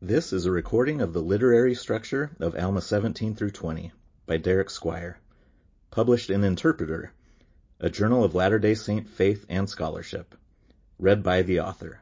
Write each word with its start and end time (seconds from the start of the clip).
This 0.00 0.32
is 0.32 0.46
a 0.46 0.52
recording 0.52 1.00
of 1.00 1.12
the 1.12 1.20
literary 1.20 1.74
structure 1.74 2.30
of 2.38 2.54
Alma 2.54 2.80
17 2.80 3.34
through 3.34 3.50
20 3.50 3.90
by 4.26 4.36
Derek 4.36 4.70
Squire, 4.70 5.18
published 5.90 6.30
in 6.30 6.44
Interpreter, 6.44 7.10
a 7.80 7.90
journal 7.90 8.22
of 8.22 8.32
Latter-day 8.32 8.76
Saint 8.76 9.08
faith 9.08 9.44
and 9.48 9.68
scholarship, 9.68 10.36
read 11.00 11.24
by 11.24 11.42
the 11.42 11.58
author. 11.58 12.00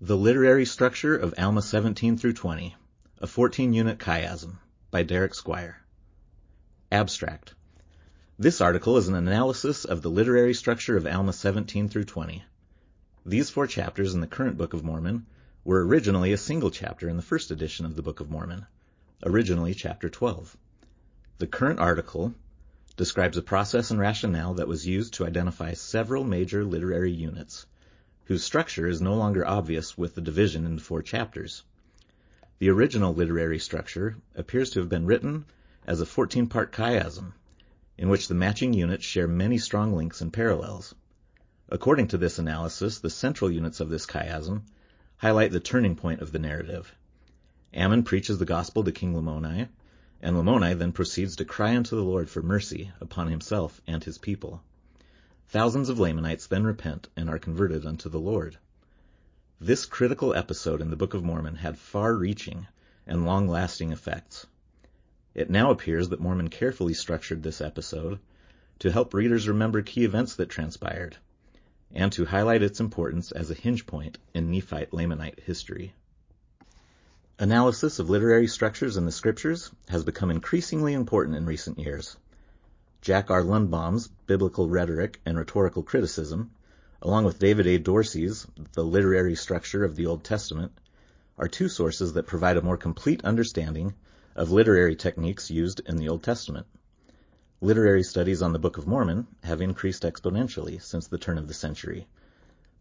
The 0.00 0.16
literary 0.16 0.64
structure 0.64 1.16
of 1.16 1.34
Alma 1.38 1.62
17 1.62 2.18
through 2.18 2.32
20, 2.32 2.74
a 3.18 3.26
14-unit 3.28 3.98
chiasm 4.00 4.58
by 4.90 5.04
Derek 5.04 5.36
Squire. 5.36 5.82
Abstract. 6.90 7.54
This 8.36 8.60
article 8.60 8.96
is 8.96 9.06
an 9.06 9.14
analysis 9.14 9.84
of 9.84 10.02
the 10.02 10.10
literary 10.10 10.54
structure 10.54 10.96
of 10.96 11.06
Alma 11.06 11.32
17 11.32 11.88
through 11.88 12.06
20. 12.06 12.42
These 13.24 13.50
four 13.50 13.68
chapters 13.68 14.14
in 14.14 14.20
the 14.20 14.26
current 14.26 14.58
Book 14.58 14.74
of 14.74 14.82
Mormon 14.82 15.24
were 15.64 15.84
originally 15.84 16.32
a 16.32 16.38
single 16.38 16.70
chapter 16.70 17.08
in 17.08 17.16
the 17.16 17.22
first 17.22 17.50
edition 17.50 17.84
of 17.84 17.96
the 17.96 18.02
Book 18.02 18.20
of 18.20 18.30
Mormon, 18.30 18.66
originally 19.24 19.74
chapter 19.74 20.08
12. 20.08 20.56
The 21.38 21.46
current 21.46 21.80
article 21.80 22.34
describes 22.96 23.36
a 23.36 23.42
process 23.42 23.90
and 23.90 23.98
rationale 23.98 24.54
that 24.54 24.68
was 24.68 24.86
used 24.86 25.14
to 25.14 25.26
identify 25.26 25.74
several 25.74 26.24
major 26.24 26.64
literary 26.64 27.12
units, 27.12 27.66
whose 28.24 28.44
structure 28.44 28.86
is 28.86 29.00
no 29.00 29.14
longer 29.14 29.46
obvious 29.46 29.98
with 29.98 30.14
the 30.14 30.20
division 30.20 30.64
into 30.64 30.82
four 30.82 31.02
chapters. 31.02 31.64
The 32.58 32.70
original 32.70 33.14
literary 33.14 33.58
structure 33.58 34.16
appears 34.34 34.70
to 34.70 34.80
have 34.80 34.88
been 34.88 35.06
written 35.06 35.44
as 35.86 36.00
a 36.00 36.06
14-part 36.06 36.72
chiasm, 36.72 37.32
in 37.96 38.08
which 38.08 38.28
the 38.28 38.34
matching 38.34 38.74
units 38.74 39.04
share 39.04 39.26
many 39.26 39.58
strong 39.58 39.94
links 39.94 40.20
and 40.20 40.32
parallels. 40.32 40.94
According 41.68 42.08
to 42.08 42.18
this 42.18 42.38
analysis, 42.38 43.00
the 43.00 43.10
central 43.10 43.50
units 43.50 43.80
of 43.80 43.90
this 43.90 44.06
chiasm 44.06 44.62
highlight 45.18 45.50
the 45.50 45.60
turning 45.60 45.96
point 45.96 46.20
of 46.20 46.32
the 46.32 46.38
narrative. 46.38 46.94
Ammon 47.74 48.02
preaches 48.02 48.38
the 48.38 48.44
gospel 48.44 48.84
to 48.84 48.92
King 48.92 49.14
Lamoni, 49.14 49.68
and 50.22 50.36
Lamoni 50.36 50.76
then 50.76 50.92
proceeds 50.92 51.36
to 51.36 51.44
cry 51.44 51.76
unto 51.76 51.96
the 51.96 52.02
Lord 52.02 52.30
for 52.30 52.42
mercy 52.42 52.90
upon 53.00 53.28
himself 53.28 53.80
and 53.86 54.02
his 54.02 54.18
people. 54.18 54.62
Thousands 55.48 55.88
of 55.88 55.98
Lamanites 55.98 56.46
then 56.46 56.64
repent 56.64 57.08
and 57.16 57.28
are 57.28 57.38
converted 57.38 57.84
unto 57.84 58.08
the 58.08 58.20
Lord. 58.20 58.58
This 59.60 59.86
critical 59.86 60.34
episode 60.34 60.80
in 60.80 60.90
the 60.90 60.96
Book 60.96 61.14
of 61.14 61.24
Mormon 61.24 61.56
had 61.56 61.78
far-reaching 61.78 62.66
and 63.06 63.26
long-lasting 63.26 63.90
effects. 63.90 64.46
It 65.34 65.50
now 65.50 65.70
appears 65.70 66.10
that 66.10 66.20
Mormon 66.20 66.48
carefully 66.48 66.94
structured 66.94 67.42
this 67.42 67.60
episode 67.60 68.20
to 68.78 68.92
help 68.92 69.14
readers 69.14 69.48
remember 69.48 69.82
key 69.82 70.04
events 70.04 70.36
that 70.36 70.48
transpired, 70.48 71.16
and 71.94 72.12
to 72.12 72.24
highlight 72.24 72.62
its 72.62 72.80
importance 72.80 73.32
as 73.32 73.50
a 73.50 73.54
hinge 73.54 73.86
point 73.86 74.18
in 74.34 74.50
Nephite 74.50 74.90
Lamanite 74.90 75.40
history. 75.40 75.94
Analysis 77.38 77.98
of 77.98 78.10
literary 78.10 78.48
structures 78.48 78.96
in 78.96 79.06
the 79.06 79.12
scriptures 79.12 79.70
has 79.88 80.04
become 80.04 80.30
increasingly 80.30 80.92
important 80.92 81.36
in 81.36 81.46
recent 81.46 81.78
years. 81.78 82.16
Jack 83.00 83.30
R. 83.30 83.42
Lundbom's 83.42 84.08
Biblical 84.26 84.68
Rhetoric 84.68 85.20
and 85.24 85.38
Rhetorical 85.38 85.84
Criticism, 85.84 86.50
along 87.00 87.24
with 87.24 87.38
David 87.38 87.66
A. 87.68 87.78
Dorsey's 87.78 88.44
The 88.72 88.82
Literary 88.82 89.36
Structure 89.36 89.84
of 89.84 89.94
the 89.94 90.06
Old 90.06 90.24
Testament, 90.24 90.72
are 91.38 91.46
two 91.46 91.68
sources 91.68 92.14
that 92.14 92.26
provide 92.26 92.56
a 92.56 92.62
more 92.62 92.76
complete 92.76 93.24
understanding 93.24 93.94
of 94.34 94.50
literary 94.50 94.96
techniques 94.96 95.50
used 95.50 95.80
in 95.86 95.96
the 95.96 96.08
Old 96.08 96.24
Testament. 96.24 96.66
Literary 97.60 98.04
studies 98.04 98.40
on 98.40 98.52
the 98.52 98.58
Book 98.60 98.78
of 98.78 98.86
Mormon 98.86 99.26
have 99.42 99.60
increased 99.60 100.04
exponentially 100.04 100.80
since 100.80 101.08
the 101.08 101.18
turn 101.18 101.38
of 101.38 101.48
the 101.48 101.54
century, 101.54 102.06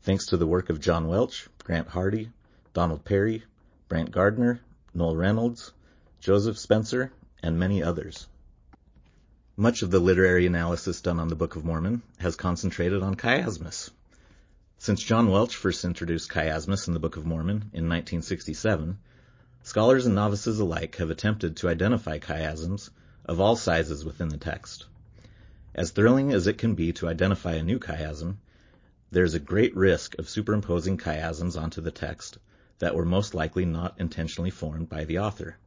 thanks 0.04 0.28
to 0.28 0.38
the 0.38 0.46
work 0.46 0.70
of 0.70 0.80
John 0.80 1.08
Welch, 1.08 1.50
Grant 1.64 1.88
Hardy, 1.88 2.30
Donald 2.74 3.04
Parry, 3.04 3.44
Brant 3.90 4.12
Gardner, 4.12 4.60
Noel 4.94 5.16
Reynolds, 5.16 5.74
Joseph 6.20 6.60
Spencer, 6.60 7.12
and 7.42 7.58
many 7.58 7.82
others. 7.82 8.28
Much 9.56 9.82
of 9.82 9.90
the 9.90 10.00
literary 10.00 10.46
analysis 10.46 11.02
done 11.02 11.20
on 11.20 11.30
the 11.30 11.36
Book 11.36 11.56
of 11.56 11.66
Mormon 11.66 12.04
has 12.20 12.36
concentrated 12.36 13.02
on 13.02 13.16
chiasmus. 13.16 13.90
Since 14.78 15.02
John 15.02 15.32
Welch 15.32 15.56
first 15.56 15.86
introduced 15.86 16.30
chiasmus 16.30 16.88
in 16.88 16.94
the 16.94 17.00
Book 17.00 17.18
of 17.18 17.26
Mormon 17.26 17.72
in 17.74 17.90
1967, 17.90 19.00
scholars 19.64 20.06
and 20.06 20.14
novices 20.14 20.60
alike 20.60 20.98
have 20.98 21.10
attempted 21.10 21.58
to 21.58 21.68
identify 21.68 22.20
chiasms 22.20 22.92
of 23.28 23.42
all 23.42 23.56
sizes 23.56 24.06
within 24.06 24.30
the 24.30 24.38
text. 24.38 24.86
As 25.76 25.92
thrilling 25.92 26.32
as 26.32 26.48
it 26.48 26.58
can 26.58 26.76
be 26.76 26.94
to 26.94 27.08
identify 27.08 27.54
a 27.54 27.64
new 27.64 27.78
chiasm, 27.78 28.38
there 29.12 29.24
is 29.24 29.34
a 29.34 29.40
great 29.40 29.76
risk 29.76 30.18
of 30.18 30.30
superimposing 30.30 30.98
chiasms 30.98 31.62
onto 31.62 31.82
the 31.82 31.92
text 31.92 32.38
that 32.80 32.96
were 32.96 33.06
most 33.06 33.34
likely 33.34 33.66
not 33.66 34.00
intentionally 34.00 34.50
formed 34.50 34.90
by 34.90 35.04
the 35.04 35.20
author. 35.20 35.58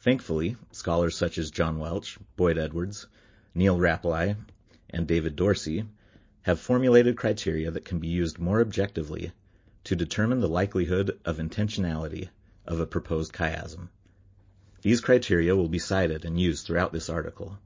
Thankfully, 0.00 0.56
scholars 0.70 1.16
such 1.16 1.38
as 1.38 1.50
John 1.50 1.78
Welch, 1.78 2.18
Boyd 2.36 2.58
Edwards, 2.58 3.06
Neal 3.54 3.78
Rappleye, 3.78 4.36
and 4.90 5.06
David 5.06 5.34
Dorsey 5.34 5.84
have 6.42 6.60
formulated 6.60 7.16
criteria 7.16 7.70
that 7.70 7.84
can 7.84 7.98
be 7.98 8.08
used 8.08 8.38
more 8.38 8.60
objectively 8.60 9.32
to 9.84 9.96
determine 9.96 10.40
the 10.40 10.48
likelihood 10.48 11.18
of 11.24 11.38
intentionality 11.38 12.28
of 12.66 12.80
a 12.80 12.86
proposed 12.86 13.32
chiasm. 13.32 13.88
These 14.84 15.00
criteria 15.00 15.56
will 15.56 15.70
be 15.70 15.78
cited 15.78 16.26
and 16.26 16.38
used 16.38 16.66
throughout 16.66 16.92
this 16.92 17.08
article. 17.08 17.58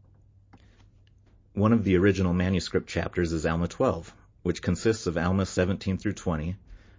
One 1.53 1.73
of 1.73 1.83
the 1.83 1.97
original 1.97 2.33
manuscript 2.33 2.89
chapters 2.89 3.33
is 3.33 3.45
Alma 3.45 3.67
12, 3.67 4.15
which 4.45 4.63
consists 4.63 5.09
of 5.09 5.19
Alma 5.19 5.45
17 5.45 5.99
through 5.99 6.13
20 6.13 6.57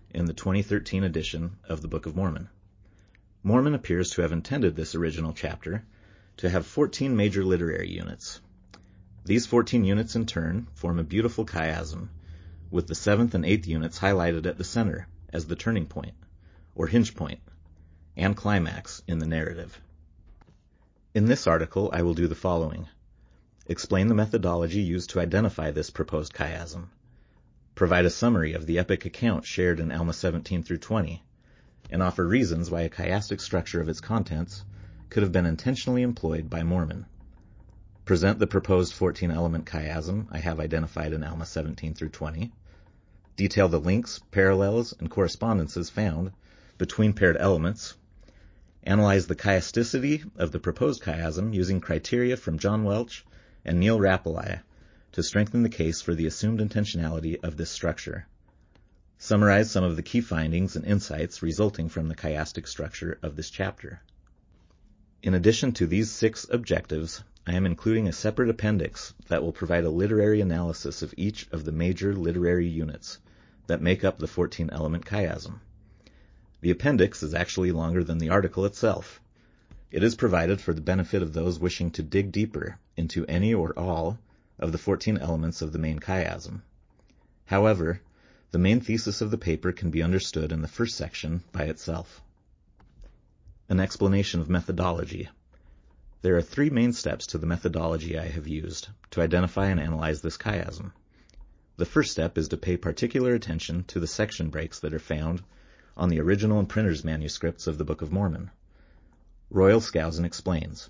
in 0.10 0.26
the 0.26 0.34
2013 0.34 1.06
edition 1.06 1.56
of 1.64 1.82
the 1.82 1.88
Book 1.88 2.06
of 2.06 2.18
Mormon. 2.18 2.50
Mormon 3.44 3.74
appears 3.74 4.10
to 4.10 4.22
have 4.22 4.34
intended 4.34 4.76
this 4.76 4.94
original 4.94 5.32
chapter 5.32 5.86
to 6.36 6.50
have 6.50 6.66
14 6.66 7.16
major 7.16 7.46
literary 7.46 7.90
units. 7.90 8.42
These 9.24 9.46
14 9.46 9.86
units 9.86 10.18
in 10.18 10.26
turn 10.26 10.68
form 10.74 11.00
a 11.00 11.04
beautiful 11.06 11.46
chiasm, 11.46 12.10
with 12.70 12.88
the 12.88 12.94
seventh 12.96 13.36
and 13.36 13.46
eighth 13.46 13.68
units 13.68 14.00
highlighted 14.00 14.46
at 14.48 14.58
the 14.58 14.66
center 14.66 15.08
as 15.32 15.46
the 15.46 15.56
turning 15.56 15.86
point, 15.86 16.16
or 16.76 16.88
hinge 16.88 17.16
point, 17.16 17.40
and 18.18 18.36
climax 18.36 19.02
in 19.08 19.20
the 19.20 19.26
narrative. 19.26 19.80
In 21.20 21.26
this 21.26 21.48
article, 21.48 21.90
I 21.92 22.02
will 22.02 22.14
do 22.14 22.30
the 22.30 22.34
following. 22.34 22.88
Explain 23.68 24.08
the 24.08 24.16
methodology 24.16 24.80
used 24.80 25.10
to 25.10 25.20
identify 25.20 25.70
this 25.70 25.90
proposed 25.90 26.32
chiasm. 26.32 26.92
Provide 27.76 28.06
a 28.06 28.10
summary 28.10 28.54
of 28.54 28.66
the 28.66 28.80
epic 28.80 29.04
account 29.04 29.44
shared 29.44 29.82
in 29.82 29.92
Alma 29.92 30.14
17 30.14 30.64
through 30.64 30.78
20, 30.78 31.22
and 31.90 32.02
offer 32.02 32.26
reasons 32.26 32.72
why 32.72 32.84
a 32.84 32.90
chiastic 32.90 33.42
structure 33.42 33.82
of 33.82 33.90
its 33.90 34.00
contents 34.00 34.64
could 35.10 35.22
have 35.22 35.34
been 35.34 35.46
intentionally 35.46 36.04
employed 36.04 36.50
by 36.50 36.64
Mormon. 36.64 37.06
Present 38.06 38.40
the 38.40 38.48
proposed 38.48 38.94
14-element 38.94 39.66
chiasm 39.66 40.28
I 40.32 40.38
have 40.38 40.62
identified 40.62 41.12
in 41.12 41.26
Alma 41.26 41.46
17 41.46 41.96
through 41.96 42.12
20. 42.12 42.54
Detail 43.36 43.68
the 43.68 43.82
links, 43.82 44.22
parallels, 44.32 44.94
and 44.98 45.12
correspondences 45.12 45.90
found 45.90 46.32
between 46.78 47.12
paired 47.12 47.36
elements 47.36 47.96
Analyze 48.84 49.28
the 49.28 49.36
chiasticity 49.36 50.30
of 50.38 50.52
the 50.52 50.60
proposed 50.60 51.04
chiasm 51.04 51.54
using 51.54 51.82
criteria 51.82 52.38
from 52.38 52.58
John 52.58 52.86
Welch 52.86 53.26
and 53.66 53.80
Neal 53.80 54.00
Rappleye 54.00 54.62
to 55.12 55.22
strengthen 55.24 55.64
the 55.64 55.70
case 55.70 56.02
for 56.02 56.16
the 56.16 56.26
assumed 56.26 56.60
intentionality 56.60 57.44
of 57.44 57.58
this 57.58 57.70
structure. 57.70 58.26
Summarize 59.18 59.70
some 59.70 59.84
of 59.84 59.98
the 59.98 60.02
key 60.02 60.22
findings 60.22 60.78
and 60.78 60.86
insights 60.86 61.44
resulting 61.44 61.90
from 61.90 62.08
the 62.08 62.16
chiastic 62.16 62.68
structure 62.68 63.20
of 63.22 63.36
this 63.36 63.50
chapter. 63.50 64.02
In 65.22 65.34
addition 65.34 65.74
to 65.74 65.86
these 65.86 66.10
six 66.10 66.48
objectives, 66.50 67.22
I 67.46 67.56
am 67.56 67.66
including 67.66 68.08
a 68.08 68.14
separate 68.14 68.50
appendix 68.50 69.14
that 69.28 69.44
will 69.44 69.52
provide 69.52 69.84
a 69.84 69.90
literary 69.90 70.40
analysis 70.40 71.02
of 71.02 71.14
each 71.18 71.50
of 71.52 71.66
the 71.66 71.74
major 71.74 72.16
literary 72.16 72.70
units 72.70 73.18
that 73.68 73.82
make 73.82 74.06
up 74.06 74.20
the 74.20 74.28
14 74.28 74.70
element 74.72 75.06
chiasm. 75.06 75.60
The 76.62 76.72
appendix 76.72 77.24
is 77.24 77.34
actually 77.34 77.72
longer 77.72 78.04
than 78.04 78.18
the 78.18 78.30
article 78.30 78.66
itself. 78.66 79.22
It 79.92 80.04
is 80.04 80.16
provided 80.16 80.60
for 80.60 80.74
the 80.74 80.82
benefit 80.82 81.22
of 81.22 81.32
those 81.32 81.58
wishing 81.58 81.90
to 81.92 82.04
dig 82.04 82.34
deeper 82.34 82.78
into 82.98 83.26
any 83.28 83.54
or 83.54 83.72
all 83.80 84.20
of 84.60 84.74
the 84.74 84.78
14 84.78 85.18
elements 85.18 85.62
of 85.62 85.72
the 85.72 85.80
main 85.80 86.00
chiasm. 86.00 86.62
However, 87.46 88.02
the 88.52 88.60
main 88.60 88.82
thesis 88.82 89.22
of 89.22 89.32
the 89.32 89.38
paper 89.38 89.72
can 89.72 89.90
be 89.90 90.04
understood 90.04 90.52
in 90.52 90.62
the 90.62 90.68
first 90.68 90.98
section 90.98 91.44
by 91.54 91.64
itself. 91.64 92.22
An 93.70 93.80
explanation 93.80 94.42
of 94.42 94.50
methodology. 94.50 95.30
There 96.24 96.36
are 96.36 96.42
three 96.42 96.70
main 96.70 96.92
steps 96.92 97.28
to 97.28 97.38
the 97.38 97.48
methodology 97.48 98.20
I 98.20 98.28
have 98.28 98.48
used 98.50 98.90
to 99.12 99.22
identify 99.22 99.68
and 99.68 99.80
analyze 99.80 100.22
this 100.22 100.38
chiasm. 100.38 100.92
The 101.78 101.86
first 101.86 102.12
step 102.12 102.38
is 102.38 102.50
to 102.50 102.58
pay 102.58 102.76
particular 102.76 103.34
attention 103.34 103.86
to 103.86 104.02
the 104.02 104.08
section 104.08 104.50
breaks 104.50 104.82
that 104.82 104.94
are 104.94 105.00
found 105.00 105.42
on 106.00 106.08
the 106.08 106.22
original 106.22 106.60
and 106.60 106.70
printer's 106.70 107.04
manuscripts 107.04 107.68
of 107.68 107.78
the 107.78 107.84
Book 107.84 108.02
of 108.02 108.10
Mormon. 108.10 108.50
Royal 109.50 109.82
Skousen 109.82 110.24
explains, 110.24 110.90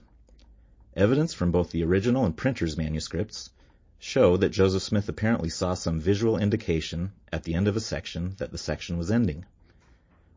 Evidence 0.96 1.34
from 1.34 1.52
both 1.52 1.72
the 1.72 1.84
original 1.84 2.26
and 2.26 2.38
printer's 2.38 2.78
manuscripts 2.78 3.50
show 3.98 4.38
that 4.38 4.52
Joseph 4.52 4.84
Smith 4.84 5.10
apparently 5.10 5.50
saw 5.50 5.74
some 5.74 6.00
visual 6.00 6.38
indication 6.38 7.12
at 7.34 7.42
the 7.42 7.56
end 7.56 7.68
of 7.68 7.76
a 7.76 7.80
section 7.80 8.36
that 8.38 8.52
the 8.52 8.58
section 8.60 9.00
was 9.00 9.10
ending. 9.10 9.46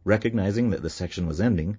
Recognizing 0.04 0.70
that 0.70 0.80
the 0.80 0.88
section 0.88 1.26
was 1.26 1.38
ending, 1.38 1.76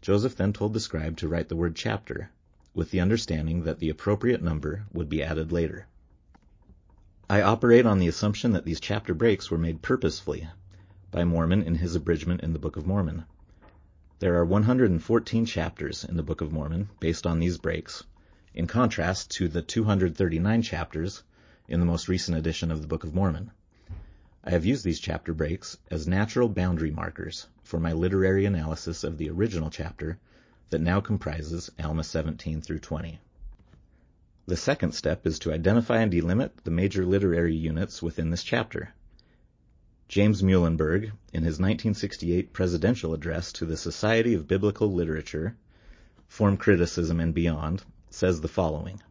Joseph 0.00 0.36
then 0.36 0.52
told 0.52 0.74
the 0.74 0.80
scribe 0.80 1.16
to 1.16 1.26
write 1.26 1.48
the 1.48 1.56
word 1.56 1.74
chapter, 1.74 2.30
with 2.72 2.92
the 2.92 3.00
understanding 3.00 3.64
that 3.64 3.80
the 3.80 3.90
appropriate 3.90 4.44
number 4.44 4.84
would 4.92 5.08
be 5.08 5.24
added 5.24 5.50
later. 5.50 5.88
I 7.28 7.42
operate 7.42 7.84
on 7.84 7.98
the 7.98 8.06
assumption 8.06 8.52
that 8.52 8.64
these 8.64 8.78
chapter 8.78 9.12
breaks 9.12 9.50
were 9.50 9.58
made 9.58 9.82
purposefully 9.82 10.48
by 11.10 11.24
Mormon 11.24 11.62
in 11.62 11.76
his 11.76 11.94
abridgment 11.94 12.42
in 12.42 12.52
the 12.52 12.58
Book 12.58 12.76
of 12.76 12.86
Mormon. 12.86 13.24
There 14.18 14.36
are 14.36 14.44
114 14.44 15.46
chapters 15.46 16.04
in 16.04 16.16
the 16.16 16.22
Book 16.22 16.42
of 16.42 16.52
Mormon 16.52 16.90
based 17.00 17.26
on 17.26 17.38
these 17.38 17.56
breaks, 17.56 18.04
in 18.52 18.66
contrast 18.66 19.30
to 19.30 19.48
the 19.48 19.62
239 19.62 20.60
chapters 20.60 21.22
in 21.66 21.80
the 21.80 21.86
most 21.86 22.08
recent 22.08 22.36
edition 22.36 22.70
of 22.70 22.82
the 22.82 22.86
Book 22.86 23.04
of 23.04 23.14
Mormon. 23.14 23.50
I 24.44 24.50
have 24.50 24.66
used 24.66 24.84
these 24.84 25.00
chapter 25.00 25.32
breaks 25.32 25.78
as 25.90 26.06
natural 26.06 26.48
boundary 26.48 26.90
markers 26.90 27.46
for 27.62 27.80
my 27.80 27.92
literary 27.92 28.44
analysis 28.44 29.02
of 29.02 29.16
the 29.16 29.30
original 29.30 29.70
chapter 29.70 30.18
that 30.68 30.80
now 30.80 31.00
comprises 31.00 31.70
Alma 31.82 32.04
17 32.04 32.60
through 32.60 32.80
20. 32.80 33.18
The 34.46 34.56
second 34.56 34.92
step 34.92 35.26
is 35.26 35.38
to 35.38 35.52
identify 35.52 36.00
and 36.00 36.12
delimit 36.12 36.50
the 36.64 36.70
major 36.70 37.06
literary 37.06 37.54
units 37.54 38.02
within 38.02 38.28
this 38.28 38.42
chapter. 38.42 38.92
James 40.08 40.42
Muilenburg, 40.42 41.12
in 41.34 41.42
his 41.42 41.60
1968 41.60 42.54
presidential 42.54 43.12
address 43.12 43.52
to 43.52 43.66
the 43.66 43.76
Society 43.76 44.32
of 44.32 44.48
Biblical 44.48 44.90
Literature, 44.90 45.54
Form 46.26 46.56
Criticism 46.56 47.20
and 47.20 47.34
Beyond, 47.34 47.82
says 48.08 48.40
the 48.40 48.48
following. 48.48 49.02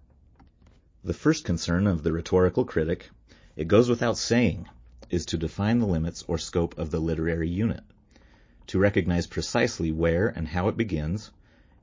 The 1.04 1.14
first 1.14 1.46
concern 1.46 1.86
of 1.86 2.02
the 2.02 2.12
rhetorical 2.12 2.66
critic, 2.66 3.12
it 3.56 3.68
goes 3.68 3.88
without 3.88 4.18
saying, 4.18 4.70
is 5.12 5.28
to 5.28 5.38
define 5.38 5.78
the 5.78 5.86
limits 5.86 6.24
or 6.28 6.40
scope 6.40 6.76
of 6.80 6.90
the 6.90 7.00
literary 7.00 7.48
unit, 7.48 7.84
to 8.66 8.80
recognize 8.80 9.28
precisely 9.28 9.92
where 9.92 10.30
and 10.30 10.48
how 10.48 10.68
it 10.68 10.78
begins, 10.78 11.30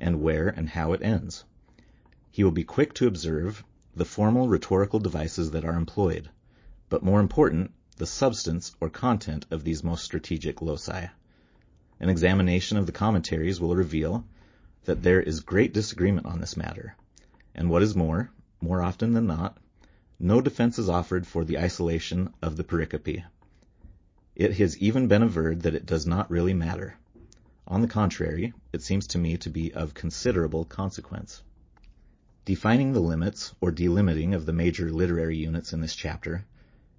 and 0.01 0.23
where 0.23 0.49
and 0.49 0.71
how 0.71 0.93
it 0.93 1.03
ends. 1.03 1.45
He 2.33 2.43
will 2.43 2.51
be 2.51 2.65
quick 2.65 2.93
to 2.95 3.07
observe 3.07 3.63
the 3.95 4.05
formal 4.05 4.49
rhetorical 4.49 4.99
devices 4.99 5.53
that 5.53 5.65
are 5.65 5.77
employed, 5.77 6.31
but 6.89 7.05
more 7.05 7.21
important, 7.21 7.71
the 7.97 8.07
substance 8.07 8.75
or 8.81 8.91
content 8.91 9.47
of 9.51 9.63
these 9.63 9.85
most 9.85 10.05
strategic 10.05 10.61
loci. 10.61 11.07
An 12.01 12.09
examination 12.09 12.77
of 12.77 12.87
the 12.87 12.93
commentaries 12.93 13.61
will 13.61 13.77
reveal 13.77 14.25
that 14.85 15.03
there 15.03 15.21
is 15.21 15.41
great 15.41 15.73
disagreement 15.73 16.27
on 16.27 16.41
this 16.41 16.57
matter, 16.57 16.97
and 17.55 17.71
what 17.71 17.83
is 17.83 17.95
more, 17.95 18.31
more 18.61 18.83
often 18.83 19.13
than 19.13 19.27
not, 19.27 19.59
no 20.19 20.41
defense 20.41 20.79
is 20.79 20.89
offered 20.89 21.27
for 21.27 21.45
the 21.45 21.59
isolation 21.59 22.33
of 22.43 22.57
the 22.57 22.65
pericope. 22.65 23.25
It 24.35 24.57
has 24.57 24.77
even 24.79 25.07
been 25.07 25.23
averred 25.23 25.63
that 25.63 25.75
it 25.75 25.87
does 25.87 26.07
not 26.07 26.31
really 26.31 26.55
matter. 26.55 26.97
On 27.69 27.81
the 27.81 27.89
contrary, 27.89 28.53
it 28.73 28.83
seems 28.83 29.07
to 29.09 29.19
me 29.19 29.37
to 29.39 29.51
be 29.51 29.73
of 29.73 29.95
considerable 29.95 30.65
consequence. 30.65 31.43
Defining 32.45 32.93
the 32.93 33.01
limits 33.01 33.55
or 33.61 33.71
delimiting 33.71 34.35
of 34.35 34.45
the 34.45 34.53
major 34.53 34.91
literary 34.91 35.37
units 35.37 35.73
in 35.73 35.81
this 35.81 35.95
chapter 35.95 36.45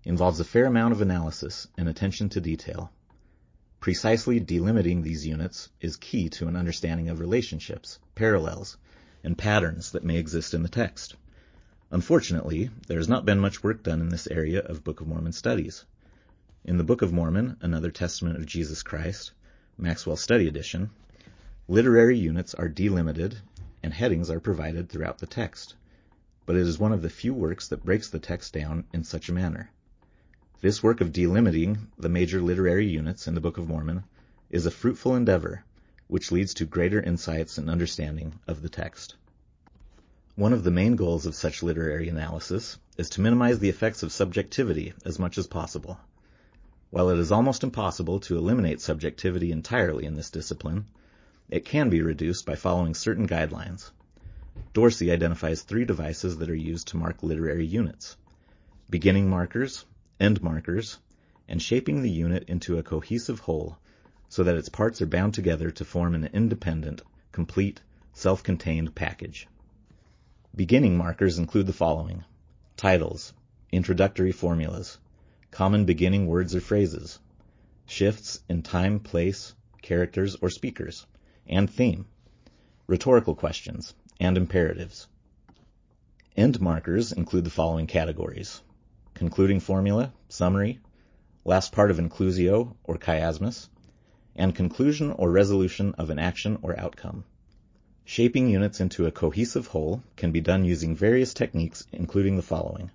involves 0.06 0.40
a 0.40 0.46
fair 0.46 0.66
amount 0.66 0.94
of 0.94 1.02
analysis 1.02 1.68
and 1.78 1.90
attention 1.90 2.30
to 2.30 2.40
detail. 2.40 2.92
Precisely 3.80 4.40
delimiting 4.40 5.04
these 5.04 5.26
units 5.26 5.70
is 5.82 5.98
key 5.98 6.30
to 6.30 6.48
an 6.48 6.56
understanding 6.56 7.10
of 7.10 7.20
relationships, 7.20 8.00
parallels, 8.16 8.78
and 9.24 9.38
patterns 9.38 9.92
that 9.92 10.04
may 10.04 10.18
exist 10.18 10.54
in 10.54 10.64
the 10.64 10.70
text. 10.70 11.16
Unfortunately, 11.92 12.70
there 12.88 12.98
has 12.98 13.10
not 13.10 13.26
been 13.26 13.40
much 13.40 13.64
work 13.64 13.84
done 13.84 14.02
in 14.02 14.10
this 14.10 14.28
area 14.28 14.60
of 14.60 14.84
Book 14.84 15.02
of 15.02 15.08
Mormon 15.08 15.34
studies. 15.34 15.86
In 16.64 16.78
the 16.78 16.84
Book 16.84 17.02
of 17.02 17.14
Mormon, 17.14 17.58
Another 17.62 17.92
Testament 17.92 18.38
of 18.38 18.46
Jesus 18.46 18.84
Christ, 18.84 19.32
Maxwell 19.78 20.18
Study 20.18 20.48
Edition, 20.48 20.90
literary 21.68 22.18
units 22.18 22.54
are 22.54 22.70
delimited 22.70 23.38
and 23.84 23.94
headings 23.94 24.30
are 24.30 24.40
provided 24.40 24.90
throughout 24.90 25.20
the 25.20 25.28
text, 25.28 25.76
but 26.46 26.56
it 26.56 26.64
is 26.64 26.80
one 26.80 26.92
of 26.92 27.02
the 27.02 27.10
few 27.10 27.34
works 27.34 27.68
that 27.68 27.86
breaks 27.86 28.10
the 28.10 28.20
text 28.20 28.54
down 28.54 28.86
in 28.94 29.04
such 29.04 29.30
a 29.30 29.34
manner. 29.34 29.70
This 30.62 30.82
work 30.82 31.02
of 31.02 31.12
delimiting 31.12 31.88
the 31.98 32.08
major 32.08 32.42
literary 32.42 32.88
units 32.88 33.28
in 33.28 33.36
the 33.36 33.42
Book 33.42 33.58
of 33.58 33.68
Mormon 33.68 34.06
is 34.50 34.66
a 34.66 34.72
fruitful 34.72 35.14
endeavor, 35.14 35.66
which 36.08 36.32
leads 36.32 36.54
to 36.54 36.66
greater 36.66 37.02
insights 37.02 37.58
and 37.58 37.70
understanding 37.70 38.40
of 38.48 38.62
the 38.62 38.70
text. 38.70 39.16
One 40.36 40.54
of 40.54 40.64
the 40.64 40.72
main 40.72 40.96
goals 40.96 41.26
of 41.26 41.36
such 41.36 41.62
literary 41.62 42.08
analysis 42.08 42.78
is 42.98 43.10
to 43.12 43.22
minimize 43.22 43.60
the 43.60 43.68
effects 43.68 44.02
of 44.02 44.14
subjectivity 44.14 44.94
as 45.04 45.20
much 45.20 45.38
as 45.38 45.46
possible. 45.46 46.00
While 46.90 47.10
it 47.10 47.20
is 47.20 47.34
almost 47.34 47.64
impossible 47.66 48.22
to 48.22 48.38
eliminate 48.38 48.80
subjectivity 48.80 49.52
entirely 49.52 50.06
in 50.06 50.16
this 50.16 50.30
discipline, 50.30 50.86
it 51.50 51.66
can 51.66 51.90
be 51.90 52.02
reduced 52.02 52.46
by 52.46 52.56
following 52.56 52.94
certain 52.94 53.28
guidelines. 53.28 53.92
Dorsey 54.74 55.12
identifies 55.12 55.64
three 55.64 55.84
devices 55.84 56.38
that 56.38 56.50
are 56.50 56.56
used 56.56 56.88
to 56.88 56.98
mark 56.98 57.24
literary 57.24 57.66
units. 57.66 58.16
Beginning 58.90 59.30
markers, 59.30 59.84
end 60.20 60.42
markers, 60.42 60.98
and 61.48 61.62
shaping 61.62 62.02
the 62.02 62.10
unit 62.10 62.44
into 62.48 62.78
a 62.78 62.84
cohesive 62.84 63.40
whole 63.40 63.78
so 64.30 64.44
that 64.44 64.56
its 64.56 64.70
parts 64.70 65.02
are 65.02 65.06
bound 65.06 65.34
together 65.34 65.70
to 65.72 65.86
form 65.86 66.16
an 66.16 66.30
independent, 66.34 67.02
complete, 67.32 67.82
self-contained 68.14 68.96
package. 68.96 69.48
Beginning 70.56 70.98
markers 70.98 71.38
include 71.38 71.68
the 71.68 71.74
following. 71.74 72.24
Titles, 72.78 73.34
introductory 73.72 74.32
formulas, 74.32 74.98
common 75.52 75.86
beginning 75.86 76.28
words 76.28 76.56
or 76.56 76.62
phrases, 76.62 77.20
shifts 77.86 78.40
in 78.50 78.62
time, 78.64 79.00
place, 79.00 79.54
characters, 79.82 80.36
or 80.42 80.50
speakers, 80.50 81.06
and 81.48 81.70
theme, 81.70 82.06
rhetorical 82.88 83.36
questions, 83.36 83.94
and 84.20 84.38
imperatives. 84.38 85.08
End 86.36 86.60
markers 86.60 87.12
include 87.12 87.44
the 87.44 87.50
following 87.50 87.88
categories 87.88 88.62
concluding 89.16 89.62
formula, 89.62 90.14
summary, 90.30 90.80
last 91.46 91.72
part 91.72 91.90
of 91.90 91.98
inclusio 91.98 92.76
or 92.84 92.98
chiasmus, 92.98 93.70
and 94.36 94.54
conclusion 94.54 95.12
or 95.12 95.32
resolution 95.32 95.96
of 95.98 96.10
an 96.10 96.20
action 96.20 96.60
or 96.62 96.78
outcome. 96.78 97.24
Shaping 98.04 98.50
units 98.50 98.82
into 98.82 99.06
a 99.06 99.12
cohesive 99.12 99.68
whole 99.68 100.04
can 100.18 100.32
be 100.32 100.42
done 100.42 100.66
using 100.66 100.96
various 100.96 101.34
techniques 101.34 101.88
including 101.94 102.36
the 102.36 102.42
following. 102.42 102.92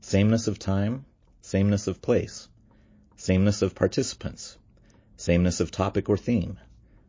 Sameness 0.00 0.48
of 0.48 0.58
time, 0.58 1.04
sameness 1.42 1.86
of 1.86 2.00
place, 2.00 2.48
sameness 3.16 3.60
of 3.60 3.74
participants, 3.74 4.56
sameness 5.16 5.60
of 5.60 5.70
topic 5.70 6.08
or 6.08 6.16
theme, 6.16 6.58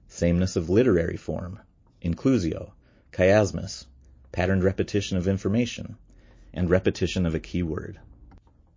sameness 0.09 0.57
of 0.57 0.69
literary 0.69 1.17
form, 1.17 1.59
inclusio, 2.03 2.71
chiasmus, 3.13 3.85
patterned 4.33 4.63
repetition 4.63 5.17
of 5.17 5.27
information, 5.27 5.97
and 6.53 6.69
repetition 6.69 7.25
of 7.25 7.33
a 7.33 7.39
key 7.39 7.63
word. 7.63 7.99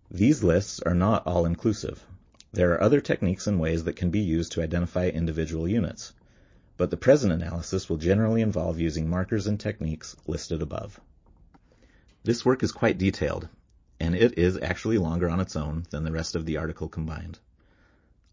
These 0.09 0.41
lists 0.41 0.79
are 0.79 0.93
not 0.95 1.27
all 1.27 1.45
inclusive. 1.45 2.05
There 2.53 2.71
are 2.71 2.81
other 2.81 3.01
techniques 3.01 3.45
and 3.45 3.59
ways 3.59 3.83
that 3.83 3.97
can 3.97 4.09
be 4.09 4.21
used 4.21 4.53
to 4.53 4.61
identify 4.61 5.09
individual 5.09 5.67
units, 5.67 6.13
but 6.77 6.91
the 6.91 6.95
present 6.95 7.33
analysis 7.33 7.89
will 7.89 7.97
generally 7.97 8.41
involve 8.41 8.79
using 8.79 9.09
markers 9.09 9.47
and 9.47 9.59
techniques 9.59 10.15
listed 10.25 10.61
above. 10.61 11.01
This 12.23 12.45
work 12.45 12.63
is 12.63 12.71
quite 12.71 12.97
detailed, 12.97 13.49
and 13.99 14.15
it 14.15 14.37
is 14.39 14.57
actually 14.61 14.97
longer 14.97 15.29
on 15.29 15.41
its 15.41 15.57
own 15.57 15.85
than 15.89 16.05
the 16.05 16.13
rest 16.13 16.35
of 16.35 16.45
the 16.45 16.55
article 16.55 16.87
combined. 16.87 17.39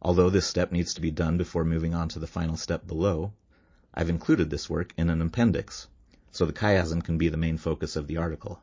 Although 0.01 0.31
this 0.31 0.47
step 0.47 0.71
needs 0.71 0.95
to 0.95 1.01
be 1.01 1.11
done 1.11 1.37
before 1.39 1.65
moving 1.65 1.93
on 1.93 2.09
to 2.11 2.21
the 2.21 2.29
final 2.29 2.57
step 2.57 2.87
below, 2.87 3.33
I've 3.93 4.11
included 4.11 4.49
this 4.49 4.71
work 4.71 4.95
in 4.97 5.11
an 5.11 5.21
appendix, 5.21 5.89
so 6.31 6.47
the 6.47 6.53
chiasm 6.53 7.03
can 7.03 7.19
be 7.19 7.29
the 7.29 7.37
main 7.37 7.59
focus 7.59 7.97
of 7.97 8.07
the 8.07 8.19
article 8.19 8.61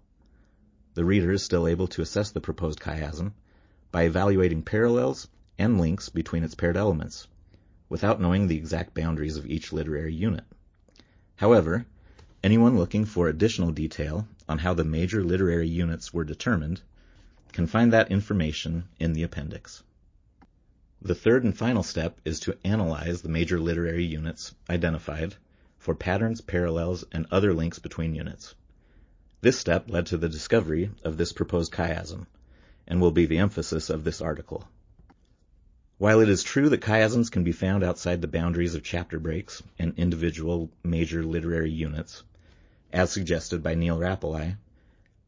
the 0.94 1.06
reader 1.06 1.32
is 1.32 1.42
still 1.42 1.68
able 1.68 1.88
to 1.88 2.02
assess 2.02 2.32
the 2.32 2.42
proposed 2.42 2.80
chiasm 2.80 3.32
by 3.92 4.04
evaluating 4.04 4.62
parallels 4.62 5.28
and 5.58 5.80
links 5.80 6.10
between 6.10 6.44
its 6.44 6.56
paired 6.56 6.76
elements, 6.76 7.28
without 7.88 8.20
knowing 8.20 8.48
the 8.48 8.58
exact 8.58 8.94
boundaries 8.94 9.38
of 9.38 9.46
each 9.46 9.72
literary 9.72 10.14
unit. 10.14 10.44
However, 11.36 11.86
anyone 12.44 12.78
looking 12.78 13.06
for 13.06 13.28
additional 13.28 13.72
detail 13.72 14.28
on 14.50 14.58
how 14.58 14.74
the 14.74 14.84
major 14.84 15.24
literary 15.24 15.68
units 15.68 16.14
were 16.14 16.24
determined 16.24 16.82
can 17.52 17.68
find 17.68 17.94
that 17.94 18.12
information 18.12 18.86
in 19.00 19.14
the 19.14 19.24
appendix. 19.24 19.84
The 21.02 21.16
third 21.16 21.44
and 21.44 21.58
final 21.58 21.84
step 21.84 22.20
is 22.26 22.40
to 22.42 22.58
analyze 22.64 23.22
the 23.22 23.30
major 23.30 23.60
literary 23.60 24.06
units 24.06 24.54
identified 24.70 25.36
for 25.78 25.96
patterns, 25.96 26.42
parallels, 26.42 27.04
and 27.12 27.26
other 27.32 27.54
links 27.54 27.80
between 27.80 28.14
units. 28.14 28.56
This 29.42 29.58
step 29.58 29.90
led 29.90 30.06
to 30.06 30.18
the 30.18 30.30
discovery 30.30 30.92
of 31.04 31.18
this 31.18 31.34
proposed 31.34 31.74
chiasm, 31.74 32.28
and 32.88 33.02
will 33.02 33.10
be 33.10 33.26
the 33.26 33.40
emphasis 33.40 33.90
of 33.90 34.04
this 34.04 34.22
article. 34.22 34.68
While 35.98 36.20
it 36.20 36.30
is 36.30 36.44
true 36.44 36.70
that 36.70 36.82
chiasms 36.82 37.32
can 37.32 37.44
be 37.44 37.52
found 37.52 37.84
outside 37.84 38.22
the 38.22 38.28
boundaries 38.28 38.76
of 38.76 38.84
chapter 38.84 39.20
breaks 39.20 39.64
and 39.80 39.98
individual 39.98 40.70
major 40.84 41.24
literary 41.24 41.72
units, 41.72 42.24
as 42.94 43.12
suggested 43.12 43.64
by 43.64 43.74
Neal 43.74 43.98
Rappleye, 43.98 44.58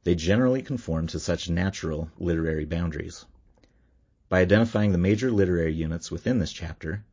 they 0.04 0.14
generally 0.14 0.62
conform 0.62 1.08
to 1.08 1.20
such 1.20 1.50
natural 1.50 2.12
literary 2.20 2.66
boundaries. 2.66 3.26
By 4.30 4.42
identifying 4.42 4.92
the 4.92 5.00
major 5.00 5.32
literary 5.32 5.74
units 5.74 6.12
within 6.12 6.38
this 6.38 6.54
chapter, 6.54 7.04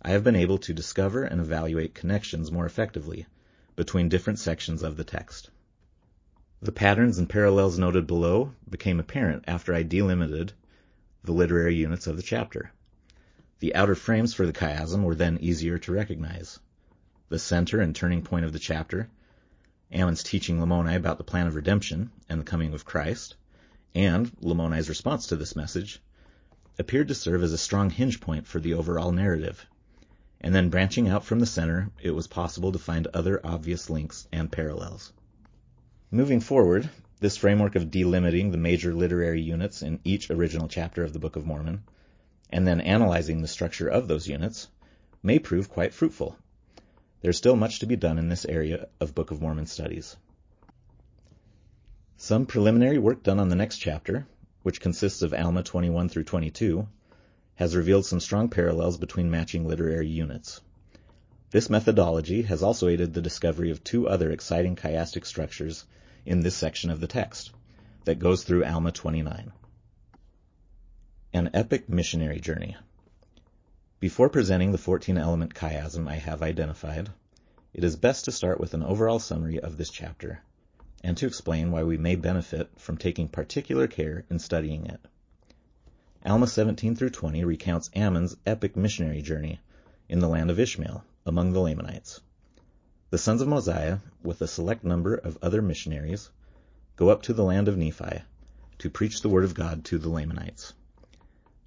I 0.00 0.10
have 0.10 0.24
been 0.24 0.34
able 0.34 0.58
to 0.58 0.74
discover 0.74 1.22
and 1.22 1.40
evaluate 1.40 1.94
connections 1.94 2.50
more 2.50 2.66
effectively 2.66 3.26
between 3.76 4.08
different 4.08 4.40
sections 4.40 4.82
of 4.82 4.96
the 4.96 5.04
text. 5.04 5.50
The 6.64 6.70
patterns 6.70 7.18
and 7.18 7.28
parallels 7.28 7.76
noted 7.76 8.06
below 8.06 8.54
became 8.70 9.00
apparent 9.00 9.42
after 9.48 9.74
I 9.74 9.82
delimited 9.82 10.52
the 11.24 11.32
literary 11.32 11.74
units 11.74 12.06
of 12.06 12.16
the 12.16 12.22
chapter. 12.22 12.70
The 13.58 13.74
outer 13.74 13.96
frames 13.96 14.32
for 14.32 14.46
the 14.46 14.52
chiasm 14.52 15.02
were 15.02 15.16
then 15.16 15.38
easier 15.40 15.76
to 15.78 15.92
recognize. 15.92 16.60
The 17.30 17.40
center 17.40 17.80
and 17.80 17.96
turning 17.96 18.22
point 18.22 18.44
of 18.44 18.52
the 18.52 18.60
chapter, 18.60 19.08
Ammon's 19.90 20.22
teaching 20.22 20.60
Lamoni 20.60 20.94
about 20.94 21.18
the 21.18 21.24
plan 21.24 21.48
of 21.48 21.56
redemption 21.56 22.12
and 22.28 22.40
the 22.40 22.44
coming 22.44 22.72
of 22.74 22.84
Christ, 22.84 23.34
and 23.92 24.30
Lamoni's 24.40 24.88
response 24.88 25.26
to 25.26 25.36
this 25.36 25.56
message, 25.56 26.00
appeared 26.78 27.08
to 27.08 27.14
serve 27.16 27.42
as 27.42 27.52
a 27.52 27.58
strong 27.58 27.90
hinge 27.90 28.20
point 28.20 28.46
for 28.46 28.60
the 28.60 28.74
overall 28.74 29.10
narrative. 29.10 29.66
And 30.40 30.54
then 30.54 30.70
branching 30.70 31.08
out 31.08 31.24
from 31.24 31.40
the 31.40 31.46
center, 31.46 31.90
it 32.00 32.12
was 32.12 32.28
possible 32.28 32.70
to 32.70 32.78
find 32.78 33.08
other 33.08 33.44
obvious 33.44 33.90
links 33.90 34.28
and 34.30 34.52
parallels. 34.52 35.12
Moving 36.14 36.40
forward, 36.40 36.90
this 37.20 37.38
framework 37.38 37.74
of 37.74 37.90
delimiting 37.90 38.52
the 38.52 38.58
major 38.58 38.92
literary 38.92 39.40
units 39.40 39.80
in 39.80 39.98
each 40.04 40.28
original 40.28 40.68
chapter 40.68 41.02
of 41.02 41.14
the 41.14 41.18
Book 41.18 41.36
of 41.36 41.46
Mormon, 41.46 41.84
and 42.50 42.66
then 42.66 42.82
analyzing 42.82 43.40
the 43.40 43.48
structure 43.48 43.88
of 43.88 44.08
those 44.08 44.28
units, 44.28 44.68
may 45.22 45.38
prove 45.38 45.70
quite 45.70 45.94
fruitful. 45.94 46.36
There's 47.22 47.38
still 47.38 47.56
much 47.56 47.78
to 47.78 47.86
be 47.86 47.96
done 47.96 48.18
in 48.18 48.28
this 48.28 48.44
area 48.44 48.88
of 49.00 49.14
Book 49.14 49.30
of 49.30 49.40
Mormon 49.40 49.64
studies. 49.64 50.14
Some 52.18 52.44
preliminary 52.44 52.98
work 52.98 53.22
done 53.22 53.40
on 53.40 53.48
the 53.48 53.56
next 53.56 53.78
chapter, 53.78 54.26
which 54.64 54.82
consists 54.82 55.22
of 55.22 55.32
Alma 55.32 55.62
21 55.62 56.10
through 56.10 56.24
22, 56.24 56.86
has 57.54 57.74
revealed 57.74 58.04
some 58.04 58.20
strong 58.20 58.50
parallels 58.50 58.98
between 58.98 59.30
matching 59.30 59.66
literary 59.66 60.08
units. 60.08 60.60
This 61.52 61.70
methodology 61.70 62.42
has 62.42 62.62
also 62.62 62.88
aided 62.88 63.14
the 63.14 63.22
discovery 63.22 63.70
of 63.70 63.82
two 63.82 64.06
other 64.06 64.30
exciting 64.30 64.76
chiastic 64.76 65.24
structures 65.24 65.86
in 66.24 66.40
this 66.40 66.56
section 66.56 66.90
of 66.90 67.00
the 67.00 67.06
text 67.06 67.52
that 68.04 68.18
goes 68.18 68.44
through 68.44 68.64
Alma 68.64 68.92
29. 68.92 69.52
An 71.32 71.50
epic 71.54 71.88
missionary 71.88 72.40
journey. 72.40 72.76
Before 74.00 74.28
presenting 74.28 74.72
the 74.72 74.78
14 74.78 75.16
element 75.16 75.54
chiasm 75.54 76.08
I 76.08 76.16
have 76.16 76.42
identified, 76.42 77.10
it 77.72 77.84
is 77.84 77.96
best 77.96 78.24
to 78.26 78.32
start 78.32 78.60
with 78.60 78.74
an 78.74 78.82
overall 78.82 79.18
summary 79.18 79.58
of 79.60 79.76
this 79.76 79.90
chapter 79.90 80.42
and 81.02 81.16
to 81.16 81.26
explain 81.26 81.70
why 81.70 81.82
we 81.82 81.96
may 81.96 82.16
benefit 82.16 82.70
from 82.78 82.96
taking 82.96 83.28
particular 83.28 83.86
care 83.86 84.24
in 84.30 84.38
studying 84.38 84.86
it. 84.86 85.00
Alma 86.24 86.46
17 86.46 86.94
through 86.94 87.10
20 87.10 87.44
recounts 87.44 87.90
Ammon's 87.94 88.36
epic 88.46 88.76
missionary 88.76 89.22
journey 89.22 89.60
in 90.08 90.20
the 90.20 90.28
land 90.28 90.50
of 90.50 90.60
Ishmael 90.60 91.04
among 91.26 91.52
the 91.52 91.60
Lamanites. 91.60 92.20
The 93.12 93.18
sons 93.18 93.42
of 93.42 93.48
Mosiah, 93.48 93.98
with 94.22 94.40
a 94.40 94.48
select 94.48 94.84
number 94.84 95.14
of 95.14 95.36
other 95.42 95.60
missionaries, 95.60 96.30
go 96.96 97.10
up 97.10 97.20
to 97.24 97.34
the 97.34 97.44
land 97.44 97.68
of 97.68 97.76
Nephi 97.76 98.22
to 98.78 98.88
preach 98.88 99.20
the 99.20 99.28
word 99.28 99.44
of 99.44 99.52
God 99.52 99.84
to 99.84 99.98
the 99.98 100.08
Lamanites. 100.08 100.72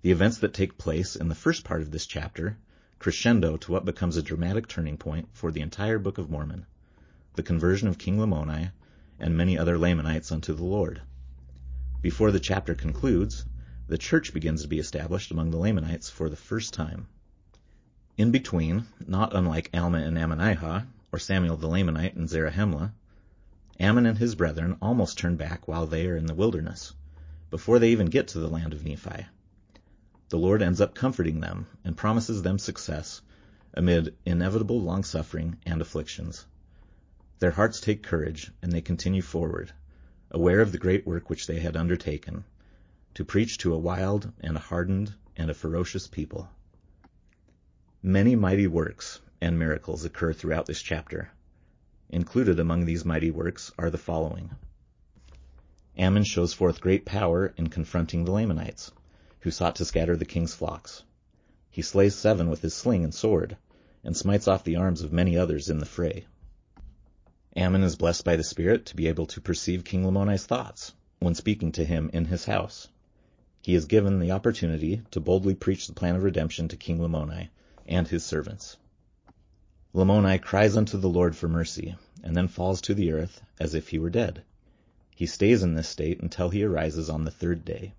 The 0.01 0.09
events 0.09 0.39
that 0.39 0.55
take 0.55 0.79
place 0.79 1.15
in 1.15 1.27
the 1.29 1.35
first 1.35 1.63
part 1.63 1.83
of 1.83 1.91
this 1.91 2.07
chapter 2.07 2.57
crescendo 2.97 3.57
to 3.57 3.71
what 3.71 3.85
becomes 3.85 4.17
a 4.17 4.23
dramatic 4.23 4.67
turning 4.67 4.97
point 4.97 5.29
for 5.33 5.51
the 5.51 5.61
entire 5.61 5.99
Book 5.99 6.17
of 6.17 6.31
Mormon, 6.31 6.65
the 7.35 7.43
conversion 7.43 7.87
of 7.87 7.99
King 7.99 8.17
Lamoni 8.17 8.71
and 9.19 9.37
many 9.37 9.55
other 9.55 9.77
Lamanites 9.77 10.31
unto 10.31 10.51
the 10.51 10.65
Lord. 10.65 10.99
Before 12.01 12.31
the 12.31 12.39
chapter 12.39 12.73
concludes, 12.73 13.45
the 13.87 13.99
church 13.99 14.33
begins 14.33 14.63
to 14.63 14.67
be 14.67 14.79
established 14.79 15.29
among 15.29 15.51
the 15.51 15.59
Lamanites 15.59 16.09
for 16.09 16.27
the 16.27 16.35
first 16.35 16.73
time. 16.73 17.05
In 18.17 18.31
between, 18.31 18.87
not 19.05 19.35
unlike 19.35 19.69
Alma 19.75 19.99
and 19.99 20.17
Ammonihah, 20.17 20.87
or 21.11 21.19
Samuel 21.19 21.57
the 21.57 21.67
Lamanite 21.67 22.15
and 22.15 22.27
Zarahemla, 22.27 22.93
Ammon 23.79 24.05
and 24.05 24.17
his 24.17 24.35
brethren 24.35 24.77
almost 24.81 25.17
turn 25.17 25.35
back 25.35 25.67
while 25.67 25.85
they 25.85 26.07
are 26.07 26.15
in 26.15 26.25
the 26.25 26.33
wilderness, 26.33 26.93
before 27.49 27.77
they 27.77 27.91
even 27.91 28.07
get 28.07 28.27
to 28.29 28.39
the 28.39 28.47
land 28.49 28.73
of 28.73 28.83
Nephi. 28.83 29.25
The 30.29 30.37
Lord 30.37 30.61
ends 30.61 30.81
up 30.81 30.95
comforting 30.95 31.41
them 31.41 31.67
and 31.83 31.95
promises 31.95 32.41
them 32.41 32.57
success 32.57 33.21
amid 33.73 34.15
inevitable 34.25 34.81
long 34.81 35.03
suffering 35.03 35.57
and 35.65 35.81
afflictions. 35.81 36.45
Their 37.39 37.51
hearts 37.51 37.79
take 37.79 38.01
courage 38.01 38.51
and 38.61 38.71
they 38.71 38.81
continue 38.81 39.21
forward, 39.21 39.73
aware 40.31 40.61
of 40.61 40.71
the 40.71 40.77
great 40.77 41.05
work 41.05 41.29
which 41.29 41.47
they 41.47 41.59
had 41.59 41.77
undertaken, 41.77 42.45
to 43.13 43.25
preach 43.25 43.57
to 43.59 43.73
a 43.73 43.79
wild 43.79 44.31
and 44.39 44.57
a 44.57 44.61
hardened 44.61 45.13
and 45.35 45.49
a 45.49 45.53
ferocious 45.53 46.07
people. 46.07 46.49
Many 48.01 48.35
mighty 48.35 48.67
works 48.67 49.19
and 49.41 49.59
miracles 49.59 50.05
occur 50.05 50.33
throughout 50.33 50.65
this 50.65 50.81
chapter. 50.81 51.29
Included 52.09 52.59
among 52.59 52.85
these 52.85 53.03
mighty 53.05 53.31
works 53.31 53.71
are 53.77 53.89
the 53.89 53.97
following. 53.97 54.51
Ammon 55.97 56.23
shows 56.23 56.53
forth 56.53 56.81
great 56.81 57.05
power 57.05 57.53
in 57.57 57.67
confronting 57.67 58.25
the 58.25 58.31
Lamanites, 58.31 58.91
who 59.41 59.51
sought 59.51 59.75
to 59.75 59.85
scatter 59.85 60.15
the 60.15 60.25
king's 60.25 60.53
flocks. 60.53 61.03
He 61.69 61.81
slays 61.81 62.15
seven 62.15 62.49
with 62.49 62.61
his 62.61 62.73
sling 62.73 63.03
and 63.03 63.13
sword, 63.13 63.57
and 64.03 64.15
smites 64.15 64.47
off 64.47 64.63
the 64.63 64.75
arms 64.75 65.01
of 65.01 65.11
many 65.11 65.37
others 65.37 65.69
in 65.69 65.79
the 65.79 65.85
fray. 65.85 66.25
Ammon 67.55 67.83
is 67.83 67.95
blessed 67.95 68.23
by 68.25 68.35
the 68.35 68.43
Spirit 68.43 68.85
to 68.87 68.95
be 68.95 69.07
able 69.07 69.25
to 69.27 69.41
perceive 69.41 69.83
King 69.83 70.03
Lamoni's 70.03 70.45
thoughts 70.45 70.93
when 71.19 71.35
speaking 71.35 71.71
to 71.71 71.85
him 71.85 72.09
in 72.13 72.25
his 72.25 72.45
house. 72.45 72.87
He 73.61 73.73
is 73.73 73.85
given 73.85 74.19
the 74.19 74.31
opportunity 74.31 75.01
to 75.11 75.19
boldly 75.19 75.55
preach 75.55 75.87
the 75.87 75.93
plan 75.93 76.15
of 76.15 76.23
redemption 76.23 76.67
to 76.67 76.77
King 76.77 76.99
Lamoni 76.99 77.49
and 77.87 78.07
his 78.07 78.23
servants. 78.23 78.77
Lamoni 79.95 80.37
cries 80.41 80.75
unto 80.75 80.97
the 80.97 81.07
Lord 81.07 81.37
for 81.37 81.47
mercy, 81.47 81.95
and 82.21 82.35
then 82.35 82.49
falls 82.49 82.81
to 82.81 82.93
the 82.93 83.13
earth 83.13 83.41
as 83.61 83.73
if 83.73 83.87
he 83.87 83.97
were 83.97 84.09
dead. 84.09 84.43
He 85.15 85.25
stays 85.25 85.63
in 85.63 85.73
this 85.73 85.87
state 85.87 86.19
until 86.19 86.49
he 86.49 86.65
arises 86.65 87.09
on 87.09 87.23
the 87.23 87.31
third 87.31 87.63
day. 87.63 87.93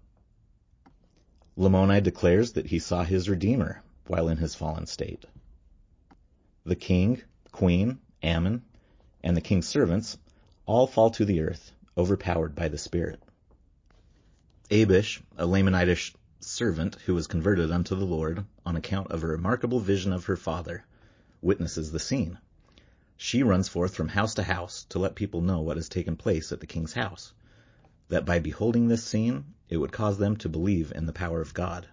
Lamoni 1.57 2.03
declares 2.03 2.53
that 2.53 2.67
he 2.67 2.79
saw 2.79 3.03
his 3.03 3.31
Redeemer 3.31 3.81
while 4.09 4.29
in 4.29 4.37
his 4.37 4.55
fallen 4.55 4.85
state. 4.85 5.25
The 6.67 6.77
king, 6.77 7.23
queen, 7.51 7.99
Ammon, 8.23 8.61
and 9.25 9.35
the 9.35 9.41
king's 9.41 9.67
servants 9.67 10.19
all 10.67 10.87
fall 10.87 11.09
to 11.13 11.25
the 11.25 11.41
earth, 11.41 11.73
overpowered 11.97 12.55
by 12.55 12.69
the 12.69 12.77
Spirit. 12.77 13.23
Abish, 14.71 15.23
a 15.39 15.47
Lamanitish 15.47 16.15
servant 16.41 16.97
who 17.07 17.15
was 17.15 17.27
converted 17.27 17.71
unto 17.71 17.95
the 17.95 18.05
Lord 18.05 18.45
on 18.67 18.77
account 18.77 19.11
of 19.13 19.25
a 19.25 19.29
remarkable 19.29 19.81
vision 19.81 20.13
of 20.13 20.27
her 20.27 20.37
father, 20.37 20.85
witnesses 21.43 21.93
the 21.93 21.99
scene. 21.99 22.39
She 23.17 23.43
runs 23.43 23.69
forth 23.69 23.95
from 23.95 24.09
house 24.09 24.35
to 24.35 24.43
house 24.43 24.85
to 24.91 24.99
let 24.99 25.15
people 25.15 25.41
know 25.41 25.61
what 25.61 25.77
has 25.77 25.89
taken 25.89 26.17
place 26.17 26.53
at 26.53 26.61
the 26.61 26.67
king's 26.67 26.93
house, 26.93 27.33
that 28.09 28.25
by 28.25 28.39
beholding 28.39 28.89
this 28.89 29.05
scene 29.05 29.55
it 29.69 29.79
would 29.79 29.93
cause 29.93 30.19
them 30.19 30.37
to 30.37 30.49
believe 30.49 30.93
in 30.95 31.07
the 31.07 31.13
power 31.13 31.41
of 31.41 31.55
God. 31.55 31.89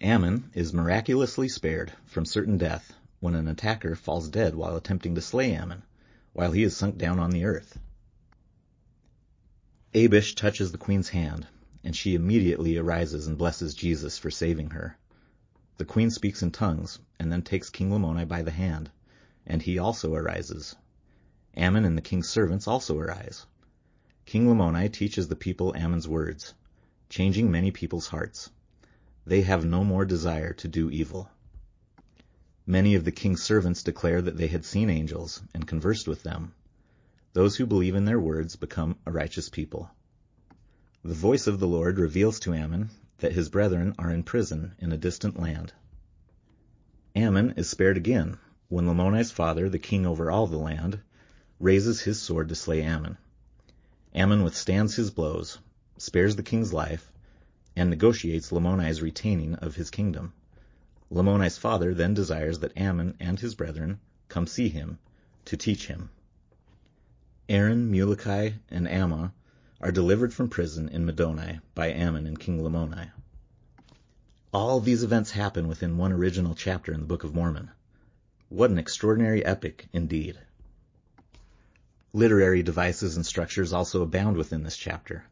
Ammon 0.00 0.50
is 0.54 0.72
miraculously 0.72 1.48
spared 1.48 1.92
from 2.06 2.24
certain 2.24 2.58
death 2.58 2.92
when 3.20 3.34
an 3.34 3.46
attacker 3.46 3.94
falls 3.94 4.28
dead 4.28 4.54
while 4.54 4.76
attempting 4.76 5.14
to 5.14 5.20
slay 5.20 5.54
Ammon, 5.54 5.84
while 6.32 6.52
he 6.52 6.62
is 6.62 6.76
sunk 6.76 6.98
down 6.98 7.18
on 7.18 7.30
the 7.30 7.44
earth. 7.44 7.78
Abish 9.94 10.34
touches 10.34 10.72
the 10.72 10.78
queen's 10.78 11.10
hand, 11.10 11.46
and 11.84 11.94
she 11.94 12.14
immediately 12.14 12.76
arises 12.76 13.26
and 13.26 13.38
blesses 13.38 13.74
Jesus 13.74 14.18
for 14.18 14.30
saving 14.30 14.70
her. 14.70 14.96
The 15.78 15.86
queen 15.86 16.10
speaks 16.10 16.42
in 16.42 16.50
tongues, 16.50 16.98
and 17.18 17.32
then 17.32 17.42
takes 17.42 17.70
King 17.70 17.90
Lamoni 17.90 18.26
by 18.28 18.42
the 18.42 18.50
hand, 18.50 18.90
and 19.46 19.62
he 19.62 19.78
also 19.78 20.14
arises. 20.14 20.76
Ammon 21.54 21.84
and 21.84 21.96
the 21.96 22.02
king's 22.02 22.28
servants 22.28 22.68
also 22.68 22.98
arise. 22.98 23.46
King 24.26 24.48
Lamoni 24.48 24.92
teaches 24.92 25.28
the 25.28 25.36
people 25.36 25.74
Ammon's 25.74 26.06
words, 26.06 26.54
changing 27.08 27.50
many 27.50 27.70
people's 27.70 28.08
hearts. 28.08 28.50
They 29.26 29.42
have 29.42 29.64
no 29.64 29.82
more 29.82 30.04
desire 30.04 30.52
to 30.52 30.68
do 30.68 30.90
evil. 30.90 31.30
Many 32.66 32.94
of 32.94 33.04
the 33.04 33.12
king's 33.12 33.42
servants 33.42 33.82
declare 33.82 34.20
that 34.20 34.36
they 34.36 34.48
had 34.48 34.64
seen 34.64 34.90
angels 34.90 35.42
and 35.54 35.66
conversed 35.66 36.06
with 36.06 36.22
them. 36.22 36.54
Those 37.32 37.56
who 37.56 37.66
believe 37.66 37.94
in 37.94 38.04
their 38.04 38.20
words 38.20 38.56
become 38.56 38.96
a 39.06 39.10
righteous 39.10 39.48
people. 39.48 39.90
The 41.02 41.14
voice 41.14 41.46
of 41.46 41.60
the 41.60 41.66
Lord 41.66 41.98
reveals 41.98 42.38
to 42.40 42.54
Ammon 42.54 42.90
that 43.22 43.32
his 43.32 43.48
brethren 43.48 43.94
are 44.00 44.10
in 44.10 44.24
prison 44.24 44.74
in 44.80 44.90
a 44.90 44.96
distant 44.96 45.38
land. 45.38 45.72
Ammon 47.14 47.52
is 47.52 47.70
spared 47.70 47.96
again 47.96 48.36
when 48.68 48.84
Lamoni's 48.84 49.30
father, 49.30 49.68
the 49.68 49.78
king 49.78 50.04
over 50.04 50.28
all 50.28 50.48
the 50.48 50.56
land, 50.56 50.98
raises 51.60 52.00
his 52.00 52.20
sword 52.20 52.48
to 52.48 52.56
slay 52.56 52.82
Ammon. 52.82 53.16
Ammon 54.12 54.42
withstands 54.42 54.96
his 54.96 55.12
blows, 55.12 55.60
spares 55.96 56.34
the 56.34 56.42
king's 56.42 56.72
life, 56.72 57.12
and 57.76 57.88
negotiates 57.88 58.50
Lamoni's 58.50 59.00
retaining 59.00 59.54
of 59.54 59.76
his 59.76 59.88
kingdom. 59.88 60.32
Lamoni's 61.08 61.58
father 61.58 61.94
then 61.94 62.14
desires 62.14 62.58
that 62.58 62.76
Ammon 62.76 63.14
and 63.20 63.38
his 63.38 63.54
brethren 63.54 64.00
come 64.28 64.48
see 64.48 64.68
him 64.68 64.98
to 65.44 65.56
teach 65.56 65.86
him. 65.86 66.10
Aaron, 67.48 67.88
Muloki, 67.88 68.54
and 68.68 68.88
Ammah 68.88 69.30
are 69.82 69.90
delivered 69.90 70.32
from 70.32 70.48
prison 70.48 70.88
in 70.88 71.04
Middoni 71.04 71.60
by 71.74 71.90
Ammon 71.90 72.24
and 72.24 72.38
King 72.38 72.62
Lamoni. 72.62 73.10
All 74.52 74.78
these 74.78 75.02
events 75.02 75.32
happen 75.32 75.66
within 75.66 75.96
one 75.96 76.12
original 76.12 76.54
chapter 76.54 76.92
in 76.92 77.00
the 77.00 77.06
Book 77.06 77.24
of 77.24 77.34
Mormon. 77.34 77.68
What 78.48 78.70
an 78.70 78.78
extraordinary 78.78 79.44
epic 79.44 79.88
indeed. 79.92 80.38
Literary 82.12 82.62
devices 82.62 83.16
and 83.16 83.26
structures 83.26 83.72
also 83.72 84.02
abound 84.02 84.36
within 84.36 84.62
this 84.62 84.76
chapter. 84.76 85.24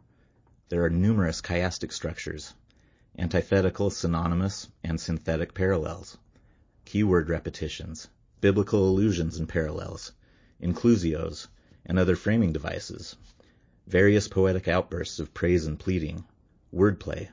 There 0.69 0.85
are 0.85 0.91
numerous 0.91 1.41
chiastic 1.41 1.93
structures, 1.93 2.53
antithetical, 3.17 3.91
synonymous, 3.91 4.67
and 4.83 5.01
synthetic 5.01 5.55
parallels, 5.55 6.19
keyword 6.85 7.29
repetitions, 7.29 8.09
biblical 8.41 8.89
allusions 8.89 9.39
and 9.39 9.49
parallels, 9.49 10.11
inclusios, 10.61 11.47
and 11.87 11.99
other 12.01 12.17
framing 12.17 12.53
devices, 12.53 13.15
various 13.91 14.29
poetic 14.29 14.69
outbursts 14.69 15.19
of 15.19 15.35
praise 15.35 15.67
and 15.67 15.77
pleading, 15.77 16.25
wordplay, 16.73 17.29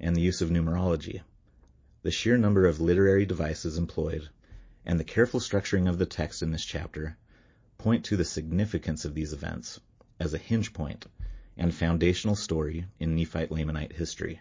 and 0.00 0.16
the 0.16 0.22
use 0.22 0.40
of 0.40 0.48
numerology. 0.48 1.20
The 2.02 2.10
sheer 2.10 2.38
number 2.38 2.64
of 2.64 2.80
literary 2.80 3.26
devices 3.26 3.76
employed 3.76 4.30
and 4.86 4.98
the 4.98 5.04
careful 5.04 5.40
structuring 5.40 5.90
of 5.90 5.98
the 5.98 6.06
text 6.06 6.42
in 6.42 6.52
this 6.52 6.64
chapter 6.64 7.18
point 7.76 8.06
to 8.06 8.16
the 8.16 8.24
significance 8.24 9.04
of 9.04 9.14
these 9.14 9.34
events 9.34 9.78
as 10.18 10.32
a 10.32 10.38
hinge 10.38 10.72
point 10.72 11.04
and 11.58 11.74
foundational 11.74 12.34
story 12.34 12.86
in 12.98 13.14
Nephite 13.14 13.50
Lamanite 13.50 13.92
history. 13.92 14.40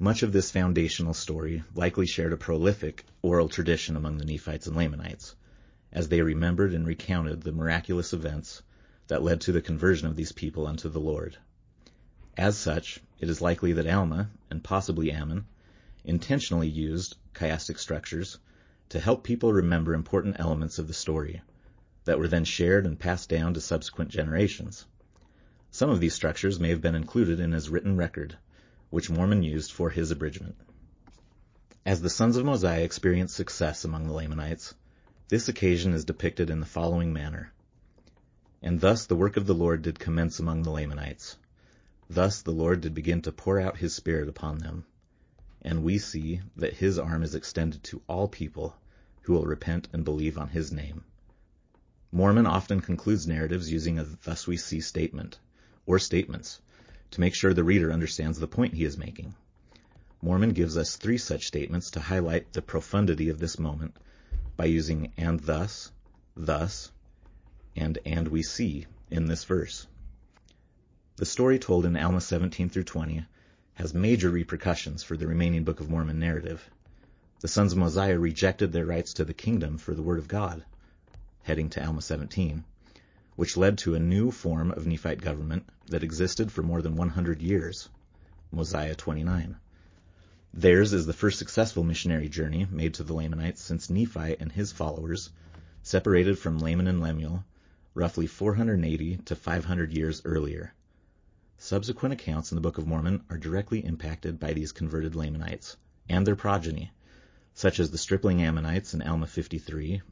Much 0.00 0.24
of 0.24 0.32
this 0.32 0.50
foundational 0.50 1.14
story 1.14 1.62
likely 1.76 2.06
shared 2.06 2.32
a 2.32 2.36
prolific 2.36 3.04
oral 3.22 3.48
tradition 3.48 3.94
among 3.94 4.18
the 4.18 4.24
Nephites 4.24 4.66
and 4.66 4.74
Lamanites, 4.74 5.36
as 5.92 6.08
they 6.08 6.20
remembered 6.20 6.74
and 6.74 6.84
recounted 6.84 7.42
the 7.42 7.52
miraculous 7.52 8.12
events 8.12 8.60
that 9.08 9.22
led 9.22 9.40
to 9.40 9.52
the 9.52 9.62
conversion 9.62 10.06
of 10.08 10.16
these 10.16 10.32
people 10.32 10.66
unto 10.66 10.88
the 10.88 11.00
Lord. 11.00 11.36
As 12.36 12.56
such, 12.56 13.00
it 13.18 13.28
is 13.28 13.40
likely 13.40 13.72
that 13.74 13.86
Alma, 13.86 14.30
and 14.50 14.64
possibly 14.64 15.12
Ammon, 15.12 15.44
intentionally 16.04 16.68
used 16.68 17.16
chiastic 17.34 17.78
structures 17.78 18.38
to 18.88 19.00
help 19.00 19.24
people 19.24 19.52
remember 19.52 19.94
important 19.94 20.36
elements 20.38 20.78
of 20.78 20.88
the 20.88 20.94
story 20.94 21.42
that 22.04 22.18
were 22.18 22.28
then 22.28 22.44
shared 22.44 22.86
and 22.86 22.98
passed 22.98 23.28
down 23.28 23.54
to 23.54 23.60
subsequent 23.60 24.10
generations. 24.10 24.84
Some 25.70 25.90
of 25.90 26.00
these 26.00 26.14
structures 26.14 26.60
may 26.60 26.70
have 26.70 26.80
been 26.80 26.94
included 26.94 27.40
in 27.40 27.52
his 27.52 27.70
written 27.70 27.96
record, 27.96 28.36
which 28.90 29.08
Mormon 29.08 29.42
used 29.42 29.72
for 29.72 29.90
his 29.90 30.10
abridgment. 30.10 30.56
As 31.86 32.00
the 32.00 32.10
sons 32.10 32.36
of 32.36 32.44
Mosiah 32.44 32.82
experienced 32.82 33.34
success 33.34 33.84
among 33.84 34.06
the 34.06 34.12
Lamanites, 34.12 34.74
this 35.28 35.48
occasion 35.48 35.94
is 35.94 36.04
depicted 36.04 36.50
in 36.50 36.60
the 36.60 36.66
following 36.66 37.12
manner. 37.12 37.52
And 38.64 38.80
thus 38.80 39.06
the 39.06 39.16
work 39.16 39.36
of 39.36 39.46
the 39.46 39.54
Lord 39.54 39.82
did 39.82 39.98
commence 39.98 40.38
among 40.38 40.62
the 40.62 40.70
Lamanites. 40.70 41.36
Thus 42.08 42.42
the 42.42 42.52
Lord 42.52 42.80
did 42.80 42.94
begin 42.94 43.20
to 43.22 43.32
pour 43.32 43.58
out 43.58 43.78
his 43.78 43.92
Spirit 43.92 44.28
upon 44.28 44.58
them. 44.58 44.84
And 45.62 45.82
we 45.82 45.98
see 45.98 46.42
that 46.56 46.74
his 46.74 46.98
arm 46.98 47.24
is 47.24 47.34
extended 47.34 47.82
to 47.84 48.02
all 48.06 48.28
people 48.28 48.76
who 49.22 49.32
will 49.32 49.46
repent 49.46 49.88
and 49.92 50.04
believe 50.04 50.38
on 50.38 50.48
his 50.48 50.70
name. 50.70 51.04
Mormon 52.12 52.46
often 52.46 52.80
concludes 52.80 53.26
narratives 53.26 53.72
using 53.72 53.98
a 53.98 54.04
thus 54.04 54.46
we 54.46 54.56
see 54.56 54.80
statement, 54.80 55.38
or 55.86 55.98
statements, 55.98 56.60
to 57.10 57.20
make 57.20 57.34
sure 57.34 57.54
the 57.54 57.64
reader 57.64 57.90
understands 57.90 58.38
the 58.38 58.46
point 58.46 58.74
he 58.74 58.84
is 58.84 58.98
making. 58.98 59.34
Mormon 60.20 60.50
gives 60.50 60.76
us 60.76 60.96
three 60.96 61.18
such 61.18 61.48
statements 61.48 61.90
to 61.90 62.00
highlight 62.00 62.52
the 62.52 62.62
profundity 62.62 63.28
of 63.28 63.40
this 63.40 63.58
moment 63.58 63.96
by 64.56 64.66
using 64.66 65.12
and 65.16 65.40
thus, 65.40 65.90
thus, 66.36 66.92
and 67.76 67.98
and 68.04 68.28
we 68.28 68.42
see 68.42 68.86
in 69.10 69.26
this 69.26 69.44
verse. 69.44 69.86
The 71.16 71.26
story 71.26 71.58
told 71.58 71.86
in 71.86 71.96
Alma 71.96 72.20
17 72.20 72.68
through 72.68 72.84
20 72.84 73.24
has 73.74 73.94
major 73.94 74.30
repercussions 74.30 75.02
for 75.02 75.16
the 75.16 75.26
remaining 75.26 75.64
Book 75.64 75.80
of 75.80 75.88
Mormon 75.88 76.18
narrative. 76.18 76.70
The 77.40 77.48
sons 77.48 77.72
of 77.72 77.78
Mosiah 77.78 78.18
rejected 78.18 78.72
their 78.72 78.86
rights 78.86 79.14
to 79.14 79.24
the 79.24 79.34
kingdom 79.34 79.78
for 79.78 79.94
the 79.94 80.02
Word 80.02 80.18
of 80.18 80.28
God 80.28 80.64
heading 81.44 81.70
to 81.70 81.84
Alma 81.84 82.00
17, 82.00 82.64
which 83.34 83.56
led 83.56 83.78
to 83.78 83.94
a 83.94 84.00
new 84.00 84.30
form 84.30 84.70
of 84.70 84.86
Nephite 84.86 85.20
government 85.20 85.68
that 85.86 86.04
existed 86.04 86.52
for 86.52 86.62
more 86.62 86.82
than 86.82 86.94
100 86.94 87.42
years, 87.42 87.88
Mosiah 88.52 88.94
29. 88.94 89.56
Theirs 90.54 90.92
is 90.92 91.06
the 91.06 91.12
first 91.12 91.38
successful 91.38 91.82
missionary 91.82 92.28
journey 92.28 92.66
made 92.70 92.94
to 92.94 93.02
the 93.02 93.14
Lamanites 93.14 93.60
since 93.60 93.90
Nephi 93.90 94.36
and 94.38 94.52
his 94.52 94.70
followers 94.70 95.30
separated 95.82 96.38
from 96.38 96.58
Laman 96.58 96.86
and 96.86 97.00
Lemuel 97.00 97.44
roughly 97.94 98.26
480 98.26 99.18
to 99.18 99.36
500 99.36 99.92
years 99.92 100.22
earlier. 100.24 100.74
Subsequent 101.58 102.12
accounts 102.12 102.50
in 102.50 102.56
the 102.56 102.62
Book 102.62 102.78
of 102.78 102.86
Mormon 102.86 103.22
are 103.30 103.38
directly 103.38 103.84
impacted 103.84 104.40
by 104.40 104.52
these 104.52 104.72
converted 104.72 105.14
Lamanites 105.14 105.76
and 106.08 106.26
their 106.26 106.36
progeny, 106.36 106.90
such 107.54 107.78
as 107.78 107.90
the 107.90 107.98
stripling 107.98 108.42
Ammonites 108.42 108.94
in 108.94 109.02
Alma 109.02 109.26
53 109.26 110.02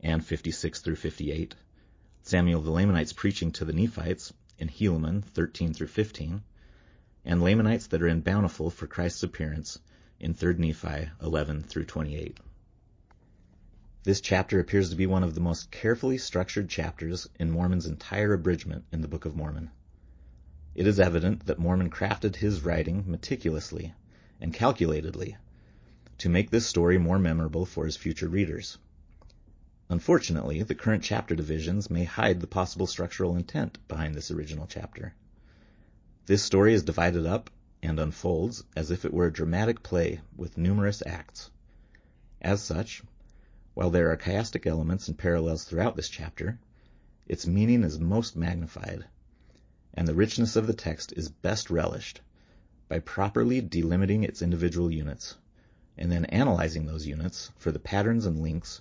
and 0.00 0.24
56 0.24 0.80
through 0.80 0.96
58, 0.96 1.54
Samuel 2.22 2.60
the 2.60 2.70
Lamanites 2.70 3.12
preaching 3.12 3.52
to 3.52 3.64
the 3.64 3.72
Nephites 3.72 4.32
in 4.58 4.68
Helaman 4.68 5.24
13 5.24 5.72
through 5.72 5.86
15, 5.86 6.42
and 7.24 7.42
Lamanites 7.42 7.86
that 7.86 8.02
are 8.02 8.08
in 8.08 8.20
Bountiful 8.20 8.70
for 8.70 8.86
Christ's 8.86 9.22
appearance 9.22 9.78
in 10.20 10.34
3 10.34 10.54
Nephi 10.54 11.10
11 11.22 11.62
through 11.62 11.84
28. 11.84 12.38
This 14.08 14.22
chapter 14.22 14.58
appears 14.58 14.88
to 14.88 14.96
be 14.96 15.04
one 15.04 15.22
of 15.22 15.34
the 15.34 15.40
most 15.42 15.70
carefully 15.70 16.16
structured 16.16 16.70
chapters 16.70 17.28
in 17.38 17.50
Mormon's 17.50 17.84
entire 17.84 18.32
abridgment 18.32 18.86
in 18.90 19.02
the 19.02 19.06
Book 19.06 19.26
of 19.26 19.36
Mormon. 19.36 19.70
It 20.74 20.86
is 20.86 20.98
evident 20.98 21.44
that 21.44 21.58
Mormon 21.58 21.90
crafted 21.90 22.36
his 22.36 22.62
writing 22.62 23.04
meticulously 23.06 23.92
and 24.40 24.54
calculatedly 24.54 25.36
to 26.16 26.30
make 26.30 26.48
this 26.48 26.64
story 26.64 26.96
more 26.96 27.18
memorable 27.18 27.66
for 27.66 27.84
his 27.84 27.98
future 27.98 28.28
readers. 28.28 28.78
Unfortunately, 29.90 30.62
the 30.62 30.74
current 30.74 31.02
chapter 31.02 31.34
divisions 31.34 31.90
may 31.90 32.04
hide 32.04 32.40
the 32.40 32.46
possible 32.46 32.86
structural 32.86 33.36
intent 33.36 33.76
behind 33.88 34.14
this 34.14 34.30
original 34.30 34.66
chapter. 34.66 35.12
This 36.24 36.42
story 36.42 36.72
is 36.72 36.82
divided 36.82 37.26
up 37.26 37.50
and 37.82 38.00
unfolds 38.00 38.64
as 38.74 38.90
if 38.90 39.04
it 39.04 39.12
were 39.12 39.26
a 39.26 39.30
dramatic 39.30 39.82
play 39.82 40.22
with 40.34 40.56
numerous 40.56 41.02
acts. 41.04 41.50
As 42.40 42.62
such, 42.62 43.02
while 43.78 43.90
there 43.90 44.10
are 44.10 44.16
chiastic 44.16 44.66
elements 44.66 45.06
and 45.06 45.16
parallels 45.16 45.62
throughout 45.62 45.94
this 45.94 46.08
chapter, 46.08 46.58
its 47.28 47.46
meaning 47.46 47.84
is 47.84 48.00
most 48.00 48.34
magnified, 48.34 49.04
and 49.94 50.08
the 50.08 50.16
richness 50.16 50.56
of 50.56 50.66
the 50.66 50.74
text 50.74 51.12
is 51.12 51.28
best 51.28 51.70
relished 51.70 52.20
by 52.88 52.98
properly 52.98 53.62
delimiting 53.62 54.24
its 54.24 54.42
individual 54.42 54.92
units, 54.92 55.36
and 55.96 56.10
then 56.10 56.24
analyzing 56.24 56.86
those 56.86 57.06
units 57.06 57.52
for 57.56 57.70
the 57.70 57.78
patterns 57.78 58.26
and 58.26 58.40
links 58.40 58.80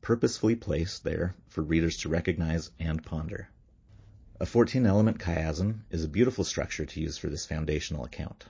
purposefully 0.00 0.56
placed 0.56 1.04
there 1.04 1.34
for 1.48 1.60
readers 1.60 1.98
to 1.98 2.08
recognize 2.08 2.70
and 2.80 3.04
ponder. 3.04 3.50
A 4.40 4.46
14-element 4.46 5.18
chiasm 5.18 5.80
is 5.90 6.04
a 6.04 6.08
beautiful 6.08 6.42
structure 6.42 6.86
to 6.86 7.00
use 7.02 7.18
for 7.18 7.28
this 7.28 7.44
foundational 7.44 8.06
account. 8.06 8.46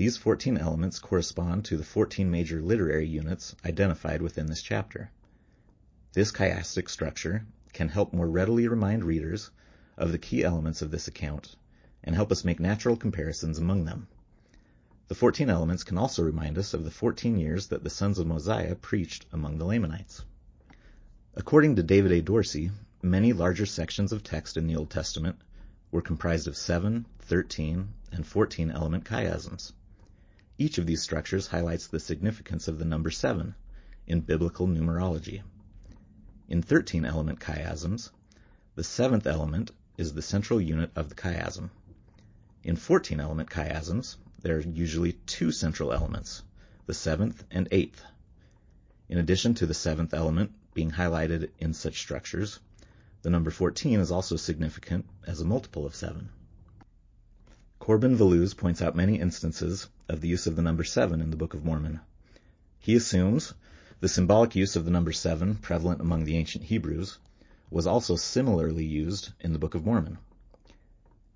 These 0.00 0.16
14 0.16 0.56
elements 0.56 0.98
correspond 0.98 1.66
to 1.66 1.76
the 1.76 1.84
14 1.84 2.30
major 2.30 2.62
literary 2.62 3.06
units 3.06 3.54
identified 3.66 4.22
within 4.22 4.46
this 4.46 4.62
chapter. 4.62 5.10
This 6.14 6.32
chiastic 6.32 6.88
structure 6.88 7.44
can 7.74 7.90
help 7.90 8.14
more 8.14 8.26
readily 8.26 8.66
remind 8.66 9.04
readers 9.04 9.50
of 9.98 10.10
the 10.10 10.18
key 10.18 10.42
elements 10.42 10.80
of 10.80 10.90
this 10.90 11.06
account 11.06 11.54
and 12.02 12.14
help 12.14 12.32
us 12.32 12.46
make 12.46 12.58
natural 12.58 12.96
comparisons 12.96 13.58
among 13.58 13.84
them. 13.84 14.08
The 15.08 15.14
14 15.14 15.50
elements 15.50 15.84
can 15.84 15.98
also 15.98 16.22
remind 16.22 16.56
us 16.56 16.72
of 16.72 16.84
the 16.84 16.90
14 16.90 17.36
years 17.36 17.66
that 17.66 17.84
the 17.84 17.90
sons 17.90 18.18
of 18.18 18.26
Mosiah 18.26 18.76
preached 18.76 19.26
among 19.32 19.58
the 19.58 19.66
Lamanites. 19.66 20.24
According 21.34 21.76
to 21.76 21.82
David 21.82 22.12
A. 22.12 22.22
Dorsey, 22.22 22.70
many 23.02 23.34
larger 23.34 23.66
sections 23.66 24.12
of 24.12 24.22
text 24.22 24.56
in 24.56 24.66
the 24.66 24.76
Old 24.76 24.88
Testament 24.88 25.36
were 25.90 26.00
comprised 26.00 26.48
of 26.48 26.56
7, 26.56 27.04
13, 27.18 27.92
and 28.12 28.26
14 28.26 28.70
element 28.70 29.04
chiasms. 29.04 29.72
Each 30.60 30.76
of 30.76 30.84
these 30.84 31.00
structures 31.00 31.46
highlights 31.46 31.86
the 31.86 31.98
significance 31.98 32.68
of 32.68 32.78
the 32.78 32.84
number 32.84 33.10
7 33.10 33.54
in 34.06 34.20
biblical 34.20 34.68
numerology. 34.68 35.40
In 36.50 36.60
13 36.60 37.06
element 37.06 37.40
chiasms, 37.40 38.10
the 38.74 38.84
seventh 38.84 39.26
element 39.26 39.70
is 39.96 40.12
the 40.12 40.20
central 40.20 40.60
unit 40.60 40.90
of 40.94 41.08
the 41.08 41.14
chiasm. 41.14 41.70
In 42.62 42.76
14 42.76 43.20
element 43.20 43.48
chiasms, 43.48 44.16
there 44.42 44.58
are 44.58 44.60
usually 44.60 45.14
two 45.24 45.50
central 45.50 45.94
elements, 45.94 46.42
the 46.84 46.92
seventh 46.92 47.42
and 47.50 47.66
eighth. 47.70 48.04
In 49.08 49.16
addition 49.16 49.54
to 49.54 49.66
the 49.66 49.72
seventh 49.72 50.12
element 50.12 50.52
being 50.74 50.90
highlighted 50.90 51.52
in 51.58 51.72
such 51.72 52.00
structures, 52.00 52.60
the 53.22 53.30
number 53.30 53.50
14 53.50 53.98
is 53.98 54.10
also 54.10 54.36
significant 54.36 55.06
as 55.26 55.40
a 55.40 55.46
multiple 55.46 55.86
of 55.86 55.94
7. 55.94 56.28
Corbin 57.78 58.14
Volluz 58.14 58.54
points 58.54 58.82
out 58.82 58.94
many 58.94 59.18
instances 59.18 59.88
of 60.10 60.20
the 60.20 60.28
use 60.28 60.48
of 60.48 60.56
the 60.56 60.62
number 60.62 60.82
7 60.82 61.20
in 61.20 61.30
the 61.30 61.36
Book 61.36 61.54
of 61.54 61.64
Mormon. 61.64 62.00
He 62.80 62.96
assumes 62.96 63.54
the 64.00 64.08
symbolic 64.08 64.56
use 64.56 64.74
of 64.74 64.84
the 64.84 64.90
number 64.90 65.12
7 65.12 65.54
prevalent 65.54 66.00
among 66.00 66.24
the 66.24 66.36
ancient 66.36 66.64
Hebrews 66.64 67.18
was 67.70 67.86
also 67.86 68.16
similarly 68.16 68.84
used 68.84 69.32
in 69.38 69.52
the 69.52 69.58
Book 69.60 69.76
of 69.76 69.84
Mormon. 69.84 70.18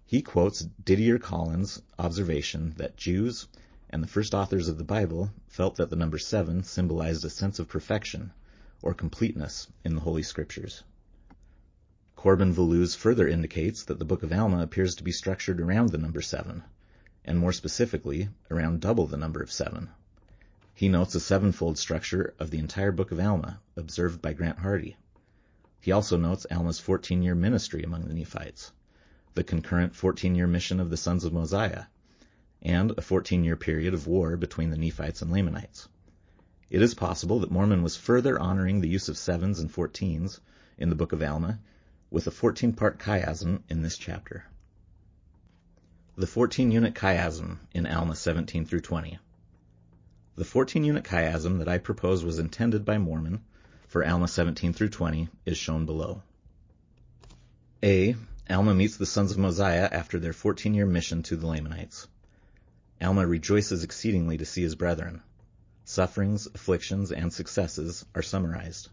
He 0.04 0.22
quotes 0.22 0.66
Didier 0.84 1.20
Collins' 1.20 1.80
observation 2.00 2.74
that 2.76 2.96
Jews 2.96 3.46
and 3.90 4.02
the 4.02 4.08
first 4.08 4.34
authors 4.34 4.66
of 4.66 4.76
the 4.76 4.82
Bible 4.82 5.30
felt 5.46 5.76
that 5.76 5.88
the 5.88 5.96
number 5.96 6.18
seven 6.18 6.64
symbolized 6.64 7.24
a 7.24 7.30
sense 7.30 7.60
of 7.60 7.68
perfection 7.68 8.32
or 8.82 8.92
completeness 8.92 9.68
in 9.84 9.94
the 9.94 10.00
Holy 10.00 10.24
Scriptures. 10.24 10.82
Corbin 12.16 12.52
Volluz 12.52 12.96
further 12.96 13.28
indicates 13.28 13.84
that 13.84 14.00
the 14.00 14.04
Book 14.04 14.24
of 14.24 14.32
Alma 14.32 14.62
appears 14.62 14.96
to 14.96 15.04
be 15.04 15.12
structured 15.12 15.60
around 15.60 15.90
the 15.90 15.98
number 15.98 16.20
seven, 16.20 16.64
and 17.24 17.38
more 17.38 17.52
specifically, 17.52 18.28
around 18.50 18.80
double 18.80 19.06
the 19.06 19.16
number 19.16 19.42
of 19.42 19.52
seven. 19.52 19.88
He 20.74 20.88
notes 20.88 21.14
a 21.14 21.20
sevenfold 21.20 21.78
structure 21.78 22.34
of 22.38 22.50
the 22.50 22.58
entire 22.58 22.92
Book 22.92 23.12
of 23.12 23.20
Alma, 23.20 23.60
observed 23.76 24.20
by 24.20 24.32
Grant 24.32 24.58
Hardy. 24.58 24.96
He 25.80 25.92
also 25.92 26.16
notes 26.16 26.46
Alma's 26.50 26.80
14-year 26.80 27.34
ministry 27.34 27.82
among 27.82 28.08
the 28.08 28.14
Nephites, 28.14 28.72
the 29.34 29.44
concurrent 29.44 29.92
14-year 29.92 30.46
mission 30.46 30.80
of 30.80 30.90
the 30.90 30.96
sons 30.96 31.24
of 31.24 31.32
Mosiah, 31.32 31.84
and 32.62 32.90
a 32.90 33.02
14-year 33.02 33.56
period 33.56 33.94
of 33.94 34.06
war 34.06 34.36
between 34.36 34.70
the 34.70 34.76
Nephites 34.76 35.22
and 35.22 35.30
Lamanites. 35.30 35.88
It 36.70 36.82
is 36.82 36.94
possible 36.94 37.40
that 37.40 37.50
Mormon 37.50 37.82
was 37.82 37.96
further 37.96 38.38
honoring 38.38 38.80
the 38.80 38.88
use 38.88 39.08
of 39.08 39.18
sevens 39.18 39.60
and 39.60 39.70
fourteens 39.70 40.40
in 40.78 40.88
the 40.88 40.96
Book 40.96 41.12
of 41.12 41.22
Alma 41.22 41.60
with 42.10 42.26
a 42.26 42.30
14-part 42.32 42.98
chiasm 42.98 43.62
in 43.68 43.82
this 43.82 43.96
chapter. 43.96 44.44
The 46.16 46.26
14-unit 46.26 46.94
chiasm 46.94 47.58
in 47.72 47.88
Alma 47.88 48.14
17 48.14 48.66
through 48.66 48.82
20. 48.82 49.18
The 50.36 50.44
14-unit 50.44 51.02
chiasm 51.02 51.58
that 51.58 51.66
I 51.66 51.78
propose 51.78 52.24
was 52.24 52.38
intended 52.38 52.84
by 52.84 52.98
Mormon 52.98 53.42
for 53.88 54.06
Alma 54.06 54.28
17 54.28 54.74
through 54.74 54.90
20 54.90 55.28
is 55.44 55.58
shown 55.58 55.86
below. 55.86 56.22
A. 57.82 58.14
Alma 58.48 58.76
meets 58.76 58.96
the 58.96 59.06
sons 59.06 59.32
of 59.32 59.38
Mosiah 59.38 59.88
after 59.90 60.20
their 60.20 60.32
14-year 60.32 60.86
mission 60.86 61.24
to 61.24 61.36
the 61.36 61.48
Lamanites. 61.48 62.06
Alma 63.02 63.26
rejoices 63.26 63.82
exceedingly 63.82 64.38
to 64.38 64.46
see 64.46 64.62
his 64.62 64.76
brethren. 64.76 65.20
Sufferings, 65.84 66.46
afflictions, 66.46 67.10
and 67.10 67.32
successes 67.32 68.06
are 68.14 68.22
summarized. 68.22 68.88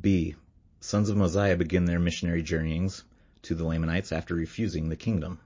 B. 0.00 0.36
Sons 0.78 1.08
of 1.08 1.16
Mosiah 1.16 1.56
begin 1.56 1.84
their 1.84 1.98
missionary 1.98 2.44
journeyings 2.44 3.02
to 3.42 3.56
the 3.56 3.64
Lamanites 3.64 4.12
after 4.12 4.36
refusing 4.36 4.88
the 4.88 4.94
kingdom. 4.94 5.40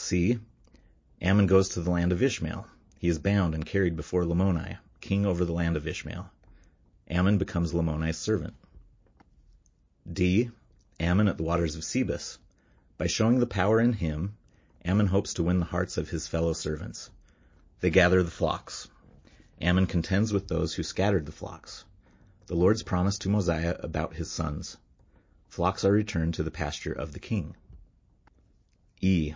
C. 0.00 0.38
Ammon 1.20 1.46
goes 1.46 1.70
to 1.70 1.80
the 1.80 1.90
land 1.90 2.12
of 2.12 2.22
Ishmael. 2.22 2.66
He 2.98 3.08
is 3.08 3.18
bound 3.18 3.54
and 3.54 3.66
carried 3.66 3.96
before 3.96 4.24
Lamoni, 4.24 4.78
king 5.00 5.26
over 5.26 5.44
the 5.44 5.52
land 5.52 5.76
of 5.76 5.86
Ishmael. 5.86 6.30
Ammon 7.08 7.36
becomes 7.36 7.72
Lamoni's 7.72 8.16
servant. 8.16 8.54
D. 10.10 10.50
Ammon 11.00 11.26
at 11.26 11.36
the 11.36 11.42
waters 11.42 11.74
of 11.74 11.82
Sebus. 11.82 12.38
By 12.96 13.08
showing 13.08 13.40
the 13.40 13.46
power 13.46 13.80
in 13.80 13.92
him, 13.92 14.36
Ammon 14.84 15.08
hopes 15.08 15.34
to 15.34 15.42
win 15.42 15.58
the 15.58 15.64
hearts 15.64 15.98
of 15.98 16.08
his 16.08 16.28
fellow 16.28 16.52
servants. 16.52 17.10
They 17.80 17.90
gather 17.90 18.22
the 18.22 18.30
flocks. 18.30 18.88
Ammon 19.60 19.86
contends 19.86 20.32
with 20.32 20.48
those 20.48 20.74
who 20.74 20.84
scattered 20.84 21.26
the 21.26 21.32
flocks. 21.32 21.84
The 22.46 22.54
Lord's 22.54 22.84
promise 22.84 23.18
to 23.18 23.28
Mosiah 23.28 23.76
about 23.80 24.14
his 24.14 24.30
sons. 24.30 24.76
Flocks 25.48 25.84
are 25.84 25.92
returned 25.92 26.34
to 26.34 26.42
the 26.42 26.50
pasture 26.50 26.92
of 26.92 27.12
the 27.12 27.18
king. 27.18 27.56
E. 29.00 29.34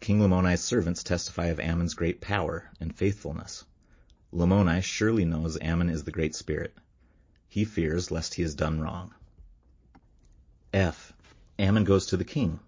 King 0.00 0.20
Lamoni's 0.20 0.60
servants 0.60 1.02
testify 1.02 1.46
of 1.46 1.60
Ammon's 1.60 1.94
great 1.94 2.20
power 2.20 2.70
and 2.80 2.94
faithfulness. 2.94 3.64
Lamoni 4.32 4.82
surely 4.82 5.24
knows 5.24 5.56
Ammon 5.60 5.88
is 5.88 6.04
the 6.04 6.10
Great 6.10 6.34
Spirit. 6.34 6.76
He 7.48 7.64
fears 7.64 8.10
lest 8.10 8.34
he 8.34 8.42
has 8.42 8.54
done 8.54 8.80
wrong. 8.80 9.14
F. 10.72 11.12
Ammon 11.58 11.84
goes 11.84 12.06
to 12.06 12.16
the 12.16 12.24
king. 12.24 12.58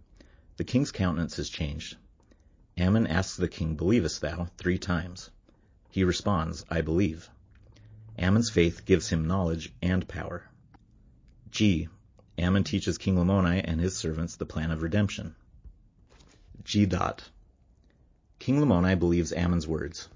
The 0.57 0.65
king's 0.65 0.93
countenance 0.93 1.39
is 1.39 1.51
changed. 1.51 1.97
Ammon 2.77 3.07
asks 3.07 3.37
the 3.37 3.49
king, 3.49 3.75
Believest 3.75 4.21
thou? 4.21 4.49
three 4.57 4.79
times. 4.79 5.31
He 5.91 6.05
responds, 6.05 6.65
I 6.71 6.83
believe. 6.83 7.29
Ammon's 8.17 8.51
faith 8.51 8.85
gives 8.85 9.09
him 9.09 9.27
knowledge 9.27 9.73
and 9.83 10.07
power. 10.07 10.49
G. 11.51 11.89
Ammon 12.39 12.65
teaches 12.65 12.97
King 12.97 13.17
Lamoni 13.17 13.61
and 13.65 13.81
his 13.81 13.97
servants 13.97 14.37
the 14.37 14.47
plan 14.47 14.71
of 14.71 14.83
redemption. 14.83 15.35
G. 16.67 16.85
King 18.41 18.59
Lamoni 18.59 18.99
believes 18.99 19.33
Ammon's 19.33 19.69
words. 19.69 20.09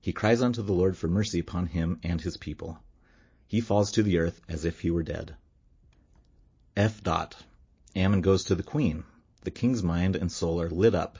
He 0.00 0.12
cries 0.12 0.40
unto 0.40 0.62
the 0.62 0.72
Lord 0.72 0.96
for 0.96 1.08
mercy 1.08 1.40
upon 1.40 1.66
him 1.66 1.98
and 2.04 2.20
his 2.20 2.36
people. 2.36 2.78
He 3.48 3.60
falls 3.60 3.90
to 3.90 4.04
the 4.04 4.18
earth 4.18 4.40
as 4.48 4.64
if 4.64 4.82
he 4.82 4.90
were 4.92 5.02
dead. 5.02 5.34
F. 6.76 7.02
Ammon 7.96 8.20
goes 8.20 8.44
to 8.44 8.54
the 8.54 8.62
queen. 8.62 9.02
The 9.42 9.50
king's 9.50 9.82
mind 9.82 10.14
and 10.14 10.30
soul 10.30 10.60
are 10.60 10.70
lit 10.70 10.94
up 10.94 11.18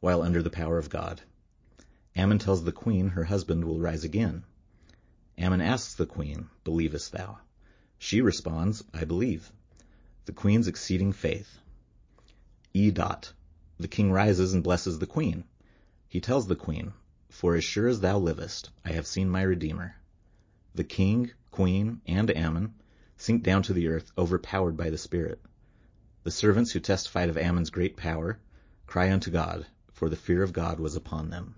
while 0.00 0.20
under 0.20 0.42
the 0.42 0.50
power 0.50 0.78
of 0.78 0.90
God. 0.90 1.22
Ammon 2.16 2.40
tells 2.40 2.64
the 2.64 2.72
queen 2.72 3.10
her 3.10 3.22
husband 3.22 3.64
will 3.64 3.78
rise 3.78 4.02
again. 4.02 4.42
Ammon 5.38 5.60
asks 5.60 5.94
the 5.94 6.06
queen, 6.06 6.50
Believest 6.64 7.12
thou? 7.12 7.38
She 7.98 8.20
responds, 8.20 8.82
I 8.92 9.04
believe. 9.04 9.52
The 10.24 10.32
queen's 10.32 10.66
exceeding 10.66 11.12
faith. 11.12 11.60
E. 12.72 12.90
Dot. 12.90 13.32
The 13.84 13.88
king 13.88 14.10
rises 14.10 14.54
and 14.54 14.64
blesses 14.64 14.98
the 14.98 15.06
queen. 15.06 15.44
He 16.08 16.18
tells 16.18 16.46
the 16.46 16.56
queen, 16.56 16.94
For 17.28 17.54
as 17.54 17.64
sure 17.64 17.86
as 17.86 18.00
thou 18.00 18.18
livest, 18.18 18.70
I 18.82 18.92
have 18.92 19.06
seen 19.06 19.28
my 19.28 19.42
Redeemer. 19.42 19.96
The 20.74 20.84
king, 20.84 21.32
queen, 21.50 22.00
and 22.06 22.34
Ammon 22.34 22.72
sink 23.18 23.42
down 23.42 23.62
to 23.64 23.74
the 23.74 23.88
earth, 23.88 24.10
overpowered 24.16 24.78
by 24.78 24.88
the 24.88 24.96
Spirit. 24.96 25.44
The 26.22 26.30
servants 26.30 26.72
who 26.72 26.80
testified 26.80 27.28
of 27.28 27.36
Ammon's 27.36 27.68
great 27.68 27.94
power 27.94 28.38
cry 28.86 29.12
unto 29.12 29.30
God, 29.30 29.66
for 29.92 30.08
the 30.08 30.16
fear 30.16 30.42
of 30.42 30.54
God 30.54 30.80
was 30.80 30.96
upon 30.96 31.28
them. 31.28 31.54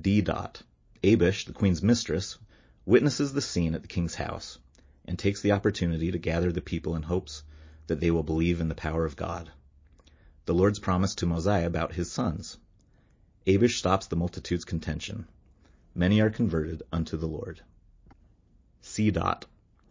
D. 0.00 0.20
Dot. 0.20 0.62
Abish, 1.02 1.46
the 1.46 1.52
queen's 1.52 1.82
mistress, 1.82 2.38
witnesses 2.86 3.32
the 3.32 3.42
scene 3.42 3.74
at 3.74 3.82
the 3.82 3.88
king's 3.88 4.14
house 4.14 4.60
and 5.04 5.18
takes 5.18 5.42
the 5.42 5.50
opportunity 5.50 6.12
to 6.12 6.18
gather 6.18 6.52
the 6.52 6.60
people 6.60 6.94
in 6.94 7.02
hopes 7.02 7.42
that 7.88 7.98
they 7.98 8.12
will 8.12 8.22
believe 8.22 8.60
in 8.60 8.68
the 8.68 8.76
power 8.76 9.04
of 9.04 9.16
God. 9.16 9.50
The 10.46 10.54
Lord's 10.54 10.78
promise 10.78 11.14
to 11.16 11.26
Mosiah 11.26 11.66
about 11.66 11.92
his 11.92 12.10
sons. 12.10 12.56
Abish 13.46 13.78
stops 13.78 14.06
the 14.06 14.16
multitude's 14.16 14.64
contention. 14.64 15.26
Many 15.94 16.20
are 16.20 16.30
converted 16.30 16.82
unto 16.92 17.16
the 17.16 17.28
Lord. 17.28 17.60
C. 18.80 19.10
Dot. 19.10 19.46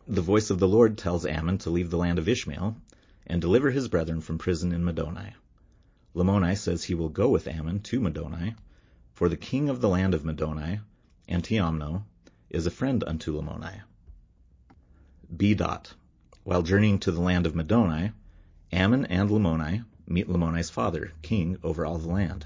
The 0.07 0.21
voice 0.21 0.49
of 0.49 0.59
the 0.59 0.67
Lord 0.67 0.97
tells 0.97 1.25
Ammon 1.25 1.59
to 1.59 1.69
leave 1.69 1.91
the 1.91 1.97
land 1.97 2.17
of 2.17 2.27
Ishmael 2.27 2.75
and 3.27 3.41
deliver 3.41 3.69
his 3.69 3.87
brethren 3.87 4.21
from 4.21 4.39
prison 4.39 4.71
in 4.71 4.83
Middoni. 4.83 5.33
Lamoni 6.15 6.57
says 6.57 6.83
he 6.83 6.95
will 6.95 7.09
go 7.09 7.29
with 7.29 7.47
Ammon 7.47 7.81
to 7.81 7.99
Middoni, 7.99 8.55
for 9.13 9.29
the 9.29 9.37
king 9.37 9.69
of 9.69 9.81
the 9.81 9.89
land 9.89 10.15
of 10.15 10.23
Middoni, 10.23 10.81
Antiomno, 11.27 12.05
is 12.49 12.65
a 12.65 12.71
friend 12.71 13.03
unto 13.03 13.39
Lamoni. 13.39 13.81
B. 15.35 15.53
Dot. 15.53 15.93
While 16.43 16.63
journeying 16.63 16.97
to 16.99 17.11
the 17.11 17.21
land 17.21 17.45
of 17.45 17.53
Middoni, 17.53 18.13
Ammon 18.71 19.05
and 19.05 19.29
Lamoni 19.29 19.85
meet 20.09 20.27
Lamoni's 20.27 20.71
father, 20.71 21.11
king 21.21 21.57
over 21.63 21.85
all 21.85 21.99
the 21.99 22.09
land. 22.09 22.45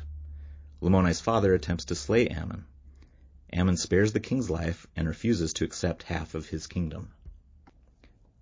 Lamoni's 0.81 1.21
father 1.21 1.53
attempts 1.53 1.85
to 1.85 1.95
slay 1.95 2.27
Ammon. 2.27 2.65
Ammon 3.53 3.77
spares 3.77 4.11
the 4.11 4.19
king's 4.19 4.49
life 4.49 4.85
and 4.95 5.07
refuses 5.07 5.53
to 5.53 5.63
accept 5.63 6.03
half 6.03 6.35
of 6.35 6.49
his 6.49 6.67
kingdom. 6.67 7.11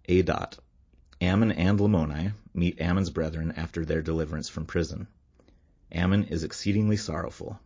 A. 0.06 0.24
Dot. 0.24 0.58
Ammon 1.22 1.52
and 1.52 1.80
Lamoni 1.80 2.34
meet 2.54 2.82
Ammon's 2.82 3.12
brethren 3.12 3.52
after 3.52 3.86
their 3.86 4.02
deliverance 4.02 4.50
from 4.50 4.66
prison. 4.66 5.08
Ammon 5.92 6.24
is 6.24 6.44
exceedingly 6.44 6.98
sorrowful. 6.98 7.60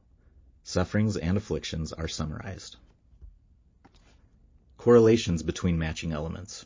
Sufferings 0.63 1.15
and 1.15 1.37
afflictions 1.37 1.93
are 1.93 2.09
summarized. 2.09 2.75
Correlations 4.77 5.41
between 5.41 5.79
matching 5.79 6.11
elements. 6.11 6.65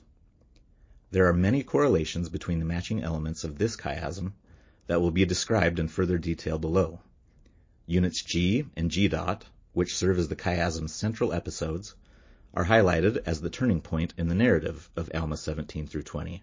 There 1.12 1.28
are 1.28 1.34
many 1.34 1.62
correlations 1.62 2.30
between 2.30 2.58
the 2.58 2.65
matching 2.65 3.04
elements 3.04 3.43
of 3.43 3.58
this 3.58 3.75
chiasm 3.75 4.34
that 4.89 4.99
will 4.99 5.12
be 5.12 5.23
described 5.23 5.78
in 5.78 5.88
further 5.88 6.17
detail 6.17 6.58
below. 6.58 6.99
Units 7.86 8.23
G 8.23 8.65
and 8.75 8.89
G 8.89 9.08
dot, 9.08 9.45
which 9.71 9.95
serve 9.95 10.17
as 10.17 10.30
the 10.30 10.36
chiasm's 10.36 10.95
central 10.95 11.32
episodes, 11.32 11.93
are 12.56 12.65
highlighted 12.65 13.21
as 13.28 13.39
the 13.39 13.52
turning 13.52 13.82
point 13.82 14.15
in 14.17 14.30
the 14.30 14.34
narrative 14.34 14.89
of 14.95 15.12
Alma 15.13 15.38
17 15.38 15.86
through 15.86 16.02
20 16.02 16.41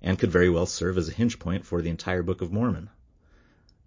and 0.00 0.16
could 0.20 0.30
very 0.30 0.48
well 0.48 0.66
serve 0.66 0.96
as 0.96 1.08
a 1.08 1.12
hinge 1.12 1.40
point 1.40 1.66
for 1.66 1.82
the 1.82 1.90
entire 1.90 2.22
Book 2.22 2.42
of 2.42 2.52
Mormon. 2.52 2.90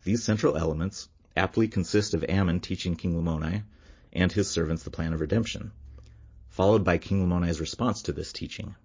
These 0.03 0.21
central 0.21 0.57
elements 0.57 1.07
aptly 1.37 1.69
consist 1.69 2.13
of 2.13 2.25
Ammon 2.27 2.59
teaching 2.59 2.97
King 2.97 3.15
Lamoni 3.15 3.63
and 4.11 4.29
his 4.33 4.49
servants 4.49 4.83
the 4.83 4.91
plan 4.91 5.13
of 5.13 5.21
redemption, 5.21 5.71
followed 6.49 6.83
by 6.83 6.97
King 6.97 7.25
Lamoni's 7.25 7.61
response 7.61 8.01
to 8.01 8.11
this 8.11 8.33
teaching. 8.33 8.75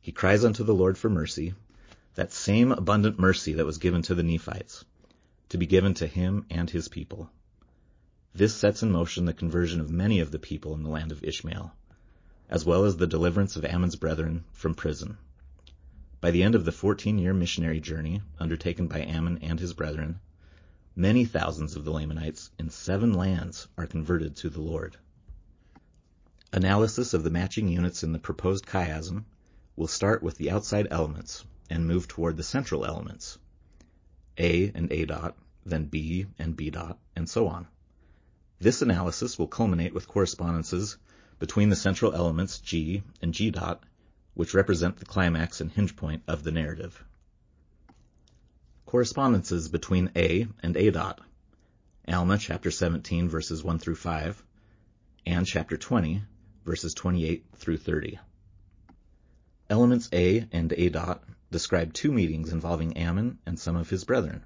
He 0.00 0.12
cries 0.12 0.44
unto 0.44 0.62
the 0.62 0.74
Lord 0.74 0.96
for 0.96 1.10
mercy, 1.10 1.54
that 2.14 2.32
same 2.32 2.72
abundant 2.72 3.18
mercy 3.18 3.52
that 3.52 3.64
was 3.64 3.78
given 3.78 4.02
to 4.02 4.14
the 4.14 4.22
Nephites, 4.22 4.84
to 5.48 5.56
be 5.56 5.66
given 5.66 5.94
to 5.94 6.06
him 6.06 6.44
and 6.50 6.68
his 6.68 6.88
people. 6.88 7.30
This 8.34 8.54
sets 8.54 8.82
in 8.82 8.90
motion 8.90 9.24
the 9.24 9.32
conversion 9.32 9.80
of 9.80 9.90
many 9.90 10.20
of 10.20 10.30
the 10.30 10.38
people 10.38 10.74
in 10.74 10.82
the 10.82 10.88
land 10.90 11.12
of 11.12 11.22
Ishmael, 11.22 11.72
as 12.48 12.64
well 12.64 12.84
as 12.84 12.96
the 12.96 13.06
deliverance 13.06 13.56
of 13.56 13.64
Ammon's 13.64 13.96
brethren 13.96 14.44
from 14.52 14.74
prison. 14.74 15.18
By 16.20 16.30
the 16.30 16.42
end 16.42 16.54
of 16.54 16.64
the 16.64 16.72
14-year 16.72 17.32
missionary 17.32 17.80
journey 17.80 18.22
undertaken 18.38 18.88
by 18.88 19.02
Ammon 19.02 19.38
and 19.38 19.60
his 19.60 19.72
brethren, 19.72 20.20
many 20.96 21.24
thousands 21.24 21.76
of 21.76 21.84
the 21.84 21.92
Lamanites 21.92 22.50
in 22.58 22.70
seven 22.70 23.12
lands 23.14 23.68
are 23.78 23.86
converted 23.86 24.36
to 24.36 24.50
the 24.50 24.60
Lord. 24.60 24.96
Analysis 26.52 27.14
of 27.14 27.22
the 27.22 27.30
matching 27.30 27.68
units 27.68 28.02
in 28.02 28.12
the 28.12 28.18
proposed 28.18 28.66
chiasm 28.66 29.24
will 29.76 29.86
start 29.86 30.22
with 30.22 30.36
the 30.36 30.50
outside 30.50 30.88
elements 30.90 31.44
and 31.70 31.86
move 31.86 32.08
toward 32.08 32.36
the 32.36 32.42
central 32.42 32.84
elements, 32.84 33.38
A 34.36 34.72
and 34.74 34.92
A 34.92 35.04
dot, 35.04 35.36
then 35.64 35.84
B 35.84 36.26
and 36.38 36.56
B 36.56 36.68
dot, 36.68 36.98
and 37.14 37.28
so 37.28 37.46
on. 37.46 37.68
This 38.58 38.82
analysis 38.82 39.38
will 39.38 39.46
culminate 39.46 39.94
with 39.94 40.08
correspondences 40.08 40.98
between 41.38 41.70
the 41.70 41.76
central 41.76 42.12
elements 42.12 42.58
G 42.58 43.02
and 43.22 43.32
G 43.32 43.50
dot, 43.50 43.84
which 44.34 44.52
represent 44.52 44.98
the 44.98 45.06
climax 45.06 45.60
and 45.60 45.70
hinge 45.70 45.96
point 45.96 46.22
of 46.26 46.42
the 46.42 46.50
narrative. 46.50 47.02
Correspondences 48.84 49.68
between 49.68 50.10
A 50.16 50.46
and 50.62 50.76
A 50.76 50.90
dot. 50.90 51.20
Alma 52.08 52.36
chapter 52.36 52.70
17 52.70 53.28
verses 53.28 53.62
1 53.62 53.78
through 53.78 53.94
5 53.94 54.42
and 55.26 55.46
chapter 55.46 55.76
20 55.76 56.22
verses 56.64 56.92
28 56.94 57.46
through 57.56 57.76
30. 57.76 58.18
Elements 59.68 60.08
A 60.12 60.48
and 60.50 60.72
A 60.72 60.88
dot 60.88 61.22
describe 61.50 61.92
two 61.92 62.12
meetings 62.12 62.52
involving 62.52 62.96
Ammon 62.96 63.38
and 63.44 63.58
some 63.58 63.76
of 63.76 63.90
his 63.90 64.04
brethren. 64.04 64.44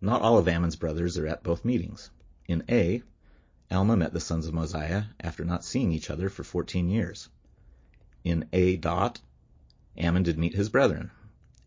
Not 0.00 0.22
all 0.22 0.38
of 0.38 0.46
Ammon's 0.46 0.76
brothers 0.76 1.18
are 1.18 1.26
at 1.26 1.42
both 1.42 1.64
meetings. 1.64 2.10
In 2.46 2.62
A, 2.68 3.02
Alma 3.70 3.96
met 3.96 4.12
the 4.12 4.20
sons 4.20 4.46
of 4.46 4.54
Mosiah 4.54 5.04
after 5.20 5.44
not 5.44 5.64
seeing 5.64 5.90
each 5.90 6.10
other 6.10 6.28
for 6.28 6.44
14 6.44 6.88
years. 6.88 7.28
In 8.22 8.48
A 8.52 8.76
dot, 8.76 9.20
Ammon 9.96 10.22
did 10.22 10.38
meet 10.38 10.54
his 10.54 10.68
brethren, 10.68 11.10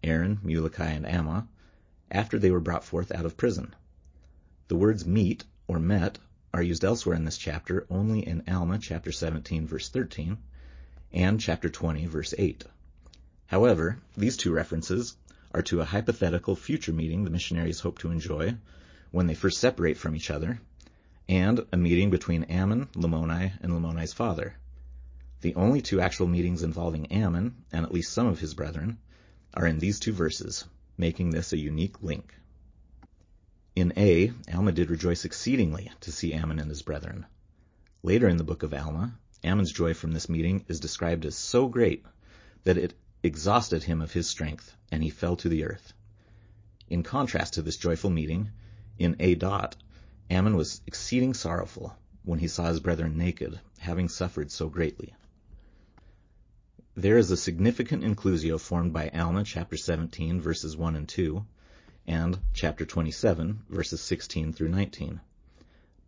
Aaron, 0.03 0.37
Muloki, 0.43 0.95
and 0.95 1.05
Ammah, 1.05 1.47
after 2.09 2.39
they 2.39 2.51
were 2.51 2.59
brought 2.59 2.83
forth 2.83 3.11
out 3.11 3.25
of 3.25 3.35
prison. 3.35 3.75
The 4.69 4.77
words 4.77 5.05
meet 5.05 5.43
or 5.67 5.79
met 5.79 6.19
are 6.53 6.63
used 6.63 6.85
elsewhere 6.85 7.15
in 7.15 7.25
this 7.25 7.37
chapter 7.37 7.85
only 7.89 8.25
in 8.25 8.43
Alma 8.47 8.79
chapter 8.79 9.11
17 9.11 9.67
verse 9.67 9.89
13 9.89 10.37
and 11.11 11.39
chapter 11.39 11.69
20 11.69 12.05
verse 12.05 12.33
8. 12.37 12.65
However, 13.49 13.97
these 14.15 14.37
two 14.37 14.51
references 14.51 15.17
are 15.55 15.63
to 15.63 15.81
a 15.81 15.85
hypothetical 15.85 16.55
future 16.55 16.93
meeting 16.93 17.23
the 17.23 17.31
missionaries 17.31 17.79
hope 17.79 17.97
to 17.97 18.11
enjoy 18.11 18.55
when 19.09 19.25
they 19.25 19.33
first 19.33 19.57
separate 19.57 19.97
from 19.97 20.15
each 20.15 20.29
other, 20.29 20.61
and 21.27 21.65
a 21.71 21.77
meeting 21.77 22.11
between 22.11 22.43
Ammon, 22.43 22.89
Lamoni, 22.93 23.53
and 23.59 23.73
Lamoni's 23.73 24.13
father. 24.13 24.53
The 25.41 25.55
only 25.55 25.81
two 25.81 25.99
actual 25.99 26.27
meetings 26.27 26.61
involving 26.61 27.11
Ammon, 27.11 27.55
and 27.71 27.83
at 27.83 27.91
least 27.91 28.13
some 28.13 28.27
of 28.27 28.39
his 28.39 28.53
brethren, 28.53 28.99
are 29.55 29.65
in 29.65 29.79
these 29.79 29.99
two 29.99 30.13
verses, 30.13 30.65
making 30.95 31.31
this 31.31 31.51
a 31.51 31.57
unique 31.57 32.03
link. 32.03 32.35
In 33.75 33.93
A, 33.97 34.31
Alma 34.53 34.73
did 34.73 34.91
rejoice 34.91 35.25
exceedingly 35.25 35.91
to 36.01 36.11
see 36.11 36.35
Ammon 36.35 36.59
and 36.59 36.69
his 36.69 36.83
brethren. 36.83 37.25
Later 38.03 38.29
in 38.29 38.37
the 38.37 38.43
book 38.43 38.61
of 38.61 38.75
Alma, 38.75 39.17
Ammon's 39.43 39.71
joy 39.71 39.95
from 39.95 40.11
this 40.11 40.29
meeting 40.29 40.65
is 40.67 40.79
described 40.79 41.25
as 41.25 41.35
so 41.35 41.67
great 41.67 42.05
that 42.63 42.77
it 42.77 42.93
exhausted 43.21 43.83
him 43.83 44.01
of 44.01 44.13
his 44.13 44.29
strength, 44.29 44.75
and 44.91 45.03
he 45.03 45.09
fell 45.09 45.35
to 45.35 45.49
the 45.49 45.65
earth. 45.65 45.93
In 46.87 47.03
contrast 47.03 47.53
to 47.53 47.61
this 47.61 47.77
joyful 47.77 48.09
meeting, 48.09 48.49
in 48.97 49.15
A. 49.19 49.35
Dot, 49.35 49.75
Ammon 50.29 50.55
was 50.55 50.81
exceeding 50.85 51.33
sorrowful 51.33 51.95
when 52.23 52.39
he 52.39 52.47
saw 52.47 52.67
his 52.67 52.79
brethren 52.79 53.17
naked, 53.17 53.59
having 53.79 54.07
suffered 54.07 54.51
so 54.51 54.69
greatly. 54.69 55.15
There 56.95 57.17
is 57.17 57.31
a 57.31 57.37
significant 57.37 58.03
inclusio 58.03 58.59
formed 58.59 58.93
by 58.93 59.09
Alma 59.09 59.43
chapter 59.43 59.77
17 59.77 60.41
verses 60.41 60.75
1 60.75 60.95
and 60.95 61.07
2 61.07 61.45
and 62.07 62.39
chapter 62.53 62.85
27 62.85 63.63
verses 63.69 64.01
16 64.01 64.53
through 64.53 64.69
19. 64.69 65.21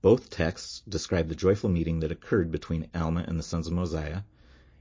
Both 0.01 0.29
texts 0.29 0.81
describe 0.89 1.29
the 1.29 1.35
joyful 1.35 1.69
meeting 1.69 1.99
that 1.99 2.11
occurred 2.11 2.51
between 2.51 2.89
Alma 2.93 3.23
and 3.27 3.37
the 3.37 3.43
sons 3.43 3.67
of 3.67 3.73
Mosiah 3.73 4.23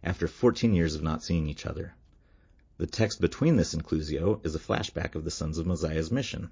after 0.03 0.27
14 0.27 0.75
years 0.75 0.95
of 0.95 1.03
not 1.03 1.23
seeing 1.23 1.47
each 1.47 1.67
other. 1.67 1.95
The 2.81 2.87
text 2.87 3.21
between 3.21 3.57
this 3.57 3.75
inclusio 3.75 4.41
is 4.43 4.55
a 4.55 4.59
flashback 4.59 5.15
of 5.15 5.23
the 5.23 5.31
sons 5.31 5.59
of 5.59 5.67
Mosiah's 5.67 6.11
mission, 6.11 6.49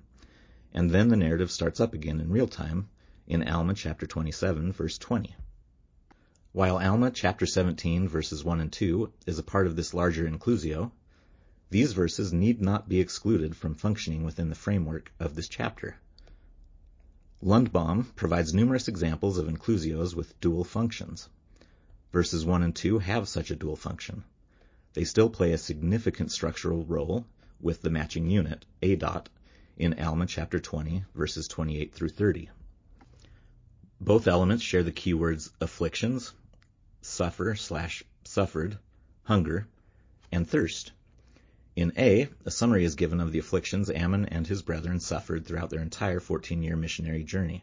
and 0.74 0.90
then 0.90 1.08
the 1.08 1.16
narrative 1.16 1.50
starts 1.50 1.80
up 1.80 1.94
again 1.94 2.20
in 2.20 2.30
real 2.30 2.46
time 2.46 2.90
in 3.26 3.48
Alma 3.48 3.72
chapter 3.72 4.06
27 4.06 4.72
verse 4.72 4.98
20. 4.98 5.34
While 6.52 6.80
Alma 6.80 7.10
chapter 7.12 7.46
17 7.46 8.08
verses 8.08 8.44
1 8.44 8.60
and 8.60 8.70
2 8.70 9.10
is 9.24 9.38
a 9.38 9.42
part 9.42 9.66
of 9.66 9.74
this 9.74 9.94
larger 9.94 10.28
inclusio, 10.28 10.92
these 11.70 11.94
verses 11.94 12.30
need 12.30 12.60
not 12.60 12.90
be 12.90 13.00
excluded 13.00 13.56
from 13.56 13.74
functioning 13.74 14.22
within 14.22 14.50
the 14.50 14.54
framework 14.54 15.10
of 15.18 15.34
this 15.34 15.48
chapter. 15.48 15.96
Lundbom 17.42 18.14
provides 18.16 18.52
numerous 18.52 18.86
examples 18.86 19.38
of 19.38 19.48
inclusios 19.48 20.14
with 20.14 20.38
dual 20.40 20.64
functions. 20.64 21.30
Verses 22.12 22.44
1 22.44 22.62
and 22.62 22.76
2 22.76 22.98
have 22.98 23.26
such 23.30 23.50
a 23.50 23.56
dual 23.56 23.76
function 23.76 24.24
they 24.98 25.04
still 25.04 25.30
play 25.30 25.52
a 25.52 25.58
significant 25.58 26.32
structural 26.32 26.84
role 26.84 27.24
with 27.60 27.82
the 27.82 27.88
matching 27.88 28.28
unit, 28.28 28.66
A 28.82 28.96
dot, 28.96 29.28
in 29.76 29.94
Alma 29.96 30.26
chapter 30.26 30.58
20, 30.58 31.04
verses 31.14 31.46
28 31.46 31.94
through 31.94 32.08
30. 32.08 32.50
Both 34.00 34.26
elements 34.26 34.64
share 34.64 34.82
the 34.82 34.90
keywords 34.90 35.52
afflictions, 35.60 36.32
suffer 37.00 37.54
slash 37.54 38.02
suffered, 38.24 38.76
hunger, 39.22 39.68
and 40.32 40.44
thirst. 40.48 40.90
In 41.76 41.92
A, 41.96 42.28
a 42.44 42.50
summary 42.50 42.82
is 42.82 42.96
given 42.96 43.20
of 43.20 43.30
the 43.30 43.38
afflictions 43.38 43.90
Ammon 43.90 44.24
and 44.24 44.48
his 44.48 44.62
brethren 44.62 44.98
suffered 44.98 45.46
throughout 45.46 45.70
their 45.70 45.80
entire 45.80 46.18
14-year 46.18 46.74
missionary 46.74 47.22
journey. 47.22 47.62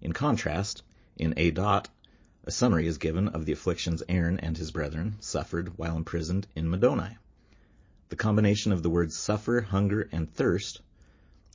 In 0.00 0.12
contrast, 0.12 0.82
in 1.16 1.32
A 1.36 1.52
dot, 1.52 1.90
a 2.44 2.50
summary 2.50 2.86
is 2.86 2.96
given 2.96 3.28
of 3.28 3.44
the 3.44 3.52
afflictions 3.52 4.02
Aaron 4.08 4.40
and 4.40 4.56
his 4.56 4.70
brethren 4.70 5.14
suffered 5.20 5.76
while 5.76 5.96
imprisoned 5.96 6.46
in 6.56 6.66
Middoni. 6.68 7.16
The 8.08 8.16
combination 8.16 8.72
of 8.72 8.82
the 8.82 8.90
words 8.90 9.16
suffer, 9.16 9.60
hunger, 9.60 10.08
and 10.10 10.32
thirst 10.32 10.80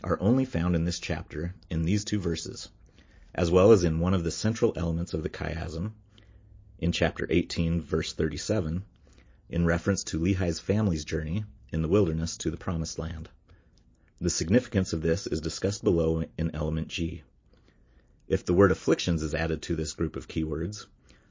are 0.04 0.20
only 0.22 0.46
found 0.46 0.76
in 0.76 0.86
this 0.86 1.00
chapter 1.00 1.56
in 1.72 1.84
these 1.84 2.06
two 2.06 2.20
verses, 2.20 2.70
as 3.34 3.50
well 3.50 3.72
as 3.72 3.84
in 3.84 4.00
one 4.00 4.14
of 4.14 4.24
the 4.24 4.32
central 4.32 4.74
elements 4.76 5.14
of 5.14 5.24
the 5.24 5.30
chiasm, 5.30 5.94
in 6.78 6.92
chapter 6.92 7.26
18, 7.30 7.82
verse 7.82 8.14
37, 8.14 8.86
in 9.50 9.66
reference 9.66 10.04
to 10.04 10.20
Lehi's 10.20 10.60
family's 10.60 11.04
journey 11.04 11.46
in 11.72 11.82
the 11.82 11.88
wilderness 11.88 12.38
to 12.38 12.52
the 12.52 12.58
promised 12.58 13.00
land. 13.00 13.28
The 14.22 14.30
significance 14.30 14.94
of 14.94 15.02
this 15.02 15.26
is 15.28 15.42
discussed 15.42 15.84
below 15.84 16.24
in 16.38 16.56
element 16.56 16.90
G. 16.90 17.24
If 18.28 18.44
the 18.44 18.56
word 18.56 18.72
afflictions 18.72 19.22
is 19.22 19.36
added 19.36 19.62
to 19.64 19.76
this 19.76 19.94
group 19.94 20.16
of 20.16 20.28
keywords, 20.28 20.88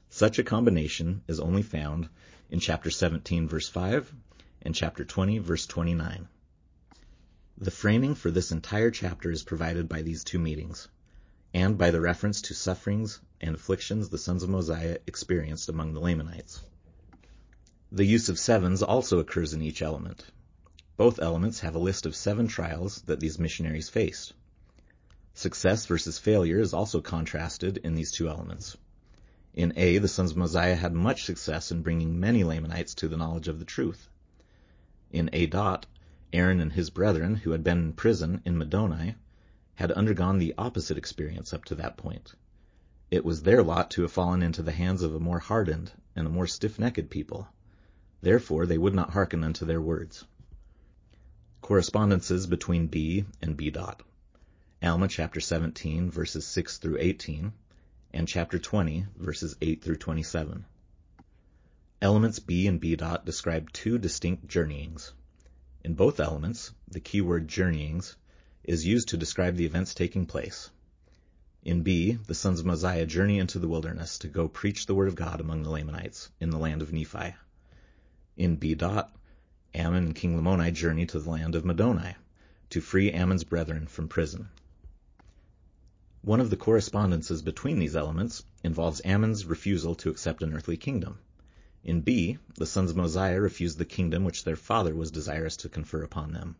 such 0.09 0.39
a 0.39 0.43
combination 0.43 1.23
is 1.27 1.41
only 1.41 1.61
found 1.61 2.07
in 2.49 2.61
chapter 2.61 2.89
17 2.89 3.49
verse 3.49 3.67
5 3.67 4.13
and 4.61 4.73
chapter 4.73 5.03
20 5.03 5.39
verse 5.39 5.65
29. 5.65 6.29
The 7.57 7.71
framing 7.71 8.15
for 8.15 8.31
this 8.31 8.53
entire 8.53 8.91
chapter 8.91 9.29
is 9.29 9.43
provided 9.43 9.89
by 9.89 10.03
these 10.03 10.23
two 10.23 10.39
meetings, 10.39 10.87
and 11.53 11.77
by 11.77 11.91
the 11.91 11.99
reference 11.99 12.41
to 12.43 12.53
sufferings 12.53 13.19
and 13.41 13.55
afflictions 13.55 14.07
the 14.07 14.17
sons 14.17 14.41
of 14.43 14.49
Mosiah 14.49 14.99
experienced 15.05 15.67
among 15.67 15.93
the 15.93 15.99
Lamanites. 15.99 16.61
The 17.91 18.05
use 18.05 18.29
of 18.29 18.39
sevens 18.39 18.81
also 18.81 19.19
occurs 19.19 19.53
in 19.53 19.61
each 19.61 19.81
element. 19.81 20.23
Both 20.95 21.19
elements 21.19 21.59
have 21.59 21.75
a 21.75 21.79
list 21.79 22.05
of 22.05 22.15
seven 22.15 22.47
trials 22.47 23.01
that 23.01 23.19
these 23.19 23.37
missionaries 23.37 23.89
faced. 23.89 24.31
Success 25.37 25.85
versus 25.85 26.17
failure 26.17 26.59
is 26.61 26.73
also 26.73 27.01
contrasted 27.01 27.77
in 27.79 27.93
these 27.93 28.13
two 28.13 28.29
elements. 28.29 28.77
In 29.53 29.73
A, 29.75 29.97
the 29.97 30.07
sons 30.07 30.31
of 30.31 30.37
Mosiah 30.37 30.75
had 30.75 30.93
much 30.93 31.25
success 31.25 31.71
in 31.71 31.81
bringing 31.81 32.21
many 32.21 32.45
Lamanites 32.45 32.95
to 32.95 33.09
the 33.09 33.17
knowledge 33.17 33.49
of 33.49 33.59
the 33.59 33.65
truth. 33.65 34.07
In 35.11 35.29
A. 35.33 35.45
Dot, 35.47 35.87
Aaron 36.31 36.61
and 36.61 36.71
his 36.71 36.89
brethren, 36.89 37.35
who 37.35 37.51
had 37.51 37.65
been 37.65 37.79
in 37.79 37.93
prison 37.93 38.41
in 38.45 38.57
Middoni, 38.57 39.15
had 39.73 39.91
undergone 39.91 40.37
the 40.37 40.53
opposite 40.57 40.97
experience 40.97 41.53
up 41.53 41.65
to 41.65 41.75
that 41.75 41.97
point. 41.97 42.33
It 43.11 43.25
was 43.25 43.43
their 43.43 43.61
lot 43.61 43.91
to 43.91 44.03
have 44.03 44.13
fallen 44.13 44.41
into 44.41 44.61
the 44.61 44.71
hands 44.71 45.01
of 45.01 45.13
a 45.13 45.19
more 45.19 45.39
hardened 45.39 45.91
and 46.15 46.25
a 46.25 46.31
more 46.31 46.47
stiff-necked 46.47 47.09
people. 47.09 47.45
Therefore 48.21 48.65
they 48.65 48.77
would 48.77 48.95
not 48.95 49.11
hearken 49.11 49.43
unto 49.43 49.65
their 49.65 49.81
words. 49.81 50.23
Correspondences 51.61 52.47
between 52.47 52.87
B 52.87 53.25
and 53.41 53.57
B. 53.57 53.69
Dot. 53.69 54.01
Alma 54.83 55.07
chapter 55.07 55.39
17 55.39 56.11
verses 56.11 56.45
6 56.45 56.77
through 56.77 56.97
18 56.99 57.53
and 58.13 58.27
chapter 58.27 58.59
20 58.59 59.07
verses 59.15 59.55
8 59.59 59.81
through 59.81 59.95
27. 59.95 60.63
Elements 62.01 62.39
B 62.39 62.67
and 62.67 62.79
B 62.79 62.95
dot 62.95 63.25
describe 63.25 63.71
two 63.71 63.97
distinct 63.97 64.47
journeyings. 64.47 65.13
In 65.83 65.95
both 65.95 66.19
elements, 66.19 66.71
the 66.87 66.99
keyword 66.99 67.47
journeyings 67.47 68.15
is 68.63 68.85
used 68.85 69.07
to 69.07 69.17
describe 69.17 69.55
the 69.55 69.65
events 69.65 69.95
taking 69.95 70.27
place. 70.27 70.69
In 71.63 71.81
B, 71.81 72.19
the 72.27 72.35
sons 72.35 72.59
of 72.59 72.65
Mosiah 72.67 73.07
journey 73.07 73.39
into 73.39 73.57
the 73.57 73.67
wilderness 73.67 74.19
to 74.19 74.27
go 74.27 74.47
preach 74.47 74.85
the 74.85 74.93
word 74.93 75.07
of 75.07 75.15
God 75.15 75.41
among 75.41 75.63
the 75.63 75.71
Lamanites 75.71 76.29
in 76.39 76.51
the 76.51 76.59
land 76.59 76.83
of 76.83 76.93
Nephi. 76.93 77.33
In 78.37 78.57
B 78.57 78.75
dot, 78.75 79.17
Ammon 79.73 80.05
and 80.05 80.15
King 80.15 80.37
Lamoni 80.37 80.71
journey 80.71 81.07
to 81.07 81.19
the 81.19 81.29
land 81.29 81.55
of 81.55 81.63
Middoni 81.63 82.15
to 82.69 82.81
free 82.81 83.11
Ammon's 83.11 83.43
brethren 83.43 83.87
from 83.87 84.07
prison. 84.07 84.49
One 86.25 86.41
of 86.41 86.49
the 86.49 86.57
correspondences 86.57 87.43
between 87.43 87.77
these 87.77 87.95
elements 87.95 88.41
involves 88.63 88.99
Ammon's 89.05 89.45
refusal 89.45 89.93
to 89.93 90.09
accept 90.09 90.41
an 90.41 90.55
earthly 90.55 90.75
kingdom. 90.75 91.19
In 91.83 92.01
B, 92.01 92.39
the 92.55 92.65
sons 92.65 92.89
of 92.89 92.97
Mosiah 92.97 93.39
refused 93.39 93.77
the 93.77 93.85
kingdom 93.85 94.23
which 94.23 94.43
their 94.43 94.55
father 94.55 94.95
was 94.95 95.11
desirous 95.11 95.55
to 95.57 95.69
confer 95.69 96.01
upon 96.01 96.33
them. 96.33 96.55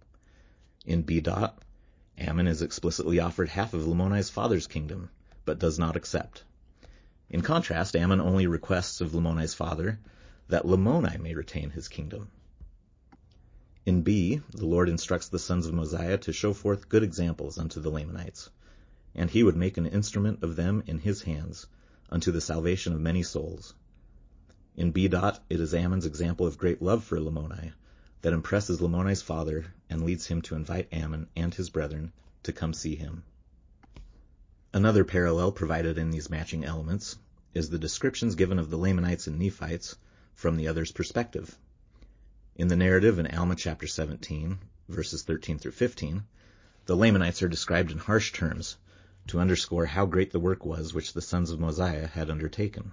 In 0.85 1.01
B. 1.01 1.19
Dot, 1.19 1.63
Ammon 2.15 2.45
is 2.45 2.61
explicitly 2.61 3.19
offered 3.19 3.49
half 3.49 3.73
of 3.73 3.87
Lamoni's 3.87 4.29
father's 4.29 4.67
kingdom, 4.67 5.09
but 5.45 5.57
does 5.57 5.79
not 5.79 5.95
accept. 5.95 6.43
In 7.31 7.41
contrast, 7.41 7.95
Ammon 7.95 8.21
only 8.21 8.45
requests 8.45 9.01
of 9.01 9.13
Lamoni's 9.15 9.55
father 9.55 9.99
that 10.47 10.67
Lamoni 10.67 11.17
may 11.19 11.33
retain 11.33 11.71
his 11.71 11.87
kingdom. 11.87 12.29
In 13.83 14.03
B, 14.03 14.43
the 14.51 14.67
Lord 14.67 14.89
instructs 14.89 15.29
the 15.29 15.39
sons 15.39 15.65
of 15.65 15.73
Mosiah 15.73 16.19
to 16.19 16.31
show 16.31 16.53
forth 16.53 16.87
good 16.87 17.01
examples 17.01 17.57
unto 17.57 17.81
the 17.81 17.89
Lamanites, 17.89 18.51
and 19.15 19.29
he 19.29 19.43
would 19.43 19.55
make 19.55 19.77
an 19.77 19.85
instrument 19.85 20.43
of 20.43 20.57
them 20.57 20.83
in 20.87 20.99
his 20.99 21.21
hands, 21.21 21.67
unto 22.09 22.31
the 22.31 22.41
salvation 22.41 22.91
of 22.91 22.99
many 22.99 23.23
souls. 23.23 23.73
In 24.75 24.91
B. 24.91 25.07
Dot, 25.07 25.41
it 25.49 25.61
is 25.61 25.73
Ammon's 25.73 26.05
example 26.05 26.45
of 26.45 26.57
great 26.57 26.81
love 26.81 27.03
for 27.03 27.17
Lamoni 27.17 27.71
that 28.21 28.33
impresses 28.33 28.81
Lamoni's 28.81 29.21
father 29.21 29.67
and 29.89 30.03
leads 30.03 30.25
him 30.25 30.41
to 30.41 30.55
invite 30.55 30.91
Ammon 30.91 31.27
and 31.35 31.53
his 31.53 31.69
brethren 31.69 32.11
to 32.43 32.51
come 32.51 32.73
see 32.73 32.95
him. 32.95 33.23
Another 34.73 35.05
parallel 35.05 35.53
provided 35.53 35.97
in 35.97 36.11
these 36.11 36.29
matching 36.29 36.65
elements 36.65 37.15
is 37.53 37.69
the 37.69 37.79
descriptions 37.79 38.35
given 38.35 38.59
of 38.59 38.69
the 38.69 38.77
Lamanites 38.77 39.27
and 39.27 39.39
Nephites 39.39 39.95
from 40.33 40.57
the 40.57 40.67
other's 40.67 40.91
perspective. 40.91 41.57
In 42.57 42.67
the 42.67 42.75
narrative 42.75 43.17
in 43.17 43.27
Alma 43.27 43.55
chapter 43.55 43.87
17, 43.87 44.57
verses 44.89 45.23
13 45.23 45.57
through 45.57 45.71
15, 45.71 46.25
the 46.85 46.97
Lamanites 46.97 47.41
are 47.41 47.47
described 47.47 47.91
in 47.91 47.97
harsh 47.97 48.33
terms 48.33 48.75
to 49.27 49.39
underscore 49.39 49.87
how 49.87 50.05
great 50.05 50.29
the 50.31 50.39
work 50.39 50.63
was 50.63 50.93
which 50.93 51.13
the 51.13 51.21
sons 51.21 51.49
of 51.49 51.59
Mosiah 51.59 52.05
had 52.05 52.29
undertaken. 52.29 52.91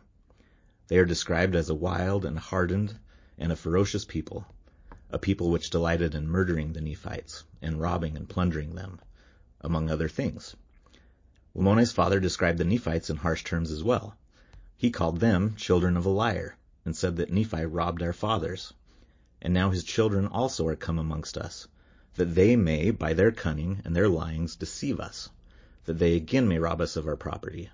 They 0.88 0.96
are 0.98 1.04
described 1.04 1.54
as 1.54 1.68
a 1.68 1.74
wild 1.74 2.24
and 2.24 2.38
hardened 2.38 2.98
and 3.36 3.52
a 3.52 3.56
ferocious 3.56 4.06
people, 4.06 4.46
a 5.10 5.18
people 5.18 5.50
which 5.50 5.68
delighted 5.68 6.14
in 6.14 6.26
murdering 6.26 6.72
the 6.72 6.80
Nephites 6.80 7.44
and 7.60 7.78
robbing 7.78 8.16
and 8.16 8.26
plundering 8.26 8.74
them, 8.74 8.98
among 9.60 9.90
other 9.90 10.08
things. 10.08 10.56
Lamoni's 11.54 11.92
father 11.92 12.18
described 12.18 12.56
the 12.56 12.64
Nephites 12.64 13.10
in 13.10 13.18
harsh 13.18 13.44
terms 13.44 13.70
as 13.70 13.84
well. 13.84 14.16
He 14.74 14.90
called 14.90 15.20
them 15.20 15.54
children 15.56 15.98
of 15.98 16.06
a 16.06 16.10
liar, 16.10 16.56
and 16.86 16.96
said 16.96 17.16
that 17.16 17.30
Nephi 17.30 17.66
robbed 17.66 18.00
our 18.00 18.14
fathers. 18.14 18.72
And 19.42 19.52
now 19.52 19.68
his 19.68 19.84
children 19.84 20.26
also 20.28 20.66
are 20.66 20.76
come 20.76 20.98
amongst 20.98 21.36
us, 21.36 21.68
that 22.14 22.34
they 22.34 22.56
may 22.56 22.90
by 22.90 23.12
their 23.12 23.32
cunning 23.32 23.82
and 23.84 23.94
their 23.94 24.08
lyings 24.08 24.56
deceive 24.56 24.98
us 24.98 25.28
that 25.84 25.98
they 25.98 26.14
again 26.14 26.48
may 26.48 26.58
rob 26.58 26.80
us 26.80 26.96
of 26.96 27.06
our 27.06 27.16
property. 27.16 27.70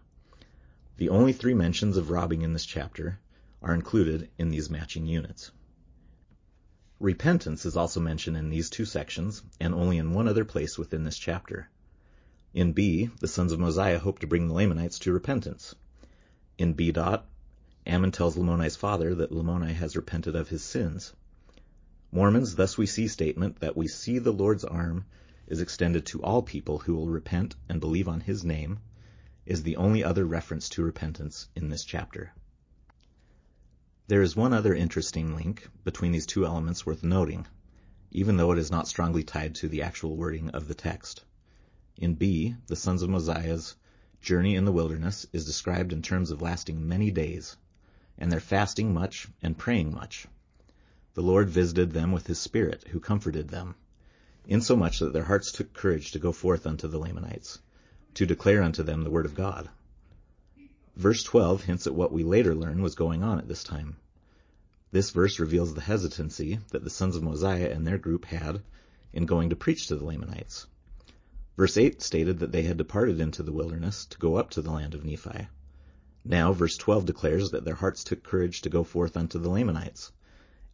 The 0.96 1.08
only 1.08 1.32
three 1.32 1.54
mentions 1.54 1.96
of 1.96 2.10
robbing 2.10 2.42
in 2.42 2.52
this 2.52 2.66
chapter 2.66 3.18
are 3.62 3.74
included 3.74 4.30
in 4.38 4.50
these 4.50 4.70
matching 4.70 5.06
units. 5.06 5.50
Repentance 7.00 7.64
is 7.64 7.76
also 7.76 8.00
mentioned 8.00 8.36
in 8.36 8.50
these 8.50 8.70
two 8.70 8.84
sections 8.84 9.42
and 9.60 9.74
only 9.74 9.98
in 9.98 10.12
one 10.12 10.26
other 10.26 10.44
place 10.44 10.76
within 10.76 11.04
this 11.04 11.18
chapter. 11.18 11.68
In 12.54 12.72
B, 12.72 13.10
the 13.20 13.28
sons 13.28 13.52
of 13.52 13.60
Mosiah 13.60 13.98
hope 13.98 14.18
to 14.20 14.26
bring 14.26 14.48
the 14.48 14.54
Lamanites 14.54 14.98
to 15.00 15.12
repentance. 15.12 15.74
In 16.56 16.72
B. 16.72 16.90
Dot, 16.90 17.28
Ammon 17.86 18.10
tells 18.10 18.36
Lamoni's 18.36 18.74
father 18.74 19.14
that 19.14 19.30
Lamoni 19.30 19.72
has 19.72 19.96
repented 19.96 20.34
of 20.34 20.48
his 20.48 20.64
sins. 20.64 21.12
Mormon's 22.10 22.56
thus 22.56 22.76
we 22.76 22.86
see 22.86 23.06
statement 23.06 23.60
that 23.60 23.76
we 23.76 23.86
see 23.86 24.18
the 24.18 24.32
Lord's 24.32 24.64
arm 24.64 25.04
is 25.48 25.60
extended 25.60 26.06
to 26.06 26.22
all 26.22 26.42
people 26.42 26.78
who 26.78 26.94
will 26.94 27.08
repent 27.08 27.56
and 27.68 27.80
believe 27.80 28.06
on 28.06 28.20
his 28.20 28.44
name 28.44 28.78
is 29.46 29.62
the 29.62 29.76
only 29.76 30.04
other 30.04 30.24
reference 30.24 30.68
to 30.68 30.82
repentance 30.82 31.48
in 31.56 31.70
this 31.70 31.84
chapter. 31.84 32.32
There 34.06 34.22
is 34.22 34.36
one 34.36 34.52
other 34.52 34.74
interesting 34.74 35.34
link 35.34 35.68
between 35.84 36.12
these 36.12 36.26
two 36.26 36.46
elements 36.46 36.84
worth 36.84 37.02
noting, 37.02 37.46
even 38.10 38.36
though 38.36 38.52
it 38.52 38.58
is 38.58 38.70
not 38.70 38.88
strongly 38.88 39.22
tied 39.22 39.54
to 39.56 39.68
the 39.68 39.82
actual 39.82 40.16
wording 40.16 40.50
of 40.50 40.68
the 40.68 40.74
text. 40.74 41.24
In 41.96 42.14
B, 42.14 42.54
the 42.66 42.76
sons 42.76 43.02
of 43.02 43.10
Mosiah's 43.10 43.74
journey 44.20 44.54
in 44.54 44.64
the 44.64 44.72
wilderness 44.72 45.26
is 45.32 45.46
described 45.46 45.92
in 45.92 46.02
terms 46.02 46.30
of 46.30 46.42
lasting 46.42 46.86
many 46.86 47.10
days, 47.10 47.56
and 48.18 48.30
their 48.30 48.40
fasting 48.40 48.92
much 48.92 49.28
and 49.42 49.56
praying 49.56 49.94
much. 49.94 50.26
The 51.14 51.22
Lord 51.22 51.48
visited 51.48 51.92
them 51.92 52.12
with 52.12 52.26
his 52.26 52.38
Spirit, 52.38 52.84
who 52.88 53.00
comforted 53.00 53.48
them, 53.48 53.74
insomuch 54.48 54.98
that 54.98 55.12
their 55.12 55.24
hearts 55.24 55.52
took 55.52 55.72
courage 55.74 56.10
to 56.10 56.18
go 56.18 56.32
forth 56.32 56.66
unto 56.66 56.88
the 56.88 56.98
Lamanites, 56.98 57.58
to 58.14 58.26
declare 58.26 58.62
unto 58.62 58.82
them 58.82 59.02
the 59.02 59.10
word 59.10 59.26
of 59.26 59.34
God. 59.34 59.68
Verse 60.96 61.22
12 61.22 61.64
hints 61.64 61.86
at 61.86 61.94
what 61.94 62.10
we 62.10 62.24
later 62.24 62.54
learn 62.54 62.82
was 62.82 62.94
going 62.96 63.22
on 63.22 63.38
at 63.38 63.46
this 63.46 63.62
time. 63.62 63.96
This 64.90 65.10
verse 65.10 65.38
reveals 65.38 65.74
the 65.74 65.82
hesitancy 65.82 66.58
that 66.70 66.82
the 66.82 66.90
sons 66.90 67.14
of 67.14 67.22
Mosiah 67.22 67.70
and 67.70 67.86
their 67.86 67.98
group 67.98 68.24
had 68.24 68.62
in 69.12 69.26
going 69.26 69.50
to 69.50 69.56
preach 69.56 69.86
to 69.86 69.96
the 69.96 70.04
Lamanites. 70.04 70.66
Verse 71.58 71.76
8 71.76 72.00
stated 72.00 72.38
that 72.38 72.52
they 72.52 72.62
had 72.62 72.78
departed 72.78 73.20
into 73.20 73.42
the 73.42 73.52
wilderness 73.52 74.06
to 74.06 74.18
go 74.18 74.36
up 74.36 74.48
to 74.50 74.62
the 74.62 74.70
land 74.70 74.94
of 74.94 75.04
Nephi. 75.04 75.48
Now, 76.24 76.52
verse 76.52 76.76
12 76.76 77.04
declares 77.04 77.50
that 77.50 77.64
their 77.64 77.74
hearts 77.74 78.02
took 78.02 78.22
courage 78.22 78.62
to 78.62 78.70
go 78.70 78.82
forth 78.82 79.16
unto 79.16 79.38
the 79.38 79.50
Lamanites, 79.50 80.10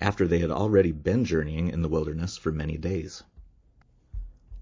after 0.01 0.29
they 0.29 0.39
had 0.39 0.51
already 0.51 0.93
been 0.93 1.25
journeying 1.25 1.69
in 1.69 1.83
the 1.83 1.89
wilderness 1.89 2.37
for 2.37 2.53
many 2.53 2.77
days. 2.77 3.23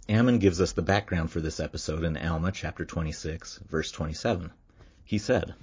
Ammon 0.09 0.41
gives 0.41 0.61
us 0.61 0.73
the 0.73 0.83
background 0.83 1.31
for 1.31 1.41
this 1.41 1.61
episode 1.61 2.03
in 2.03 2.17
Alma 2.17 2.51
chapter 2.51 2.85
26, 2.85 3.61
verse 3.69 3.93
27. 3.93 4.51
He 5.05 5.17
said, 5.17 5.55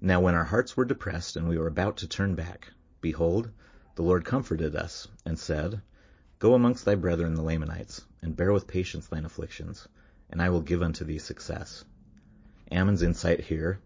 Now 0.00 0.20
when 0.20 0.34
our 0.34 0.44
hearts 0.44 0.76
were 0.76 0.84
depressed 0.84 1.36
and 1.36 1.48
we 1.48 1.56
were 1.56 1.68
about 1.68 1.98
to 1.98 2.08
turn 2.08 2.34
back, 2.34 2.72
behold, 3.00 3.50
the 3.94 4.02
Lord 4.02 4.24
comforted 4.24 4.74
us, 4.74 5.06
and 5.24 5.38
said, 5.38 5.80
Go 6.40 6.54
amongst 6.54 6.84
thy 6.84 6.96
brethren 6.96 7.36
the 7.36 7.42
Lamanites, 7.42 8.04
and 8.20 8.34
bear 8.34 8.52
with 8.52 8.66
patience 8.66 9.06
thine 9.06 9.24
afflictions, 9.24 9.86
and 10.28 10.42
I 10.42 10.50
will 10.50 10.60
give 10.60 10.82
unto 10.82 11.04
thee 11.04 11.20
success. 11.20 11.84
Ammon's 12.72 13.02
insight 13.02 13.42
here 13.42 13.78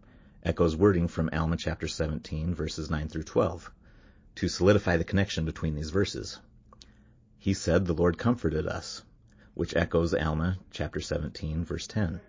echoes 0.43 0.75
wording 0.75 1.07
from 1.07 1.29
Alma 1.35 1.59
chapter 1.59 1.87
17, 1.87 2.55
verses 2.55 2.89
9 2.89 3.09
through 3.09 3.25
12, 3.25 3.71
to 4.37 4.49
solidify 4.49 4.97
the 4.97 5.05
connection 5.05 5.45
between 5.45 5.75
these 5.75 5.91
verses. 5.91 6.39
He 7.39 7.53
said, 7.53 7.85
The 7.85 7.93
Lord 7.93 8.17
comforted 8.17 8.67
us, 8.67 9.03
which 9.55 9.77
echoes 9.77 10.15
Alma 10.15 10.59
chapter 10.71 11.01
17 11.01 11.65
verse 11.65 11.87
10. 11.87 12.21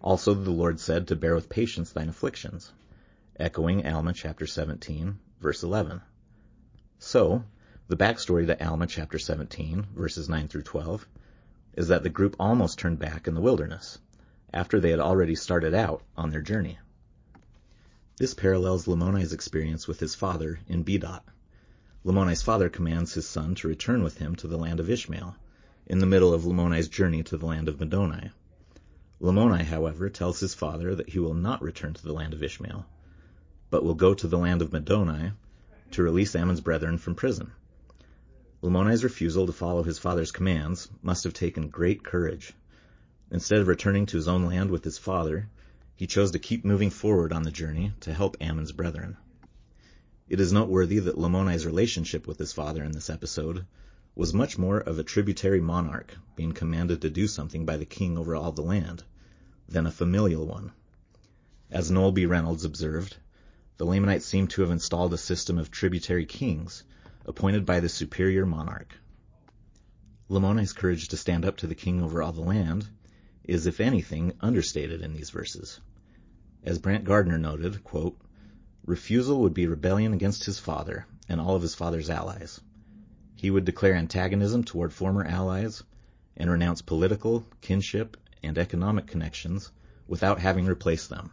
Also 0.00 0.34
the 0.34 0.50
Lord 0.50 0.78
said 0.78 1.08
to 1.08 1.16
bear 1.16 1.34
with 1.34 1.48
patience 1.48 1.92
thine 1.92 2.08
afflictions, 2.08 2.72
echoing 3.38 3.86
Alma 3.86 4.12
chapter 4.12 4.46
17 4.46 5.18
verse 5.40 5.62
11. 5.62 6.00
So, 6.98 7.44
the 7.88 7.96
backstory 7.96 8.46
to 8.46 8.66
Alma 8.66 8.86
chapter 8.86 9.18
17 9.18 9.86
verses 9.94 10.28
9 10.28 10.48
through 10.48 10.62
12 10.62 11.06
is 11.74 11.88
that 11.88 12.02
the 12.02 12.10
group 12.10 12.36
almost 12.38 12.78
turned 12.78 12.98
back 12.98 13.28
in 13.28 13.34
the 13.34 13.40
wilderness 13.40 13.98
after 14.52 14.80
they 14.80 14.90
had 14.90 15.00
already 15.00 15.34
started 15.34 15.74
out 15.74 16.02
on 16.16 16.30
their 16.30 16.42
journey. 16.42 16.78
This 18.16 18.34
parallels 18.34 18.86
Lamoni's 18.86 19.32
experience 19.32 19.86
with 19.86 20.00
his 20.00 20.14
father 20.16 20.58
in 20.66 20.82
B-Dot. 20.82 21.24
Lamoni's 22.02 22.42
father 22.42 22.68
commands 22.68 23.14
his 23.14 23.28
son 23.28 23.54
to 23.56 23.68
return 23.68 24.02
with 24.02 24.18
him 24.18 24.34
to 24.36 24.48
the 24.48 24.58
land 24.58 24.80
of 24.80 24.90
Ishmael, 24.90 25.36
in 25.88 26.00
the 26.00 26.06
middle 26.06 26.34
of 26.34 26.42
Lamoni's 26.42 26.86
journey 26.86 27.22
to 27.22 27.38
the 27.38 27.46
land 27.46 27.66
of 27.66 27.78
Middoni. 27.78 28.30
Lamoni, 29.20 29.64
however, 29.64 30.10
tells 30.10 30.38
his 30.38 30.54
father 30.54 30.94
that 30.94 31.08
he 31.08 31.18
will 31.18 31.32
not 31.32 31.62
return 31.62 31.94
to 31.94 32.02
the 32.02 32.12
land 32.12 32.34
of 32.34 32.42
Ishmael, 32.42 32.84
but 33.70 33.82
will 33.82 33.94
go 33.94 34.12
to 34.12 34.28
the 34.28 34.36
land 34.36 34.60
of 34.60 34.70
Middoni 34.70 35.32
to 35.92 36.02
release 36.02 36.36
Ammon's 36.36 36.60
brethren 36.60 36.98
from 36.98 37.14
prison. 37.14 37.52
Lamoni's 38.62 39.02
refusal 39.02 39.46
to 39.46 39.52
follow 39.52 39.82
his 39.82 39.98
father's 39.98 40.30
commands 40.30 40.90
must 41.00 41.24
have 41.24 41.32
taken 41.32 41.70
great 41.70 42.04
courage. 42.04 42.52
Instead 43.30 43.60
of 43.60 43.68
returning 43.68 44.04
to 44.04 44.18
his 44.18 44.28
own 44.28 44.44
land 44.44 44.70
with 44.70 44.84
his 44.84 44.98
father, 44.98 45.48
he 45.96 46.06
chose 46.06 46.32
to 46.32 46.38
keep 46.38 46.66
moving 46.66 46.90
forward 46.90 47.32
on 47.32 47.44
the 47.44 47.50
journey 47.50 47.92
to 48.00 48.12
help 48.12 48.36
Ammon's 48.42 48.72
brethren. 48.72 49.16
It 50.28 50.38
is 50.38 50.52
noteworthy 50.52 50.98
that 50.98 51.16
Lamoni's 51.16 51.64
relationship 51.64 52.26
with 52.26 52.38
his 52.38 52.52
father 52.52 52.84
in 52.84 52.92
this 52.92 53.08
episode 53.08 53.64
was 54.18 54.34
much 54.34 54.58
more 54.58 54.80
of 54.80 54.98
a 54.98 55.04
tributary 55.04 55.60
monarch 55.60 56.12
being 56.34 56.50
commanded 56.50 57.00
to 57.00 57.08
do 57.08 57.28
something 57.28 57.64
by 57.64 57.76
the 57.76 57.84
king 57.84 58.18
over 58.18 58.34
all 58.34 58.50
the 58.50 58.60
land 58.60 59.04
than 59.68 59.86
a 59.86 59.92
familial 59.92 60.44
one. 60.44 60.72
As 61.70 61.88
Noel 61.88 62.10
B. 62.10 62.26
Reynolds 62.26 62.64
observed, 62.64 63.16
the 63.76 63.86
Lamanites 63.86 64.26
seem 64.26 64.48
to 64.48 64.62
have 64.62 64.72
installed 64.72 65.14
a 65.14 65.16
system 65.16 65.56
of 65.56 65.70
tributary 65.70 66.26
kings 66.26 66.82
appointed 67.26 67.64
by 67.64 67.78
the 67.78 67.88
superior 67.88 68.44
monarch. 68.44 68.92
Lamoni's 70.28 70.72
courage 70.72 71.06
to 71.06 71.16
stand 71.16 71.44
up 71.44 71.58
to 71.58 71.68
the 71.68 71.76
king 71.76 72.02
over 72.02 72.20
all 72.20 72.32
the 72.32 72.40
land 72.40 72.88
is, 73.44 73.68
if 73.68 73.78
anything, 73.78 74.32
understated 74.40 75.00
in 75.00 75.14
these 75.14 75.30
verses. 75.30 75.78
As 76.64 76.80
Brant 76.80 77.04
Gardner 77.04 77.38
noted, 77.38 77.84
quote, 77.84 78.18
refusal 78.84 79.42
would 79.42 79.54
be 79.54 79.68
rebellion 79.68 80.12
against 80.12 80.44
his 80.44 80.58
father 80.58 81.06
and 81.28 81.40
all 81.40 81.54
of 81.54 81.62
his 81.62 81.76
father's 81.76 82.10
allies. 82.10 82.60
He 83.40 83.52
would 83.52 83.64
declare 83.64 83.94
antagonism 83.94 84.64
toward 84.64 84.92
former 84.92 85.24
allies 85.24 85.84
and 86.36 86.50
renounce 86.50 86.82
political, 86.82 87.46
kinship, 87.60 88.16
and 88.42 88.58
economic 88.58 89.06
connections 89.06 89.70
without 90.08 90.40
having 90.40 90.66
replaced 90.66 91.08
them. 91.08 91.30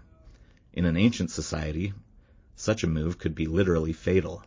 In 0.71 0.85
an 0.85 0.97
ancient 0.97 1.31
society, 1.31 1.93
such 2.55 2.83
a 2.83 2.87
move 2.87 3.17
could 3.17 3.33
be 3.33 3.47
literally 3.47 3.91
fatal. 3.91 4.43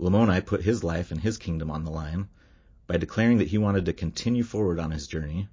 Lamoni 0.00 0.44
put 0.44 0.62
his 0.62 0.82
life 0.82 1.12
and 1.12 1.20
his 1.20 1.38
kingdom 1.38 1.70
on 1.70 1.84
the 1.84 1.92
line 1.92 2.28
by 2.88 2.96
declaring 2.96 3.38
that 3.38 3.48
he 3.48 3.58
wanted 3.58 3.84
to 3.84 3.92
continue 3.92 4.42
forward 4.42 4.80
on 4.80 4.90
his 4.90 5.06
journey 5.06 5.48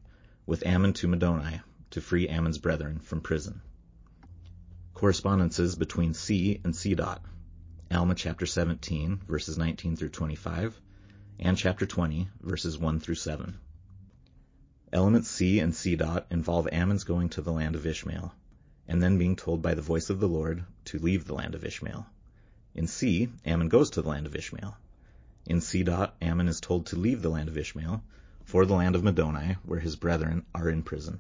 with 0.48 0.66
Ammon 0.66 0.94
to 0.94 1.08
Middoni 1.08 1.62
to 1.92 2.02
free 2.02 2.28
Ammon's 2.28 2.58
brethren 2.58 2.98
from 2.98 3.22
prison. 3.22 3.62
Correspondences 4.96 5.76
between 5.76 6.16
C 6.16 6.60
and 6.64 6.76
C. 6.76 6.96
Dot. 6.96 7.24
Alma 7.92 8.16
chapter 8.16 8.46
17, 8.46 9.24
verses 9.28 9.58
19 9.58 9.98
through 9.98 10.10
25, 10.10 10.80
and 11.40 11.58
chapter 11.58 11.86
20, 11.86 12.30
verses 12.42 12.78
1 12.78 13.00
through 13.02 13.16
7. 13.16 13.58
Elements 14.94 15.30
C 15.30 15.60
and 15.60 15.76
C. 15.76 15.96
Dot 15.96 16.26
involve 16.32 16.68
Ammon's 16.72 17.04
going 17.04 17.30
to 17.30 17.42
the 17.42 17.52
land 17.52 17.76
of 17.76 17.86
Ishmael, 17.86 18.34
and 18.88 19.04
then 19.04 19.18
being 19.18 19.36
told 19.36 19.62
by 19.62 19.74
the 19.74 19.82
voice 19.82 20.10
of 20.10 20.20
the 20.20 20.30
Lord 20.30 20.64
to 20.86 20.98
leave 20.98 21.26
the 21.26 21.34
land 21.34 21.56
of 21.56 21.66
Ishmael. 21.66 22.06
In 22.74 22.88
C, 22.88 23.30
Ammon 23.46 23.68
goes 23.68 23.90
to 23.92 24.02
the 24.02 24.10
land 24.10 24.28
of 24.28 24.36
Ishmael. 24.36 24.78
In 25.46 25.60
C. 25.60 25.84
Dot, 25.84 26.16
Ammon 26.22 26.48
is 26.48 26.62
told 26.62 26.86
to 26.86 26.96
leave 26.96 27.22
the 27.22 27.30
land 27.30 27.50
of 27.50 27.58
Ishmael 27.58 28.02
for 28.46 28.66
the 28.66 28.76
land 28.76 28.96
of 28.96 29.04
Middoni, 29.04 29.58
where 29.66 29.82
his 29.82 29.98
brethren 29.98 30.46
are 30.56 30.70
in 30.70 30.84
prison. 30.84 31.20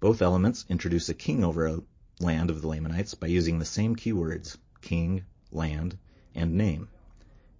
Both 0.00 0.22
elements 0.22 0.64
introduce 0.68 1.08
a 1.08 1.14
king 1.14 1.44
over 1.44 1.66
a 1.66 1.82
land 2.20 2.50
of 2.50 2.62
the 2.62 2.68
Lamanites 2.68 3.14
by 3.14 3.28
using 3.28 3.58
the 3.58 3.64
same 3.64 3.94
key 3.94 4.12
words, 4.12 4.58
king, 4.80 5.24
land, 5.50 5.96
and 6.34 6.54
name. 6.54 6.88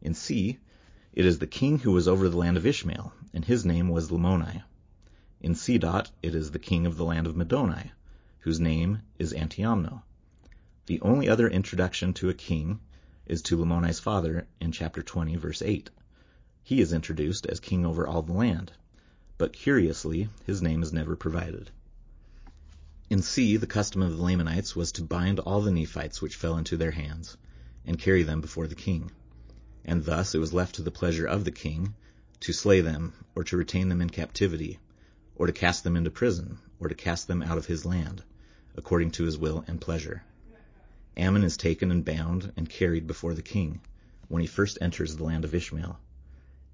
In 0.03 0.13
C, 0.13 0.59
it 1.15 1.25
is 1.25 1.39
the 1.39 1.47
king 1.47 1.79
who 1.79 1.93
was 1.93 2.07
over 2.07 2.29
the 2.29 2.37
land 2.37 2.59
of 2.59 2.67
Ishmael, 2.67 3.15
and 3.33 3.45
his 3.45 3.65
name 3.65 3.89
was 3.89 4.11
Lamoni. 4.11 4.63
In 5.41 5.55
C. 5.55 5.79
Dot, 5.79 6.11
it 6.23 6.35
is 6.35 6.51
the 6.51 6.59
king 6.59 6.85
of 6.85 6.97
the 6.97 7.05
land 7.05 7.27
of 7.27 7.35
Middoni, 7.35 7.93
whose 8.41 8.61
name 8.61 9.01
is 9.19 9.33
Antiomno. 9.33 10.03
The 10.85 11.01
only 11.01 11.29
other 11.29 11.49
introduction 11.49 12.13
to 12.15 12.29
a 12.29 12.35
king 12.35 12.81
is 13.25 13.41
to 13.43 13.57
Lamoni's 13.57 14.01
father 14.01 14.47
in 14.61 14.73
chapter 14.73 15.03
20, 15.03 15.37
verse 15.37 15.63
8. 15.63 15.89
He 16.63 16.81
is 16.81 16.93
introduced 16.93 17.47
as 17.47 17.59
king 17.59 17.87
over 17.87 18.07
all 18.07 18.21
the 18.21 18.33
land, 18.33 18.73
but 19.39 19.53
curiously, 19.53 20.29
his 20.45 20.61
name 20.61 20.83
is 20.83 20.93
never 20.93 21.17
provided. 21.17 21.71
In 23.09 23.23
C, 23.23 23.57
the 23.57 23.67
custom 23.67 24.03
of 24.03 24.17
the 24.17 24.23
Lamanites 24.23 24.77
was 24.77 24.93
to 24.93 25.03
bind 25.03 25.41
all 25.41 25.63
the 25.63 25.73
Nephites 25.73 26.21
which 26.21 26.37
fell 26.37 26.59
into 26.59 26.77
their 26.77 26.91
hands, 26.91 27.39
and 27.89 27.99
carry 27.99 28.23
them 28.23 28.41
before 28.43 28.67
the 28.67 28.75
king. 28.75 29.11
And 29.85 30.05
thus 30.05 30.35
it 30.35 30.39
was 30.39 30.53
left 30.53 30.75
to 30.75 30.83
the 30.83 30.91
pleasure 30.91 31.27
of 31.27 31.45
the 31.45 31.51
king 31.51 31.95
to 32.41 32.53
slay 32.53 32.83
them, 32.83 33.15
or 33.35 33.43
to 33.45 33.57
retain 33.57 33.89
them 33.89 34.03
in 34.03 34.11
captivity, 34.11 34.79
or 35.35 35.47
to 35.47 35.53
cast 35.53 35.83
them 35.85 35.97
into 35.97 36.11
prison, 36.11 36.59
or 36.79 36.89
to 36.89 36.95
cast 36.95 37.27
them 37.27 37.43
out 37.43 37.57
of 37.57 37.67
his 37.67 37.87
land, 37.87 38.23
according 38.77 39.11
to 39.13 39.25
his 39.25 39.39
will 39.39 39.65
and 39.67 39.81
pleasure. 39.81 40.23
Ammon 41.17 41.43
is 41.43 41.57
taken 41.57 41.91
and 41.91 42.05
bound 42.05 42.53
and 42.57 42.69
carried 42.69 43.07
before 43.07 43.35
the 43.35 43.43
king 43.43 43.81
when 44.29 44.43
he 44.43 44.47
first 44.47 44.79
enters 44.81 45.17
the 45.17 45.25
land 45.25 45.45
of 45.45 45.55
Ishmael. 45.55 45.99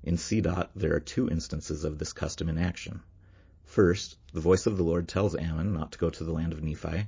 In 0.02 0.18
C. 0.18 0.40
there 0.40 0.94
are 0.94 1.00
two 1.00 1.30
instances 1.30 1.84
of 1.84 1.98
this 1.98 2.12
custom 2.12 2.48
in 2.48 2.58
action. 2.58 3.00
First, 3.64 4.16
the 4.32 4.40
voice 4.40 4.66
of 4.66 4.76
the 4.76 4.82
Lord 4.82 5.06
tells 5.06 5.36
Ammon 5.36 5.72
not 5.72 5.92
to 5.92 5.98
go 5.98 6.10
to 6.10 6.24
the 6.24 6.32
land 6.32 6.52
of 6.52 6.62
Nephi, 6.62 7.06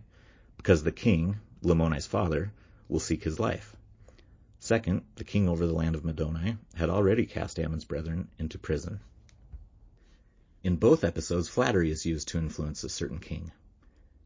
because 0.56 0.84
the 0.84 0.92
king, 0.92 1.38
Lamoni's 1.60 2.06
father, 2.06 2.52
will 2.88 3.00
seek 3.00 3.24
his 3.24 3.40
life. 3.40 3.76
Second, 4.66 5.02
the 5.14 5.22
king 5.22 5.48
over 5.48 5.64
the 5.64 5.72
land 5.72 5.94
of 5.94 6.02
Middoni 6.02 6.58
had 6.74 6.90
already 6.90 7.24
cast 7.24 7.60
Ammon's 7.60 7.84
brethren 7.84 8.26
into 8.36 8.58
prison. 8.58 8.98
In 10.64 10.74
both 10.74 11.04
episodes, 11.04 11.48
flattery 11.48 11.92
is 11.92 12.04
used 12.04 12.26
to 12.26 12.38
influence 12.38 12.82
a 12.82 12.88
certain 12.88 13.20
king. 13.20 13.52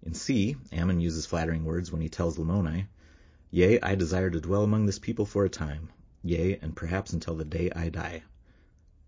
In 0.02 0.14
C, 0.14 0.56
Ammon 0.72 0.98
uses 0.98 1.26
flattering 1.26 1.66
words 1.66 1.92
when 1.92 2.00
he 2.00 2.08
tells 2.08 2.38
Lamoni, 2.38 2.86
Yea, 3.50 3.82
I 3.82 3.94
desire 3.96 4.30
to 4.30 4.40
dwell 4.40 4.64
among 4.64 4.86
this 4.86 4.98
people 4.98 5.26
for 5.26 5.44
a 5.44 5.50
time, 5.50 5.90
yea, 6.22 6.58
and 6.62 6.74
perhaps 6.74 7.12
until 7.12 7.34
the 7.34 7.44
day 7.44 7.70
I 7.76 7.90
die. 7.90 8.22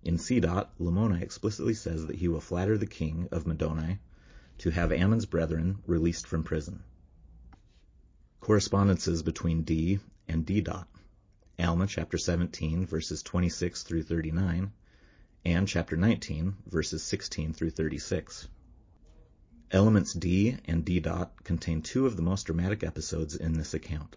In 0.02 0.18
C. 0.18 0.38
Lamoni 0.38 1.22
explicitly 1.22 1.72
says 1.72 2.08
that 2.08 2.16
he 2.16 2.28
will 2.28 2.42
flatter 2.42 2.76
the 2.76 2.84
king 2.84 3.26
of 3.32 3.46
Middoni 3.46 4.00
to 4.58 4.68
have 4.68 4.92
Ammon's 4.92 5.24
brethren 5.24 5.78
released 5.86 6.26
from 6.26 6.44
prison. 6.44 6.82
Correspondences 8.40 9.22
between 9.22 9.62
D 9.62 9.98
and 10.28 10.44
D. 10.44 10.62
Alma 11.62 11.86
chapter 11.86 12.18
17 12.18 12.86
verses 12.86 13.22
26 13.22 13.84
through 13.84 14.02
39 14.02 14.72
and 15.44 15.68
chapter 15.68 15.96
19 15.96 16.56
verses 16.66 17.04
16 17.04 17.52
through 17.52 17.70
36. 17.70 18.48
Elements 19.70 20.12
D 20.12 20.56
and 20.64 20.84
D. 20.84 20.98
Dot 20.98 21.44
contain 21.44 21.80
two 21.80 22.06
of 22.06 22.16
the 22.16 22.22
most 22.22 22.46
dramatic 22.46 22.82
episodes 22.82 23.36
in 23.36 23.52
this 23.52 23.74
account. 23.74 24.16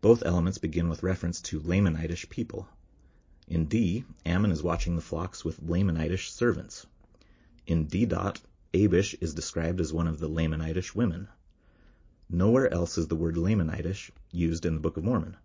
Both 0.00 0.22
elements 0.24 0.58
begin 0.58 0.88
with 0.88 1.02
reference 1.02 1.40
to 1.42 1.58
Lamanitish 1.58 2.28
people. 2.28 2.68
In 3.48 3.64
D, 3.64 4.04
Ammon 4.24 4.52
is 4.52 4.62
watching 4.62 4.94
the 4.94 5.02
flocks 5.02 5.44
with 5.44 5.60
Lamanitish 5.60 6.30
servants. 6.30 6.86
In 7.66 7.86
D. 7.86 8.06
Dot, 8.06 8.40
Abish 8.72 9.16
is 9.20 9.34
described 9.34 9.80
as 9.80 9.92
one 9.92 10.06
of 10.06 10.20
the 10.20 10.28
Lamanitish 10.30 10.94
women. 10.94 11.26
Nowhere 12.30 12.72
else 12.72 12.96
is 12.96 13.08
the 13.08 13.16
word 13.16 13.34
Lamanitish 13.34 14.12
used 14.30 14.64
in 14.64 14.74
the 14.74 14.80
Book 14.80 14.96
of 14.96 15.02
Mormon, 15.02 15.36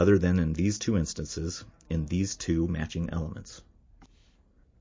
other 0.00 0.18
than 0.18 0.38
in 0.38 0.54
these 0.54 0.78
two 0.78 0.96
instances, 0.96 1.62
in 1.90 2.06
these 2.06 2.34
two 2.34 2.66
matching 2.66 3.10
elements. 3.10 3.60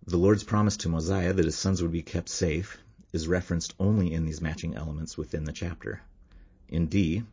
The 0.08 0.16
Lord's 0.16 0.46
promise 0.46 0.78
to 0.78 0.90
Mosiah 0.90 1.34
that 1.34 1.44
his 1.44 1.58
sons 1.58 1.82
would 1.82 1.92
be 1.92 2.02
kept 2.02 2.30
safe 2.30 2.78
is 3.12 3.28
referenced 3.28 3.76
only 3.82 4.14
in 4.14 4.26
these 4.26 4.40
matching 4.40 4.76
elements 4.76 5.18
within 5.18 5.44
the 5.44 5.52
chapter. 5.52 6.02
In 6.70 6.88
D, 6.88 7.24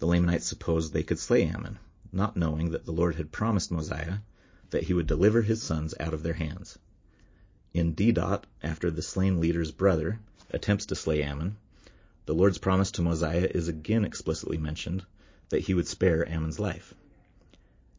the 0.00 0.06
Lamanites 0.06 0.44
supposed 0.44 0.92
they 0.92 1.02
could 1.02 1.18
slay 1.18 1.44
Ammon, 1.44 1.78
not 2.12 2.36
knowing 2.36 2.72
that 2.72 2.84
the 2.84 2.92
Lord 2.92 3.14
had 3.14 3.32
promised 3.32 3.70
Mosiah 3.70 4.18
that 4.68 4.82
he 4.82 4.92
would 4.92 5.06
deliver 5.06 5.40
his 5.40 5.62
sons 5.62 5.94
out 5.98 6.12
of 6.12 6.22
their 6.22 6.34
hands. 6.34 6.78
In 7.72 7.94
D. 7.94 8.12
dot, 8.12 8.46
after 8.62 8.90
the 8.90 9.00
slain 9.00 9.40
leader's 9.40 9.72
brother 9.72 10.20
attempts 10.50 10.84
to 10.86 10.94
slay 10.94 11.22
Ammon, 11.22 11.56
the 12.26 12.34
Lord's 12.34 12.58
promise 12.58 12.90
to 12.90 13.02
Mosiah 13.02 13.48
is 13.50 13.68
again 13.68 14.04
explicitly 14.04 14.58
mentioned 14.58 15.06
that 15.48 15.60
he 15.60 15.72
would 15.72 15.86
spare 15.86 16.28
Ammon's 16.28 16.60
life. 16.60 16.92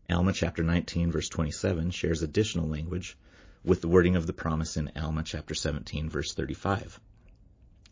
Alma 0.08 0.34
chapter 0.34 0.62
19 0.62 1.12
verse 1.12 1.30
27 1.30 1.90
shares 1.90 2.22
additional 2.22 2.68
language 2.68 3.18
with 3.64 3.82
the 3.82 3.88
wording 3.88 4.16
of 4.16 4.28
the 4.28 4.34
promise 4.34 4.78
in 4.78 4.92
Alma 4.96 5.24
chapter 5.24 5.56
17 5.56 6.12
verse 6.12 6.32
35, 6.34 7.00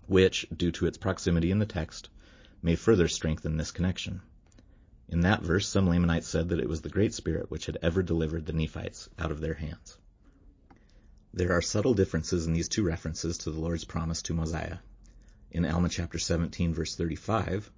which, 0.05 0.45
due 0.55 0.71
to 0.71 0.85
its 0.85 0.99
proximity 0.99 1.49
in 1.49 1.57
the 1.57 1.65
text, 1.65 2.09
may 2.61 2.75
further 2.75 3.07
strengthen 3.07 3.57
this 3.57 3.71
connection. 3.71 4.21
In 5.09 5.21
that 5.21 5.41
verse, 5.41 5.67
some 5.67 5.89
Lamanites 5.89 6.27
said 6.27 6.49
that 6.49 6.59
it 6.59 6.69
was 6.69 6.81
the 6.81 6.89
Great 6.89 7.15
Spirit 7.15 7.49
which 7.49 7.65
had 7.65 7.79
ever 7.81 8.03
delivered 8.03 8.45
the 8.45 8.53
Nephites 8.53 9.09
out 9.17 9.31
of 9.31 9.39
their 9.41 9.55
hands. 9.55 9.97
There 11.33 11.53
are 11.53 11.63
subtle 11.63 11.95
differences 11.95 12.45
in 12.45 12.53
these 12.53 12.69
two 12.69 12.83
references 12.83 13.39
to 13.39 13.49
the 13.49 13.59
Lord's 13.59 13.85
promise 13.85 14.21
to 14.23 14.35
Mosiah. 14.35 14.77
In 15.49 15.65
Alma 15.65 15.89
chapter 15.89 16.19
17 16.19 16.75
verse 16.75 16.95
35, 16.95 17.71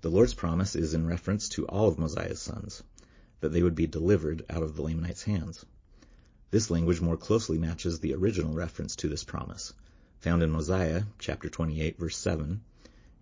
the 0.00 0.10
Lord's 0.10 0.34
promise 0.34 0.76
is 0.76 0.94
in 0.94 1.08
reference 1.08 1.48
to 1.50 1.66
all 1.66 1.88
of 1.88 1.98
Mosiah's 1.98 2.40
sons, 2.40 2.84
that 3.40 3.50
they 3.50 3.62
would 3.62 3.74
be 3.74 3.86
delivered 3.86 4.44
out 4.48 4.62
of 4.62 4.76
the 4.76 4.82
Lamanites' 4.82 5.22
hands. 5.22 5.64
This 6.50 6.70
language 6.70 7.00
more 7.00 7.16
closely 7.16 7.58
matches 7.58 8.00
the 8.00 8.14
original 8.14 8.54
reference 8.54 8.96
to 8.96 9.08
this 9.08 9.24
promise, 9.24 9.72
found 10.18 10.42
in 10.42 10.50
Mosiah 10.50 11.04
chapter 11.18 11.48
28 11.48 11.98
verse 11.98 12.16
7, 12.16 12.60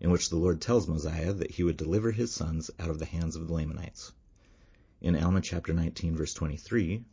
in 0.01 0.11
which 0.11 0.31
the 0.31 0.37
Lord 0.37 0.61
tells 0.61 0.89
Mosiah 0.89 1.33
that 1.33 1.51
he 1.51 1.63
would 1.63 1.77
deliver 1.77 2.11
his 2.11 2.33
sons 2.33 2.71
out 2.79 2.91
of 2.91 2.99
the 2.99 3.05
hands 3.05 3.37
of 3.37 3.47
the 3.47 3.53
Lamanites. 3.53 4.13
In 5.01 5.17
Alma 5.17 5.41
chapter 5.41 5.73
19 5.73 6.17
verse 6.17 6.35
23, 6.35 7.05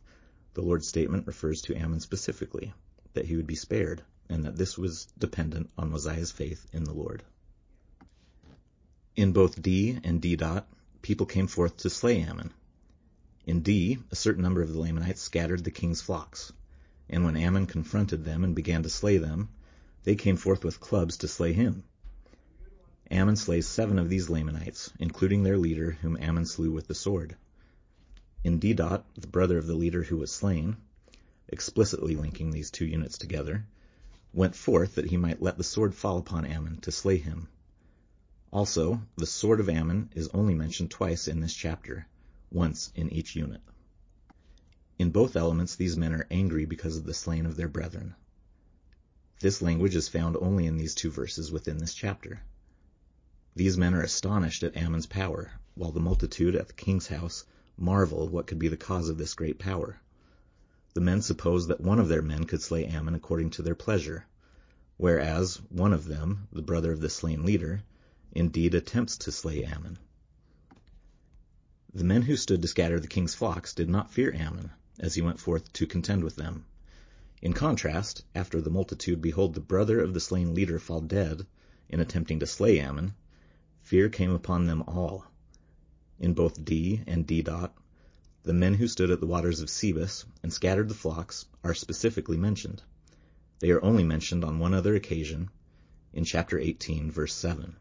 the 0.54 0.62
Lord's 0.62 0.88
statement 0.88 1.26
refers 1.26 1.62
to 1.62 1.76
Ammon 1.76 2.00
specifically, 2.00 2.72
that 3.12 3.26
he 3.26 3.36
would 3.36 3.46
be 3.46 3.54
spared, 3.54 4.02
and 4.28 4.44
that 4.44 4.56
this 4.56 4.76
was 4.76 5.06
dependent 5.18 5.70
on 5.78 5.90
Mosiah's 5.90 6.32
faith 6.32 6.66
in 6.72 6.84
the 6.84 6.94
Lord. 6.94 7.22
In 9.14 9.32
both 9.32 9.60
D 9.60 9.98
and 10.02 10.20
D. 10.20 10.36
Dot, 10.36 10.66
people 11.02 11.26
came 11.26 11.46
forth 11.46 11.76
to 11.78 11.90
slay 11.90 12.22
Ammon. 12.22 12.52
In 13.46 13.60
D, 13.60 13.98
a 14.10 14.16
certain 14.16 14.42
number 14.42 14.60
of 14.60 14.72
the 14.72 14.78
Lamanites 14.80 15.20
scattered 15.20 15.62
the 15.62 15.70
king's 15.70 16.00
flocks, 16.00 16.52
and 17.08 17.24
when 17.24 17.36
Ammon 17.36 17.66
confronted 17.66 18.24
them 18.24 18.42
and 18.42 18.56
began 18.56 18.82
to 18.82 18.88
slay 18.90 19.18
them, 19.18 19.50
they 20.02 20.16
came 20.16 20.36
forth 20.36 20.64
with 20.64 20.80
clubs 20.80 21.16
to 21.18 21.28
slay 21.28 21.52
him. 21.52 21.84
Ammon 23.08 23.36
slays 23.36 23.68
seven 23.68 24.00
of 24.00 24.08
these 24.08 24.28
Lamanites, 24.28 24.90
including 24.98 25.44
their 25.44 25.56
leader, 25.56 25.92
whom 25.92 26.16
Ammon 26.20 26.44
slew 26.44 26.72
with 26.72 26.88
the 26.88 26.94
sword. 26.96 27.36
In 28.42 28.58
D. 28.58 28.72
the 28.72 29.04
brother 29.30 29.58
of 29.58 29.68
the 29.68 29.76
leader 29.76 30.02
who 30.02 30.16
was 30.16 30.32
slain, 30.32 30.76
explicitly 31.48 32.16
linking 32.16 32.50
these 32.50 32.72
two 32.72 32.84
units 32.84 33.16
together, 33.16 33.64
went 34.32 34.56
forth 34.56 34.96
that 34.96 35.06
he 35.10 35.16
might 35.16 35.40
let 35.40 35.56
the 35.56 35.62
sword 35.62 35.94
fall 35.94 36.18
upon 36.18 36.46
Ammon 36.46 36.80
to 36.80 36.90
slay 36.90 37.18
him. 37.18 37.46
Also, 38.50 39.00
the 39.16 39.24
sword 39.24 39.60
of 39.60 39.68
Ammon 39.68 40.10
is 40.16 40.26
only 40.34 40.54
mentioned 40.56 40.90
twice 40.90 41.28
in 41.28 41.38
this 41.38 41.54
chapter, 41.54 42.08
once 42.50 42.92
in 42.94 43.10
each 43.12 43.34
unit. 43.36 43.60
In 44.98 45.10
both 45.10 45.36
elements 45.36 45.76
these 45.76 45.96
men 45.96 46.14
are 46.14 46.26
angry 46.30 46.64
because 46.64 46.96
of 46.96 47.04
the 47.04 47.12
slain 47.12 47.44
of 47.44 47.56
their 47.56 47.68
brethren. 47.68 48.14
This 49.40 49.60
language 49.60 49.94
is 49.94 50.08
found 50.08 50.36
only 50.38 50.66
in 50.66 50.78
these 50.78 50.94
two 50.94 51.10
verses 51.10 51.52
within 51.52 51.78
this 51.78 51.92
chapter. 51.92 52.40
These 53.54 53.76
men 53.76 53.94
are 53.94 54.02
astonished 54.02 54.62
at 54.62 54.76
Ammon's 54.76 55.06
power, 55.06 55.50
while 55.74 55.92
the 55.92 56.00
multitude 56.00 56.56
at 56.56 56.68
the 56.68 56.72
king's 56.72 57.08
house 57.08 57.44
marvel 57.76 58.28
what 58.28 58.46
could 58.46 58.58
be 58.58 58.68
the 58.68 58.76
cause 58.76 59.10
of 59.10 59.18
this 59.18 59.34
great 59.34 59.58
power. 59.58 60.00
The 60.94 61.02
men 61.02 61.20
suppose 61.20 61.66
that 61.66 61.82
one 61.82 61.98
of 61.98 62.08
their 62.08 62.22
men 62.22 62.44
could 62.44 62.62
slay 62.62 62.86
Ammon 62.86 63.14
according 63.14 63.50
to 63.50 63.62
their 63.62 63.74
pleasure, 63.74 64.24
whereas 64.96 65.56
one 65.68 65.92
of 65.92 66.06
them, 66.06 66.48
the 66.50 66.62
brother 66.62 66.92
of 66.92 67.00
the 67.00 67.10
slain 67.10 67.44
leader, 67.44 67.82
indeed 68.32 68.74
attempts 68.74 69.18
to 69.18 69.32
slay 69.32 69.62
Ammon. 69.62 69.98
The 71.96 72.04
men 72.04 72.20
who 72.20 72.36
stood 72.36 72.60
to 72.60 72.68
scatter 72.68 73.00
the 73.00 73.08
king's 73.08 73.34
flocks 73.34 73.72
did 73.72 73.88
not 73.88 74.12
fear 74.12 74.30
Ammon, 74.34 74.70
as 75.00 75.14
he 75.14 75.22
went 75.22 75.40
forth 75.40 75.72
to 75.72 75.86
contend 75.86 76.24
with 76.24 76.36
them. 76.36 76.66
In 77.40 77.54
contrast, 77.54 78.22
after 78.34 78.60
the 78.60 78.68
multitude 78.68 79.22
behold 79.22 79.54
the 79.54 79.62
brother 79.62 79.98
of 80.02 80.12
the 80.12 80.20
slain 80.20 80.54
leader 80.54 80.78
fall 80.78 81.00
dead 81.00 81.46
in 81.88 81.98
attempting 81.98 82.38
to 82.40 82.46
slay 82.46 82.78
Ammon, 82.78 83.14
fear 83.80 84.10
came 84.10 84.30
upon 84.30 84.66
them 84.66 84.82
all. 84.82 85.24
In 86.18 86.34
both 86.34 86.62
D 86.62 87.02
and 87.06 87.26
D. 87.26 87.40
Dot, 87.40 87.74
the 88.42 88.52
men 88.52 88.74
who 88.74 88.88
stood 88.88 89.10
at 89.10 89.20
the 89.20 89.26
waters 89.26 89.60
of 89.60 89.70
Sebus 89.70 90.26
and 90.42 90.52
scattered 90.52 90.90
the 90.90 90.94
flocks 90.94 91.46
are 91.64 91.72
specifically 91.72 92.36
mentioned. 92.36 92.82
They 93.60 93.70
are 93.70 93.82
only 93.82 94.04
mentioned 94.04 94.44
on 94.44 94.58
one 94.58 94.74
other 94.74 94.94
occasion, 94.94 95.48
in 96.12 96.24
chapter 96.26 96.58
18, 96.58 97.10
verse 97.10 97.32
7. 97.32 97.74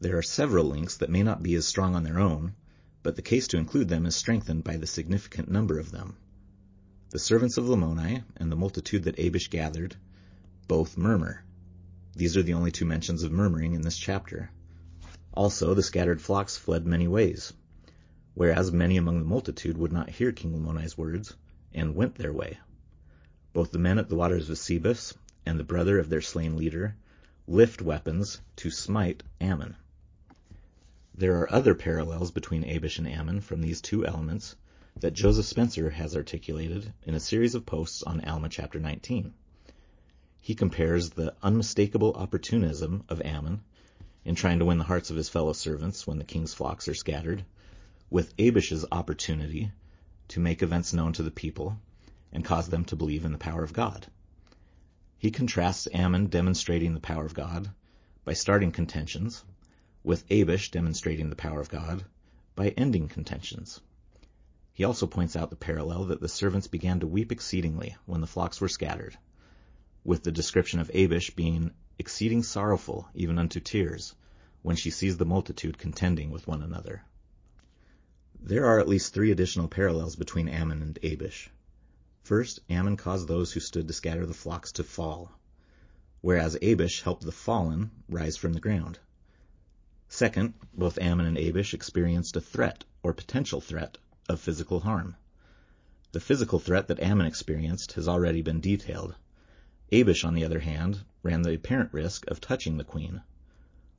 There 0.00 0.18
are 0.18 0.22
several 0.22 0.64
links 0.64 0.96
that 0.96 1.10
may 1.10 1.22
not 1.22 1.44
be 1.44 1.54
as 1.54 1.64
strong 1.64 1.94
on 1.94 2.02
their 2.02 2.18
own, 2.18 2.56
but 3.08 3.16
the 3.16 3.22
case 3.22 3.48
to 3.48 3.56
include 3.56 3.88
them 3.88 4.04
is 4.04 4.14
strengthened 4.14 4.62
by 4.62 4.76
the 4.76 4.86
significant 4.86 5.50
number 5.50 5.78
of 5.78 5.90
them. 5.90 6.14
The 7.08 7.18
servants 7.18 7.56
of 7.56 7.64
Lamoni 7.64 8.22
and 8.36 8.52
the 8.52 8.56
multitude 8.56 9.04
that 9.04 9.16
Abish 9.16 9.48
gathered 9.48 9.96
both 10.66 10.98
murmur. 10.98 11.42
These 12.14 12.36
are 12.36 12.42
the 12.42 12.52
only 12.52 12.70
two 12.70 12.84
mentions 12.84 13.22
of 13.22 13.32
murmuring 13.32 13.72
in 13.72 13.80
this 13.80 13.96
chapter. 13.96 14.50
Also, 15.32 15.72
the 15.72 15.82
scattered 15.82 16.20
flocks 16.20 16.58
fled 16.58 16.86
many 16.86 17.08
ways, 17.08 17.54
whereas 18.34 18.72
many 18.72 18.98
among 18.98 19.20
the 19.20 19.24
multitude 19.24 19.78
would 19.78 19.90
not 19.90 20.10
hear 20.10 20.30
King 20.30 20.52
Lamoni's 20.52 20.98
words, 20.98 21.34
and 21.72 21.94
went 21.94 22.16
their 22.16 22.34
way. 22.34 22.58
Both 23.54 23.70
the 23.72 23.78
men 23.78 23.98
at 23.98 24.10
the 24.10 24.16
waters 24.16 24.50
of 24.50 24.58
Sebus 24.58 25.14
and 25.46 25.58
the 25.58 25.64
brother 25.64 25.98
of 25.98 26.10
their 26.10 26.20
slain 26.20 26.58
leader 26.58 26.94
lift 27.46 27.80
weapons 27.80 28.42
to 28.56 28.70
smite 28.70 29.22
Ammon. 29.40 29.76
There 31.18 31.40
are 31.40 31.52
other 31.52 31.74
parallels 31.74 32.30
between 32.30 32.62
Abish 32.62 32.96
and 32.98 33.08
Ammon 33.08 33.40
from 33.40 33.60
these 33.60 33.80
two 33.80 34.06
elements 34.06 34.54
that 35.00 35.14
Joseph 35.14 35.46
Spencer 35.46 35.90
has 35.90 36.14
articulated 36.14 36.92
in 37.02 37.12
a 37.12 37.18
series 37.18 37.56
of 37.56 37.66
posts 37.66 38.04
on 38.04 38.20
Alma 38.20 38.48
chapter 38.48 38.78
19. 38.78 39.34
He 40.40 40.54
compares 40.54 41.10
the 41.10 41.34
unmistakable 41.42 42.12
opportunism 42.12 43.02
of 43.08 43.20
Ammon 43.22 43.62
in 44.24 44.36
trying 44.36 44.60
to 44.60 44.64
win 44.64 44.78
the 44.78 44.84
hearts 44.84 45.10
of 45.10 45.16
his 45.16 45.28
fellow 45.28 45.52
servants 45.52 46.06
when 46.06 46.18
the 46.18 46.24
king's 46.24 46.54
flocks 46.54 46.86
are 46.86 46.94
scattered 46.94 47.44
with 48.10 48.36
Abish's 48.36 48.86
opportunity 48.92 49.72
to 50.28 50.38
make 50.38 50.62
events 50.62 50.92
known 50.92 51.12
to 51.14 51.24
the 51.24 51.32
people 51.32 51.80
and 52.30 52.44
cause 52.44 52.68
them 52.68 52.84
to 52.84 52.94
believe 52.94 53.24
in 53.24 53.32
the 53.32 53.38
power 53.38 53.64
of 53.64 53.72
God. 53.72 54.06
He 55.18 55.32
contrasts 55.32 55.88
Ammon 55.92 56.28
demonstrating 56.28 56.94
the 56.94 57.00
power 57.00 57.26
of 57.26 57.34
God 57.34 57.72
by 58.24 58.34
starting 58.34 58.70
contentions 58.70 59.42
with 60.02 60.28
Abish 60.28 60.70
demonstrating 60.70 61.30
the 61.30 61.36
power 61.36 61.60
of 61.60 61.68
God 61.68 62.04
by 62.54 62.68
ending 62.70 63.08
contentions. 63.08 63.80
He 64.72 64.84
also 64.84 65.06
points 65.06 65.34
out 65.34 65.50
the 65.50 65.56
parallel 65.56 66.04
that 66.06 66.20
the 66.20 66.28
servants 66.28 66.68
began 66.68 67.00
to 67.00 67.06
weep 67.06 67.32
exceedingly 67.32 67.96
when 68.06 68.20
the 68.20 68.26
flocks 68.26 68.60
were 68.60 68.68
scattered, 68.68 69.18
with 70.04 70.22
the 70.22 70.30
description 70.30 70.78
of 70.78 70.90
Abish 70.94 71.34
being 71.34 71.72
exceeding 71.98 72.44
sorrowful 72.44 73.08
even 73.14 73.38
unto 73.38 73.58
tears 73.58 74.14
when 74.62 74.76
she 74.76 74.90
sees 74.90 75.16
the 75.16 75.24
multitude 75.24 75.78
contending 75.78 76.30
with 76.30 76.46
one 76.46 76.62
another. 76.62 77.02
There 78.40 78.66
are 78.66 78.78
at 78.78 78.88
least 78.88 79.12
three 79.12 79.32
additional 79.32 79.66
parallels 79.66 80.14
between 80.14 80.48
Ammon 80.48 80.80
and 80.80 80.98
Abish. 81.02 81.48
First, 82.22 82.60
Ammon 82.70 82.96
caused 82.96 83.26
those 83.26 83.52
who 83.52 83.60
stood 83.60 83.88
to 83.88 83.94
scatter 83.94 84.26
the 84.26 84.34
flocks 84.34 84.72
to 84.72 84.84
fall, 84.84 85.32
whereas 86.20 86.56
Abish 86.62 87.02
helped 87.02 87.24
the 87.24 87.32
fallen 87.32 87.90
rise 88.08 88.36
from 88.36 88.52
the 88.52 88.60
ground. 88.60 89.00
Second, 90.10 90.54
both 90.72 90.96
Ammon 90.96 91.26
and 91.26 91.36
Abish 91.36 91.74
experienced 91.74 92.34
a 92.34 92.40
threat 92.40 92.82
or 93.02 93.12
potential 93.12 93.60
threat 93.60 93.98
of 94.26 94.40
physical 94.40 94.80
harm. 94.80 95.16
The 96.12 96.18
physical 96.20 96.58
threat 96.58 96.88
that 96.88 96.98
Ammon 97.00 97.26
experienced 97.26 97.92
has 97.92 98.08
already 98.08 98.40
been 98.40 98.62
detailed. 98.62 99.16
Abish, 99.92 100.24
on 100.24 100.32
the 100.32 100.46
other 100.46 100.60
hand, 100.60 101.00
ran 101.22 101.42
the 101.42 101.52
apparent 101.52 101.92
risk 101.92 102.26
of 102.28 102.40
touching 102.40 102.78
the 102.78 102.84
queen. 102.84 103.20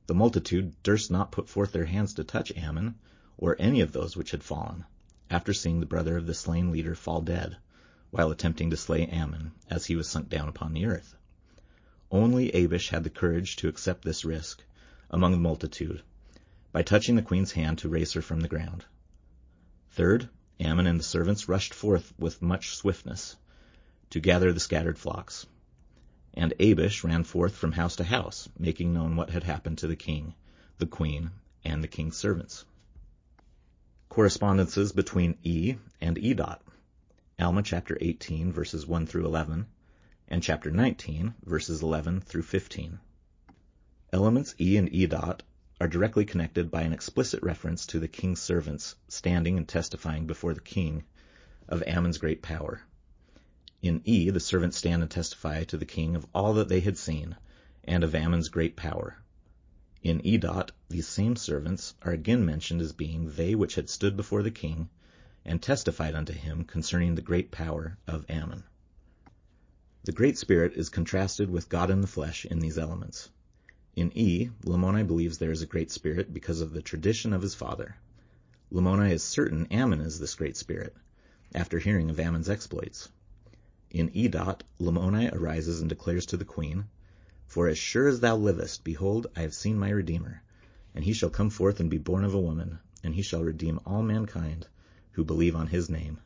The 0.08 0.14
multitude 0.16 0.74
durst 0.82 1.12
not 1.12 1.30
put 1.30 1.48
forth 1.48 1.70
their 1.70 1.84
hands 1.84 2.12
to 2.14 2.24
touch 2.24 2.50
Ammon, 2.56 2.96
or 3.38 3.54
any 3.60 3.80
of 3.80 3.92
those 3.92 4.16
which 4.16 4.32
had 4.32 4.42
fallen, 4.42 4.86
after 5.30 5.54
seeing 5.54 5.78
the 5.78 5.86
brother 5.86 6.16
of 6.16 6.26
the 6.26 6.34
slain 6.34 6.72
leader 6.72 6.96
fall 6.96 7.20
dead, 7.20 7.56
while 8.10 8.32
attempting 8.32 8.70
to 8.70 8.76
slay 8.76 9.06
Ammon, 9.06 9.52
as 9.70 9.86
he 9.86 9.94
was 9.94 10.08
sunk 10.08 10.28
down 10.28 10.48
upon 10.48 10.72
the 10.72 10.86
earth. 10.86 11.14
Only 12.10 12.50
Abish 12.50 12.88
had 12.88 13.04
the 13.04 13.10
courage 13.10 13.54
to 13.54 13.68
accept 13.68 14.02
this 14.04 14.24
risk, 14.24 14.64
among 15.10 15.32
the 15.32 15.38
multitude, 15.38 16.02
by 16.72 16.82
touching 16.82 17.16
the 17.16 17.22
queen's 17.22 17.52
hand 17.52 17.78
to 17.78 17.88
raise 17.88 18.12
her 18.12 18.22
from 18.22 18.40
the 18.40 18.48
ground. 18.48 18.84
Third, 19.90 20.28
Ammon 20.60 20.86
and 20.86 21.00
the 21.00 21.04
servants 21.04 21.48
rushed 21.48 21.74
forth 21.74 22.12
with 22.18 22.42
much 22.42 22.76
swiftness 22.76 23.36
to 24.10 24.20
gather 24.20 24.52
the 24.52 24.60
scattered 24.60 24.98
flocks. 24.98 25.46
And 26.34 26.52
Abish 26.60 27.02
ran 27.02 27.24
forth 27.24 27.56
from 27.56 27.72
house 27.72 27.96
to 27.96 28.04
house, 28.04 28.48
making 28.58 28.92
known 28.92 29.16
what 29.16 29.30
had 29.30 29.42
happened 29.42 29.78
to 29.78 29.86
the 29.86 29.96
king, 29.96 30.34
the 30.78 30.86
queen, 30.86 31.30
and 31.64 31.82
the 31.82 31.88
king's 31.88 32.16
servants. 32.16 32.64
Correspondences 34.08 34.92
between 34.92 35.38
E 35.42 35.76
and 36.00 36.18
E. 36.18 36.34
Dot. 36.34 36.62
Alma 37.38 37.62
chapter 37.62 37.96
18 38.00 38.52
verses 38.52 38.86
1 38.86 39.06
through 39.06 39.24
11 39.24 39.66
and 40.28 40.42
chapter 40.42 40.70
19 40.70 41.34
verses 41.44 41.82
11 41.82 42.20
through 42.20 42.42
15. 42.42 43.00
Elements 44.12 44.56
E 44.60 44.76
and 44.76 44.92
E. 44.92 45.08
Are 45.80 45.86
directly 45.86 46.24
connected 46.24 46.68
by 46.68 46.82
an 46.82 46.92
explicit 46.92 47.40
reference 47.44 47.86
to 47.86 48.00
the 48.00 48.08
king's 48.08 48.42
servants 48.42 48.96
standing 49.06 49.56
and 49.56 49.68
testifying 49.68 50.26
before 50.26 50.52
the 50.52 50.60
king 50.60 51.04
of 51.68 51.84
Ammon's 51.86 52.18
great 52.18 52.42
power. 52.42 52.82
In 53.82 54.02
E, 54.04 54.30
the 54.30 54.40
servants 54.40 54.78
stand 54.78 55.02
and 55.02 55.10
testify 55.10 55.62
to 55.62 55.76
the 55.76 55.86
king 55.86 56.16
of 56.16 56.26
all 56.34 56.54
that 56.54 56.68
they 56.68 56.80
had 56.80 56.98
seen, 56.98 57.36
and 57.84 58.02
of 58.02 58.16
Ammon's 58.16 58.48
great 58.48 58.74
power. 58.74 59.16
In 60.02 60.20
E. 60.26 60.40
These 60.88 61.06
same 61.06 61.36
servants 61.36 61.94
are 62.02 62.10
again 62.10 62.44
mentioned 62.44 62.80
as 62.80 62.92
being 62.92 63.30
they 63.30 63.54
which 63.54 63.76
had 63.76 63.88
stood 63.88 64.16
before 64.16 64.42
the 64.42 64.50
king 64.50 64.88
and 65.44 65.62
testified 65.62 66.16
unto 66.16 66.32
him 66.32 66.64
concerning 66.64 67.14
the 67.14 67.22
great 67.22 67.52
power 67.52 67.96
of 68.08 68.26
Ammon. 68.28 68.64
The 70.02 70.10
Great 70.10 70.36
Spirit 70.36 70.72
is 70.74 70.88
contrasted 70.88 71.48
with 71.48 71.68
God 71.68 71.90
in 71.92 72.00
the 72.00 72.08
flesh 72.08 72.44
in 72.44 72.58
these 72.58 72.76
elements. 72.76 73.28
In 73.96 74.16
E, 74.16 74.50
Lamoni 74.64 75.04
believes 75.04 75.38
there 75.38 75.50
is 75.50 75.62
a 75.62 75.66
Great 75.66 75.90
Spirit 75.90 76.32
because 76.32 76.60
of 76.60 76.72
the 76.72 76.80
tradition 76.80 77.32
of 77.32 77.42
his 77.42 77.56
father. 77.56 77.96
Lamoni 78.70 79.10
is 79.10 79.20
certain 79.20 79.66
Ammon 79.66 80.00
is 80.00 80.20
this 80.20 80.36
Great 80.36 80.56
Spirit, 80.56 80.94
after 81.56 81.80
hearing 81.80 82.08
of 82.08 82.20
Ammon's 82.20 82.48
exploits. 82.48 83.08
In 83.90 84.08
E. 84.14 84.28
Dot, 84.28 84.62
Lamoni 84.78 85.28
arises 85.32 85.80
and 85.80 85.88
declares 85.88 86.24
to 86.26 86.36
the 86.36 86.44
queen, 86.44 86.84
For 87.48 87.66
as 87.66 87.78
sure 87.78 88.06
as 88.06 88.20
thou 88.20 88.36
livest, 88.36 88.84
behold, 88.84 89.26
I 89.34 89.40
have 89.40 89.54
seen 89.54 89.76
my 89.76 89.90
Redeemer, 89.90 90.44
and 90.94 91.04
he 91.04 91.12
shall 91.12 91.28
come 91.28 91.50
forth 91.50 91.80
and 91.80 91.90
be 91.90 91.98
born 91.98 92.22
of 92.22 92.32
a 92.32 92.40
woman, 92.40 92.78
and 93.02 93.16
he 93.16 93.22
shall 93.22 93.42
redeem 93.42 93.80
all 93.84 94.04
mankind 94.04 94.68
who 95.14 95.24
believe 95.24 95.56
on 95.56 95.66
his 95.66 95.90
name. 95.90 96.20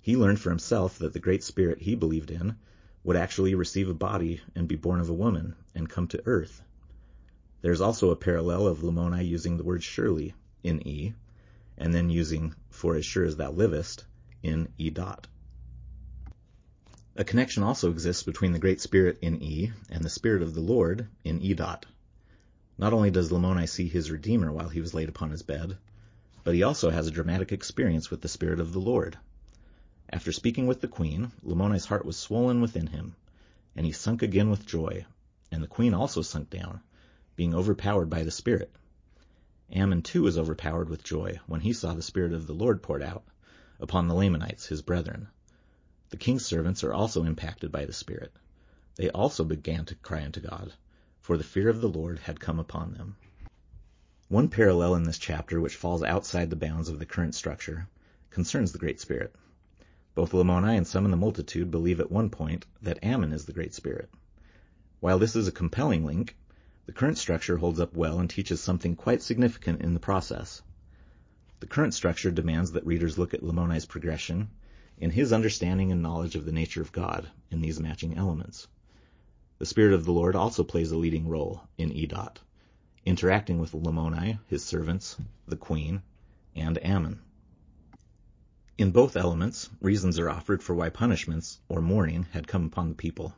He 0.00 0.16
learned 0.16 0.38
for 0.38 0.50
himself 0.50 1.00
that 1.00 1.14
the 1.14 1.18
Great 1.18 1.42
Spirit 1.42 1.82
he 1.82 1.96
believed 1.96 2.30
in 2.30 2.54
would 3.02 3.16
actually 3.16 3.54
receive 3.54 3.88
a 3.88 3.94
body 3.94 4.40
and 4.54 4.68
be 4.68 4.76
born 4.76 5.00
of 5.00 5.08
a 5.08 5.14
woman 5.14 5.54
and 5.74 5.88
come 5.88 6.06
to 6.08 6.22
earth. 6.26 6.62
There 7.62 7.72
is 7.72 7.80
also 7.80 8.10
a 8.10 8.16
parallel 8.16 8.66
of 8.66 8.82
Lamoni 8.82 9.26
using 9.26 9.56
the 9.56 9.64
word 9.64 9.82
surely 9.82 10.34
in 10.62 10.86
E, 10.86 11.14
and 11.78 11.94
then 11.94 12.10
using 12.10 12.54
for 12.70 12.96
as 12.96 13.04
sure 13.04 13.24
as 13.24 13.36
thou 13.36 13.50
livest 13.50 14.04
in 14.42 14.68
E 14.78 14.90
dot. 14.90 15.26
A 17.16 17.24
connection 17.24 17.62
also 17.62 17.90
exists 17.90 18.22
between 18.22 18.52
the 18.52 18.58
Great 18.58 18.80
Spirit 18.80 19.18
in 19.20 19.42
E 19.42 19.72
and 19.90 20.02
the 20.02 20.08
Spirit 20.08 20.42
of 20.42 20.54
the 20.54 20.60
Lord 20.60 21.08
in 21.24 21.42
E 21.42 21.54
dot. 21.54 21.86
Not 22.78 22.92
only 22.92 23.10
does 23.10 23.30
Lamoni 23.30 23.68
see 23.68 23.88
his 23.88 24.10
Redeemer 24.10 24.52
while 24.52 24.68
he 24.68 24.80
was 24.80 24.94
laid 24.94 25.08
upon 25.08 25.30
his 25.30 25.42
bed, 25.42 25.76
but 26.44 26.54
he 26.54 26.62
also 26.62 26.88
has 26.88 27.06
a 27.06 27.10
dramatic 27.10 27.52
experience 27.52 28.10
with 28.10 28.22
the 28.22 28.28
Spirit 28.28 28.60
of 28.60 28.72
the 28.72 28.80
Lord. 28.80 29.18
After 30.12 30.32
speaking 30.32 30.66
with 30.66 30.80
the 30.80 30.88
queen, 30.88 31.30
Lamoni's 31.40 31.84
heart 31.84 32.04
was 32.04 32.16
swollen 32.16 32.60
within 32.60 32.88
him, 32.88 33.14
and 33.76 33.86
he 33.86 33.92
sunk 33.92 34.22
again 34.22 34.50
with 34.50 34.66
joy, 34.66 35.06
and 35.52 35.62
the 35.62 35.68
queen 35.68 35.94
also 35.94 36.20
sunk 36.20 36.50
down, 36.50 36.80
being 37.36 37.54
overpowered 37.54 38.10
by 38.10 38.24
the 38.24 38.32
Spirit. 38.32 38.72
Ammon 39.70 40.02
too 40.02 40.22
was 40.22 40.36
overpowered 40.36 40.88
with 40.88 41.04
joy 41.04 41.38
when 41.46 41.60
he 41.60 41.72
saw 41.72 41.94
the 41.94 42.02
Spirit 42.02 42.32
of 42.32 42.48
the 42.48 42.52
Lord 42.52 42.82
poured 42.82 43.04
out 43.04 43.22
upon 43.78 44.08
the 44.08 44.16
Lamanites, 44.16 44.66
his 44.66 44.82
brethren. 44.82 45.28
The 46.08 46.16
king's 46.16 46.44
servants 46.44 46.82
are 46.82 46.92
also 46.92 47.22
impacted 47.22 47.70
by 47.70 47.84
the 47.84 47.92
Spirit. 47.92 48.32
they 48.96 49.10
also 49.10 49.44
began 49.44 49.84
to 49.84 49.94
cry 49.94 50.24
unto 50.24 50.40
God, 50.40 50.72
for 51.20 51.36
the 51.36 51.44
fear 51.44 51.68
of 51.68 51.80
the 51.80 51.88
Lord 51.88 52.18
had 52.18 52.40
come 52.40 52.58
upon 52.58 52.94
them. 52.94 53.14
One 54.26 54.48
parallel 54.48 54.96
in 54.96 55.04
this 55.04 55.18
chapter 55.18 55.60
which 55.60 55.76
falls 55.76 56.02
outside 56.02 56.50
the 56.50 56.56
bounds 56.56 56.88
of 56.88 56.98
the 56.98 57.06
current 57.06 57.36
structure 57.36 57.86
concerns 58.30 58.72
the 58.72 58.78
Great 58.78 59.00
Spirit. 59.00 59.32
Both 60.14 60.32
Lamoni 60.32 60.76
and 60.76 60.86
some 60.86 61.04
in 61.04 61.10
the 61.10 61.16
multitude 61.16 61.70
believe 61.70 62.00
at 62.00 62.10
one 62.10 62.30
point 62.30 62.66
that 62.82 63.02
Ammon 63.02 63.32
is 63.32 63.44
the 63.44 63.52
Great 63.52 63.74
Spirit. 63.74 64.10
While 64.98 65.18
this 65.18 65.36
is 65.36 65.46
a 65.46 65.52
compelling 65.52 66.04
link, 66.04 66.36
the 66.86 66.92
current 66.92 67.16
structure 67.16 67.56
holds 67.56 67.78
up 67.78 67.94
well 67.94 68.18
and 68.18 68.28
teaches 68.28 68.60
something 68.60 68.96
quite 68.96 69.22
significant 69.22 69.82
in 69.82 69.94
the 69.94 70.00
process. 70.00 70.62
The 71.60 71.66
current 71.66 71.94
structure 71.94 72.30
demands 72.30 72.72
that 72.72 72.84
readers 72.84 73.18
look 73.18 73.34
at 73.34 73.42
Lamoni's 73.42 73.86
progression 73.86 74.50
in 74.98 75.10
his 75.10 75.32
understanding 75.32 75.92
and 75.92 76.02
knowledge 76.02 76.34
of 76.34 76.44
the 76.44 76.52
nature 76.52 76.82
of 76.82 76.90
God 76.90 77.30
in 77.50 77.60
these 77.60 77.78
matching 77.78 78.16
elements. 78.16 78.66
The 79.58 79.66
Spirit 79.66 79.94
of 79.94 80.04
the 80.04 80.12
Lord 80.12 80.34
also 80.34 80.64
plays 80.64 80.90
a 80.90 80.96
leading 80.96 81.28
role 81.28 81.62
in 81.78 81.92
Edot, 81.92 82.38
interacting 83.06 83.60
with 83.60 83.72
Lamoni, 83.72 84.38
his 84.48 84.64
servants, 84.64 85.16
the 85.46 85.56
queen, 85.56 86.02
and 86.56 86.84
Ammon. 86.84 87.20
In 88.80 88.92
both 88.92 89.14
elements, 89.14 89.68
reasons 89.82 90.18
are 90.18 90.30
offered 90.30 90.62
for 90.62 90.74
why 90.74 90.88
punishments, 90.88 91.60
or 91.68 91.82
mourning, 91.82 92.22
had 92.30 92.48
come 92.48 92.64
upon 92.64 92.88
the 92.88 92.94
people. 92.94 93.36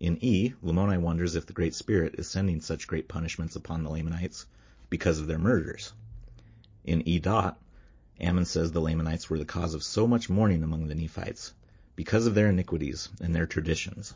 In 0.00 0.18
E, 0.20 0.54
Lamoni 0.60 0.98
wonders 1.00 1.36
if 1.36 1.46
the 1.46 1.52
Great 1.52 1.72
Spirit 1.72 2.16
is 2.18 2.26
sending 2.26 2.60
such 2.60 2.88
great 2.88 3.06
punishments 3.06 3.54
upon 3.54 3.84
the 3.84 3.90
Lamanites 3.90 4.44
because 4.90 5.20
of 5.20 5.28
their 5.28 5.38
murders. 5.38 5.92
In 6.82 7.06
E. 7.06 7.20
Dot, 7.20 7.62
Ammon 8.18 8.44
says 8.44 8.72
the 8.72 8.80
Lamanites 8.80 9.30
were 9.30 9.38
the 9.38 9.44
cause 9.44 9.72
of 9.72 9.84
so 9.84 10.04
much 10.04 10.28
mourning 10.28 10.64
among 10.64 10.88
the 10.88 10.96
Nephites, 10.96 11.52
because 11.94 12.26
of 12.26 12.34
their 12.34 12.48
iniquities 12.48 13.08
and 13.20 13.32
their 13.32 13.46
traditions. 13.46 14.14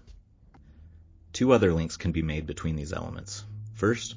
Two 1.32 1.52
other 1.52 1.72
links 1.72 1.96
can 1.96 2.10
be 2.10 2.22
made 2.22 2.46
between 2.46 2.74
these 2.74 2.92
elements. 2.92 3.44
First, 3.74 4.16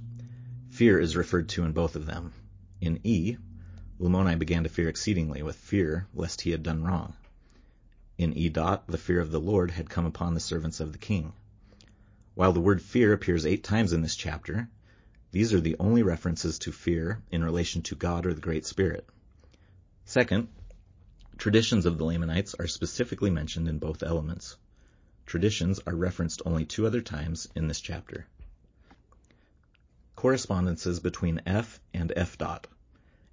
fear 0.72 1.00
is 1.00 1.16
referred 1.16 1.50
to 1.50 1.64
in 1.64 1.74
both 1.74 1.96
of 1.96 2.08
them. 2.08 2.34
In 2.82 3.00
E, 3.04 3.38
Lamoni 4.00 4.38
began 4.38 4.64
to 4.64 4.70
fear 4.70 4.90
exceedingly 4.90 5.44
with 5.44 5.56
fear 5.56 6.08
lest 6.14 6.42
he 6.42 6.52
had 6.52 6.64
done 6.64 6.84
wrong. 6.84 7.16
In 8.18 8.34
E. 8.38 8.50
Dot, 8.50 8.88
the 8.88 8.98
fear 8.98 9.20
of 9.20 9.32
the 9.32 9.40
Lord 9.40 9.72
had 9.72 9.90
come 9.90 10.06
upon 10.06 10.34
the 10.34 10.40
servants 10.40 10.80
of 10.80 10.92
the 10.92 10.98
king. 10.98 11.34
While 12.36 12.54
the 12.54 12.60
word 12.60 12.82
fear 12.82 13.14
appears 13.14 13.46
eight 13.46 13.64
times 13.64 13.94
in 13.94 14.02
this 14.02 14.16
chapter, 14.16 14.68
these 15.32 15.54
are 15.54 15.60
the 15.60 15.76
only 15.80 16.04
references 16.04 16.60
to 16.60 16.72
fear 16.72 17.22
in 17.32 17.44
relation 17.44 17.82
to 17.84 17.96
God 17.96 18.26
or 18.26 18.34
the 18.34 18.42
Great 18.42 18.66
Spirit. 18.66 19.08
Second, 20.06 20.48
traditions 21.38 21.86
of 21.86 21.98
the 21.98 22.06
Lamanites 22.06 22.56
are 22.56 22.68
specifically 22.68 23.30
mentioned 23.30 23.68
in 23.68 23.80
both 23.80 24.04
elements. 24.04 24.58
Traditions 25.26 25.80
are 25.88 25.96
referenced 25.96 26.42
only 26.46 26.66
two 26.66 26.86
other 26.86 27.02
times 27.02 27.48
in 27.56 27.68
this 27.68 27.82
chapter. 27.82 28.26
Correspondences 30.16 31.00
between 31.00 31.42
F 31.46 31.80
and 31.94 32.12
F 32.16 32.38
dot. 32.38 32.68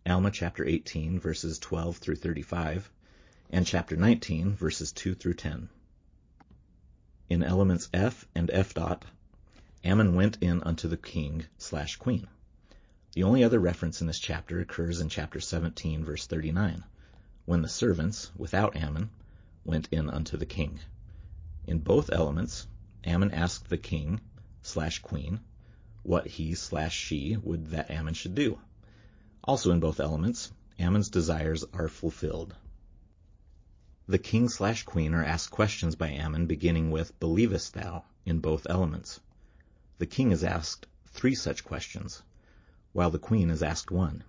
Alma 0.07 0.31
chapter 0.31 0.65
18 0.65 1.21
verses 1.21 1.59
12 1.59 1.99
through 1.99 2.17
35 2.17 2.91
and 3.51 3.67
chapter 3.67 3.97
19 3.97 4.55
verses 4.55 4.93
2 4.93 5.15
through 5.15 5.35
10. 5.35 5.69
In 7.29 7.43
elements 7.43 7.91
F 7.93 8.27
and 8.35 8.51
F 8.51 8.73
dot, 8.73 9.05
Ammon 9.85 10.15
went 10.15 10.39
in 10.41 10.63
unto 10.63 10.89
the 10.89 10.97
king 10.97 11.45
slash 11.59 11.97
queen. 11.97 12.27
The 13.13 13.25
only 13.25 13.45
other 13.45 13.59
reference 13.59 14.01
in 14.01 14.07
this 14.07 14.19
chapter 14.19 14.59
occurs 14.61 15.01
in 15.01 15.11
chapter 15.11 15.39
17, 15.39 16.03
verse 16.03 16.27
39, 16.27 16.83
when 17.45 17.61
the 17.61 17.69
servants, 17.69 18.31
without 18.37 18.77
Ammon, 18.77 19.11
went 19.65 19.89
in 19.91 20.09
unto 20.09 20.39
the 20.39 20.47
king. 20.47 20.81
In 21.67 21.79
both 21.79 22.11
elements, 22.11 22.67
Ammon 23.05 23.33
asked 23.33 23.69
the 23.69 23.77
king 23.77 24.21
slash 24.63 25.01
queen 25.01 25.41
what 26.03 26.27
he 26.27 26.55
slash 26.55 26.97
she 26.97 27.37
would 27.37 27.67
that 27.67 27.91
Ammon 27.91 28.15
should 28.15 28.35
do. 28.35 28.59
Also 29.45 29.71
in 29.73 29.81
both 29.81 30.01
elements, 30.01 30.53
Ammon's 30.79 31.09
desires 31.09 31.65
are 31.73 31.89
fulfilled. 31.89 32.55
The 34.07 34.19
king 34.19 34.49
slash 34.49 34.83
queen 34.83 35.15
are 35.15 35.25
asked 35.25 35.51
questions 35.51 35.95
by 35.95 36.11
Ammon 36.11 36.47
beginning 36.47 36.91
with 36.91 37.19
Believest 37.21 37.75
thou 37.75 38.05
in 38.27 38.41
both 38.41 38.67
elements. 38.69 39.21
The 39.99 40.07
king 40.07 40.33
is 40.33 40.45
asked 40.45 40.87
three 41.07 41.35
such 41.35 41.65
questions, 41.65 42.23
while 42.93 43.11
the 43.11 43.19
queen 43.19 43.51
is 43.51 43.63
asked 43.63 43.91
one. 43.91 44.25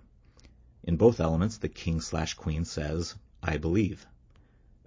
In 0.82 0.96
both 0.96 1.20
elements, 1.20 1.58
the 1.58 1.68
king 1.68 2.00
slash 2.00 2.34
queen 2.34 2.64
says, 2.64 3.14
I 3.42 3.58
believe. 3.58 4.06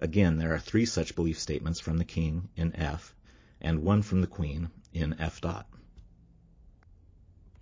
Again, 0.00 0.38
there 0.38 0.54
are 0.54 0.58
three 0.58 0.86
such 0.86 1.14
belief 1.14 1.38
statements 1.38 1.80
from 1.80 1.98
the 1.98 2.04
king 2.04 2.48
in 2.56 2.74
F, 2.74 3.14
and 3.60 3.82
one 3.82 4.02
from 4.02 4.20
the 4.20 4.26
queen 4.26 4.70
in 4.92 5.18
F 5.20 5.40
dot. 5.40 5.66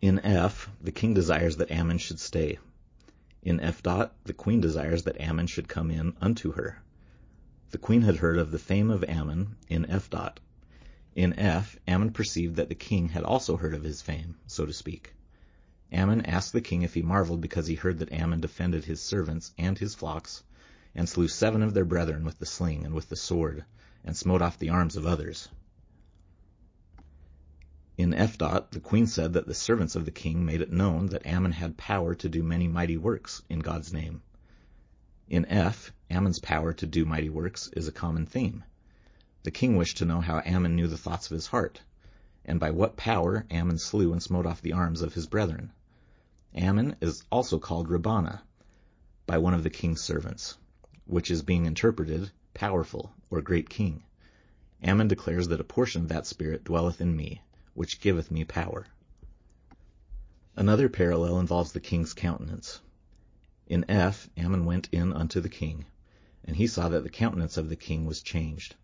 In 0.07 0.18
F, 0.18 0.68
the 0.82 0.92
king 0.92 1.14
desires 1.14 1.57
that 1.57 1.70
Ammon 1.70 1.96
should 1.96 2.20
stay. 2.20 2.59
In 3.42 3.59
F 3.59 3.82
dot, 3.82 4.14
the 4.24 4.34
queen 4.34 4.61
desires 4.61 5.05
that 5.05 5.18
Ammon 5.18 5.46
should 5.46 5.66
come 5.66 5.90
in 5.90 6.12
unto 6.20 6.52
her. 6.52 6.82
The 7.70 7.78
queen 7.78 8.02
had 8.02 8.16
heard 8.16 8.36
of 8.36 8.50
the 8.50 8.59
fame 8.59 8.90
of 8.90 9.02
Ammon 9.05 9.57
in 9.66 9.86
F 9.86 10.11
dot, 10.11 10.40
in 11.14 11.32
F, 11.38 11.78
Ammon 11.88 12.11
perceived 12.12 12.57
that 12.57 12.68
the 12.68 12.74
king 12.74 13.09
had 13.09 13.22
also 13.24 13.57
heard 13.57 13.72
of 13.72 13.82
his 13.82 14.02
fame, 14.02 14.36
so 14.46 14.66
to 14.66 14.74
speak. 14.74 15.14
Ammon 15.90 16.20
asked 16.26 16.52
the 16.52 16.61
king 16.61 16.82
if 16.82 16.92
he 16.92 17.00
marveled 17.00 17.40
because 17.40 17.66
he 17.68 17.74
heard 17.74 17.98
that 18.00 18.12
Ammon 18.12 18.42
defended 18.42 18.84
his 18.84 19.00
servants 19.00 19.55
and 19.57 19.78
his 19.78 19.94
flocks, 19.94 20.42
and 20.94 21.09
slew 21.09 21.28
seven 21.28 21.62
of 21.62 21.72
their 21.72 21.86
brethren 21.86 22.26
with 22.26 22.38
the 22.40 22.44
sling 22.44 22.84
and 22.84 22.94
with 22.94 23.09
the 23.09 23.16
sword, 23.16 23.64
and 24.05 24.14
smote 24.14 24.42
off 24.42 24.59
the 24.59 24.68
arms 24.68 24.96
of 24.96 25.07
others. 25.07 25.48
In 27.97 28.12
F. 28.12 28.36
Dot, 28.36 28.72
the 28.72 28.80
queen 28.80 29.07
said 29.07 29.34
that 29.34 29.47
the 29.47 29.55
servants 29.55 29.95
of 29.95 30.05
the 30.05 30.11
king 30.11 30.45
made 30.45 30.61
it 30.61 30.72
known 30.72 31.07
that 31.11 31.24
Ammon 31.24 31.53
had 31.53 31.76
power 31.76 32.12
to 32.16 32.28
do 32.28 32.42
many 32.42 32.66
mighty 32.66 32.97
works 32.97 33.42
in 33.49 33.61
God's 33.61 33.92
name. 33.92 34.20
In 35.28 35.47
F, 35.47 35.92
Ammon's 36.11 36.40
power 36.40 36.72
to 36.72 36.86
do 36.88 37.05
mighty 37.05 37.30
works 37.30 37.68
is 37.68 37.86
a 37.86 37.92
common 37.92 38.26
theme. 38.26 38.64
The 39.45 39.53
king 39.53 39.76
wished 39.76 39.99
to 39.99 40.05
know 40.05 40.20
how 40.20 40.42
Ammon 40.45 40.74
knew 40.74 40.88
the 40.88 40.99
thoughts 40.99 41.30
of 41.30 41.36
his 41.36 41.47
heart, 41.47 41.82
and 42.45 42.59
by 42.59 42.72
what 42.72 42.97
power 42.97 43.47
Ammon 43.49 43.78
slew 43.78 44.11
and 44.11 44.20
smote 44.20 44.45
off 44.45 44.61
the 44.61 44.72
arms 44.72 45.01
of 45.01 45.14
his 45.14 45.28
brethren. 45.28 45.70
Ammon 46.53 46.97
is 47.01 47.22
also 47.30 47.61
called 47.61 47.88
Rabbanah 47.88 48.42
by 49.24 49.38
one 49.38 49.55
of 49.55 49.62
the 49.62 49.70
king's 49.70 50.01
servants, 50.01 50.59
which 51.07 51.30
is 51.30 51.42
being 51.42 51.64
interpreted 51.64 52.32
powerful 52.55 53.12
or 53.30 53.40
great 53.40 53.70
king. 53.70 54.03
Ammon 54.82 55.07
declares 55.07 55.47
that 55.47 55.61
a 55.61 55.64
portion 55.64 56.03
of 56.03 56.09
that 56.09 56.26
spirit 56.26 56.64
dwelleth 56.64 57.01
in 57.01 57.14
me, 57.14 57.40
which 57.74 58.00
giveth 58.00 58.30
me 58.30 58.44
power. 58.44 58.86
Another 60.54 60.88
parallel 60.88 61.40
involves 61.40 61.72
the 61.72 61.80
king's 61.80 62.14
countenance. 62.14 62.80
In 63.66 63.84
F, 63.88 64.30
Ammon 64.36 64.64
went 64.64 64.88
in 64.92 65.12
unto 65.12 65.40
the 65.40 65.48
king, 65.48 65.84
and 66.44 66.54
he 66.54 66.68
saw 66.68 66.88
that 66.88 67.02
the 67.02 67.10
countenance 67.10 67.56
of 67.56 67.68
the 67.68 67.74
king 67.74 68.06
was 68.06 68.22
changed. 68.22 68.76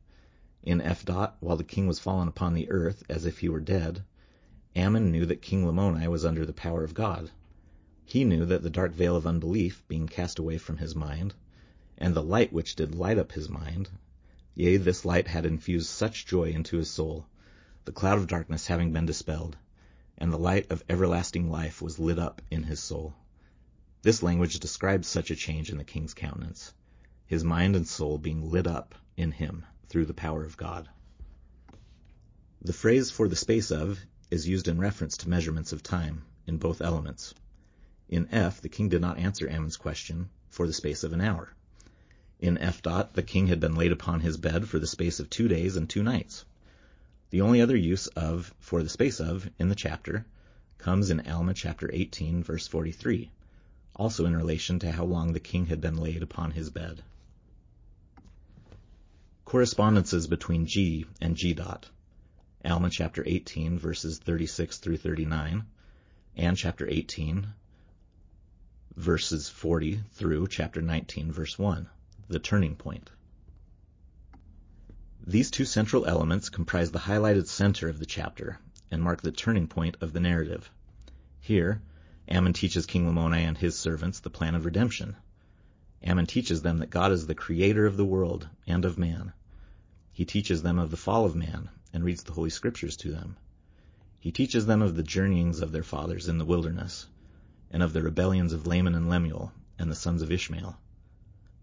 In 0.64 0.80
F. 0.80 1.05
Dot, 1.05 1.36
while 1.38 1.57
the 1.57 1.62
king 1.62 1.86
was 1.86 2.01
fallen 2.01 2.26
upon 2.26 2.53
the 2.53 2.68
earth 2.68 3.05
as 3.09 3.24
if 3.24 3.38
he 3.38 3.49
were 3.49 3.61
dead, 3.61 4.03
Ammon 4.74 5.12
knew 5.12 5.24
that 5.24 5.41
King 5.41 5.64
Lamoni 5.64 6.09
was 6.09 6.24
under 6.24 6.45
the 6.45 6.53
power 6.53 6.82
of 6.82 6.93
God. 6.93 7.30
He 8.05 8.24
knew 8.24 8.45
that 8.47 8.64
the 8.64 8.70
dark 8.70 8.93
veil 8.93 9.14
of 9.14 9.24
unbelief 9.24 9.84
being 9.86 10.09
cast 10.09 10.41
away 10.41 10.59
from 10.59 10.78
his 10.78 10.97
mind, 10.97 11.34
and 11.97 12.12
the 12.12 12.24
light 12.24 12.53
which 12.53 12.74
did 12.74 12.97
light 12.97 13.18
up 13.18 13.30
his 13.32 13.49
mind, 13.49 13.88
yea, 14.57 14.78
this 14.78 15.05
light 15.05 15.28
had 15.28 15.47
infused 15.47 15.91
such 15.91 16.26
joy 16.26 16.51
into 16.51 16.76
his 16.76 16.91
soul, 16.91 17.26
the 17.91 17.95
cloud 17.95 18.18
of 18.18 18.28
darkness 18.28 18.68
having 18.68 18.93
been 18.93 19.05
dispelled, 19.05 19.57
and 20.16 20.32
the 20.32 20.38
light 20.38 20.70
of 20.70 20.84
everlasting 20.88 21.51
life 21.51 21.82
was 21.82 21.99
lit 21.99 22.20
up 22.20 22.41
in 22.49 22.62
his 22.62 22.78
soul. 22.78 23.12
This 24.03 24.22
language 24.22 24.61
describes 24.61 25.09
such 25.09 25.32
a 25.32 25.34
change 25.34 25.70
in 25.70 25.76
the 25.76 25.82
king's 25.82 26.14
countenance, 26.14 26.72
his 27.26 27.43
mind 27.43 27.74
and 27.74 27.88
soul 27.88 28.16
being 28.16 28.49
lit 28.49 28.68
up 28.68 28.95
in 29.16 29.32
him 29.32 29.66
through 29.88 30.05
the 30.05 30.14
power 30.14 30.45
of 30.45 30.57
God. 30.57 30.88
The 32.62 32.72
phrase 32.72 33.11
for 33.11 33.26
the 33.26 33.34
space 33.34 33.72
of 33.72 33.99
is 34.30 34.47
used 34.47 34.68
in 34.68 34.78
reference 34.78 35.16
to 35.16 35.28
measurements 35.28 35.72
of 35.72 35.82
time 35.82 36.22
in 36.47 36.59
both 36.59 36.80
elements. 36.80 37.34
In 38.09 38.28
F, 38.30 38.61
the 38.61 38.68
king 38.68 38.88
did 38.88 39.01
not 39.01 39.18
answer 39.18 39.49
Ammon's 39.49 39.76
question 39.76 40.30
for 40.49 40.68
the 40.68 40.72
space 40.72 41.03
of 41.03 41.12
an 41.12 41.20
hour. 41.20 41.53
In 42.38 42.57
F 42.57 42.82
dot, 42.82 43.14
the 43.14 43.24
king 43.24 43.49
had 43.49 43.59
been 43.59 43.74
laid 43.74 43.91
upon 43.91 44.20
his 44.20 44.36
bed 44.36 44.68
for 44.68 44.78
the 44.78 44.86
space 44.86 45.18
of 45.18 45.28
two 45.28 45.49
days 45.49 45.74
and 45.74 45.91
two 45.91 46.05
nights. 46.05 46.45
The 47.31 47.43
only 47.43 47.61
other 47.61 47.76
use 47.76 48.09
of 48.09 48.53
for 48.59 48.83
the 48.83 48.89
space 48.89 49.20
of 49.20 49.49
in 49.59 49.68
the 49.68 49.76
chapter 49.76 50.26
comes 50.78 51.11
in 51.11 51.28
Alma 51.28 51.55
chapter 51.55 51.89
18 51.93 52.43
verse 52.43 52.66
43, 52.66 53.31
also 53.95 54.26
in 54.26 54.37
relation 54.37 54.81
to 54.81 54.91
how 54.91 55.05
long 55.05 55.33
the 55.33 55.39
king 55.39 55.66
had 55.66 55.81
been 55.81 55.97
laid 55.97 56.24
upon 56.24 56.51
his 56.51 56.70
bed. 56.70 57.03
Correspondences 59.45 60.26
between 60.26 60.66
G 60.66 61.07
and 61.20 61.37
G 61.37 61.55
dot. 61.55 61.89
Alma 62.64 62.91
chapter 62.91 63.22
18 63.24 63.78
verses 63.78 64.18
36 64.18 64.78
through 64.78 64.97
39 64.97 65.64
and 66.37 66.57
chapter 66.57 66.89
18 66.89 67.47
verses 68.97 69.49
40 69.49 70.03
through 70.14 70.49
chapter 70.49 70.83
19 70.83 71.31
verse 71.31 71.57
1. 71.57 71.89
The 72.26 72.41
turning 72.41 72.74
point. 72.74 73.09
These 75.27 75.51
two 75.51 75.66
central 75.66 76.07
elements 76.07 76.49
comprise 76.49 76.93
the 76.93 77.01
highlighted 77.01 77.47
center 77.47 77.91
of 77.91 77.99
the 77.99 78.07
chapter 78.07 78.59
and 78.91 79.03
mark 79.03 79.21
the 79.21 79.31
turning 79.31 79.66
point 79.68 79.99
of 80.01 80.14
the 80.14 80.21
narrative. 80.21 80.71
Here, 81.41 81.83
Ammon 82.27 82.55
teaches 82.55 82.87
King 82.87 83.07
Lamoni 83.07 83.43
and 83.43 83.59
his 83.59 83.79
servants 83.79 84.21
the 84.21 84.31
plan 84.31 84.55
of 84.55 84.64
redemption. 84.64 85.16
Ammon 86.03 86.25
teaches 86.25 86.62
them 86.62 86.79
that 86.79 86.89
God 86.89 87.12
is 87.12 87.27
the 87.27 87.35
creator 87.35 87.85
of 87.85 87.99
the 87.99 88.05
world 88.07 88.49
and 88.66 88.87
of 88.87 88.97
man. 88.97 89.35
He 90.11 90.25
teaches 90.25 90.62
them 90.62 90.79
of 90.79 90.91
the 90.91 90.97
fall 90.97 91.27
of 91.27 91.37
man 91.37 91.68
and 91.93 92.03
reads 92.03 92.23
the 92.23 92.33
Holy 92.33 92.49
Scriptures 92.49 92.97
to 92.97 93.12
them. 93.12 93.37
He 94.18 94.33
teaches 94.33 94.64
them 94.64 94.81
of 94.81 94.97
the 94.97 95.03
journeyings 95.03 95.61
of 95.61 95.71
their 95.71 95.83
fathers 95.83 96.29
in 96.29 96.39
the 96.39 96.47
wilderness, 96.47 97.09
and 97.71 97.83
of 97.83 97.93
the 97.93 98.03
rebellions 98.03 98.55
of 98.55 98.66
Laman 98.66 98.95
and 98.95 99.11
Lemuel 99.11 99.53
and 99.79 99.91
the 99.91 99.95
sons 99.95 100.23
of 100.23 100.33
Ishmael. 100.33 100.79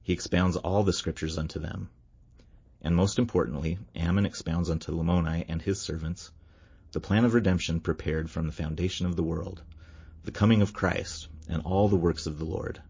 He 0.03 0.13
expounds 0.13 0.57
all 0.57 0.83
the 0.83 0.93
Scriptures 0.93 1.39
unto 1.39 1.57
them. 1.59 1.89
And 2.81 2.95
most 2.95 3.17
importantly, 3.17 3.79
Ammon 3.95 4.25
expounds 4.25 4.69
unto 4.69 4.91
Lamoni 4.91 5.45
and 5.47 5.61
his 5.61 5.81
servants 5.81 6.31
the 6.91 6.99
plan 6.99 7.25
of 7.25 7.33
redemption 7.33 7.79
prepared 7.79 8.29
from 8.29 8.45
the 8.45 8.53
foundation 8.53 9.05
of 9.05 9.15
the 9.15 9.23
world, 9.23 9.63
the 10.23 10.31
coming 10.31 10.61
of 10.61 10.73
Christ, 10.73 11.27
and 11.49 11.61
all 11.63 11.89
the 11.89 11.95
works 11.95 12.27
of 12.27 12.37
the 12.37 12.45
Lord. 12.45 12.81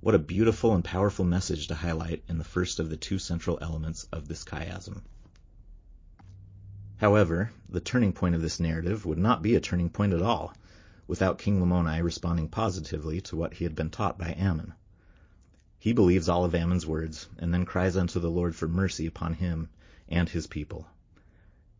What 0.00 0.14
a 0.14 0.18
beautiful 0.18 0.74
and 0.74 0.84
powerful 0.84 1.24
message 1.24 1.68
to 1.68 1.74
highlight 1.74 2.24
in 2.28 2.38
the 2.38 2.44
first 2.44 2.80
of 2.80 2.90
the 2.90 2.96
two 2.96 3.18
central 3.18 3.58
elements 3.60 4.08
of 4.12 4.28
this 4.28 4.44
chiasm. 4.44 5.02
However, 6.96 7.52
the 7.68 7.80
turning 7.80 8.12
point 8.12 8.34
of 8.34 8.42
this 8.42 8.60
narrative 8.60 9.06
would 9.06 9.18
not 9.18 9.42
be 9.42 9.54
a 9.54 9.60
turning 9.60 9.90
point 9.90 10.12
at 10.12 10.22
all 10.22 10.52
without 11.06 11.38
King 11.38 11.60
Lamoni 11.60 12.02
responding 12.02 12.48
positively 12.48 13.20
to 13.22 13.36
what 13.36 13.54
he 13.54 13.64
had 13.64 13.74
been 13.74 13.90
taught 13.90 14.18
by 14.18 14.34
Ammon. 14.36 14.74
He 15.82 15.94
believes 15.94 16.28
all 16.28 16.44
of 16.44 16.54
Ammon's 16.54 16.86
words 16.86 17.26
and 17.38 17.54
then 17.54 17.64
cries 17.64 17.96
unto 17.96 18.20
the 18.20 18.30
Lord 18.30 18.54
for 18.54 18.68
mercy 18.68 19.06
upon 19.06 19.32
him 19.32 19.70
and 20.10 20.28
his 20.28 20.46
people. 20.46 20.86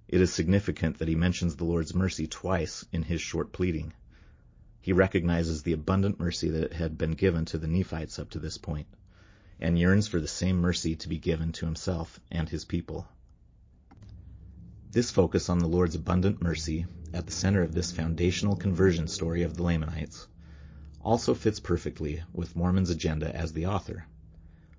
It 0.08 0.22
is 0.22 0.32
significant 0.32 0.96
that 0.96 1.08
he 1.08 1.14
mentions 1.14 1.54
the 1.56 1.66
Lord's 1.66 1.94
mercy 1.94 2.26
twice 2.26 2.82
in 2.92 3.02
his 3.02 3.20
short 3.20 3.52
pleading. 3.52 3.92
He 4.80 4.94
recognizes 4.94 5.62
the 5.62 5.74
abundant 5.74 6.18
mercy 6.18 6.48
that 6.48 6.72
had 6.72 6.96
been 6.96 7.10
given 7.10 7.44
to 7.44 7.58
the 7.58 7.66
Nephites 7.66 8.18
up 8.18 8.30
to 8.30 8.38
this 8.38 8.56
point, 8.56 8.86
and 9.60 9.78
yearns 9.78 10.08
for 10.08 10.18
the 10.18 10.26
same 10.26 10.56
mercy 10.56 10.96
to 10.96 11.06
be 11.06 11.18
given 11.18 11.52
to 11.52 11.66
himself 11.66 12.18
and 12.30 12.48
his 12.48 12.64
people. 12.64 13.06
This 14.92 15.10
focus 15.10 15.50
on 15.50 15.58
the 15.58 15.68
Lord's 15.68 15.94
abundant 15.94 16.40
mercy 16.40 16.86
at 17.12 17.26
the 17.26 17.32
center 17.32 17.60
of 17.62 17.74
this 17.74 17.92
foundational 17.92 18.56
conversion 18.56 19.08
story 19.08 19.42
of 19.42 19.58
the 19.58 19.62
Lamanites 19.62 20.26
also 21.02 21.34
fits 21.34 21.60
perfectly 21.60 22.22
with 22.32 22.54
Mormon's 22.54 22.90
agenda 22.90 23.34
as 23.34 23.52
the 23.52 23.66
author. 23.66 24.06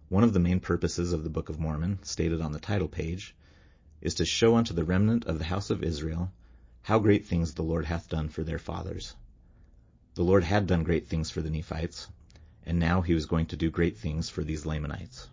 One 0.09 0.23
of 0.23 0.33
the 0.33 0.39
main 0.39 0.59
purposes 0.59 1.13
of 1.13 1.23
the 1.23 1.29
Book 1.29 1.49
of 1.49 1.59
Mormon, 1.59 1.99
stated 2.03 2.41
on 2.41 2.51
the 2.51 2.59
title 2.59 2.87
page, 2.87 3.35
is 4.01 4.15
to 4.15 4.25
show 4.25 4.55
unto 4.55 4.73
the 4.73 4.83
remnant 4.83 5.25
of 5.25 5.37
the 5.37 5.45
house 5.45 5.69
of 5.69 5.83
Israel 5.83 6.31
how 6.83 6.99
great 6.99 7.25
things 7.25 7.53
the 7.53 7.63
Lord 7.63 7.85
hath 7.85 8.09
done 8.09 8.29
for 8.29 8.43
their 8.43 8.59
fathers. 8.59 9.15
The 10.15 10.23
Lord 10.23 10.43
had 10.43 10.67
done 10.67 10.83
great 10.83 11.07
things 11.07 11.29
for 11.29 11.41
the 11.41 11.49
Nephites, 11.49 12.07
and 12.65 12.77
now 12.77 13.01
he 13.01 13.13
was 13.13 13.25
going 13.25 13.45
to 13.47 13.55
do 13.55 13.71
great 13.71 13.97
things 13.97 14.29
for 14.29 14.43
these 14.43 14.65
Lamanites. 14.65 15.27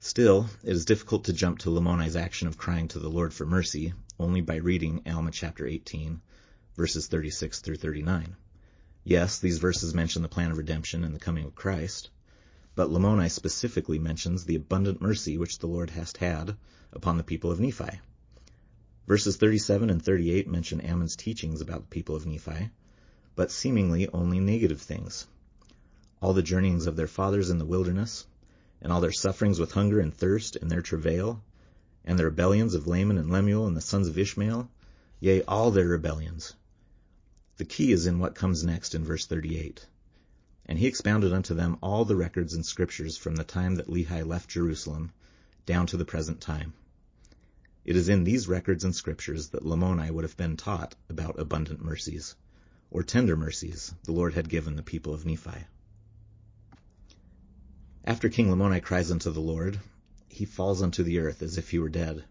Still, 0.00 0.48
it 0.62 0.70
is 0.70 0.84
difficult 0.84 1.24
to 1.24 1.32
jump 1.32 1.58
to 1.60 1.70
Lamoni's 1.70 2.14
action 2.14 2.46
of 2.46 2.58
crying 2.58 2.88
to 2.88 2.98
the 2.98 3.10
Lord 3.10 3.34
for 3.34 3.46
mercy 3.46 3.94
only 4.18 4.40
by 4.40 4.56
reading 4.56 5.02
Alma 5.06 5.30
chapter 5.30 5.66
18, 5.66 6.20
verses 6.76 7.06
36 7.06 7.60
through 7.60 7.76
39. 7.76 8.36
Yes, 9.08 9.38
these 9.38 9.56
verses 9.56 9.94
mention 9.94 10.20
the 10.20 10.28
plan 10.28 10.50
of 10.50 10.58
redemption 10.58 11.02
and 11.02 11.14
the 11.14 11.18
coming 11.18 11.46
of 11.46 11.54
Christ, 11.54 12.10
but 12.74 12.90
Lamoni 12.90 13.30
specifically 13.30 13.98
mentions 13.98 14.44
the 14.44 14.56
abundant 14.56 15.00
mercy 15.00 15.38
which 15.38 15.60
the 15.60 15.66
Lord 15.66 15.88
has 15.88 16.12
had 16.18 16.58
upon 16.92 17.16
the 17.16 17.24
people 17.24 17.50
of 17.50 17.58
Nephi. 17.58 18.02
Verses 19.06 19.38
37 19.38 19.88
and 19.88 20.04
38 20.04 20.46
mention 20.46 20.82
Ammon's 20.82 21.16
teachings 21.16 21.62
about 21.62 21.80
the 21.80 21.86
people 21.86 22.16
of 22.16 22.26
Nephi, 22.26 22.68
but 23.34 23.50
seemingly 23.50 24.10
only 24.10 24.40
negative 24.40 24.82
things. 24.82 25.26
All 26.20 26.34
the 26.34 26.42
journeyings 26.42 26.86
of 26.86 26.96
their 26.96 27.06
fathers 27.06 27.48
in 27.48 27.56
the 27.56 27.64
wilderness, 27.64 28.26
and 28.82 28.92
all 28.92 29.00
their 29.00 29.10
sufferings 29.10 29.58
with 29.58 29.72
hunger 29.72 30.00
and 30.00 30.12
thirst 30.12 30.54
and 30.56 30.70
their 30.70 30.82
travail, 30.82 31.42
and 32.04 32.18
the 32.18 32.26
rebellions 32.26 32.74
of 32.74 32.86
Laman 32.86 33.16
and 33.16 33.30
Lemuel 33.30 33.66
and 33.66 33.74
the 33.74 33.80
sons 33.80 34.06
of 34.06 34.18
Ishmael, 34.18 34.70
yea, 35.18 35.42
all 35.44 35.70
their 35.70 35.88
rebellions. 35.88 36.52
The 37.58 37.64
key 37.64 37.90
is 37.90 38.06
in 38.06 38.20
what 38.20 38.36
comes 38.36 38.62
next 38.62 38.94
in 38.94 39.04
verse 39.04 39.26
38. 39.26 39.84
And 40.66 40.78
he 40.78 40.86
expounded 40.86 41.32
unto 41.32 41.54
them 41.54 41.76
all 41.82 42.04
the 42.04 42.14
records 42.14 42.54
and 42.54 42.64
scriptures 42.64 43.16
from 43.16 43.34
the 43.34 43.42
time 43.42 43.74
that 43.74 43.88
Lehi 43.88 44.24
left 44.24 44.48
Jerusalem 44.48 45.10
down 45.66 45.88
to 45.88 45.96
the 45.96 46.04
present 46.04 46.40
time. 46.40 46.72
It 47.84 47.96
is 47.96 48.08
in 48.08 48.22
these 48.22 48.46
records 48.46 48.84
and 48.84 48.94
scriptures 48.94 49.48
that 49.48 49.64
Lamoni 49.64 50.08
would 50.08 50.22
have 50.22 50.36
been 50.36 50.56
taught 50.56 50.94
about 51.08 51.40
abundant 51.40 51.82
mercies, 51.82 52.36
or 52.92 53.02
tender 53.02 53.36
mercies 53.36 53.92
the 54.04 54.12
Lord 54.12 54.34
had 54.34 54.48
given 54.48 54.76
the 54.76 54.82
people 54.84 55.12
of 55.12 55.26
Nephi. 55.26 55.66
After 58.04 58.28
King 58.28 58.50
Lamoni 58.50 58.80
cries 58.80 59.10
unto 59.10 59.32
the 59.32 59.40
Lord, 59.40 59.80
he 60.28 60.44
falls 60.44 60.80
unto 60.80 61.02
the 61.02 61.18
earth 61.18 61.42
as 61.42 61.58
if 61.58 61.70
he 61.70 61.80
were 61.80 61.88
dead, 61.88 62.24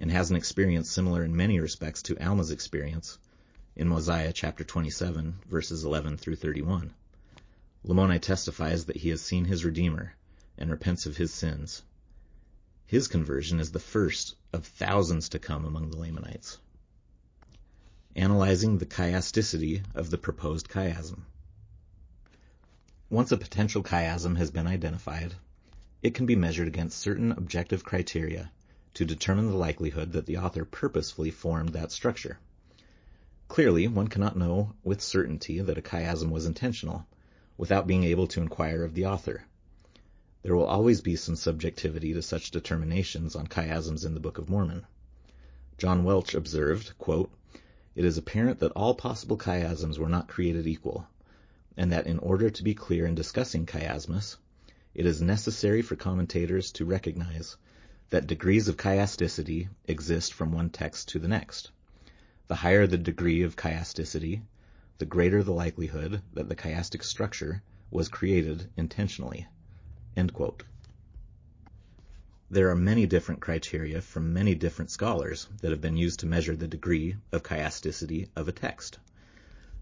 and 0.00 0.10
has 0.10 0.30
an 0.30 0.36
experience 0.36 0.90
similar 0.90 1.22
in 1.22 1.36
many 1.36 1.60
respects 1.60 2.02
to 2.02 2.20
Alma's 2.20 2.50
experience 2.50 3.18
in 3.78 3.86
Mosiah 3.86 4.32
chapter 4.32 4.64
27, 4.64 5.38
verses 5.48 5.84
11 5.84 6.16
through 6.16 6.34
31. 6.34 6.92
Lamoni 7.86 8.20
testifies 8.20 8.86
that 8.86 8.96
he 8.96 9.10
has 9.10 9.22
seen 9.22 9.44
his 9.44 9.64
Redeemer 9.64 10.14
and 10.58 10.68
repents 10.68 11.06
of 11.06 11.16
his 11.16 11.32
sins. 11.32 11.82
His 12.86 13.06
conversion 13.06 13.60
is 13.60 13.70
the 13.70 13.78
first 13.78 14.34
of 14.52 14.66
thousands 14.66 15.28
to 15.28 15.38
come 15.38 15.64
among 15.64 15.90
the 15.90 15.96
Lamanites. 15.96 16.58
Analyzing 18.16 18.78
the 18.78 18.86
chiasticity 18.86 19.84
of 19.94 20.10
the 20.10 20.18
proposed 20.18 20.68
chiasm. 20.68 21.20
Once 23.08 23.30
a 23.30 23.36
potential 23.36 23.84
chiasm 23.84 24.36
has 24.38 24.50
been 24.50 24.66
identified, 24.66 25.36
it 26.02 26.14
can 26.14 26.26
be 26.26 26.34
measured 26.34 26.66
against 26.66 26.98
certain 26.98 27.30
objective 27.30 27.84
criteria 27.84 28.50
to 28.94 29.04
determine 29.04 29.46
the 29.46 29.56
likelihood 29.56 30.10
that 30.14 30.26
the 30.26 30.38
author 30.38 30.64
purposefully 30.64 31.30
formed 31.30 31.68
that 31.68 31.92
structure. 31.92 32.40
Clearly, 33.48 33.88
one 33.88 34.08
cannot 34.08 34.36
know 34.36 34.74
with 34.84 35.00
certainty 35.00 35.58
that 35.60 35.78
a 35.78 35.82
chiasm 35.82 36.30
was 36.30 36.44
intentional 36.44 37.06
without 37.56 37.86
being 37.86 38.04
able 38.04 38.26
to 38.26 38.42
inquire 38.42 38.84
of 38.84 38.92
the 38.92 39.06
author. 39.06 39.44
There 40.42 40.54
will 40.54 40.66
always 40.66 41.00
be 41.00 41.16
some 41.16 41.34
subjectivity 41.34 42.12
to 42.12 42.20
such 42.20 42.50
determinations 42.50 43.34
on 43.34 43.46
chiasms 43.46 44.04
in 44.04 44.12
the 44.12 44.20
Book 44.20 44.36
of 44.36 44.50
Mormon. 44.50 44.84
John 45.78 46.04
Welch 46.04 46.34
observed, 46.34 46.92
It 47.94 48.04
is 48.04 48.18
apparent 48.18 48.58
that 48.60 48.72
all 48.72 48.94
possible 48.94 49.38
chiasms 49.38 49.96
were 49.96 50.10
not 50.10 50.28
created 50.28 50.66
equal, 50.66 51.08
and 51.74 51.90
that 51.90 52.06
in 52.06 52.18
order 52.18 52.50
to 52.50 52.62
be 52.62 52.74
clear 52.74 53.06
in 53.06 53.14
discussing 53.14 53.64
chiasmus, 53.64 54.36
it 54.94 55.06
is 55.06 55.22
necessary 55.22 55.80
for 55.80 55.96
commentators 55.96 56.70
to 56.72 56.84
recognize 56.84 57.56
that 58.10 58.26
degrees 58.26 58.68
of 58.68 58.76
chiasticity 58.76 59.70
exist 59.86 60.34
from 60.34 60.52
one 60.52 60.68
text 60.68 61.08
to 61.08 61.18
the 61.18 61.28
next. 61.28 61.70
The 62.48 62.54
higher 62.56 62.86
the 62.86 62.96
degree 62.96 63.42
of 63.42 63.56
chiasticity, 63.56 64.40
the 64.96 65.04
greater 65.04 65.42
the 65.42 65.52
likelihood 65.52 66.22
that 66.32 66.48
the 66.48 66.56
chiastic 66.56 67.04
structure 67.04 67.62
was 67.90 68.08
created 68.08 68.70
intentionally. 68.74 69.46
There 72.50 72.70
are 72.70 72.74
many 72.74 73.04
different 73.04 73.42
criteria 73.42 74.00
from 74.00 74.32
many 74.32 74.54
different 74.54 74.90
scholars 74.90 75.46
that 75.60 75.70
have 75.72 75.82
been 75.82 75.98
used 75.98 76.20
to 76.20 76.26
measure 76.26 76.56
the 76.56 76.66
degree 76.66 77.16
of 77.32 77.42
chiasticity 77.42 78.30
of 78.34 78.48
a 78.48 78.52
text. 78.52 78.98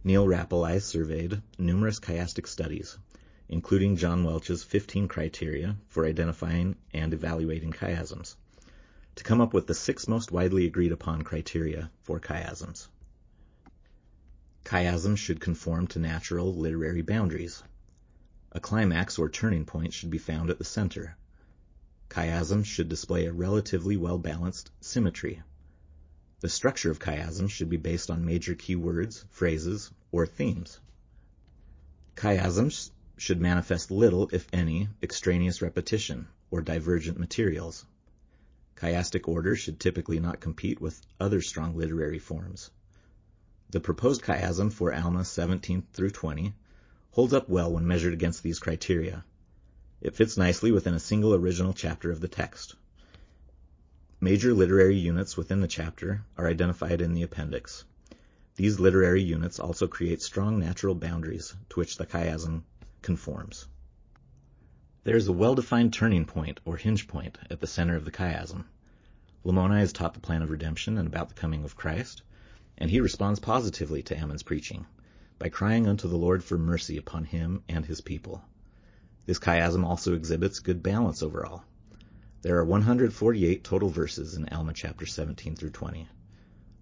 Neal 0.02 0.26
Rappleye 0.26 0.82
surveyed 0.82 1.42
numerous 1.58 2.00
chiastic 2.00 2.48
studies, 2.48 2.98
including 3.48 3.94
John 3.94 4.24
Welch's 4.24 4.64
15 4.64 5.06
criteria 5.06 5.76
for 5.86 6.04
identifying 6.04 6.74
and 6.92 7.14
evaluating 7.14 7.72
chiasms, 7.72 8.34
to 9.16 9.24
come 9.24 9.40
up 9.40 9.52
with 9.52 9.66
the 9.66 9.74
six 9.74 10.06
most 10.06 10.30
widely 10.30 10.66
agreed 10.66 10.92
upon 10.92 11.22
criteria 11.22 11.90
for 12.02 12.20
chiasms. 12.20 12.88
Chiasms 14.64 15.18
should 15.18 15.40
conform 15.40 15.86
to 15.86 15.98
natural 15.98 16.54
literary 16.54 17.02
boundaries. 17.02 17.62
A 18.52 18.60
climax 18.60 19.18
or 19.18 19.28
turning 19.28 19.64
point 19.64 19.92
should 19.92 20.10
be 20.10 20.18
found 20.18 20.50
at 20.50 20.58
the 20.58 20.64
center. 20.64 21.16
Chiasms 22.10 22.66
should 22.66 22.88
display 22.88 23.26
a 23.26 23.32
relatively 23.32 23.96
well-balanced 23.96 24.70
symmetry. 24.80 25.42
The 26.40 26.48
structure 26.48 26.90
of 26.90 26.98
chiasms 26.98 27.50
should 27.50 27.70
be 27.70 27.76
based 27.76 28.10
on 28.10 28.24
major 28.24 28.54
keywords, 28.54 29.24
phrases, 29.30 29.90
or 30.12 30.26
themes. 30.26 30.78
Chiasms 32.16 32.90
should 33.16 33.40
manifest 33.40 33.90
little, 33.90 34.28
if 34.32 34.46
any, 34.52 34.88
extraneous 35.02 35.62
repetition 35.62 36.28
or 36.50 36.60
divergent 36.60 37.18
materials. 37.18 37.86
Chiastic 38.76 39.26
order 39.26 39.56
should 39.56 39.80
typically 39.80 40.20
not 40.20 40.40
compete 40.40 40.80
with 40.80 41.00
other 41.18 41.40
strong 41.40 41.76
literary 41.76 42.18
forms. 42.18 42.70
The 43.70 43.80
proposed 43.80 44.22
chiasm 44.22 44.70
for 44.72 44.94
Alma 44.94 45.24
17 45.24 45.82
through 45.92 46.10
20 46.10 46.54
holds 47.12 47.32
up 47.32 47.48
well 47.48 47.72
when 47.72 47.86
measured 47.86 48.12
against 48.12 48.42
these 48.42 48.58
criteria. 48.58 49.24
It 50.02 50.14
fits 50.14 50.36
nicely 50.36 50.70
within 50.72 50.92
a 50.92 51.00
single 51.00 51.34
original 51.34 51.72
chapter 51.72 52.10
of 52.10 52.20
the 52.20 52.28
text. 52.28 52.76
Major 54.20 54.52
literary 54.52 54.96
units 54.96 55.36
within 55.36 55.60
the 55.60 55.68
chapter 55.68 56.24
are 56.36 56.46
identified 56.46 57.00
in 57.00 57.14
the 57.14 57.22
appendix. 57.22 57.84
These 58.56 58.78
literary 58.78 59.22
units 59.22 59.58
also 59.58 59.86
create 59.86 60.20
strong 60.20 60.58
natural 60.58 60.94
boundaries 60.94 61.54
to 61.70 61.80
which 61.80 61.96
the 61.96 62.06
chiasm 62.06 62.62
conforms. 63.00 63.66
There 65.06 65.16
is 65.16 65.28
a 65.28 65.32
well-defined 65.32 65.92
turning 65.92 66.24
point 66.24 66.58
or 66.64 66.76
hinge 66.76 67.06
point 67.06 67.38
at 67.48 67.60
the 67.60 67.68
center 67.68 67.94
of 67.94 68.04
the 68.04 68.10
chiasm. 68.10 68.64
Lamoni 69.44 69.80
is 69.80 69.92
taught 69.92 70.14
the 70.14 70.20
plan 70.20 70.42
of 70.42 70.50
redemption 70.50 70.98
and 70.98 71.06
about 71.06 71.28
the 71.28 71.36
coming 71.36 71.62
of 71.62 71.76
Christ, 71.76 72.22
and 72.76 72.90
he 72.90 72.98
responds 73.00 73.38
positively 73.38 74.02
to 74.02 74.18
Ammon's 74.18 74.42
preaching 74.42 74.84
by 75.38 75.48
crying 75.48 75.86
unto 75.86 76.08
the 76.08 76.16
Lord 76.16 76.42
for 76.42 76.58
mercy 76.58 76.96
upon 76.96 77.22
him 77.22 77.62
and 77.68 77.86
his 77.86 78.00
people. 78.00 78.42
This 79.26 79.38
chiasm 79.38 79.84
also 79.84 80.12
exhibits 80.12 80.58
good 80.58 80.82
balance 80.82 81.22
overall. 81.22 81.62
There 82.42 82.58
are 82.58 82.64
148 82.64 83.62
total 83.62 83.90
verses 83.90 84.34
in 84.34 84.48
Alma 84.48 84.72
chapter 84.72 85.06
17 85.06 85.54
through 85.54 85.70
20. 85.70 86.08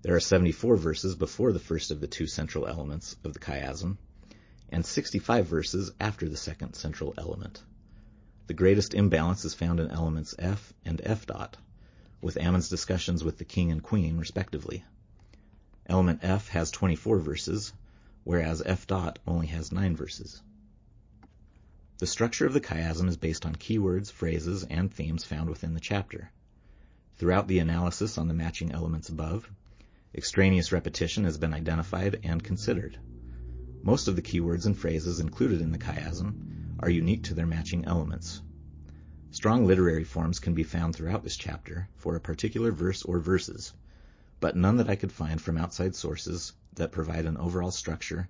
There 0.00 0.14
are 0.14 0.20
74 0.20 0.76
verses 0.76 1.14
before 1.14 1.52
the 1.52 1.58
first 1.58 1.90
of 1.90 2.00
the 2.00 2.06
two 2.06 2.26
central 2.26 2.66
elements 2.66 3.16
of 3.22 3.34
the 3.34 3.40
chiasm, 3.40 3.98
and 4.70 4.86
65 4.86 5.46
verses 5.46 5.92
after 6.00 6.26
the 6.26 6.38
second 6.38 6.72
central 6.72 7.12
element. 7.18 7.62
The 8.46 8.54
greatest 8.54 8.94
imbalance 8.94 9.44
is 9.44 9.54
found 9.54 9.80
in 9.80 9.90
elements 9.90 10.34
F 10.38 10.72
and 10.84 11.00
F 11.02 11.26
dot, 11.26 11.56
with 12.20 12.36
Ammon's 12.36 12.68
discussions 12.68 13.24
with 13.24 13.38
the 13.38 13.44
king 13.44 13.70
and 13.70 13.82
queen, 13.82 14.18
respectively. 14.18 14.84
Element 15.86 16.20
F 16.22 16.48
has 16.48 16.70
24 16.70 17.18
verses, 17.20 17.72
whereas 18.22 18.62
F 18.64 18.86
dot 18.86 19.18
only 19.26 19.46
has 19.46 19.72
9 19.72 19.96
verses. 19.96 20.42
The 21.98 22.06
structure 22.06 22.46
of 22.46 22.52
the 22.52 22.60
chiasm 22.60 23.08
is 23.08 23.16
based 23.16 23.46
on 23.46 23.56
keywords, 23.56 24.12
phrases, 24.12 24.64
and 24.64 24.92
themes 24.92 25.24
found 25.24 25.48
within 25.48 25.74
the 25.74 25.80
chapter. 25.80 26.30
Throughout 27.16 27.48
the 27.48 27.60
analysis 27.60 28.18
on 28.18 28.28
the 28.28 28.34
matching 28.34 28.72
elements 28.72 29.08
above, 29.08 29.50
Extraneous 30.16 30.70
repetition 30.70 31.24
has 31.24 31.38
been 31.38 31.52
identified 31.52 32.20
and 32.22 32.42
considered. 32.42 32.98
Most 33.82 34.06
of 34.06 34.14
the 34.14 34.22
keywords 34.22 34.64
and 34.64 34.78
phrases 34.78 35.18
included 35.18 35.60
in 35.60 35.72
the 35.72 35.78
chiasm 35.78 36.34
are 36.80 36.90
unique 36.90 37.22
to 37.22 37.34
their 37.34 37.46
matching 37.46 37.84
elements. 37.84 38.42
Strong 39.30 39.66
literary 39.66 40.04
forms 40.04 40.38
can 40.38 40.54
be 40.54 40.62
found 40.62 40.94
throughout 40.94 41.22
this 41.22 41.36
chapter 41.36 41.88
for 41.96 42.14
a 42.14 42.20
particular 42.20 42.70
verse 42.70 43.02
or 43.02 43.18
verses, 43.18 43.72
but 44.40 44.56
none 44.56 44.76
that 44.76 44.88
I 44.88 44.96
could 44.96 45.12
find 45.12 45.40
from 45.40 45.56
outside 45.58 45.96
sources 45.96 46.52
that 46.74 46.92
provide 46.92 47.26
an 47.26 47.36
overall 47.36 47.70
structure 47.70 48.28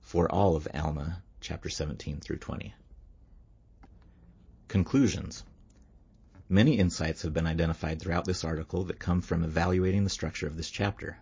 for 0.00 0.30
all 0.30 0.56
of 0.56 0.68
Alma, 0.74 1.22
chapter 1.40 1.68
17 1.68 2.20
through 2.20 2.38
20. 2.38 2.74
Conclusions. 4.68 5.44
Many 6.48 6.78
insights 6.78 7.22
have 7.22 7.32
been 7.32 7.46
identified 7.46 8.00
throughout 8.00 8.24
this 8.24 8.44
article 8.44 8.84
that 8.84 8.98
come 8.98 9.20
from 9.20 9.44
evaluating 9.44 10.04
the 10.04 10.10
structure 10.10 10.46
of 10.46 10.56
this 10.56 10.70
chapter. 10.70 11.18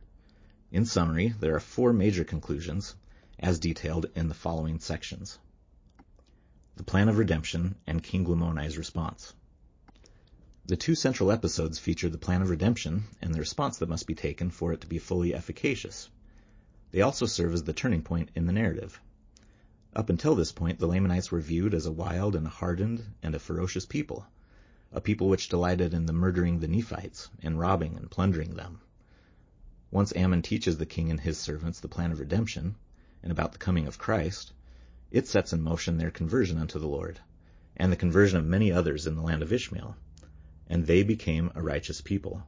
In 0.72 0.84
summary, 0.84 1.34
there 1.38 1.54
are 1.54 1.60
four 1.60 1.92
major 1.92 2.24
conclusions, 2.24 2.96
as 3.38 3.58
detailed 3.58 4.06
in 4.14 4.28
the 4.28 4.34
following 4.34 4.80
sections. 4.80 5.38
The 6.80 6.84
plan 6.86 7.10
of 7.10 7.18
redemption 7.18 7.74
and 7.86 8.02
King 8.02 8.26
Lamoni's 8.26 8.78
response. 8.78 9.34
The 10.64 10.78
two 10.78 10.94
central 10.94 11.30
episodes 11.30 11.78
feature 11.78 12.08
the 12.08 12.16
plan 12.16 12.40
of 12.40 12.48
redemption 12.48 13.04
and 13.20 13.34
the 13.34 13.38
response 13.38 13.76
that 13.76 13.88
must 13.90 14.06
be 14.06 14.14
taken 14.14 14.48
for 14.48 14.72
it 14.72 14.80
to 14.80 14.86
be 14.86 14.96
fully 14.98 15.34
efficacious. 15.34 16.08
They 16.90 17.02
also 17.02 17.26
serve 17.26 17.52
as 17.52 17.64
the 17.64 17.74
turning 17.74 18.00
point 18.00 18.30
in 18.34 18.46
the 18.46 18.54
narrative. 18.54 18.98
Up 19.94 20.08
until 20.08 20.34
this 20.34 20.52
point, 20.52 20.78
the 20.78 20.86
Lamanites 20.86 21.30
were 21.30 21.42
viewed 21.42 21.74
as 21.74 21.84
a 21.84 21.92
wild 21.92 22.34
and 22.34 22.48
hardened 22.48 23.04
and 23.22 23.34
a 23.34 23.38
ferocious 23.38 23.84
people 23.84 24.26
a 24.90 25.02
people 25.02 25.28
which 25.28 25.50
delighted 25.50 25.92
in 25.92 26.06
the 26.06 26.14
murdering 26.14 26.60
the 26.60 26.66
Nephites, 26.68 27.28
and 27.42 27.58
robbing 27.58 27.94
and 27.98 28.10
plundering 28.10 28.54
them. 28.54 28.80
Once 29.90 30.16
Ammon 30.16 30.40
teaches 30.40 30.78
the 30.78 30.86
king 30.86 31.10
and 31.10 31.20
his 31.20 31.36
servants 31.36 31.80
the 31.80 31.88
plan 31.88 32.10
of 32.10 32.20
redemption, 32.20 32.74
and 33.22 33.30
about 33.30 33.52
the 33.52 33.58
coming 33.58 33.86
of 33.86 33.98
Christ, 33.98 34.54
it 35.10 35.26
sets 35.26 35.52
in 35.52 35.60
motion 35.60 35.98
their 35.98 36.10
conversion 36.10 36.58
unto 36.58 36.78
the 36.78 36.86
Lord, 36.86 37.20
and 37.76 37.90
the 37.90 37.96
conversion 37.96 38.38
of 38.38 38.46
many 38.46 38.70
others 38.70 39.06
in 39.06 39.16
the 39.16 39.22
land 39.22 39.42
of 39.42 39.52
Ishmael, 39.52 39.96
and 40.68 40.86
they 40.86 41.02
became 41.02 41.50
a 41.54 41.62
righteous 41.62 42.00
people. 42.00 42.46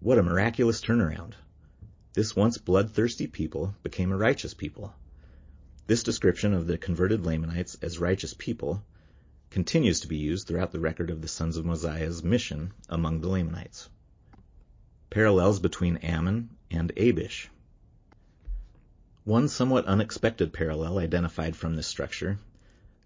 What 0.00 0.18
a 0.18 0.22
miraculous 0.22 0.80
turnaround! 0.80 1.34
This 2.14 2.34
once 2.34 2.56
bloodthirsty 2.56 3.26
people 3.26 3.74
became 3.82 4.10
a 4.10 4.16
righteous 4.16 4.54
people. 4.54 4.94
This 5.86 6.02
description 6.02 6.54
of 6.54 6.66
the 6.66 6.78
converted 6.78 7.26
Lamanites 7.26 7.76
as 7.82 7.98
righteous 7.98 8.34
people 8.34 8.82
continues 9.50 10.00
to 10.00 10.08
be 10.08 10.16
used 10.16 10.46
throughout 10.46 10.72
the 10.72 10.80
record 10.80 11.10
of 11.10 11.22
the 11.22 11.28
sons 11.28 11.56
of 11.56 11.64
Mosiah's 11.64 12.24
mission 12.24 12.72
among 12.88 13.20
the 13.20 13.28
Lamanites. 13.28 13.88
Parallels 15.10 15.60
between 15.60 15.98
Ammon 15.98 16.50
and 16.70 16.90
Abish. 16.96 17.48
One 19.26 19.48
somewhat 19.48 19.86
unexpected 19.86 20.52
parallel 20.52 20.98
identified 20.98 21.56
from 21.56 21.74
this 21.74 21.88
structure 21.88 22.38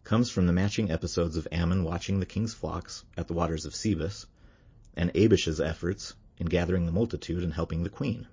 comes 0.04 0.28
from 0.28 0.46
the 0.46 0.52
matching 0.52 0.90
episodes 0.90 1.38
of 1.38 1.48
Ammon 1.50 1.82
watching 1.82 2.20
the 2.20 2.26
king's 2.26 2.52
flocks 2.52 3.04
at 3.16 3.26
the 3.26 3.32
waters 3.32 3.64
of 3.64 3.72
Sebus 3.72 4.26
and 4.94 5.10
Abish's 5.14 5.62
efforts 5.62 6.12
in 6.36 6.44
gathering 6.44 6.84
the 6.84 6.92
multitude 6.92 7.42
and 7.42 7.54
helping 7.54 7.84
the 7.84 7.88
queen. 7.88 8.26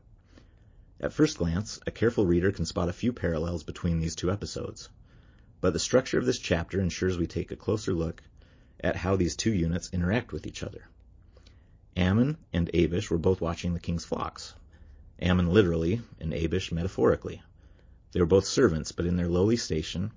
At 1.00 1.14
first 1.14 1.38
glance, 1.38 1.80
a 1.88 1.92
careful 1.92 2.26
reader 2.26 2.52
can 2.52 2.66
spot 2.66 2.90
a 2.90 2.92
few 2.92 3.14
parallels 3.14 3.64
between 3.64 4.02
these 4.02 4.18
two 4.18 4.30
episodes. 4.30 4.90
But 5.62 5.72
the 5.72 5.80
structure 5.80 6.20
of 6.20 6.26
this 6.26 6.40
chapter 6.40 6.82
ensures 6.82 7.18
we 7.18 7.26
take 7.26 7.52
a 7.52 7.56
closer 7.56 7.94
look 7.94 8.22
at 8.82 8.98
how 8.98 9.16
these 9.16 9.38
two 9.38 9.54
units 9.54 9.92
interact 9.94 10.34
with 10.34 10.46
each 10.46 10.62
other. 10.62 10.90
Ammon 11.96 12.36
and 12.52 12.70
Abish 12.74 13.10
were 13.10 13.18
both 13.18 13.40
watching 13.40 13.74
the 13.74 13.80
king's 13.80 14.04
flocks. 14.04 14.56
Ammon 15.22 15.48
literally, 15.48 16.02
and 16.20 16.34
Abish 16.34 16.70
metaphorically. 16.74 17.42
They 18.12 18.20
were 18.20 18.26
both 18.26 18.46
servants, 18.46 18.92
but 18.92 19.06
in 19.06 19.18
their 19.18 19.28
lowly 19.28 19.58
station, 19.58 20.12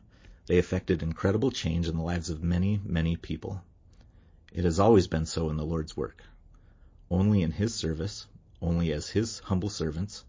they 0.47 0.59
effected 0.59 1.03
incredible 1.03 1.51
change 1.51 1.89
in 1.89 1.97
the 1.97 2.03
lives 2.03 2.31
of 2.31 2.43
many, 2.43 2.81
many 2.85 3.17
people. 3.17 3.63
It 4.53 4.65
has 4.65 4.81
always 4.81 5.07
been 5.07 5.27
so 5.27 5.51
in 5.51 5.57
the 5.57 5.65
Lord's 5.65 5.97
work. 5.97 6.23
Only 7.11 7.43
in 7.43 7.53
His 7.53 7.75
service, 7.75 8.27
only 8.61 8.93
as 8.93 9.09
His 9.09 9.41
humble 9.41 9.71
servants, 9.71 10.25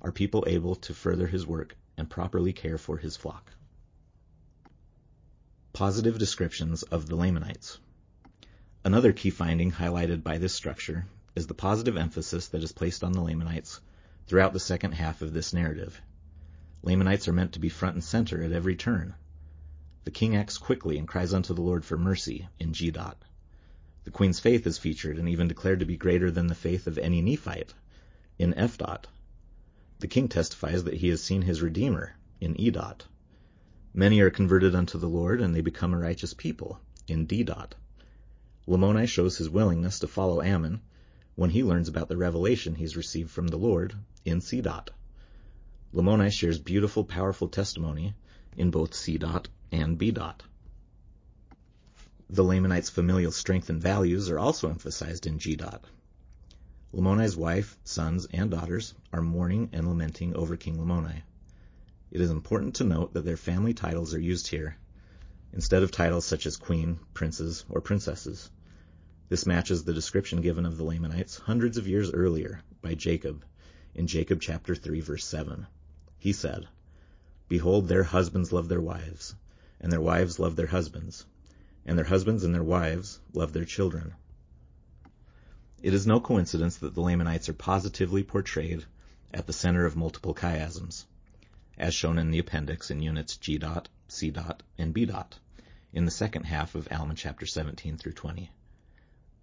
are 0.00 0.12
people 0.12 0.44
able 0.46 0.74
to 0.76 0.94
further 0.94 1.26
His 1.26 1.46
work 1.46 1.76
and 1.96 2.08
properly 2.08 2.52
care 2.52 2.78
for 2.78 2.96
His 2.96 3.16
flock. 3.16 3.52
Positive 5.72 6.18
descriptions 6.18 6.82
of 6.82 7.06
the 7.06 7.16
Lamanites. 7.16 7.78
Another 8.84 9.12
key 9.12 9.30
finding 9.30 9.72
highlighted 9.72 10.22
by 10.22 10.38
this 10.38 10.54
structure 10.54 11.06
is 11.34 11.46
the 11.46 11.54
positive 11.54 11.96
emphasis 11.96 12.48
that 12.48 12.62
is 12.62 12.72
placed 12.72 13.04
on 13.04 13.12
the 13.12 13.22
Lamanites 13.22 13.80
throughout 14.26 14.52
the 14.52 14.60
second 14.60 14.92
half 14.92 15.22
of 15.22 15.32
this 15.32 15.52
narrative. 15.52 16.00
Lamanites 16.82 17.28
are 17.28 17.32
meant 17.32 17.52
to 17.52 17.60
be 17.60 17.68
front 17.68 17.94
and 17.94 18.02
center 18.02 18.42
at 18.42 18.50
every 18.50 18.74
turn. 18.74 19.14
The 20.04 20.10
king 20.10 20.34
acts 20.34 20.58
quickly 20.58 20.98
and 20.98 21.06
cries 21.06 21.32
unto 21.32 21.54
the 21.54 21.62
Lord 21.62 21.84
for 21.84 21.96
mercy 21.96 22.48
in 22.58 22.72
G. 22.72 22.90
Dot. 22.90 23.22
The 24.04 24.10
queen's 24.10 24.40
faith 24.40 24.66
is 24.66 24.78
featured 24.78 25.16
and 25.16 25.28
even 25.28 25.46
declared 25.46 25.78
to 25.78 25.86
be 25.86 25.96
greater 25.96 26.28
than 26.28 26.48
the 26.48 26.56
faith 26.56 26.88
of 26.88 26.98
any 26.98 27.22
Nephite 27.22 27.72
in 28.36 28.52
F. 28.54 28.78
Dot. 28.78 29.06
The 30.00 30.08
king 30.08 30.26
testifies 30.26 30.82
that 30.82 30.94
he 30.94 31.08
has 31.10 31.22
seen 31.22 31.42
his 31.42 31.62
Redeemer 31.62 32.16
in 32.40 32.60
E. 32.60 32.70
Dot. 32.70 33.06
Many 33.94 34.18
are 34.20 34.30
converted 34.30 34.74
unto 34.74 34.98
the 34.98 35.08
Lord, 35.08 35.40
and 35.40 35.54
they 35.54 35.60
become 35.60 35.94
a 35.94 35.98
righteous 35.98 36.34
people, 36.34 36.80
in 37.06 37.26
D. 37.26 37.44
Dot. 37.44 37.76
Lamoni 38.66 39.06
shows 39.06 39.38
his 39.38 39.48
willingness 39.48 40.00
to 40.00 40.08
follow 40.08 40.42
Ammon 40.42 40.80
when 41.36 41.50
he 41.50 41.62
learns 41.62 41.88
about 41.88 42.08
the 42.08 42.16
revelation 42.16 42.74
he's 42.74 42.96
received 42.96 43.30
from 43.30 43.46
the 43.46 43.56
Lord, 43.56 43.94
in 44.24 44.40
C. 44.40 44.60
Lamoni 45.94 46.32
shares 46.32 46.58
beautiful, 46.58 47.04
powerful 47.04 47.48
testimony 47.48 48.14
in 48.56 48.70
both 48.70 48.94
C. 48.94 49.18
Dot 49.18 49.48
and 49.70 49.98
B. 49.98 50.10
Dot. 50.10 50.42
The 52.30 52.42
Lamanites' 52.42 52.88
familial 52.88 53.30
strength 53.30 53.68
and 53.68 53.78
values 53.78 54.30
are 54.30 54.38
also 54.38 54.70
emphasized 54.70 55.26
in 55.26 55.38
G. 55.38 55.54
Dot. 55.54 55.84
Lamoni's 56.94 57.36
wife, 57.36 57.76
sons, 57.84 58.26
and 58.32 58.50
daughters 58.50 58.94
are 59.12 59.20
mourning 59.20 59.68
and 59.74 59.86
lamenting 59.86 60.34
over 60.34 60.56
King 60.56 60.78
Lamoni. 60.78 61.24
It 62.10 62.22
is 62.22 62.30
important 62.30 62.76
to 62.76 62.84
note 62.84 63.12
that 63.12 63.26
their 63.26 63.36
family 63.36 63.74
titles 63.74 64.14
are 64.14 64.20
used 64.20 64.46
here, 64.46 64.78
instead 65.52 65.82
of 65.82 65.90
titles 65.90 66.24
such 66.24 66.46
as 66.46 66.56
queen, 66.56 67.00
princes, 67.12 67.66
or 67.68 67.82
princesses. 67.82 68.50
This 69.28 69.44
matches 69.44 69.84
the 69.84 69.92
description 69.92 70.40
given 70.40 70.64
of 70.64 70.78
the 70.78 70.84
Lamanites 70.84 71.36
hundreds 71.36 71.76
of 71.76 71.86
years 71.86 72.10
earlier 72.10 72.62
by 72.80 72.94
Jacob 72.94 73.44
in 73.94 74.06
Jacob 74.06 74.40
chapter 74.40 74.74
3 74.74 75.00
verse 75.00 75.26
7. 75.26 75.66
He 76.22 76.32
said, 76.32 76.68
Behold, 77.48 77.88
their 77.88 78.04
husbands 78.04 78.52
love 78.52 78.68
their 78.68 78.80
wives, 78.80 79.34
and 79.80 79.90
their 79.90 80.00
wives 80.00 80.38
love 80.38 80.54
their 80.54 80.68
husbands, 80.68 81.26
and 81.84 81.98
their 81.98 82.04
husbands 82.04 82.44
and 82.44 82.54
their 82.54 82.62
wives 82.62 83.18
love 83.32 83.52
their 83.52 83.64
children. 83.64 84.14
It 85.82 85.92
is 85.92 86.06
no 86.06 86.20
coincidence 86.20 86.76
that 86.76 86.94
the 86.94 87.00
Lamanites 87.00 87.48
are 87.48 87.54
positively 87.54 88.22
portrayed 88.22 88.84
at 89.34 89.48
the 89.48 89.52
center 89.52 89.84
of 89.84 89.96
multiple 89.96 90.32
chiasms 90.32 91.06
as 91.76 91.92
shown 91.92 92.18
in 92.18 92.30
the 92.30 92.38
appendix 92.38 92.92
in 92.92 93.02
units 93.02 93.36
G. 93.36 93.58
Dot, 93.58 93.88
C. 94.06 94.30
Dot, 94.30 94.62
and 94.78 94.94
B. 94.94 95.06
Dot 95.06 95.40
in 95.92 96.04
the 96.04 96.12
second 96.12 96.44
half 96.44 96.76
of 96.76 96.86
Alma 96.92 97.16
chapter 97.16 97.46
17 97.46 97.96
through 97.96 98.12
20. 98.12 98.48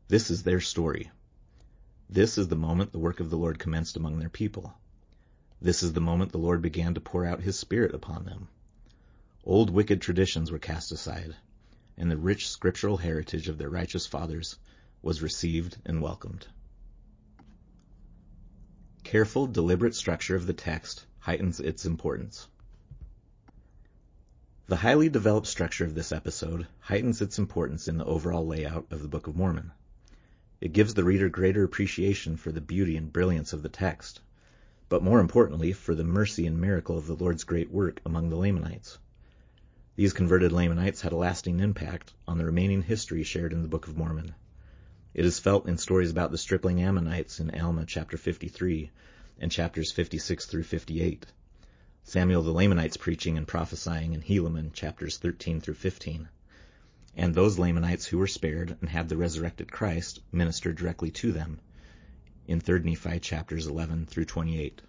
This 0.07 0.31
is 0.31 0.43
their 0.43 0.61
story. 0.61 1.11
This 2.09 2.37
is 2.37 2.47
the 2.47 2.55
moment 2.55 2.93
the 2.93 2.99
work 2.99 3.19
of 3.19 3.29
the 3.29 3.37
Lord 3.37 3.59
commenced 3.59 3.97
among 3.97 4.19
their 4.19 4.29
people. 4.29 4.73
This 5.61 5.83
is 5.83 5.91
the 5.91 5.99
moment 5.99 6.31
the 6.31 6.37
Lord 6.37 6.61
began 6.61 6.93
to 6.93 7.01
pour 7.01 7.25
out 7.25 7.41
his 7.41 7.59
Spirit 7.59 7.93
upon 7.93 8.23
them. 8.23 8.47
Old 9.43 9.69
wicked 9.69 10.01
traditions 10.01 10.51
were 10.51 10.59
cast 10.59 10.91
aside, 10.93 11.35
and 11.97 12.09
the 12.09 12.17
rich 12.17 12.47
scriptural 12.47 12.95
heritage 12.95 13.49
of 13.49 13.57
their 13.57 13.69
righteous 13.69 14.07
fathers 14.07 14.57
was 15.01 15.21
received 15.21 15.77
and 15.85 16.01
welcomed. 16.01 16.47
Careful, 19.03 19.47
deliberate 19.47 19.95
structure 19.95 20.37
of 20.37 20.47
the 20.47 20.53
text 20.53 21.05
heightens 21.19 21.59
its 21.59 21.85
importance. 21.85 22.47
The 24.67 24.77
highly 24.77 25.09
developed 25.09 25.47
structure 25.47 25.83
of 25.83 25.93
this 25.93 26.13
episode 26.13 26.67
heightens 26.79 27.21
its 27.21 27.37
importance 27.37 27.89
in 27.89 27.97
the 27.97 28.05
overall 28.05 28.47
layout 28.47 28.87
of 28.91 29.01
the 29.01 29.09
Book 29.09 29.27
of 29.27 29.35
Mormon. 29.35 29.71
It 30.61 30.71
gives 30.71 30.93
the 30.93 31.03
reader 31.03 31.27
greater 31.27 31.63
appreciation 31.63 32.37
for 32.37 32.53
the 32.53 32.61
beauty 32.61 32.95
and 32.95 33.11
brilliance 33.11 33.51
of 33.51 33.61
the 33.61 33.67
text, 33.67 34.21
but 34.89 35.03
more 35.03 35.19
importantly, 35.19 35.71
for 35.71 35.93
the 35.93 36.03
mercy 36.03 36.47
and 36.47 36.59
miracle 36.59 36.97
of 36.97 37.05
the 37.05 37.15
Lord's 37.15 37.43
great 37.43 37.69
work 37.69 38.01
among 38.03 38.29
the 38.29 38.35
Lamanites. 38.35 38.97
These 39.95 40.13
converted 40.13 40.51
Lamanites 40.51 41.01
had 41.01 41.11
a 41.11 41.17
lasting 41.17 41.59
impact 41.59 42.11
on 42.27 42.39
the 42.39 42.45
remaining 42.45 42.81
history 42.81 43.21
shared 43.21 43.53
in 43.53 43.61
the 43.61 43.67
Book 43.67 43.87
of 43.87 43.95
Mormon. 43.95 44.33
It 45.13 45.25
is 45.25 45.37
felt 45.37 45.67
in 45.67 45.77
stories 45.77 46.09
about 46.09 46.31
the 46.31 46.39
stripling 46.39 46.81
Ammonites 46.81 47.39
in 47.39 47.51
Alma 47.51 47.85
chapter 47.85 48.17
53 48.17 48.89
and 49.39 49.51
chapters 49.51 49.91
56 49.91 50.47
through 50.47 50.63
58. 50.63 51.27
Samuel 52.03 52.41
the 52.41 52.51
Lamanites 52.51 52.97
preaching 52.97 53.37
and 53.37 53.47
prophesying 53.47 54.13
in 54.13 54.21
Helaman 54.21 54.73
chapters 54.73 55.17
13 55.17 55.61
through 55.61 55.75
15. 55.75 56.29
And 57.15 57.35
those 57.35 57.59
Lamanites 57.59 58.07
who 58.07 58.17
were 58.17 58.25
spared 58.25 58.75
and 58.81 58.89
had 58.89 59.07
the 59.07 59.17
resurrected 59.17 59.71
Christ 59.71 60.19
minister 60.31 60.73
directly 60.73 61.11
to 61.11 61.31
them 61.31 61.59
in 62.49 62.59
3 62.59 62.79
Nephi 62.79 63.19
chapters 63.19 63.67
11 63.67 64.07
through 64.07 64.25
28. 64.25 64.81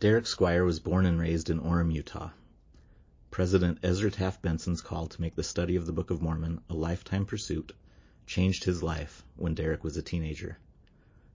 Derek 0.00 0.26
Squire 0.26 0.64
was 0.64 0.80
born 0.80 1.06
and 1.06 1.20
raised 1.20 1.50
in 1.50 1.60
Orem, 1.60 1.94
Utah. 1.94 2.30
President 3.30 3.78
Ezra 3.84 4.10
Taft 4.10 4.42
Benson's 4.42 4.80
call 4.80 5.06
to 5.06 5.20
make 5.20 5.36
the 5.36 5.44
study 5.44 5.76
of 5.76 5.86
the 5.86 5.92
Book 5.92 6.10
of 6.10 6.20
Mormon 6.20 6.60
a 6.68 6.74
lifetime 6.74 7.26
pursuit 7.26 7.72
changed 8.26 8.64
his 8.64 8.82
life 8.82 9.24
when 9.36 9.54
Derek 9.54 9.84
was 9.84 9.96
a 9.96 10.02
teenager. 10.02 10.58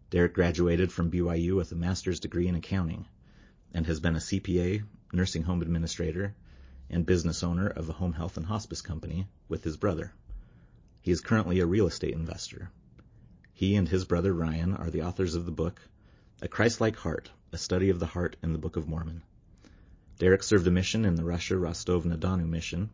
Derek 0.10 0.34
graduated 0.34 0.91
from 0.91 1.10
BYU 1.10 1.56
with 1.56 1.72
a 1.72 1.76
master's 1.76 2.20
degree 2.20 2.50
in 2.50 2.56
accounting 2.56 3.08
and 3.74 3.86
has 3.86 4.02
been 4.02 4.18
a 4.18 4.20
CPA, 4.20 4.84
nursing 5.14 5.43
home 5.43 5.62
administrator, 5.62 6.36
and 6.89 7.06
business 7.06 7.43
owner 7.43 7.68
of 7.68 7.88
a 7.88 7.93
home 7.93 8.12
health 8.12 8.36
and 8.36 8.46
hospice 8.46 8.82
company 8.82 9.30
with 9.48 9.64
his 9.64 9.78
brother. 9.78 10.12
He 11.02 11.12
is 11.12 11.22
currently 11.22 11.62
a 11.62 11.66
real 11.66 11.88
estate 11.88 12.14
investor. 12.14 12.70
He 13.58 13.78
and 13.78 13.88
his 13.88 14.03
brother 14.03 14.34
Ryan 14.34 14.74
are 14.74 14.89
the 14.89 15.03
authors 15.03 15.34
of 15.34 15.45
the 15.45 15.51
book 15.53 15.82
A 16.41 16.47
Christ-like 16.49 16.97
Heart, 16.97 17.32
a 17.53 17.58
study 17.58 17.89
of 17.89 18.01
the 18.01 18.06
heart 18.06 18.36
in 18.43 18.51
the 18.51 18.60
Book 18.60 18.76
of 18.76 18.89
Mormon. 18.89 19.24
Derek 20.20 20.43
served 20.43 20.68
a 20.68 20.72
mission 20.72 21.06
in 21.06 21.16
the 21.16 21.24
Russia 21.24 21.58
Rostov-na-Donu 21.58 22.49
mission. 22.49 22.89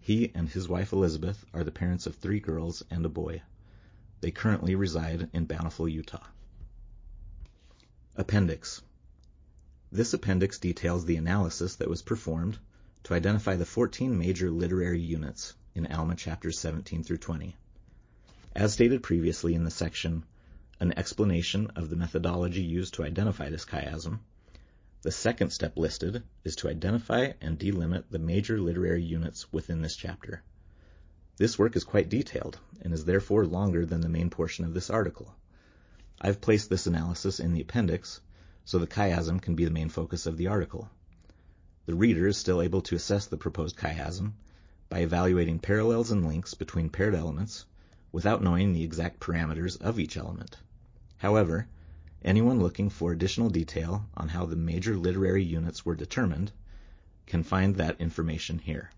He 0.00 0.34
and 0.34 0.48
his 0.48 0.66
wife 0.66 0.94
Elizabeth 0.94 1.44
are 1.52 1.64
the 1.64 1.70
parents 1.70 2.06
of 2.06 2.14
three 2.14 2.40
girls 2.40 2.82
and 2.90 3.04
a 3.04 3.10
boy. 3.10 3.42
They 4.22 4.30
currently 4.30 4.74
reside 4.74 5.28
in 5.34 5.44
Bountiful, 5.44 5.86
Utah. 5.86 6.26
Appendix 8.16 8.80
This 9.92 10.14
appendix 10.14 10.58
details 10.58 11.04
the 11.04 11.16
analysis 11.16 11.76
that 11.76 11.90
was 11.90 12.00
performed 12.00 12.58
to 13.02 13.12
identify 13.12 13.56
the 13.56 13.66
14 13.66 14.16
major 14.16 14.50
literary 14.50 15.02
units 15.02 15.52
in 15.74 15.86
Alma 15.88 16.16
chapters 16.16 16.58
17 16.58 17.04
through 17.04 17.18
20. 17.18 17.54
As 18.56 18.72
stated 18.72 19.04
previously 19.04 19.54
in 19.54 19.62
the 19.62 19.70
section 19.70 20.24
An 20.80 20.92
Explanation 20.98 21.68
of 21.76 21.88
the 21.88 21.94
Methodology 21.94 22.62
Used 22.62 22.94
to 22.94 23.04
Identify 23.04 23.48
this 23.48 23.64
Chiasm, 23.64 24.18
the 25.02 25.12
second 25.12 25.50
step 25.50 25.78
listed 25.78 26.24
is 26.42 26.56
to 26.56 26.68
identify 26.68 27.34
and 27.40 27.56
delimit 27.56 28.06
the 28.10 28.18
major 28.18 28.60
literary 28.60 29.04
units 29.04 29.52
within 29.52 29.82
this 29.82 29.94
chapter. 29.94 30.42
This 31.36 31.60
work 31.60 31.76
is 31.76 31.84
quite 31.84 32.08
detailed 32.08 32.58
and 32.82 32.92
is 32.92 33.04
therefore 33.04 33.46
longer 33.46 33.86
than 33.86 34.00
the 34.00 34.08
main 34.08 34.30
portion 34.30 34.64
of 34.64 34.74
this 34.74 34.90
article. 34.90 35.32
I've 36.20 36.40
placed 36.40 36.68
this 36.70 36.88
analysis 36.88 37.38
in 37.38 37.52
the 37.52 37.60
appendix 37.60 38.20
so 38.64 38.80
the 38.80 38.88
chiasm 38.88 39.40
can 39.40 39.54
be 39.54 39.64
the 39.64 39.70
main 39.70 39.90
focus 39.90 40.26
of 40.26 40.36
the 40.36 40.48
article. 40.48 40.90
The 41.86 41.94
reader 41.94 42.26
is 42.26 42.36
still 42.36 42.60
able 42.60 42.80
to 42.82 42.96
assess 42.96 43.26
the 43.26 43.36
proposed 43.36 43.76
chiasm 43.76 44.32
by 44.88 45.02
evaluating 45.02 45.60
parallels 45.60 46.10
and 46.10 46.26
links 46.26 46.54
between 46.54 46.90
paired 46.90 47.14
elements 47.14 47.64
without 48.12 48.42
knowing 48.42 48.72
the 48.72 48.84
exact 48.84 49.20
parameters 49.20 49.80
of 49.80 49.98
each 49.98 50.16
element. 50.16 50.56
However, 51.18 51.68
Anyone 52.22 52.60
looking 52.60 52.90
for 52.90 53.12
additional 53.12 53.48
detail 53.48 54.06
on 54.14 54.28
how 54.28 54.44
the 54.44 54.54
major 54.54 54.94
literary 54.94 55.42
units 55.42 55.86
were 55.86 55.94
determined 55.94 56.52
can 57.24 57.42
find 57.42 57.76
that 57.76 57.98
information 57.98 58.58
here. 58.58 58.90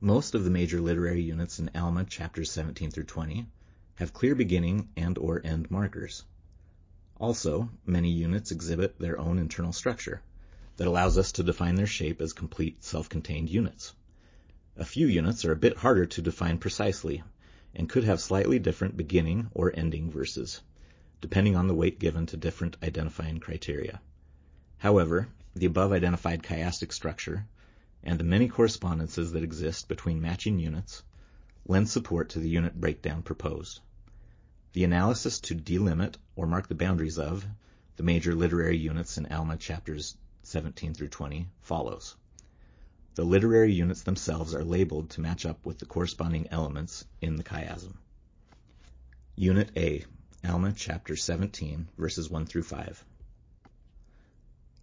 Most 0.00 0.34
of 0.34 0.44
the 0.44 0.50
major 0.50 0.80
literary 0.80 1.20
units 1.20 1.58
in 1.58 1.70
Alma 1.74 2.06
chapters 2.06 2.50
17 2.50 2.90
through 2.90 3.04
20 3.04 3.46
have 3.96 4.14
clear 4.14 4.34
beginning 4.34 4.88
and 4.96 5.18
or 5.18 5.44
end 5.44 5.70
markers. 5.70 6.24
Also, 7.18 7.68
many 7.84 8.12
units 8.12 8.50
exhibit 8.50 8.98
their 8.98 9.18
own 9.18 9.38
internal 9.38 9.74
structure 9.74 10.22
that 10.78 10.88
allows 10.88 11.18
us 11.18 11.32
to 11.32 11.42
define 11.42 11.74
their 11.74 11.86
shape 11.86 12.22
as 12.22 12.32
complete 12.32 12.82
self-contained 12.82 13.50
units. 13.50 13.92
A 14.78 14.86
few 14.86 15.06
units 15.06 15.44
are 15.44 15.52
a 15.52 15.56
bit 15.56 15.76
harder 15.76 16.06
to 16.06 16.22
define 16.22 16.56
precisely 16.56 17.22
and 17.78 17.88
could 17.88 18.04
have 18.04 18.20
slightly 18.20 18.58
different 18.58 18.96
beginning 18.96 19.48
or 19.54 19.72
ending 19.74 20.10
verses 20.10 20.60
depending 21.20 21.56
on 21.56 21.66
the 21.66 21.74
weight 21.74 21.98
given 21.98 22.26
to 22.26 22.36
different 22.36 22.76
identifying 22.82 23.40
criteria. 23.40 24.00
However, 24.78 25.28
the 25.54 25.66
above 25.66 25.92
identified 25.92 26.42
chiastic 26.42 26.92
structure 26.92 27.46
and 28.04 28.18
the 28.18 28.24
many 28.24 28.48
correspondences 28.48 29.32
that 29.32 29.42
exist 29.42 29.88
between 29.88 30.20
matching 30.20 30.60
units 30.60 31.02
lend 31.66 31.88
support 31.88 32.28
to 32.30 32.38
the 32.38 32.48
unit 32.48 32.80
breakdown 32.80 33.22
proposed. 33.22 33.80
The 34.74 34.84
analysis 34.84 35.40
to 35.40 35.56
delimit 35.56 36.16
or 36.36 36.46
mark 36.46 36.68
the 36.68 36.76
boundaries 36.76 37.18
of 37.18 37.44
the 37.96 38.04
major 38.04 38.34
literary 38.34 38.78
units 38.78 39.18
in 39.18 39.26
Alma 39.26 39.56
chapters 39.56 40.16
17 40.44 40.94
through 40.94 41.08
20 41.08 41.48
follows. 41.62 42.14
The 43.18 43.24
literary 43.24 43.72
units 43.72 44.02
themselves 44.02 44.54
are 44.54 44.62
labeled 44.62 45.10
to 45.10 45.20
match 45.20 45.44
up 45.44 45.66
with 45.66 45.80
the 45.80 45.86
corresponding 45.86 46.46
elements 46.52 47.04
in 47.20 47.34
the 47.34 47.42
chiasm. 47.42 47.96
Unit 49.34 49.72
A 49.76 50.04
Alma 50.44 50.72
chapter 50.72 51.16
17, 51.16 51.88
verses 51.98 52.30
1 52.30 52.46
through 52.46 52.62
5. 52.62 53.04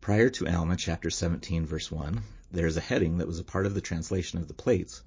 Prior 0.02 0.30
to 0.32 0.54
Alma 0.54 0.76
chapter 0.76 1.10
17, 1.10 1.66
verse 1.66 1.90
1, 1.90 2.22
there 2.52 2.68
is 2.68 2.76
a 2.76 2.82
heading 2.82 3.20
that 3.20 3.28
was 3.28 3.40
a 3.40 3.44
part 3.46 3.66
of 3.66 3.74
the 3.74 3.80
translation 3.80 4.38
of 4.38 4.50
the 4.50 4.54
plates 4.54 5.02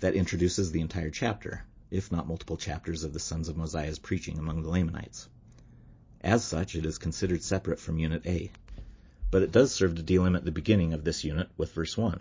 that 0.00 0.16
introduces 0.16 0.72
the 0.72 0.80
entire 0.80 1.10
chapter, 1.10 1.62
if 1.88 2.10
not 2.10 2.26
multiple 2.26 2.56
chapters 2.56 3.04
of 3.04 3.12
the 3.12 3.20
sons 3.20 3.48
of 3.48 3.56
Mosiah's 3.56 4.00
preaching 4.00 4.40
among 4.40 4.60
the 4.60 4.70
Lamanites. 4.70 5.28
As 6.20 6.42
such, 6.42 6.74
it 6.74 6.84
is 6.84 6.98
considered 6.98 7.44
separate 7.44 7.78
from 7.78 8.00
Unit 8.00 8.26
A, 8.26 8.50
but 9.30 9.42
it 9.42 9.52
does 9.52 9.72
serve 9.72 9.94
to 9.94 10.02
delimit 10.02 10.44
the 10.44 10.50
beginning 10.50 10.94
of 10.94 11.04
this 11.04 11.22
unit 11.22 11.48
with 11.56 11.72
verse 11.74 11.96
1. 11.96 12.20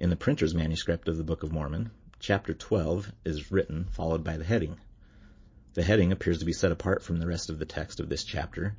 In 0.00 0.08
the 0.08 0.16
printer's 0.16 0.54
manuscript 0.54 1.08
of 1.08 1.18
the 1.18 1.24
Book 1.24 1.42
of 1.42 1.52
Mormon, 1.52 1.90
chapter 2.20 2.54
12 2.54 3.12
is 3.26 3.52
written 3.52 3.84
followed 3.84 4.24
by 4.24 4.38
the 4.38 4.44
heading. 4.44 4.78
The 5.74 5.82
heading 5.82 6.10
appears 6.10 6.38
to 6.38 6.46
be 6.46 6.54
set 6.54 6.72
apart 6.72 7.02
from 7.02 7.18
the 7.18 7.26
rest 7.26 7.50
of 7.50 7.58
the 7.58 7.66
text 7.66 8.00
of 8.00 8.08
this 8.08 8.24
chapter 8.24 8.74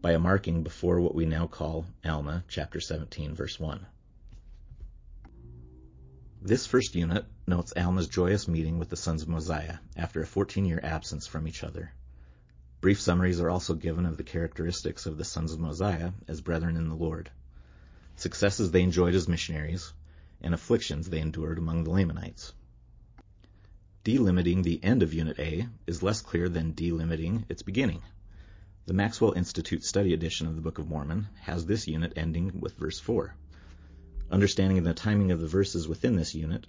by 0.00 0.14
a 0.14 0.18
marking 0.18 0.64
before 0.64 1.00
what 1.00 1.14
we 1.14 1.26
now 1.26 1.46
call 1.46 1.86
Alma, 2.04 2.42
chapter 2.48 2.80
17, 2.80 3.36
verse 3.36 3.60
1. 3.60 3.86
This 6.42 6.66
first 6.66 6.96
unit 6.96 7.24
notes 7.46 7.72
Alma's 7.76 8.08
joyous 8.08 8.48
meeting 8.48 8.80
with 8.80 8.88
the 8.88 8.96
sons 8.96 9.22
of 9.22 9.28
Mosiah 9.28 9.78
after 9.96 10.20
a 10.22 10.26
14-year 10.26 10.80
absence 10.82 11.28
from 11.28 11.46
each 11.46 11.62
other. 11.62 11.92
Brief 12.80 13.00
summaries 13.00 13.40
are 13.40 13.48
also 13.48 13.74
given 13.74 14.04
of 14.06 14.16
the 14.16 14.24
characteristics 14.24 15.06
of 15.06 15.18
the 15.18 15.24
sons 15.24 15.52
of 15.52 15.60
Mosiah 15.60 16.10
as 16.26 16.40
brethren 16.40 16.76
in 16.76 16.88
the 16.88 16.96
Lord, 16.96 17.30
successes 18.16 18.72
they 18.72 18.82
enjoyed 18.82 19.14
as 19.14 19.28
missionaries, 19.28 19.92
and 20.40 20.54
afflictions 20.54 21.08
they 21.08 21.20
endured 21.20 21.58
among 21.58 21.84
the 21.84 21.90
Lamanites. 21.90 22.52
Delimiting 24.04 24.62
the 24.62 24.82
end 24.82 25.02
of 25.02 25.12
Unit 25.12 25.38
A 25.38 25.66
is 25.86 26.02
less 26.02 26.20
clear 26.22 26.48
than 26.48 26.72
delimiting 26.72 27.44
its 27.48 27.62
beginning. 27.62 28.02
The 28.86 28.94
Maxwell 28.94 29.32
Institute 29.32 29.84
Study 29.84 30.14
Edition 30.14 30.46
of 30.46 30.54
the 30.54 30.62
Book 30.62 30.78
of 30.78 30.88
Mormon 30.88 31.28
has 31.40 31.66
this 31.66 31.86
unit 31.86 32.14
ending 32.16 32.60
with 32.60 32.74
verse 32.74 32.98
4. 32.98 33.34
Understanding 34.30 34.82
the 34.82 34.94
timing 34.94 35.30
of 35.30 35.40
the 35.40 35.46
verses 35.46 35.86
within 35.86 36.16
this 36.16 36.34
unit 36.34 36.66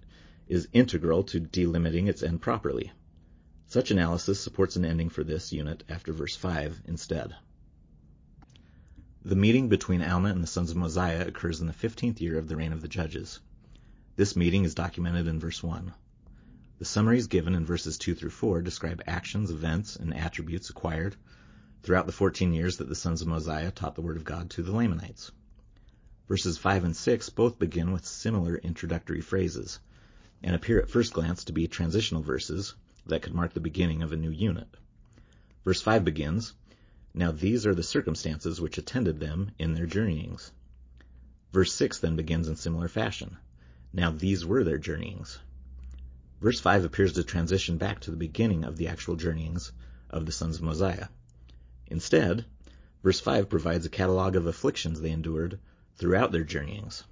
is 0.48 0.68
integral 0.74 1.24
to 1.24 1.40
delimiting 1.40 2.08
its 2.08 2.24
end 2.24 2.42
properly. 2.42 2.92
Such 3.68 3.92
analysis 3.92 4.40
supports 4.40 4.76
an 4.76 4.84
ending 4.84 5.10
for 5.10 5.24
this 5.24 5.54
unit 5.54 5.84
after 5.88 6.12
verse 6.12 6.36
5 6.36 6.82
instead. 6.88 7.36
The 9.24 9.36
meeting 9.36 9.70
between 9.70 10.02
Alma 10.02 10.30
and 10.30 10.42
the 10.42 10.48
sons 10.48 10.72
of 10.72 10.78
Mosiah 10.78 11.28
occurs 11.28 11.62
in 11.62 11.68
the 11.68 11.74
15th 11.74 12.20
year 12.20 12.38
of 12.38 12.48
the 12.48 12.56
reign 12.56 12.74
of 12.74 12.82
the 12.82 12.88
judges. 12.88 13.40
This 14.20 14.36
meeting 14.36 14.66
is 14.66 14.76
documented 14.76 15.28
in 15.28 15.40
verse 15.40 15.64
1. 15.64 15.94
The 16.78 16.84
summaries 16.84 17.28
given 17.28 17.56
in 17.56 17.66
verses 17.66 17.98
2 17.98 18.16
through 18.16 18.32
4 18.32 18.62
describe 18.62 19.02
actions, 19.08 19.50
events, 19.50 19.96
and 19.96 20.14
attributes 20.14 20.70
acquired 20.70 21.16
throughout 21.84 22.06
the 22.06 22.12
14 22.12 22.52
years 22.52 22.76
that 22.76 22.90
the 22.90 22.96
sons 22.96 23.22
of 23.22 23.30
Mosiah 23.30 23.72
taught 23.72 23.96
the 23.96 24.02
word 24.02 24.18
of 24.18 24.26
God 24.26 24.50
to 24.50 24.62
the 24.62 24.74
Lamanites. 24.74 25.32
Verses 26.28 26.58
5 26.58 26.84
and 26.84 26.98
6 26.98 27.30
both 27.30 27.60
begin 27.60 27.94
with 27.94 28.06
similar 28.06 28.58
introductory 28.58 29.22
phrases 29.22 29.80
and 30.44 30.54
appear 30.54 30.82
at 30.82 30.90
first 30.90 31.14
glance 31.14 31.46
to 31.46 31.54
be 31.54 31.70
transitional 31.70 32.22
verses 32.22 32.76
that 33.06 33.22
could 33.22 33.34
mark 33.34 33.54
the 33.54 33.62
beginning 33.62 34.04
of 34.04 34.12
a 34.12 34.18
new 34.18 34.32
unit. 34.32 34.68
Verse 35.64 35.82
5 35.82 36.04
begins, 36.04 36.54
Now 37.14 37.32
these 37.32 37.66
are 37.66 37.74
the 37.74 37.84
circumstances 37.84 38.60
which 38.60 38.78
attended 38.78 39.22
them 39.22 39.52
in 39.58 39.76
their 39.76 39.88
journeyings. 39.88 40.52
Verse 41.54 41.72
6 41.72 42.00
then 42.00 42.18
begins 42.18 42.50
in 42.50 42.58
similar 42.58 42.90
fashion. 42.90 43.38
Now 43.92 44.12
these 44.12 44.46
were 44.46 44.64
their 44.64 44.78
journeyings. 44.78 45.40
Verse 46.42 46.60
5 46.60 46.86
appears 46.86 47.14
to 47.14 47.24
transition 47.24 47.78
back 47.78 48.00
to 48.02 48.12
the 48.12 48.18
beginning 48.18 48.64
of 48.64 48.78
the 48.78 48.88
actual 48.88 49.16
journeyings 49.16 49.72
of 50.10 50.26
the 50.26 50.32
sons 50.32 50.58
of 50.58 50.62
Mosiah. 50.62 51.08
Instead, 51.88 52.46
verse 53.04 53.20
5 53.20 53.50
provides 53.50 53.86
a 53.86 53.90
catalog 53.90 54.36
of 54.36 54.46
afflictions 54.46 55.02
they 55.02 55.12
endured 55.12 55.60
throughout 55.96 56.32
their 56.32 56.44
journeyings. 56.44 57.04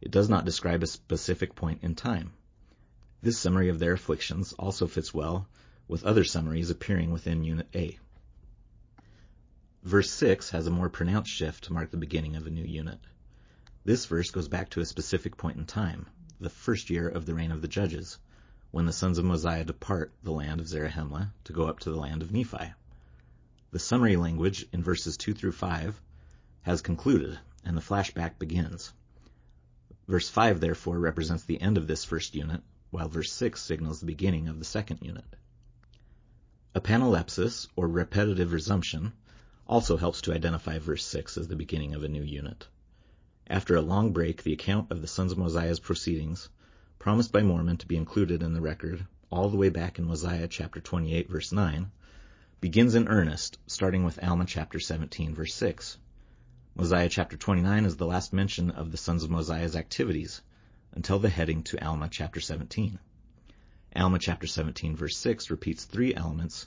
It 0.00 0.10
does 0.10 0.28
not 0.28 0.44
describe 0.44 0.82
a 0.82 0.86
specific 0.86 1.54
point 1.54 1.82
in 1.82 1.94
time. 1.94 2.32
This 3.22 3.38
summary 3.38 3.68
of 3.68 3.78
their 3.78 3.94
afflictions 3.94 4.52
also 4.54 4.86
fits 4.86 5.14
well 5.14 5.48
with 5.88 6.04
other 6.04 6.24
summaries 6.24 6.70
appearing 6.70 7.10
within 7.10 7.44
Unit 7.44 7.68
A. 7.74 7.98
Verse 9.82 10.10
6 10.10 10.50
has 10.50 10.66
a 10.66 10.70
more 10.70 10.88
pronounced 10.88 11.30
shift 11.30 11.64
to 11.64 11.72
mark 11.72 11.90
the 11.90 11.96
beginning 11.96 12.36
of 12.36 12.46
a 12.46 12.50
new 12.50 12.64
unit. 12.64 13.00
This 13.84 14.06
verse 14.06 14.30
goes 14.30 14.46
back 14.46 14.70
to 14.70 14.80
a 14.80 14.86
specific 14.86 15.36
point 15.36 15.56
in 15.56 15.66
time, 15.66 16.06
the 16.38 16.48
first 16.48 16.88
year 16.88 17.08
of 17.08 17.26
the 17.26 17.34
reign 17.34 17.50
of 17.50 17.62
the 17.62 17.68
judges, 17.68 18.16
when 18.70 18.86
the 18.86 18.92
sons 18.92 19.18
of 19.18 19.24
Mosiah 19.24 19.64
depart 19.64 20.12
the 20.22 20.30
land 20.30 20.60
of 20.60 20.68
Zarahemla 20.68 21.32
to 21.42 21.52
go 21.52 21.66
up 21.66 21.80
to 21.80 21.90
the 21.90 21.98
land 21.98 22.22
of 22.22 22.30
Nephi. 22.30 22.74
The 23.72 23.80
summary 23.80 24.14
language 24.14 24.66
in 24.72 24.84
verses 24.84 25.16
2 25.16 25.34
through 25.34 25.50
5 25.50 26.00
has 26.60 26.80
concluded, 26.80 27.40
and 27.64 27.76
the 27.76 27.80
flashback 27.80 28.38
begins. 28.38 28.92
Verse 30.06 30.28
5 30.28 30.60
therefore 30.60 31.00
represents 31.00 31.42
the 31.42 31.60
end 31.60 31.76
of 31.76 31.88
this 31.88 32.04
first 32.04 32.36
unit, 32.36 32.62
while 32.90 33.08
verse 33.08 33.32
6 33.32 33.60
signals 33.60 33.98
the 33.98 34.06
beginning 34.06 34.46
of 34.46 34.60
the 34.60 34.64
second 34.64 35.00
unit. 35.02 35.24
A 36.76 36.80
panalepsis, 36.80 37.66
or 37.74 37.88
repetitive 37.88 38.52
resumption, 38.52 39.12
also 39.66 39.96
helps 39.96 40.20
to 40.20 40.32
identify 40.32 40.78
verse 40.78 41.04
6 41.04 41.36
as 41.36 41.48
the 41.48 41.56
beginning 41.56 41.96
of 41.96 42.04
a 42.04 42.08
new 42.08 42.22
unit. 42.22 42.68
After 43.50 43.76
a 43.76 43.82
long 43.82 44.12
break, 44.12 44.42
the 44.42 44.54
account 44.54 44.90
of 44.90 45.02
the 45.02 45.06
sons 45.06 45.30
of 45.30 45.36
Mosiah's 45.36 45.78
proceedings 45.78 46.48
promised 46.98 47.32
by 47.32 47.42
Mormon 47.42 47.76
to 47.76 47.86
be 47.86 47.96
included 47.96 48.42
in 48.42 48.54
the 48.54 48.60
record 48.62 49.06
all 49.30 49.50
the 49.50 49.56
way 49.56 49.68
back 49.68 49.98
in 49.98 50.06
Mosiah 50.06 50.48
chapter 50.48 50.80
28 50.80 51.28
verse 51.28 51.52
9, 51.52 51.90
begins 52.60 52.94
in 52.94 53.08
earnest, 53.08 53.58
starting 53.66 54.04
with 54.04 54.22
Alma 54.22 54.46
chapter 54.46 54.80
17 54.80 55.34
verse 55.34 55.54
6. 55.54 55.98
Mosiah 56.74 57.08
chapter 57.08 57.36
29 57.36 57.84
is 57.84 57.96
the 57.96 58.06
last 58.06 58.32
mention 58.32 58.70
of 58.70 58.90
the 58.90 58.96
sons 58.96 59.22
of 59.22 59.30
Mosiah's 59.30 59.76
activities 59.76 60.40
until 60.92 61.18
the 61.18 61.28
heading 61.28 61.62
to 61.62 61.84
Alma 61.84 62.08
chapter 62.10 62.40
17. 62.40 62.98
Alma 63.96 64.18
chapter 64.18 64.46
17 64.46 64.96
verse 64.96 65.18
6 65.18 65.50
repeats 65.50 65.84
three 65.84 66.14
elements 66.14 66.66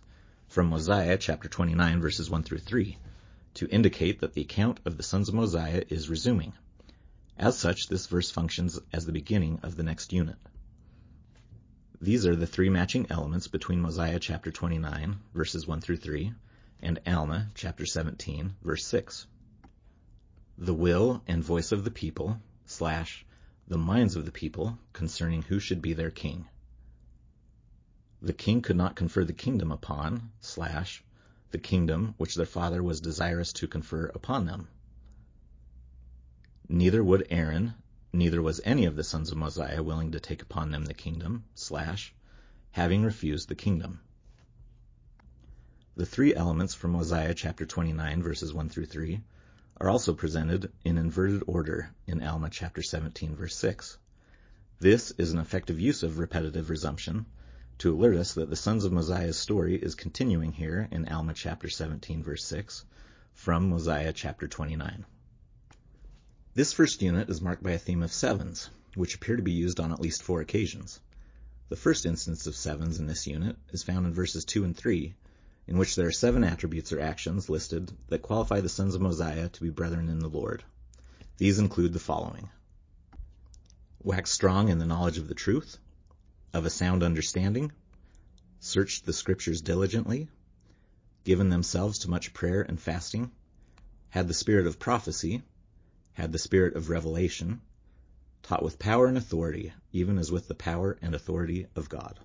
from 0.50 0.68
Mosiah 0.68 1.18
chapter 1.18 1.50
29 1.50 2.00
verses 2.00 2.30
1 2.30 2.44
through 2.44 2.60
3 2.60 2.98
to 3.56 3.68
indicate 3.70 4.20
that 4.20 4.34
the 4.34 4.42
account 4.42 4.80
of 4.86 4.98
the 4.98 5.04
sons 5.04 5.30
of 5.30 5.36
Mosiah 5.36 5.84
is 5.90 6.10
resuming. 6.10 6.54
As 7.38 7.58
such, 7.58 7.88
this 7.90 8.08
verse 8.08 8.32
functions 8.32 8.80
as 8.94 9.06
the 9.06 9.12
beginning 9.12 9.60
of 9.62 9.76
the 9.76 9.84
next 9.84 10.14
unit. 10.14 10.38
These 12.00 12.26
are 12.26 12.36
the 12.36 12.48
three 12.48 12.70
matching 12.70 13.08
elements 13.10 13.48
between 13.48 13.82
Mosiah 13.82 14.20
chapter 14.20 14.52
29, 14.52 15.18
verses 15.34 15.68
1 15.68 15.82
through 15.82 15.98
3, 15.98 16.34
and 16.82 17.00
Alma 17.06 17.50
chapter 17.54 17.86
17, 17.86 18.56
verse 18.62 18.86
6. 18.86 19.28
The 20.58 20.74
will 20.74 21.24
and 21.28 21.44
voice 21.44 21.74
of 21.74 21.84
the 21.84 21.92
people, 21.92 22.42
slash, 22.66 23.26
the 23.68 23.78
minds 23.78 24.16
of 24.16 24.26
the 24.26 24.32
people 24.32 24.80
concerning 24.94 25.42
who 25.42 25.60
should 25.60 25.82
be 25.82 25.94
their 25.94 26.12
king. 26.12 26.48
The 28.22 28.34
king 28.34 28.62
could 28.62 28.78
not 28.78 28.96
confer 28.96 29.26
the 29.26 29.34
kingdom 29.34 29.72
upon, 29.72 30.32
slash, 30.40 31.04
the 31.52 31.58
kingdom 31.58 32.14
which 32.18 32.36
their 32.36 32.46
father 32.46 32.82
was 32.82 33.02
desirous 33.02 33.52
to 33.54 33.68
confer 33.68 34.06
upon 34.08 34.46
them. 34.46 34.70
Neither 36.68 37.04
would 37.04 37.28
Aaron, 37.30 37.76
neither 38.12 38.42
was 38.42 38.60
any 38.64 38.86
of 38.86 38.96
the 38.96 39.04
sons 39.04 39.32
of 39.32 39.38
Mosiah 39.38 39.84
willing 39.84 40.14
to 40.14 40.20
take 40.20 40.42
upon 40.42 40.72
them 40.72 40.86
the 40.86 40.96
kingdom, 40.96 41.44
slash, 41.54 42.12
having 42.72 43.04
refused 43.04 43.50
the 43.50 43.56
kingdom. 43.56 44.00
The 45.96 46.08
three 46.08 46.34
elements 46.34 46.74
from 46.74 46.94
Mosiah 46.94 47.36
chapter 47.36 47.68
29 47.68 48.24
verses 48.24 48.52
1 48.52 48.70
through 48.70 48.88
3 48.88 49.22
are 49.78 49.90
also 49.90 50.16
presented 50.16 50.72
in 50.84 50.98
inverted 50.98 51.44
order 51.46 51.92
in 52.08 52.24
Alma 52.24 52.50
chapter 52.50 52.82
17 52.82 53.36
verse 53.36 53.56
6. 53.56 54.00
This 54.80 55.12
is 55.12 55.34
an 55.34 55.40
effective 55.40 55.80
use 55.80 56.02
of 56.02 56.18
repetitive 56.18 56.72
resumption 56.72 57.28
to 57.78 57.94
alert 57.94 58.16
us 58.16 58.34
that 58.34 58.50
the 58.50 58.56
sons 58.56 58.86
of 58.86 58.92
Mosiah's 58.92 59.38
story 59.38 59.76
is 59.76 59.94
continuing 59.94 60.52
here 60.52 60.88
in 60.90 61.08
Alma 61.10 61.36
chapter 61.36 61.70
17 61.70 62.24
verse 62.24 62.44
6 62.44 62.86
from 63.34 63.70
Mosiah 63.70 64.14
chapter 64.14 64.48
29. 64.48 65.06
This 66.56 66.72
first 66.72 67.02
unit 67.02 67.30
is 67.30 67.42
marked 67.42 67.64
by 67.64 67.72
a 67.72 67.78
theme 67.78 68.02
of 68.02 68.14
sevens, 68.14 68.70
which 68.96 69.16
appear 69.16 69.36
to 69.36 69.44
be 69.44 69.52
used 69.52 69.78
on 69.82 69.92
at 69.92 70.00
least 70.00 70.24
four 70.24 70.40
occasions. 70.40 71.02
The 71.68 71.76
first 71.76 72.06
instance 72.06 72.48
of 72.48 72.56
sevens 72.56 72.98
in 72.98 73.08
this 73.08 73.28
unit 73.28 73.58
is 73.74 73.84
found 73.84 74.06
in 74.06 74.14
verses 74.14 74.46
2 74.46 74.64
and 74.64 74.74
3, 74.74 75.14
in 75.68 75.78
which 75.78 75.98
there 75.98 76.08
are 76.08 76.14
seven 76.14 76.46
attributes 76.46 76.94
or 76.94 77.02
actions 77.02 77.50
listed 77.50 77.92
that 78.08 78.22
qualify 78.22 78.62
the 78.62 78.70
sons 78.70 78.96
of 78.96 79.02
Mosiah 79.02 79.50
to 79.50 79.62
be 79.62 79.70
brethren 79.70 80.08
in 80.08 80.20
the 80.20 80.30
Lord. 80.30 80.64
These 81.36 81.60
include 81.60 81.92
the 81.92 82.00
following. 82.00 82.48
Wax 84.02 84.32
strong 84.32 84.70
in 84.70 84.80
the 84.80 84.86
knowledge 84.86 85.18
of 85.18 85.28
the 85.28 85.36
truth, 85.36 85.78
of 86.54 86.66
a 86.66 86.70
sound 86.70 87.04
understanding, 87.04 87.74
searched 88.62 89.06
the 89.06 89.12
scriptures 89.12 89.60
diligently, 89.60 90.30
given 91.26 91.50
themselves 91.50 92.00
to 92.00 92.10
much 92.10 92.34
prayer 92.34 92.62
and 92.62 92.80
fasting, 92.80 93.30
had 94.08 94.30
the 94.30 94.34
spirit 94.34 94.68
of 94.68 94.80
prophecy, 94.80 95.44
had 96.16 96.32
the 96.32 96.40
spirit 96.40 96.76
of 96.76 96.90
revelation, 96.90 97.62
taught 98.42 98.64
with 98.64 98.80
power 98.80 99.08
and 99.08 99.18
authority, 99.18 99.72
even 99.92 100.18
as 100.18 100.32
with 100.32 100.48
the 100.48 100.56
power 100.56 100.98
and 101.02 101.16
authority 101.16 101.68
of 101.76 101.88
God. 101.88 102.20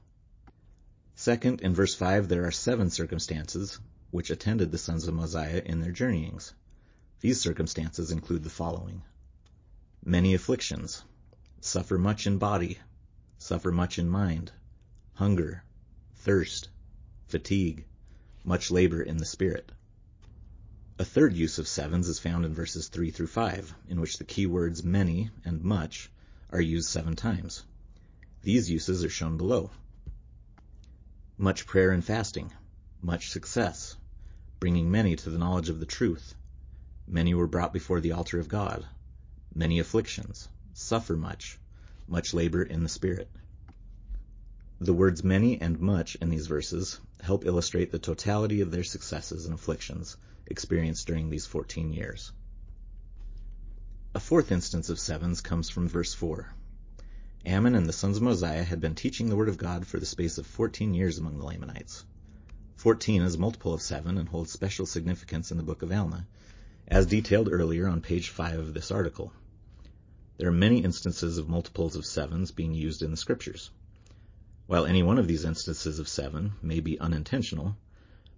Second, 1.15 1.61
in 1.61 1.75
verse 1.75 1.95
5, 1.95 2.29
there 2.29 2.47
are 2.47 2.51
seven 2.51 2.89
circumstances 2.89 3.79
which 4.11 4.31
attended 4.31 4.73
the 4.73 4.79
sons 4.79 5.07
of 5.07 5.15
Mosiah 5.15 5.63
in 5.65 5.81
their 5.81 5.93
journeyings. 5.93 6.55
These 7.21 7.41
circumstances 7.41 8.11
include 8.11 8.43
the 8.43 8.51
following. 8.51 9.03
Many 10.05 10.35
afflictions, 10.35 11.03
suffer 11.61 11.99
much 11.99 12.27
in 12.27 12.39
body, 12.39 12.79
suffer 13.39 13.71
much 13.71 13.99
in 13.99 14.09
mind, 14.09 14.53
hunger, 15.15 15.63
thirst, 16.15 16.69
fatigue, 17.27 17.85
much 18.45 18.71
labor 18.71 19.03
in 19.03 19.19
the 19.19 19.27
spirit. 19.27 19.71
A 21.01 21.05
third 21.07 21.35
use 21.35 21.59
of 21.59 21.67
sevens 21.67 22.09
is 22.09 22.19
found 22.19 22.45
in 22.45 22.53
verses 22.53 22.89
3 22.89 23.11
through 23.11 23.29
5, 23.29 23.75
in 23.89 24.03
which 24.03 24.19
the 24.19 24.25
key 24.25 24.45
words 24.45 24.85
many 24.85 25.31
and 25.47 25.65
much 25.65 26.11
are 26.51 26.61
used 26.61 26.91
seven 26.91 27.17
times. 27.17 27.63
These 28.43 28.69
uses 28.69 29.03
are 29.03 29.09
shown 29.09 29.39
below. 29.39 29.71
Much 31.39 31.67
prayer 31.67 31.91
and 31.91 32.05
fasting, 32.05 32.53
much 33.01 33.31
success, 33.31 33.97
bringing 34.59 34.91
many 34.91 35.17
to 35.17 35.31
the 35.31 35.39
knowledge 35.39 35.71
of 35.71 35.81
the 35.81 35.87
truth. 35.87 36.35
Many 37.07 37.33
were 37.33 37.47
brought 37.47 37.73
before 37.73 38.03
the 38.03 38.13
altar 38.13 38.39
of 38.39 38.49
God. 38.49 38.87
Many 39.55 39.79
afflictions, 39.79 40.51
suffer 40.75 41.17
much, 41.17 41.59
much 42.09 42.35
labor 42.35 42.63
in 42.63 42.83
the 42.83 42.91
Spirit. 42.91 43.31
The 44.83 44.93
words 44.93 45.25
many 45.25 45.59
and 45.63 45.81
much 45.81 46.17
in 46.17 46.29
these 46.29 46.47
verses 46.47 47.01
help 47.23 47.47
illustrate 47.47 47.91
the 47.91 47.99
totality 47.99 48.61
of 48.61 48.71
their 48.71 48.85
successes 48.85 49.47
and 49.47 49.55
afflictions 49.55 50.19
experienced 50.51 51.07
during 51.07 51.31
these 51.31 51.47
14 51.47 51.93
years. 51.93 52.33
A 54.15 54.21
fourth 54.21 54.51
instance 54.51 54.91
of 54.91 54.99
sevens 54.99 55.41
comes 55.41 55.71
from 55.71 55.89
verse 55.89 56.13
4. 56.13 56.53
Ammon 57.47 57.75
and 57.75 57.87
the 57.89 57.93
sons 57.93 58.17
of 58.17 58.23
Mosiah 58.23 58.65
had 58.65 58.81
been 58.81 58.95
teaching 58.95 59.29
the 59.29 59.37
word 59.37 59.49
of 59.49 59.57
God 59.57 59.87
for 59.87 59.99
the 59.99 60.05
space 60.05 60.37
of 60.37 60.47
14 60.47 60.93
years 60.93 61.17
among 61.19 61.39
the 61.39 61.47
Lamanites. 61.47 62.05
14 62.77 63.23
is 63.23 63.37
a 63.37 63.39
multiple 63.39 63.73
of 63.73 63.81
7 63.81 64.19
and 64.19 64.29
holds 64.29 64.51
special 64.51 64.85
significance 64.85 65.51
in 65.51 65.57
the 65.57 65.63
book 65.63 65.83
of 65.83 65.93
Alma, 65.93 66.27
as 66.89 67.07
detailed 67.07 67.49
earlier 67.51 67.87
on 67.87 68.01
page 68.01 68.31
5 68.31 68.59
of 68.59 68.75
this 68.75 68.91
article. 68.91 69.33
There 70.39 70.49
are 70.49 70.53
many 70.53 70.83
instances 70.83 71.39
of 71.39 71.49
multiples 71.49 71.95
of 71.95 72.05
sevens 72.05 72.51
being 72.51 72.75
used 72.75 73.03
in 73.03 73.11
the 73.11 73.17
scriptures. 73.17 73.71
While 74.67 74.87
any 74.87 75.03
one 75.03 75.19
of 75.19 75.29
these 75.29 75.45
instances 75.45 75.99
of 75.99 76.09
seven 76.09 76.53
may 76.63 76.81
be 76.81 76.99
unintentional, 76.99 77.77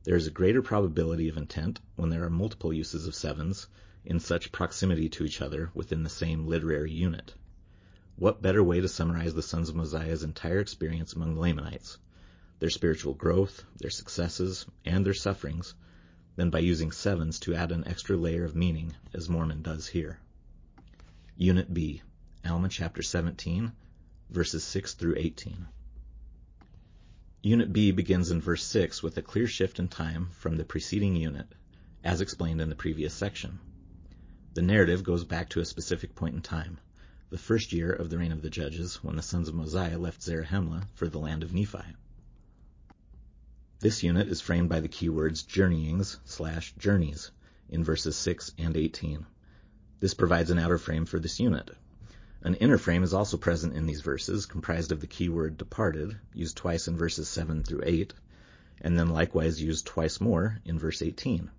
there 0.04 0.16
is 0.16 0.26
a 0.26 0.30
greater 0.32 0.62
probability 0.62 1.28
of 1.28 1.36
intent 1.36 1.80
when 1.94 2.10
there 2.10 2.24
are 2.24 2.30
multiple 2.30 2.72
uses 2.72 3.06
of 3.06 3.14
sevens 3.14 3.68
in 4.04 4.18
such 4.18 4.50
proximity 4.50 5.08
to 5.08 5.24
each 5.24 5.40
other 5.40 5.70
within 5.74 6.02
the 6.02 6.10
same 6.10 6.44
literary 6.46 6.90
unit. 6.90 7.32
what 8.16 8.42
better 8.42 8.64
way 8.64 8.80
to 8.80 8.88
summarize 8.88 9.32
the 9.34 9.42
sons 9.42 9.68
of 9.68 9.76
Mosiah's 9.76 10.24
entire 10.24 10.58
experience 10.58 11.12
among 11.12 11.34
the 11.34 11.40
Lamanites, 11.40 11.98
their 12.58 12.68
spiritual 12.68 13.14
growth, 13.14 13.64
their 13.76 13.90
successes, 13.90 14.66
and 14.84 15.06
their 15.06 15.14
sufferings, 15.14 15.74
than 16.34 16.50
by 16.50 16.58
using 16.58 16.90
sevens 16.90 17.38
to 17.38 17.54
add 17.54 17.70
an 17.70 17.86
extra 17.86 18.16
layer 18.16 18.44
of 18.44 18.56
meaning, 18.56 18.92
as 19.14 19.28
Mormon 19.28 19.62
does 19.62 19.86
here. 19.86 20.18
Unit 21.36 21.72
B, 21.72 22.02
Alma 22.44 22.68
chapter 22.68 23.02
17, 23.02 23.70
verses 24.30 24.64
6 24.64 24.94
through 24.94 25.14
18. 25.16 25.68
Unit 27.44 27.73
B 27.73 27.90
begins 27.90 28.31
in 28.31 28.40
verse 28.40 28.62
6 28.62 29.02
with 29.02 29.19
a 29.19 29.23
clear 29.23 29.48
shift 29.48 29.81
in 29.81 29.89
time 29.89 30.28
from 30.31 30.56
the 30.56 30.64
preceding 30.64 31.16
unit, 31.16 31.48
as 32.05 32.20
explained 32.20 32.60
in 32.60 32.69
the 32.69 32.77
previous 32.77 33.12
section. 33.12 33.59
The 34.55 34.62
narrative 34.62 35.02
goes 35.02 35.24
back 35.24 35.48
to 35.51 35.60
a 35.60 35.64
specific 35.64 36.14
point 36.14 36.36
in 36.36 36.43
time, 36.43 36.78
the 37.31 37.39
first 37.39 37.73
year 37.73 37.93
of 37.93 38.10
the 38.10 38.19
reign 38.19 38.31
of 38.31 38.43
the 38.43 38.51
judges, 38.51 39.02
when 39.02 39.16
the 39.16 39.23
sons 39.23 39.48
of 39.48 39.56
Mosiah 39.56 39.98
left 39.98 40.23
Zarahemla 40.23 40.86
for 40.94 41.09
the 41.09 41.19
land 41.19 41.43
of 41.43 41.52
Nephi. 41.52 41.97
This 43.81 44.05
unit 44.05 44.28
is 44.28 44.40
framed 44.40 44.69
by 44.69 44.78
the 44.78 44.89
keywords 44.89 45.44
journeyings 45.44 46.20
slash 46.24 46.73
journeys 46.78 47.32
in 47.69 47.82
verses 47.82 48.14
6 48.14 48.52
and 48.56 48.77
18. 48.77 49.27
This 49.98 50.14
provides 50.14 50.51
an 50.52 50.60
outer 50.60 50.78
frame 50.78 51.06
for 51.06 51.19
this 51.19 51.40
unit. 51.40 51.73
An 52.44 52.55
inner 52.56 52.77
frame 52.77 53.05
is 53.05 53.14
also 53.14 53.36
present 53.36 53.74
in 53.74 53.86
these 53.86 54.01
verses, 54.01 54.47
comprised 54.47 54.90
of 54.90 54.98
the 54.98 55.06
keyword 55.06 55.56
departed, 55.56 56.19
used 56.35 56.56
twice 56.56 56.89
in 56.89 56.97
verses 56.97 57.28
7 57.28 57.62
through 57.62 57.82
8, 57.85 58.12
and 58.81 58.98
then 58.98 59.10
likewise 59.10 59.62
used 59.62 59.86
twice 59.86 60.20
more 60.20 60.59
in 60.64 60.77
verse 60.77 61.02
18, 61.02 61.52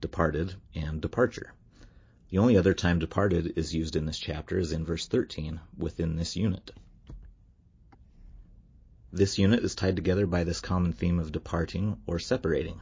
departed 0.00 0.54
and 0.72 1.02
departure. 1.02 1.52
The 2.28 2.38
only 2.38 2.56
other 2.56 2.74
time 2.74 3.00
departed 3.00 3.54
is 3.56 3.74
used 3.74 3.96
in 3.96 4.06
this 4.06 4.20
chapter 4.20 4.56
is 4.56 4.70
in 4.70 4.84
verse 4.84 5.08
13 5.08 5.58
within 5.76 6.14
this 6.14 6.36
unit. 6.36 6.70
This 9.12 9.36
unit 9.36 9.64
is 9.64 9.74
tied 9.74 9.96
together 9.96 10.28
by 10.28 10.44
this 10.44 10.60
common 10.60 10.92
theme 10.92 11.18
of 11.18 11.32
departing 11.32 12.00
or 12.06 12.20
separating. 12.20 12.80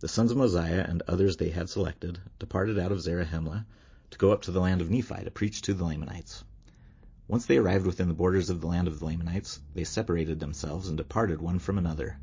The 0.00 0.08
sons 0.08 0.32
of 0.32 0.36
Mosiah 0.36 0.84
and 0.86 1.02
others 1.08 1.38
they 1.38 1.48
had 1.48 1.70
selected 1.70 2.20
departed 2.38 2.78
out 2.78 2.92
of 2.92 3.00
Zarahemla 3.00 3.64
to 4.10 4.18
go 4.18 4.32
up 4.32 4.42
to 4.42 4.50
the 4.50 4.60
land 4.60 4.82
of 4.82 4.90
Nephi 4.90 5.24
to 5.24 5.30
preach 5.30 5.62
to 5.62 5.72
the 5.72 5.84
Lamanites. 5.84 6.44
Once 7.28 7.44
they 7.44 7.58
arrived 7.58 7.84
within 7.84 8.08
the 8.08 8.14
borders 8.14 8.48
of 8.48 8.62
the 8.62 8.66
land 8.66 8.88
of 8.88 8.98
the 8.98 9.04
Lamanites, 9.04 9.60
they 9.74 9.84
separated 9.84 10.40
themselves 10.40 10.88
and 10.88 10.96
departed 10.96 11.42
one 11.42 11.58
from 11.58 11.76
another, 11.76 12.16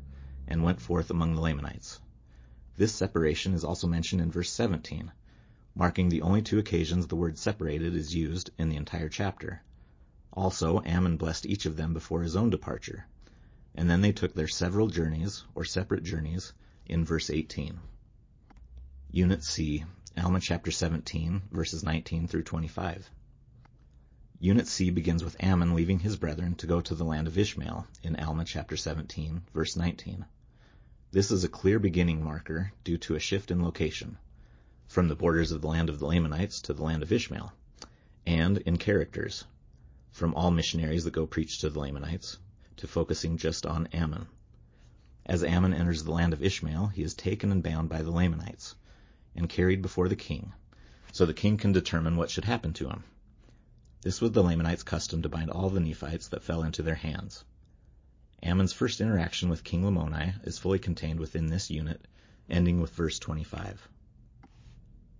and 0.48 0.64
went 0.64 0.80
forth 0.80 1.10
among 1.10 1.32
the 1.32 1.40
Lamanites. 1.40 2.00
This 2.76 2.92
separation 2.92 3.54
is 3.54 3.62
also 3.62 3.86
mentioned 3.86 4.20
in 4.20 4.32
verse 4.32 4.50
17, 4.50 5.12
marking 5.76 6.08
the 6.08 6.22
only 6.22 6.42
two 6.42 6.58
occasions 6.58 7.06
the 7.06 7.14
word 7.14 7.38
separated 7.38 7.94
is 7.94 8.16
used 8.16 8.50
in 8.58 8.68
the 8.68 8.74
entire 8.74 9.08
chapter. 9.08 9.62
Also, 10.32 10.82
Ammon 10.82 11.16
blessed 11.16 11.46
each 11.46 11.66
of 11.66 11.76
them 11.76 11.92
before 11.94 12.22
his 12.22 12.34
own 12.34 12.50
departure, 12.50 13.06
and 13.76 13.88
then 13.88 14.00
they 14.00 14.10
took 14.10 14.34
their 14.34 14.48
several 14.48 14.88
journeys, 14.88 15.44
or 15.54 15.64
separate 15.64 16.02
journeys, 16.02 16.52
in 16.84 17.04
verse 17.04 17.30
18. 17.30 17.78
Unit 19.12 19.44
C, 19.44 19.84
Alma 20.18 20.40
chapter 20.40 20.72
17, 20.72 21.42
verses 21.52 21.84
19 21.84 22.26
through 22.26 22.42
25. 22.42 23.08
Unit 24.38 24.66
C 24.66 24.90
begins 24.90 25.24
with 25.24 25.42
Ammon 25.42 25.74
leaving 25.74 26.00
his 26.00 26.18
brethren 26.18 26.54
to 26.56 26.66
go 26.66 26.82
to 26.82 26.94
the 26.94 27.06
land 27.06 27.26
of 27.26 27.38
Ishmael 27.38 27.86
in 28.02 28.16
Alma 28.16 28.44
chapter 28.44 28.76
17, 28.76 29.40
verse 29.54 29.76
19. 29.76 30.26
This 31.10 31.30
is 31.30 31.42
a 31.42 31.48
clear 31.48 31.78
beginning 31.78 32.22
marker 32.22 32.70
due 32.84 32.98
to 32.98 33.14
a 33.14 33.18
shift 33.18 33.50
in 33.50 33.64
location, 33.64 34.18
from 34.88 35.08
the 35.08 35.16
borders 35.16 35.52
of 35.52 35.62
the 35.62 35.68
land 35.68 35.88
of 35.88 35.98
the 35.98 36.06
Lamanites 36.06 36.60
to 36.60 36.74
the 36.74 36.82
land 36.82 37.02
of 37.02 37.10
Ishmael, 37.10 37.50
and 38.26 38.58
in 38.58 38.76
characters, 38.76 39.44
from 40.10 40.34
all 40.34 40.50
missionaries 40.50 41.04
that 41.04 41.14
go 41.14 41.26
preach 41.26 41.58
to 41.60 41.70
the 41.70 41.80
Lamanites 41.80 42.36
to 42.76 42.86
focusing 42.86 43.38
just 43.38 43.64
on 43.64 43.86
Ammon. 43.86 44.26
As 45.24 45.42
Ammon 45.44 45.72
enters 45.72 46.04
the 46.04 46.12
land 46.12 46.34
of 46.34 46.42
Ishmael, 46.42 46.88
he 46.88 47.02
is 47.02 47.14
taken 47.14 47.50
and 47.50 47.62
bound 47.62 47.88
by 47.88 48.02
the 48.02 48.10
Lamanites 48.10 48.74
and 49.34 49.48
carried 49.48 49.80
before 49.80 50.10
the 50.10 50.14
king, 50.14 50.52
so 51.10 51.24
the 51.24 51.32
king 51.32 51.56
can 51.56 51.72
determine 51.72 52.16
what 52.16 52.28
should 52.28 52.44
happen 52.44 52.74
to 52.74 52.90
him. 52.90 53.02
This 54.06 54.20
was 54.20 54.30
the 54.30 54.42
Lamanites' 54.44 54.84
custom 54.84 55.22
to 55.22 55.28
bind 55.28 55.50
all 55.50 55.68
the 55.68 55.80
Nephites 55.80 56.28
that 56.28 56.44
fell 56.44 56.62
into 56.62 56.84
their 56.84 56.94
hands. 56.94 57.44
Ammon's 58.40 58.72
first 58.72 59.00
interaction 59.00 59.48
with 59.48 59.64
King 59.64 59.82
Lamoni 59.82 60.32
is 60.46 60.58
fully 60.58 60.78
contained 60.78 61.18
within 61.18 61.48
this 61.48 61.72
unit, 61.72 62.06
ending 62.48 62.80
with 62.80 62.92
verse 62.92 63.18
25. 63.18 63.88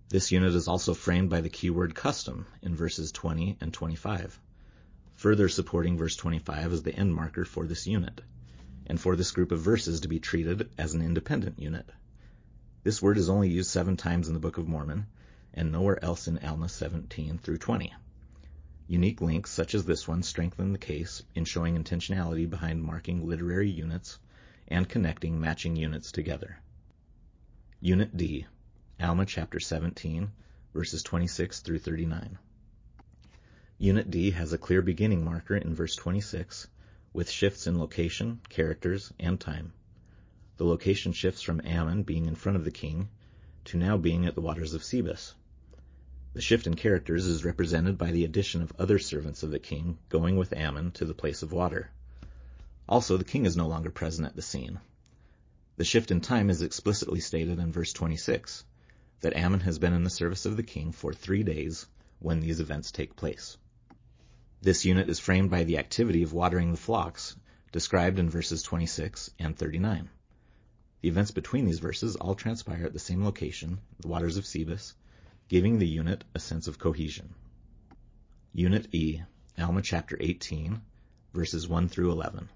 This 0.07 0.31
unit 0.31 0.55
is 0.55 0.69
also 0.69 0.93
framed 0.93 1.29
by 1.29 1.41
the 1.41 1.49
keyword 1.49 1.95
custom 1.95 2.45
in 2.61 2.77
verses 2.77 3.11
20 3.11 3.57
and 3.59 3.73
25, 3.73 4.39
further 5.15 5.49
supporting 5.49 5.97
verse 5.97 6.15
25 6.15 6.71
as 6.71 6.83
the 6.83 6.95
end 6.95 7.13
marker 7.13 7.43
for 7.43 7.67
this 7.67 7.87
unit, 7.87 8.21
and 8.85 9.01
for 9.01 9.17
this 9.17 9.31
group 9.31 9.51
of 9.51 9.59
verses 9.59 9.99
to 9.99 10.07
be 10.07 10.21
treated 10.21 10.69
as 10.77 10.93
an 10.93 11.01
independent 11.01 11.59
unit. 11.59 11.91
This 12.83 13.01
word 13.01 13.17
is 13.17 13.27
only 13.27 13.49
used 13.49 13.69
seven 13.69 13.97
times 13.97 14.29
in 14.29 14.33
the 14.33 14.39
Book 14.39 14.57
of 14.57 14.69
Mormon, 14.69 15.07
and 15.53 15.73
nowhere 15.73 16.01
else 16.01 16.29
in 16.29 16.37
Alma 16.37 16.69
17 16.69 17.37
through 17.39 17.57
20. 17.57 17.91
Unique 18.89 19.19
links 19.19 19.51
such 19.51 19.75
as 19.75 19.83
this 19.83 20.07
one 20.07 20.23
strengthen 20.23 20.71
the 20.71 20.77
case 20.77 21.21
in 21.35 21.43
showing 21.43 21.75
intentionality 21.75 22.49
behind 22.49 22.81
marking 22.81 23.27
literary 23.27 23.69
units 23.69 24.17
and 24.69 24.87
connecting 24.87 25.39
matching 25.39 25.75
units 25.75 26.11
together. 26.11 26.57
Unit 27.81 28.15
D, 28.15 28.47
Alma 28.99 29.25
chapter 29.25 29.59
17, 29.59 30.31
verses 30.73 31.03
26 31.03 31.59
through 31.59 31.79
39. 31.79 32.37
Unit 33.77 34.09
D 34.09 34.31
has 34.31 34.53
a 34.53 34.57
clear 34.57 34.81
beginning 34.81 35.23
marker 35.23 35.57
in 35.57 35.75
verse 35.75 35.95
26 35.95 36.67
with 37.11 37.29
shifts 37.29 37.67
in 37.67 37.77
location, 37.77 38.39
characters, 38.47 39.11
and 39.19 39.39
time. 39.39 39.73
The 40.55 40.65
location 40.65 41.11
shifts 41.11 41.41
from 41.41 41.61
Ammon 41.65 42.03
being 42.03 42.25
in 42.25 42.35
front 42.35 42.55
of 42.55 42.63
the 42.63 42.71
king 42.71 43.09
to 43.65 43.77
now 43.77 43.97
being 43.97 44.25
at 44.25 44.33
the 44.33 44.41
waters 44.41 44.73
of 44.73 44.81
Sebus. 44.81 45.33
The 46.37 46.43
shift 46.43 46.67
in 46.67 46.75
characters 46.75 47.25
is 47.25 47.43
represented 47.43 47.97
by 47.97 48.11
the 48.11 48.23
addition 48.23 48.61
of 48.61 48.71
other 48.77 48.99
servants 48.99 49.41
of 49.41 49.49
the 49.49 49.57
king 49.57 49.97
going 50.07 50.35
with 50.35 50.53
Ammon 50.53 50.91
to 50.91 51.03
the 51.03 51.15
place 51.15 51.41
of 51.41 51.51
water. 51.51 51.89
Also, 52.87 53.17
the 53.17 53.23
king 53.23 53.47
is 53.47 53.57
no 53.57 53.67
longer 53.67 53.89
present 53.89 54.27
at 54.27 54.35
the 54.35 54.43
scene. 54.43 54.79
The 55.77 55.83
shift 55.83 56.11
in 56.11 56.21
time 56.21 56.51
is 56.51 56.61
explicitly 56.61 57.21
stated 57.21 57.57
in 57.57 57.71
verse 57.71 57.91
26, 57.91 58.63
that 59.21 59.35
Ammon 59.35 59.61
has 59.61 59.79
been 59.79 59.93
in 59.93 60.03
the 60.03 60.11
service 60.11 60.45
of 60.45 60.57
the 60.57 60.61
king 60.61 60.91
for 60.91 61.11
three 61.11 61.41
days 61.41 61.87
when 62.19 62.39
these 62.39 62.59
events 62.59 62.91
take 62.91 63.15
place. 63.15 63.57
This 64.61 64.85
unit 64.85 65.09
is 65.09 65.17
framed 65.17 65.49
by 65.49 65.63
the 65.63 65.79
activity 65.79 66.21
of 66.21 66.33
watering 66.33 66.69
the 66.69 66.77
flocks, 66.77 67.35
described 67.71 68.19
in 68.19 68.29
verses 68.29 68.61
26 68.61 69.31
and 69.39 69.57
39. 69.57 70.07
The 71.01 71.09
events 71.09 71.31
between 71.31 71.65
these 71.65 71.79
verses 71.79 72.15
all 72.15 72.35
transpire 72.35 72.85
at 72.85 72.93
the 72.93 72.99
same 72.99 73.25
location, 73.25 73.79
the 73.99 74.09
waters 74.09 74.37
of 74.37 74.45
Sebus, 74.45 74.93
giving 75.49 75.79
the 75.79 75.87
unit 75.87 76.25
a 76.35 76.39
sense 76.39 76.67
of 76.67 76.77
cohesion. 76.77 77.33
Unit 78.53 78.93
E, 78.93 79.21
Alma 79.57 79.81
chapter 79.81 80.17
18, 80.19 80.81
verses 81.33 81.67
1 81.67 81.87
through 81.87 82.11
11. 82.11 82.49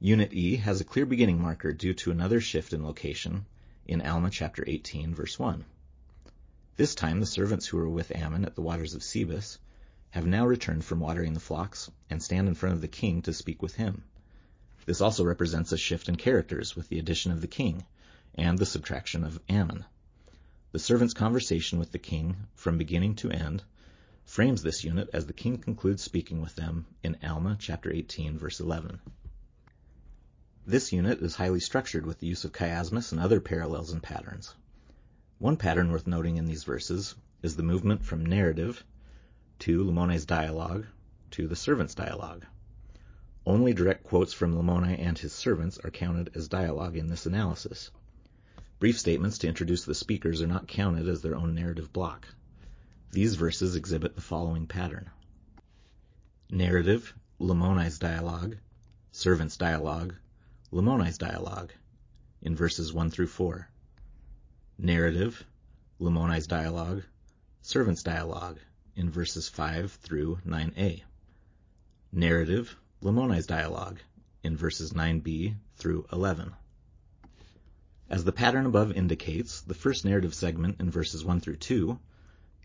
Unit 0.00 0.34
E 0.34 0.56
has 0.56 0.80
a 0.80 0.84
clear 0.84 1.06
beginning 1.06 1.40
marker 1.40 1.72
due 1.72 1.94
to 1.94 2.10
another 2.10 2.42
shift 2.42 2.74
in 2.74 2.84
location 2.84 3.46
in 3.86 4.02
Alma 4.02 4.28
chapter 4.28 4.62
18, 4.66 5.14
verse 5.14 5.38
1. 5.38 5.64
This 6.76 6.94
time 6.94 7.20
the 7.20 7.26
servants 7.26 7.66
who 7.66 7.78
were 7.78 7.88
with 7.88 8.14
Ammon 8.14 8.44
at 8.44 8.54
the 8.54 8.62
waters 8.62 8.92
of 8.92 9.02
Sebus 9.02 9.58
have 10.10 10.26
now 10.26 10.46
returned 10.46 10.84
from 10.84 11.00
watering 11.00 11.32
the 11.32 11.40
flocks 11.40 11.90
and 12.10 12.22
stand 12.22 12.48
in 12.48 12.54
front 12.54 12.74
of 12.74 12.82
the 12.82 12.88
king 12.88 13.22
to 13.22 13.32
speak 13.32 13.62
with 13.62 13.76
him. 13.76 14.02
This 14.84 15.00
also 15.00 15.24
represents 15.24 15.72
a 15.72 15.78
shift 15.78 16.10
in 16.10 16.16
characters 16.16 16.76
with 16.76 16.88
the 16.90 16.98
addition 16.98 17.32
of 17.32 17.40
the 17.40 17.46
king 17.46 17.86
and 18.34 18.58
the 18.58 18.66
subtraction 18.66 19.24
of 19.24 19.40
Ammon. 19.48 19.86
The 20.72 20.78
servant's 20.78 21.14
conversation 21.14 21.80
with 21.80 21.90
the 21.90 21.98
king, 21.98 22.46
from 22.54 22.78
beginning 22.78 23.16
to 23.16 23.30
end, 23.32 23.64
frames 24.24 24.62
this 24.62 24.84
unit 24.84 25.10
as 25.12 25.26
the 25.26 25.32
king 25.32 25.58
concludes 25.58 26.00
speaking 26.00 26.40
with 26.40 26.54
them 26.54 26.86
in 27.02 27.18
Alma 27.24 27.56
chapter 27.58 27.92
18 27.92 28.38
verse 28.38 28.60
11. 28.60 29.00
This 30.64 30.92
unit 30.92 31.22
is 31.22 31.34
highly 31.34 31.58
structured 31.58 32.06
with 32.06 32.20
the 32.20 32.28
use 32.28 32.44
of 32.44 32.52
chiasmus 32.52 33.10
and 33.10 33.20
other 33.20 33.40
parallels 33.40 33.90
and 33.90 34.00
patterns. 34.00 34.54
One 35.38 35.56
pattern 35.56 35.90
worth 35.90 36.06
noting 36.06 36.36
in 36.36 36.44
these 36.44 36.62
verses 36.62 37.16
is 37.42 37.56
the 37.56 37.64
movement 37.64 38.04
from 38.04 38.24
narrative 38.24 38.84
to 39.60 39.82
Lamoni's 39.82 40.24
dialogue 40.24 40.86
to 41.32 41.48
the 41.48 41.56
servant's 41.56 41.96
dialogue. 41.96 42.46
Only 43.44 43.72
direct 43.72 44.04
quotes 44.04 44.32
from 44.32 44.54
Lamoni 44.54 45.00
and 45.00 45.18
his 45.18 45.32
servants 45.32 45.80
are 45.82 45.90
counted 45.90 46.30
as 46.36 46.46
dialogue 46.46 46.96
in 46.96 47.08
this 47.08 47.26
analysis. 47.26 47.90
Brief 48.80 48.98
statements 48.98 49.36
to 49.36 49.46
introduce 49.46 49.84
the 49.84 49.94
speakers 49.94 50.40
are 50.40 50.46
not 50.46 50.66
counted 50.66 51.06
as 51.06 51.20
their 51.20 51.36
own 51.36 51.54
narrative 51.54 51.92
block. 51.92 52.26
These 53.10 53.34
verses 53.34 53.76
exhibit 53.76 54.14
the 54.14 54.22
following 54.22 54.66
pattern. 54.66 55.10
Narrative, 56.50 57.12
Lamoni's 57.38 57.98
dialogue, 57.98 58.56
servant's 59.12 59.58
dialogue, 59.58 60.14
Lamoni's 60.72 61.18
dialogue, 61.18 61.74
in 62.40 62.56
verses 62.56 62.90
1 62.90 63.10
through 63.10 63.26
4. 63.26 63.68
Narrative, 64.78 65.44
Lamoni's 65.98 66.46
dialogue, 66.46 67.02
servant's 67.60 68.02
dialogue, 68.02 68.60
in 68.96 69.10
verses 69.10 69.46
5 69.46 69.92
through 69.92 70.38
9a. 70.46 71.02
Narrative, 72.12 72.74
Lamoni's 73.02 73.46
dialogue 73.46 73.98
in 74.42 74.56
verses 74.56 74.94
9b 74.94 75.54
through 75.76 76.06
11. 76.10 76.54
As 78.10 78.24
the 78.24 78.32
pattern 78.32 78.66
above 78.66 78.90
indicates, 78.90 79.60
the 79.60 79.72
first 79.72 80.04
narrative 80.04 80.34
segment 80.34 80.80
in 80.80 80.90
verses 80.90 81.24
1 81.24 81.38
through 81.38 81.58
2 81.58 81.96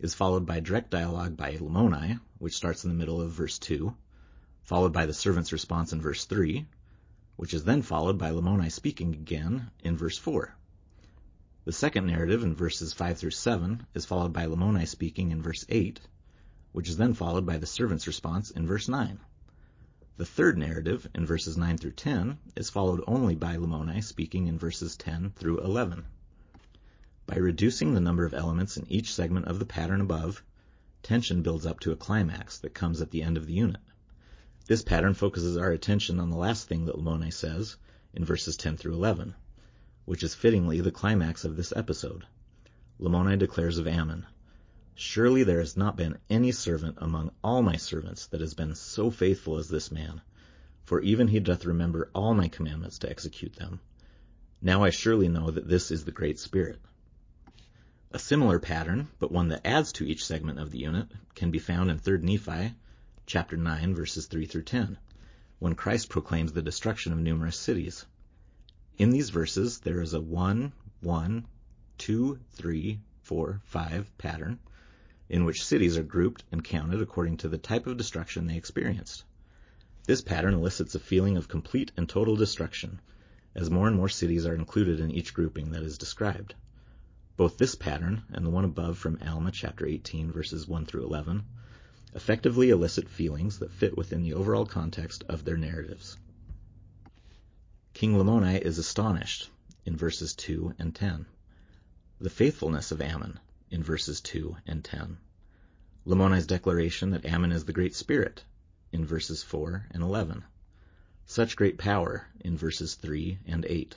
is 0.00 0.12
followed 0.12 0.44
by 0.44 0.58
direct 0.58 0.90
dialogue 0.90 1.36
by 1.36 1.56
Lamoni, 1.56 2.18
which 2.38 2.56
starts 2.56 2.82
in 2.82 2.90
the 2.90 2.96
middle 2.96 3.22
of 3.22 3.30
verse 3.30 3.56
2, 3.60 3.94
followed 4.64 4.92
by 4.92 5.06
the 5.06 5.14
servant's 5.14 5.52
response 5.52 5.92
in 5.92 6.02
verse 6.02 6.24
3, 6.24 6.66
which 7.36 7.54
is 7.54 7.62
then 7.62 7.82
followed 7.82 8.18
by 8.18 8.32
Lamoni 8.32 8.72
speaking 8.72 9.14
again 9.14 9.70
in 9.84 9.96
verse 9.96 10.18
4. 10.18 10.52
The 11.64 11.70
second 11.70 12.06
narrative 12.06 12.42
in 12.42 12.56
verses 12.56 12.92
5 12.92 13.16
through 13.16 13.30
7 13.30 13.86
is 13.94 14.04
followed 14.04 14.32
by 14.32 14.46
Lamoni 14.46 14.84
speaking 14.84 15.30
in 15.30 15.42
verse 15.42 15.64
8, 15.68 16.00
which 16.72 16.88
is 16.88 16.96
then 16.96 17.14
followed 17.14 17.46
by 17.46 17.58
the 17.58 17.66
servant's 17.66 18.08
response 18.08 18.50
in 18.50 18.66
verse 18.66 18.88
9. 18.88 19.20
The 20.18 20.24
third 20.24 20.56
narrative, 20.56 21.06
in 21.14 21.26
verses 21.26 21.58
9 21.58 21.76
through 21.76 21.90
10, 21.90 22.38
is 22.56 22.70
followed 22.70 23.04
only 23.06 23.34
by 23.34 23.56
Lamoni 23.56 24.02
speaking 24.02 24.46
in 24.46 24.58
verses 24.58 24.96
10 24.96 25.32
through 25.32 25.60
11. 25.60 26.06
By 27.26 27.36
reducing 27.36 27.92
the 27.92 28.00
number 28.00 28.24
of 28.24 28.32
elements 28.32 28.78
in 28.78 28.90
each 28.90 29.12
segment 29.12 29.44
of 29.44 29.58
the 29.58 29.66
pattern 29.66 30.00
above, 30.00 30.42
tension 31.02 31.42
builds 31.42 31.66
up 31.66 31.80
to 31.80 31.92
a 31.92 31.96
climax 31.96 32.56
that 32.60 32.72
comes 32.72 33.02
at 33.02 33.10
the 33.10 33.22
end 33.22 33.36
of 33.36 33.46
the 33.46 33.52
unit. 33.52 33.82
This 34.64 34.80
pattern 34.80 35.12
focuses 35.12 35.58
our 35.58 35.70
attention 35.70 36.18
on 36.18 36.30
the 36.30 36.38
last 36.38 36.66
thing 36.66 36.86
that 36.86 36.96
Lamoni 36.96 37.30
says 37.30 37.76
in 38.14 38.24
verses 38.24 38.56
10 38.56 38.78
through 38.78 38.94
11, 38.94 39.34
which 40.06 40.22
is 40.22 40.34
fittingly 40.34 40.80
the 40.80 40.90
climax 40.90 41.44
of 41.44 41.56
this 41.56 41.74
episode. 41.76 42.24
Lamoni 42.98 43.38
declares 43.38 43.76
of 43.76 43.86
Ammon, 43.86 44.24
Surely 44.98 45.42
there 45.42 45.58
has 45.58 45.76
not 45.76 45.94
been 45.94 46.16
any 46.30 46.50
servant 46.50 46.96
among 47.02 47.30
all 47.44 47.60
my 47.60 47.76
servants 47.76 48.28
that 48.28 48.40
has 48.40 48.54
been 48.54 48.74
so 48.74 49.10
faithful 49.10 49.58
as 49.58 49.68
this 49.68 49.92
man, 49.92 50.22
for 50.84 51.02
even 51.02 51.28
he 51.28 51.38
doth 51.38 51.66
remember 51.66 52.10
all 52.14 52.32
my 52.32 52.48
commandments 52.48 52.98
to 52.98 53.10
execute 53.10 53.52
them. 53.56 53.78
Now 54.62 54.84
I 54.84 54.88
surely 54.88 55.28
know 55.28 55.50
that 55.50 55.68
this 55.68 55.90
is 55.90 56.06
the 56.06 56.12
Great 56.12 56.38
Spirit. 56.38 56.80
A 58.12 58.18
similar 58.18 58.58
pattern, 58.58 59.08
but 59.18 59.30
one 59.30 59.48
that 59.48 59.66
adds 59.66 59.92
to 59.92 60.06
each 60.06 60.24
segment 60.24 60.58
of 60.58 60.70
the 60.70 60.78
unit, 60.78 61.12
can 61.34 61.50
be 61.50 61.58
found 61.58 61.90
in 61.90 61.98
3 61.98 62.20
Nephi, 62.22 62.74
chapter 63.26 63.58
9, 63.58 63.94
verses 63.94 64.24
3 64.24 64.46
through 64.46 64.62
10, 64.62 64.96
when 65.58 65.74
Christ 65.74 66.08
proclaims 66.08 66.54
the 66.54 66.62
destruction 66.62 67.12
of 67.12 67.18
numerous 67.18 67.58
cities. 67.58 68.06
In 68.96 69.10
these 69.10 69.28
verses, 69.28 69.80
there 69.80 70.00
is 70.00 70.14
a 70.14 70.22
1, 70.22 70.72
1, 71.02 71.46
2, 71.98 72.38
3, 72.52 73.00
4, 73.20 73.60
5 73.62 74.16
pattern, 74.16 74.58
in 75.28 75.44
which 75.44 75.64
cities 75.64 75.96
are 75.96 76.02
grouped 76.02 76.44
and 76.52 76.62
counted 76.62 77.02
according 77.02 77.36
to 77.36 77.48
the 77.48 77.58
type 77.58 77.86
of 77.86 77.96
destruction 77.96 78.46
they 78.46 78.56
experienced. 78.56 79.24
This 80.06 80.20
pattern 80.20 80.54
elicits 80.54 80.94
a 80.94 81.00
feeling 81.00 81.36
of 81.36 81.48
complete 81.48 81.90
and 81.96 82.08
total 82.08 82.36
destruction, 82.36 83.00
as 83.54 83.70
more 83.70 83.88
and 83.88 83.96
more 83.96 84.08
cities 84.08 84.46
are 84.46 84.54
included 84.54 85.00
in 85.00 85.10
each 85.10 85.34
grouping 85.34 85.72
that 85.72 85.82
is 85.82 85.98
described. 85.98 86.54
Both 87.36 87.58
this 87.58 87.74
pattern 87.74 88.22
and 88.32 88.46
the 88.46 88.50
one 88.50 88.64
above 88.64 88.98
from 88.98 89.18
Alma 89.20 89.50
chapter 89.50 89.84
18 89.84 90.30
verses 90.30 90.68
1 90.68 90.86
through 90.86 91.04
11 91.04 91.44
effectively 92.14 92.70
elicit 92.70 93.08
feelings 93.08 93.58
that 93.58 93.70
fit 93.70 93.94
within 93.96 94.22
the 94.22 94.32
overall 94.32 94.64
context 94.64 95.22
of 95.28 95.44
their 95.44 95.58
narratives. 95.58 96.16
King 97.92 98.14
Lamoni 98.14 98.58
is 98.58 98.78
astonished 98.78 99.50
in 99.84 99.96
verses 99.96 100.34
2 100.34 100.74
and 100.78 100.94
10. 100.94 101.26
The 102.20 102.30
faithfulness 102.30 102.90
of 102.90 103.02
Ammon 103.02 103.38
in 103.70 103.82
verses 103.82 104.20
2 104.20 104.56
and 104.66 104.84
10. 104.84 105.18
Lamoni's 106.06 106.46
declaration 106.46 107.10
that 107.10 107.24
Ammon 107.24 107.52
is 107.52 107.64
the 107.64 107.72
Great 107.72 107.94
Spirit 107.94 108.44
in 108.92 109.04
verses 109.04 109.42
4 109.42 109.86
and 109.90 110.02
11. 110.02 110.44
Such 111.24 111.56
great 111.56 111.76
power 111.76 112.26
in 112.40 112.56
verses 112.56 112.94
3 112.94 113.40
and 113.46 113.66
8. 113.68 113.96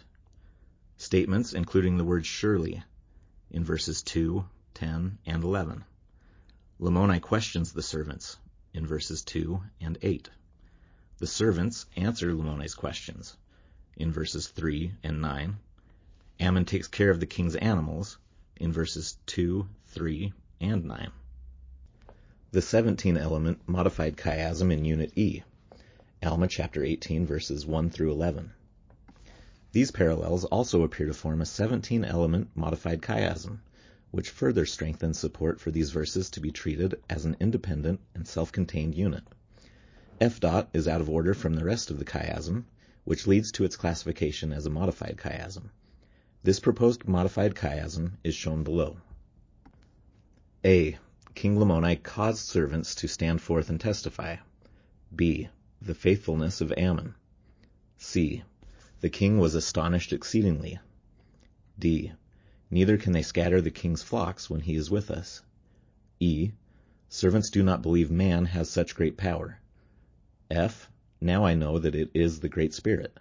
Statements 0.97 1.53
including 1.53 1.97
the 1.97 2.03
word 2.03 2.25
surely 2.25 2.83
in 3.51 3.63
verses 3.63 4.01
2, 4.01 4.43
10, 4.73 5.19
and 5.25 5.43
11. 5.43 5.83
Lamoni 6.79 7.21
questions 7.21 7.71
the 7.71 7.83
servants 7.83 8.37
in 8.73 8.87
verses 8.87 9.21
2 9.23 9.61
and 9.81 9.97
8. 10.01 10.29
The 11.19 11.27
servants 11.27 11.85
answer 11.95 12.33
Lamoni's 12.33 12.75
questions 12.75 13.37
in 13.95 14.11
verses 14.11 14.47
3 14.47 14.93
and 15.03 15.21
9. 15.21 15.59
Ammon 16.39 16.65
takes 16.65 16.87
care 16.87 17.11
of 17.11 17.19
the 17.19 17.25
king's 17.25 17.55
animals 17.55 18.17
in 18.59 18.71
verses 18.71 19.17
2, 19.25 19.67
3, 19.87 20.33
and 20.61 20.85
9. 20.85 21.11
The 22.51 22.61
17 22.61 23.17
element 23.17 23.59
modified 23.67 24.17
chiasm 24.17 24.71
in 24.71 24.85
Unit 24.85 25.11
E, 25.17 25.43
Alma 26.21 26.47
chapter 26.47 26.83
18 26.83 27.25
verses 27.25 27.65
1 27.65 27.89
through 27.89 28.11
11. 28.11 28.51
These 29.71 29.91
parallels 29.91 30.43
also 30.45 30.83
appear 30.83 31.05
to 31.05 31.13
form 31.13 31.41
a 31.41 31.45
17 31.45 32.03
element 32.03 32.49
modified 32.55 33.01
chiasm, 33.01 33.59
which 34.11 34.31
further 34.31 34.65
strengthens 34.65 35.19
support 35.19 35.61
for 35.61 35.71
these 35.71 35.91
verses 35.91 36.29
to 36.31 36.39
be 36.39 36.51
treated 36.51 36.99
as 37.09 37.23
an 37.23 37.37
independent 37.39 38.01
and 38.13 38.27
self-contained 38.27 38.95
unit. 38.95 39.23
F 40.19 40.39
dot 40.39 40.69
is 40.73 40.87
out 40.87 40.99
of 40.99 41.09
order 41.09 41.33
from 41.33 41.53
the 41.53 41.63
rest 41.63 41.91
of 41.91 41.99
the 41.99 42.05
chiasm, 42.05 42.65
which 43.05 43.27
leads 43.27 43.51
to 43.53 43.63
its 43.63 43.77
classification 43.77 44.51
as 44.51 44.65
a 44.65 44.69
modified 44.69 45.17
chiasm. 45.17 45.69
This 46.41 46.61
proposed 46.61 47.05
modified 47.05 47.53
chiasm 47.53 48.13
is 48.23 48.33
shown 48.33 48.63
below. 48.63 49.01
A. 50.63 50.97
King 51.35 51.57
Lamoni 51.57 52.01
caused 52.01 52.45
servants 52.45 52.95
to 52.95 53.09
stand 53.09 53.41
forth 53.41 53.69
and 53.69 53.77
testify. 53.77 54.37
B. 55.13 55.49
The 55.81 55.93
faithfulness 55.93 56.61
of 56.61 56.71
Ammon. 56.77 57.15
C. 57.97 58.43
The 59.01 59.09
king 59.09 59.37
was 59.37 59.53
astonished 59.53 60.13
exceedingly. 60.13 60.79
D. 61.77 62.13
Neither 62.71 62.97
can 62.97 63.11
they 63.11 63.21
scatter 63.21 63.59
the 63.59 63.69
king's 63.69 64.01
flocks 64.01 64.49
when 64.49 64.61
he 64.61 64.75
is 64.75 64.89
with 64.89 65.11
us. 65.11 65.41
E. 66.21 66.51
Servants 67.09 67.49
do 67.49 67.63
not 67.63 67.81
believe 67.81 68.09
man 68.09 68.45
has 68.45 68.69
such 68.69 68.95
great 68.95 69.17
power. 69.17 69.59
F. 70.49 70.89
Now 71.19 71.43
I 71.43 71.53
know 71.53 71.79
that 71.79 71.95
it 71.95 72.11
is 72.13 72.39
the 72.39 72.47
Great 72.47 72.73
Spirit. 72.73 73.17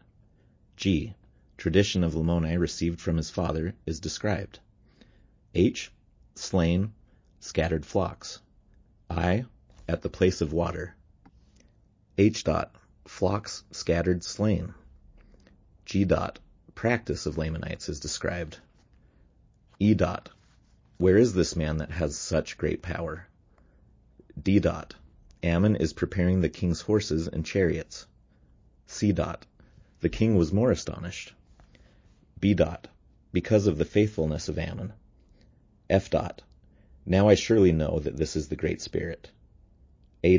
G 0.77 1.17
tradition 1.59 2.05
of 2.05 2.15
Lamoni 2.15 2.57
received 2.57 3.01
from 3.01 3.17
his 3.17 3.31
father 3.31 3.75
is 3.85 3.99
described. 3.99 4.61
H. 5.55 5.91
Slain, 6.37 6.93
scattered 7.41 7.85
flocks. 7.85 8.41
I. 9.11 9.45
At 9.89 10.03
the 10.03 10.09
place 10.09 10.41
of 10.41 10.53
water. 10.53 10.95
H. 12.17 12.45
Dot, 12.45 12.75
flocks 13.07 13.65
scattered, 13.73 14.23
slain. 14.23 14.73
G. 15.85 16.05
Dot, 16.05 16.39
practice 16.77 17.27
of 17.27 17.37
Lamanites 17.37 17.89
is 17.89 17.99
described. 17.99 18.59
E. 19.81 19.95
Dot, 19.95 20.31
where 20.99 21.17
is 21.17 21.33
this 21.33 21.57
man 21.57 21.79
that 21.79 21.91
has 21.91 22.17
such 22.17 22.57
great 22.57 22.83
power? 22.83 23.27
D. 24.41 24.61
Dot, 24.61 24.95
Ammon 25.43 25.75
is 25.75 25.93
preparing 25.93 26.41
the 26.41 26.49
king's 26.49 26.83
horses 26.83 27.27
and 27.27 27.45
chariots. 27.45 28.07
C. 28.87 29.11
Dot, 29.11 29.45
the 30.01 30.09
king 30.09 30.37
was 30.37 30.53
more 30.53 30.71
astonished. 30.71 31.35
B. 32.41 32.57
Because 33.33 33.67
of 33.67 33.79
the 33.79 33.85
faithfulness 33.85 34.49
of 34.49 34.61
Ammon. 34.61 34.93
F. 35.91 36.09
Now 37.05 37.29
I 37.29 37.35
surely 37.35 37.73
know 37.73 37.99
that 37.99 38.17
this 38.17 38.37
is 38.37 38.47
the 38.47 38.55
Great 38.55 38.81
Spirit. 38.81 39.33
A. 40.23 40.39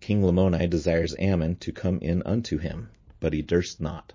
King 0.00 0.22
Lamoni 0.22 0.66
desires 0.66 1.14
Ammon 1.18 1.56
to 1.56 1.72
come 1.72 1.98
in 1.98 2.22
unto 2.22 2.56
him, 2.56 2.88
but 3.20 3.34
he 3.34 3.42
durst 3.42 3.82
not. 3.82 4.14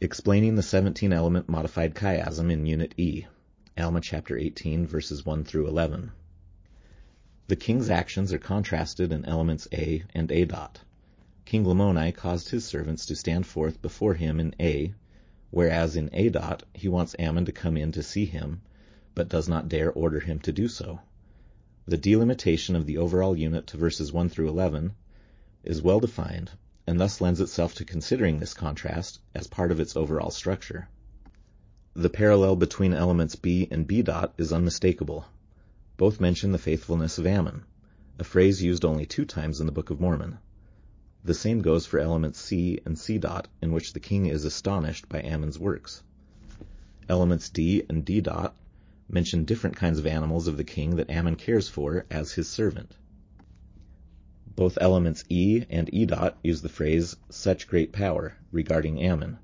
Explaining 0.00 0.56
the 0.56 0.64
17 0.64 1.12
element 1.12 1.48
modified 1.48 1.94
chiasm 1.94 2.50
in 2.50 2.66
Unit 2.66 2.92
E, 2.96 3.26
Alma 3.78 4.00
chapter 4.00 4.36
18 4.36 4.84
verses 4.88 5.24
1 5.24 5.44
through 5.44 5.68
11. 5.68 6.10
The 7.46 7.54
king's 7.54 7.88
actions 7.88 8.32
are 8.32 8.38
contrasted 8.38 9.12
in 9.12 9.24
elements 9.26 9.68
A 9.72 10.02
and 10.12 10.32
A. 10.32 10.44
King 11.44 11.64
Lamoni 11.64 12.12
caused 12.12 12.48
his 12.48 12.64
servants 12.64 13.06
to 13.06 13.14
stand 13.14 13.46
forth 13.46 13.80
before 13.80 14.14
him 14.14 14.40
in 14.40 14.56
A 14.58 14.92
whereas 15.52 15.96
in 15.96 16.08
A. 16.14 16.30
Dot 16.30 16.62
he 16.72 16.88
wants 16.88 17.14
Ammon 17.18 17.44
to 17.44 17.52
come 17.52 17.76
in 17.76 17.92
to 17.92 18.02
see 18.02 18.24
him, 18.24 18.62
but 19.14 19.28
does 19.28 19.50
not 19.50 19.68
dare 19.68 19.92
order 19.92 20.18
him 20.18 20.38
to 20.38 20.50
do 20.50 20.66
so. 20.66 20.98
The 21.84 21.98
delimitation 21.98 22.74
of 22.74 22.86
the 22.86 22.96
overall 22.96 23.36
unit 23.36 23.66
to 23.66 23.76
verses 23.76 24.14
1 24.14 24.30
through 24.30 24.48
11 24.48 24.94
is 25.62 25.82
well 25.82 26.00
defined, 26.00 26.52
and 26.86 26.98
thus 26.98 27.20
lends 27.20 27.38
itself 27.38 27.74
to 27.74 27.84
considering 27.84 28.40
this 28.40 28.54
contrast 28.54 29.20
as 29.34 29.46
part 29.46 29.70
of 29.70 29.78
its 29.78 29.94
overall 29.94 30.30
structure. 30.30 30.88
The 31.92 32.08
parallel 32.08 32.56
between 32.56 32.94
elements 32.94 33.36
B 33.36 33.68
and 33.70 33.86
B. 33.86 34.00
Dot 34.00 34.32
is 34.38 34.54
unmistakable. 34.54 35.26
Both 35.98 36.18
mention 36.18 36.52
the 36.52 36.58
faithfulness 36.58 37.18
of 37.18 37.26
Ammon, 37.26 37.64
a 38.18 38.24
phrase 38.24 38.62
used 38.62 38.86
only 38.86 39.04
two 39.04 39.26
times 39.26 39.60
in 39.60 39.66
the 39.66 39.72
Book 39.72 39.90
of 39.90 40.00
Mormon. 40.00 40.38
The 41.24 41.34
same 41.34 41.62
goes 41.62 41.86
for 41.86 42.00
elements 42.00 42.40
C 42.40 42.80
and 42.84 42.98
C 42.98 43.16
dot, 43.16 43.46
in 43.62 43.70
which 43.70 43.92
the 43.92 44.00
king 44.00 44.26
is 44.26 44.44
astonished 44.44 45.08
by 45.08 45.20
Ammon's 45.22 45.56
works. 45.56 46.02
Elements 47.08 47.48
D 47.48 47.84
and 47.88 48.04
D 48.04 48.20
dot 48.20 48.56
mention 49.08 49.44
different 49.44 49.76
kinds 49.76 50.00
of 50.00 50.06
animals 50.06 50.48
of 50.48 50.56
the 50.56 50.64
king 50.64 50.96
that 50.96 51.10
Ammon 51.10 51.36
cares 51.36 51.68
for 51.68 52.06
as 52.10 52.32
his 52.32 52.48
servant. 52.48 52.96
Both 54.56 54.78
elements 54.80 55.22
E 55.28 55.64
and 55.70 55.88
E 55.94 56.06
dot 56.06 56.38
use 56.42 56.60
the 56.60 56.68
phrase 56.68 57.14
such 57.30 57.68
great 57.68 57.92
power 57.92 58.34
regarding 58.50 59.00
Ammon. 59.00 59.38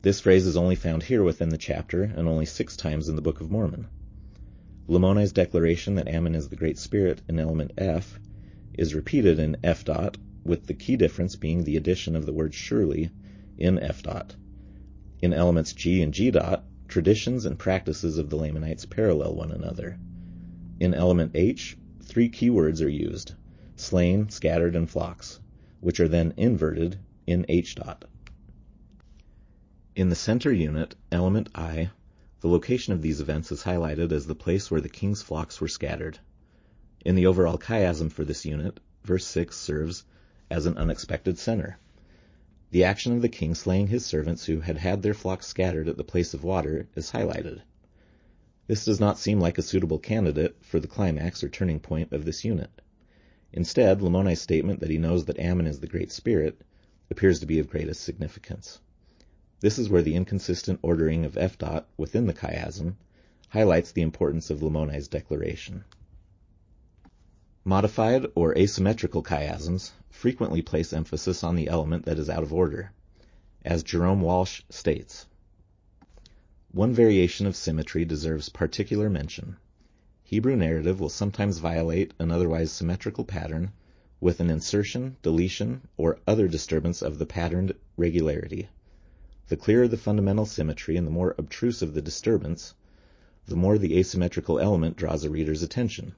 This 0.00 0.18
phrase 0.18 0.46
is 0.46 0.56
only 0.56 0.76
found 0.76 1.02
here 1.02 1.22
within 1.22 1.50
the 1.50 1.58
chapter 1.58 2.04
and 2.04 2.26
only 2.26 2.46
six 2.46 2.74
times 2.74 3.10
in 3.10 3.16
the 3.16 3.22
Book 3.22 3.42
of 3.42 3.50
Mormon. 3.50 3.86
Lamoni's 4.88 5.32
declaration 5.32 5.96
that 5.96 6.08
Ammon 6.08 6.34
is 6.34 6.48
the 6.48 6.56
Great 6.56 6.78
Spirit 6.78 7.20
in 7.28 7.38
element 7.38 7.72
F 7.76 8.18
is 8.72 8.94
repeated 8.94 9.38
in 9.38 9.58
F 9.62 9.84
dot, 9.84 10.16
with 10.44 10.66
the 10.66 10.74
key 10.74 10.96
difference 10.96 11.36
being 11.36 11.64
the 11.64 11.76
addition 11.76 12.16
of 12.16 12.26
the 12.26 12.32
word 12.32 12.52
surely 12.52 13.10
in 13.58 13.78
F 13.78 14.02
dot. 14.02 14.34
In 15.20 15.32
elements 15.32 15.72
G 15.72 16.02
and 16.02 16.12
G 16.12 16.30
dot, 16.30 16.64
traditions 16.88 17.46
and 17.46 17.58
practices 17.58 18.18
of 18.18 18.28
the 18.28 18.36
Lamanites 18.36 18.84
parallel 18.84 19.34
one 19.34 19.52
another. 19.52 19.98
In 20.80 20.94
element 20.94 21.32
H, 21.34 21.76
three 22.02 22.28
key 22.28 22.50
words 22.50 22.82
are 22.82 22.88
used 22.88 23.34
slain, 23.76 24.28
scattered, 24.28 24.74
and 24.76 24.90
flocks, 24.90 25.40
which 25.80 26.00
are 26.00 26.08
then 26.08 26.34
inverted 26.36 26.98
in 27.26 27.46
H 27.48 27.76
dot. 27.76 28.04
In 29.94 30.08
the 30.08 30.16
center 30.16 30.52
unit, 30.52 30.94
element 31.10 31.48
I, 31.54 31.90
the 32.40 32.48
location 32.48 32.92
of 32.92 33.02
these 33.02 33.20
events 33.20 33.52
is 33.52 33.62
highlighted 33.62 34.10
as 34.10 34.26
the 34.26 34.34
place 34.34 34.70
where 34.70 34.80
the 34.80 34.88
king's 34.88 35.22
flocks 35.22 35.60
were 35.60 35.68
scattered. 35.68 36.18
In 37.04 37.14
the 37.14 37.26
overall 37.26 37.58
chiasm 37.58 38.10
for 38.10 38.24
this 38.24 38.44
unit, 38.44 38.80
verse 39.04 39.24
6 39.26 39.56
serves 39.56 40.04
as 40.52 40.66
an 40.66 40.76
unexpected 40.76 41.38
center. 41.38 41.78
The 42.72 42.84
action 42.84 43.14
of 43.14 43.22
the 43.22 43.30
king 43.30 43.54
slaying 43.54 43.86
his 43.86 44.04
servants 44.04 44.44
who 44.44 44.60
had 44.60 44.76
had 44.76 45.00
their 45.00 45.14
flocks 45.14 45.46
scattered 45.46 45.88
at 45.88 45.96
the 45.96 46.04
place 46.04 46.34
of 46.34 46.44
water 46.44 46.88
is 46.94 47.10
highlighted. 47.12 47.62
This 48.66 48.84
does 48.84 49.00
not 49.00 49.18
seem 49.18 49.40
like 49.40 49.56
a 49.56 49.62
suitable 49.62 49.98
candidate 49.98 50.56
for 50.60 50.78
the 50.78 50.86
climax 50.86 51.42
or 51.42 51.48
turning 51.48 51.80
point 51.80 52.12
of 52.12 52.26
this 52.26 52.44
unit. 52.44 52.70
Instead, 53.50 54.02
Lamoni's 54.02 54.42
statement 54.42 54.80
that 54.80 54.90
he 54.90 54.98
knows 54.98 55.24
that 55.24 55.38
Ammon 55.38 55.66
is 55.66 55.80
the 55.80 55.86
Great 55.86 56.12
Spirit 56.12 56.60
appears 57.10 57.40
to 57.40 57.46
be 57.46 57.58
of 57.58 57.70
greatest 57.70 58.02
significance. 58.02 58.78
This 59.60 59.78
is 59.78 59.88
where 59.88 60.02
the 60.02 60.16
inconsistent 60.16 60.80
ordering 60.82 61.24
of 61.24 61.38
F 61.38 61.56
dot 61.56 61.88
within 61.96 62.26
the 62.26 62.34
chiasm 62.34 62.96
highlights 63.48 63.92
the 63.92 64.02
importance 64.02 64.50
of 64.50 64.62
Lamoni's 64.62 65.08
declaration. 65.08 65.84
Modified 67.64 68.26
or 68.34 68.58
asymmetrical 68.58 69.22
chiasms 69.22 69.92
frequently 70.10 70.62
place 70.62 70.92
emphasis 70.92 71.44
on 71.44 71.54
the 71.54 71.68
element 71.68 72.04
that 72.06 72.18
is 72.18 72.28
out 72.28 72.42
of 72.42 72.52
order, 72.52 72.90
as 73.64 73.84
Jerome 73.84 74.20
Walsh 74.20 74.62
states. 74.68 75.26
One 76.72 76.92
variation 76.92 77.46
of 77.46 77.54
symmetry 77.54 78.04
deserves 78.04 78.48
particular 78.48 79.08
mention. 79.08 79.58
Hebrew 80.24 80.56
narrative 80.56 80.98
will 80.98 81.08
sometimes 81.08 81.58
violate 81.58 82.14
an 82.18 82.32
otherwise 82.32 82.72
symmetrical 82.72 83.24
pattern 83.24 83.70
with 84.18 84.40
an 84.40 84.50
insertion, 84.50 85.16
deletion, 85.22 85.82
or 85.96 86.18
other 86.26 86.48
disturbance 86.48 87.00
of 87.00 87.20
the 87.20 87.26
patterned 87.26 87.74
regularity. 87.96 88.70
The 89.46 89.56
clearer 89.56 89.86
the 89.86 89.96
fundamental 89.96 90.46
symmetry 90.46 90.96
and 90.96 91.06
the 91.06 91.12
more 91.12 91.36
obtrusive 91.38 91.94
the 91.94 92.02
disturbance, 92.02 92.74
the 93.46 93.54
more 93.54 93.78
the 93.78 93.96
asymmetrical 93.96 94.58
element 94.58 94.96
draws 94.96 95.22
a 95.22 95.30
reader's 95.30 95.62
attention. 95.62 96.16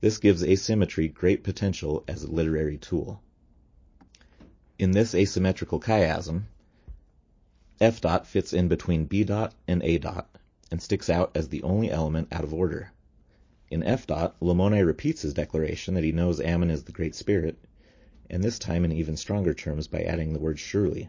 This 0.00 0.18
gives 0.18 0.44
asymmetry 0.44 1.08
great 1.08 1.42
potential 1.42 2.04
as 2.06 2.22
a 2.22 2.30
literary 2.30 2.78
tool. 2.78 3.20
In 4.78 4.92
this 4.92 5.12
asymmetrical 5.12 5.80
chiasm, 5.80 6.44
F 7.80 8.00
dot 8.00 8.24
fits 8.24 8.52
in 8.52 8.68
between 8.68 9.06
B 9.06 9.24
dot 9.24 9.54
and 9.66 9.82
A 9.82 9.98
dot 9.98 10.30
and 10.70 10.80
sticks 10.80 11.10
out 11.10 11.36
as 11.36 11.48
the 11.48 11.64
only 11.64 11.90
element 11.90 12.28
out 12.30 12.44
of 12.44 12.54
order. 12.54 12.92
In 13.70 13.82
F 13.82 14.06
dot, 14.06 14.38
Lamoni 14.40 14.86
repeats 14.86 15.22
his 15.22 15.34
declaration 15.34 15.94
that 15.94 16.04
he 16.04 16.12
knows 16.12 16.40
Ammon 16.40 16.70
is 16.70 16.84
the 16.84 16.92
Great 16.92 17.16
Spirit, 17.16 17.58
and 18.30 18.44
this 18.44 18.60
time 18.60 18.84
in 18.84 18.92
even 18.92 19.16
stronger 19.16 19.52
terms 19.52 19.88
by 19.88 20.02
adding 20.02 20.32
the 20.32 20.38
word 20.38 20.60
surely, 20.60 21.08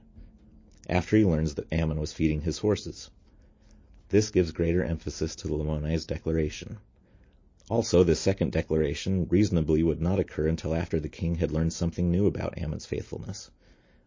after 0.89 1.15
he 1.15 1.25
learns 1.25 1.53
that 1.55 1.71
Ammon 1.71 1.99
was 1.99 2.11
feeding 2.11 2.41
his 2.41 2.57
horses. 2.57 3.11
This 4.09 4.31
gives 4.31 4.51
greater 4.51 4.83
emphasis 4.83 5.35
to 5.35 5.47
Lamoni's 5.47 6.05
declaration. 6.05 6.79
Also, 7.69 8.03
this 8.03 8.19
second 8.19 8.51
declaration 8.51 9.27
reasonably 9.29 9.83
would 9.83 10.01
not 10.01 10.19
occur 10.19 10.47
until 10.47 10.73
after 10.73 10.99
the 10.99 11.07
king 11.07 11.35
had 11.35 11.51
learned 11.51 11.71
something 11.71 12.09
new 12.09 12.25
about 12.25 12.57
Ammon's 12.57 12.87
faithfulness, 12.87 13.51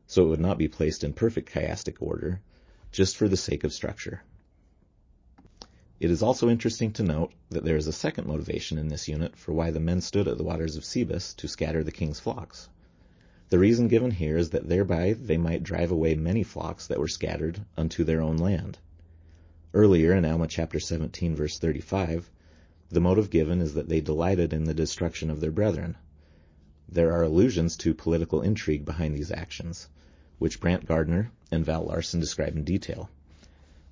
so 0.08 0.24
it 0.24 0.28
would 0.28 0.40
not 0.40 0.58
be 0.58 0.66
placed 0.66 1.04
in 1.04 1.12
perfect 1.12 1.52
chiastic 1.52 2.02
order, 2.02 2.40
just 2.90 3.16
for 3.16 3.28
the 3.28 3.36
sake 3.36 3.62
of 3.62 3.72
structure. 3.72 4.24
It 6.00 6.10
is 6.10 6.24
also 6.24 6.48
interesting 6.48 6.92
to 6.94 7.04
note 7.04 7.32
that 7.50 7.62
there 7.62 7.76
is 7.76 7.86
a 7.86 7.92
second 7.92 8.26
motivation 8.26 8.78
in 8.78 8.88
this 8.88 9.06
unit 9.06 9.36
for 9.36 9.52
why 9.52 9.70
the 9.70 9.78
men 9.78 10.00
stood 10.00 10.26
at 10.26 10.38
the 10.38 10.42
waters 10.42 10.74
of 10.74 10.82
Sebus 10.82 11.32
to 11.36 11.46
scatter 11.46 11.84
the 11.84 11.92
king's 11.92 12.18
flocks. 12.18 12.68
The 13.50 13.60
reason 13.60 13.86
given 13.86 14.10
here 14.10 14.36
is 14.36 14.50
that 14.50 14.68
thereby 14.68 15.12
they 15.12 15.36
might 15.36 15.62
drive 15.62 15.92
away 15.92 16.16
many 16.16 16.42
flocks 16.42 16.88
that 16.88 16.98
were 16.98 17.06
scattered 17.06 17.64
unto 17.76 18.02
their 18.02 18.22
own 18.22 18.38
land. 18.38 18.78
Earlier 19.72 20.14
in 20.14 20.24
Alma 20.24 20.48
chapter 20.48 20.80
17 20.80 21.36
verse 21.36 21.60
35, 21.60 22.28
the 22.92 23.00
motive 23.00 23.30
given 23.30 23.62
is 23.62 23.72
that 23.72 23.88
they 23.88 24.02
delighted 24.02 24.52
in 24.52 24.64
the 24.64 24.74
destruction 24.74 25.30
of 25.30 25.40
their 25.40 25.50
brethren. 25.50 25.96
There 26.86 27.10
are 27.10 27.22
allusions 27.22 27.74
to 27.78 27.94
political 27.94 28.42
intrigue 28.42 28.84
behind 28.84 29.14
these 29.14 29.30
actions, 29.30 29.88
which 30.38 30.60
Brant 30.60 30.84
Gardner 30.84 31.30
and 31.50 31.64
Val 31.64 31.86
Larsen 31.86 32.20
describe 32.20 32.54
in 32.54 32.64
detail. 32.64 33.08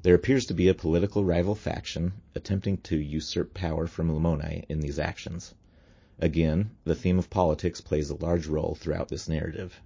There 0.03 0.15
appears 0.15 0.45
to 0.47 0.55
be 0.55 0.69
a 0.69 0.75
political 0.75 1.25
rival 1.25 1.55
faction 1.55 2.13
attempting 2.35 2.77
to 2.79 2.99
usurp 2.99 3.55
power 3.55 3.87
from 3.87 4.11
Lamoni 4.11 4.67
in 4.69 4.81
these 4.81 4.99
actions. 4.99 5.55
Again, 6.19 6.73
the 6.85 6.95
theme 6.95 7.19
of 7.19 7.31
politics 7.31 7.81
plays 7.81 8.11
a 8.11 8.17
large 8.17 8.47
role 8.49 8.75
throughout 8.75 9.09
this 9.09 9.31
narrative. 9.31 9.81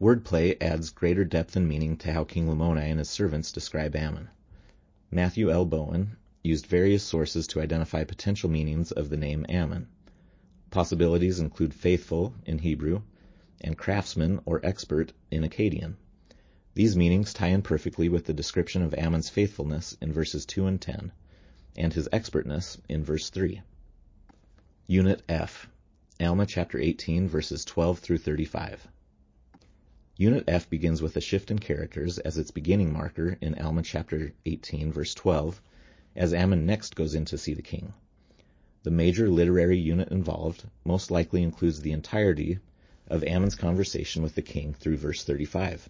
Wordplay 0.00 0.56
adds 0.60 0.90
greater 0.90 1.24
depth 1.24 1.56
and 1.56 1.68
meaning 1.68 1.96
to 1.96 2.12
how 2.12 2.22
King 2.22 2.46
Lamoni 2.46 2.90
and 2.90 3.00
his 3.00 3.08
servants 3.08 3.50
describe 3.50 3.96
Ammon. 3.96 4.28
Matthew 5.10 5.50
L. 5.50 5.64
Bowen 5.64 6.16
used 6.42 6.66
various 6.66 7.02
sources 7.02 7.46
to 7.46 7.60
identify 7.60 8.04
potential 8.04 8.48
meanings 8.48 8.92
of 8.92 9.10
the 9.10 9.16
name 9.16 9.44
Ammon. 9.48 9.86
Possibilities 10.70 11.38
include 11.38 11.74
faithful 11.74 12.34
in 12.46 12.58
Hebrew 12.58 13.02
and 13.60 13.76
craftsman 13.76 14.40
or 14.46 14.64
expert 14.64 15.12
in 15.30 15.42
Akkadian. 15.42 15.96
These 16.74 16.96
meanings 16.96 17.34
tie 17.34 17.48
in 17.48 17.62
perfectly 17.62 18.08
with 18.08 18.24
the 18.24 18.32
description 18.32 18.82
of 18.82 18.94
Ammon's 18.94 19.28
faithfulness 19.28 19.96
in 20.00 20.12
verses 20.12 20.46
2 20.46 20.66
and 20.66 20.80
10, 20.80 21.12
and 21.76 21.92
his 21.92 22.08
expertness 22.12 22.78
in 22.88 23.04
verse 23.04 23.28
3. 23.28 23.60
Unit 24.86 25.22
F, 25.28 25.68
Alma 26.20 26.46
chapter 26.46 26.78
18 26.78 27.28
verses 27.28 27.64
12 27.64 27.98
through 27.98 28.18
35. 28.18 28.88
Unit 30.16 30.44
F 30.48 30.68
begins 30.70 31.02
with 31.02 31.16
a 31.16 31.20
shift 31.20 31.50
in 31.50 31.58
characters 31.58 32.18
as 32.18 32.38
its 32.38 32.50
beginning 32.50 32.92
marker 32.92 33.36
in 33.40 33.54
Alma 33.58 33.82
chapter 33.82 34.32
18 34.46 34.92
verse 34.92 35.14
12 35.14 35.60
as 36.16 36.34
Ammon 36.34 36.66
next 36.66 36.96
goes 36.96 37.14
in 37.14 37.24
to 37.26 37.38
see 37.38 37.54
the 37.54 37.62
king. 37.62 37.92
The 38.82 38.90
major 38.90 39.28
literary 39.28 39.78
unit 39.78 40.08
involved 40.10 40.64
most 40.84 41.10
likely 41.10 41.42
includes 41.42 41.80
the 41.80 41.92
entirety 41.92 42.58
of 43.08 43.22
Ammon's 43.24 43.54
conversation 43.54 44.22
with 44.22 44.34
the 44.34 44.42
king 44.42 44.72
through 44.72 44.96
verse 44.96 45.22
35. 45.22 45.88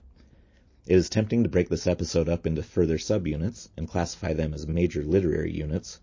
It 0.86 0.96
is 0.96 1.08
tempting 1.08 1.42
to 1.42 1.48
break 1.48 1.68
this 1.68 1.86
episode 1.86 2.28
up 2.28 2.46
into 2.46 2.62
further 2.62 2.98
subunits 2.98 3.68
and 3.76 3.86
classify 3.86 4.32
them 4.32 4.52
as 4.54 4.66
major 4.66 5.04
literary 5.04 5.52
units, 5.52 6.00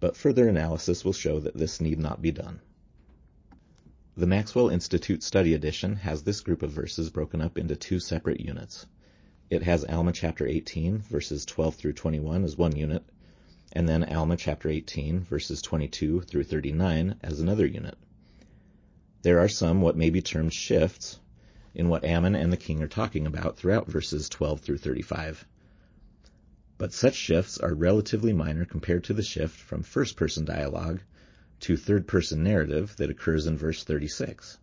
but 0.00 0.16
further 0.16 0.48
analysis 0.48 1.04
will 1.04 1.12
show 1.12 1.38
that 1.40 1.56
this 1.56 1.80
need 1.80 1.98
not 1.98 2.22
be 2.22 2.30
done. 2.30 2.60
The 4.16 4.26
Maxwell 4.26 4.68
Institute 4.68 5.22
Study 5.22 5.54
Edition 5.54 5.96
has 5.96 6.22
this 6.22 6.40
group 6.40 6.62
of 6.62 6.70
verses 6.70 7.10
broken 7.10 7.40
up 7.40 7.58
into 7.58 7.76
two 7.76 7.98
separate 7.98 8.40
units. 8.40 8.86
It 9.50 9.62
has 9.64 9.84
Alma 9.84 10.12
chapter 10.12 10.46
18, 10.46 10.98
verses 10.98 11.44
12 11.44 11.74
through 11.74 11.92
21 11.94 12.44
as 12.44 12.56
one 12.56 12.76
unit, 12.76 13.02
and 13.74 13.88
then 13.88 14.04
Alma 14.04 14.36
chapter 14.36 14.68
18, 14.68 15.20
verses 15.20 15.62
22 15.62 16.20
through 16.20 16.44
39 16.44 17.16
as 17.22 17.40
another 17.40 17.64
unit. 17.66 17.96
There 19.22 19.38
are 19.38 19.48
some 19.48 19.80
what 19.80 19.96
may 19.96 20.10
be 20.10 20.20
termed 20.20 20.52
shifts 20.52 21.18
in 21.74 21.88
what 21.88 22.04
Ammon 22.04 22.34
and 22.34 22.52
the 22.52 22.58
king 22.58 22.82
are 22.82 22.88
talking 22.88 23.26
about 23.26 23.56
throughout 23.56 23.90
verses 23.90 24.28
12 24.28 24.60
through 24.60 24.78
35. 24.78 25.46
But 26.76 26.92
such 26.92 27.14
shifts 27.14 27.56
are 27.56 27.72
relatively 27.72 28.34
minor 28.34 28.66
compared 28.66 29.04
to 29.04 29.14
the 29.14 29.22
shift 29.22 29.58
from 29.58 29.82
first 29.82 30.16
person 30.16 30.44
dialogue 30.44 31.00
to 31.60 31.76
third 31.76 32.06
person 32.06 32.42
narrative 32.42 32.94
that 32.96 33.08
occurs 33.08 33.46
in 33.46 33.56
verse 33.56 33.84
36. 33.84 34.58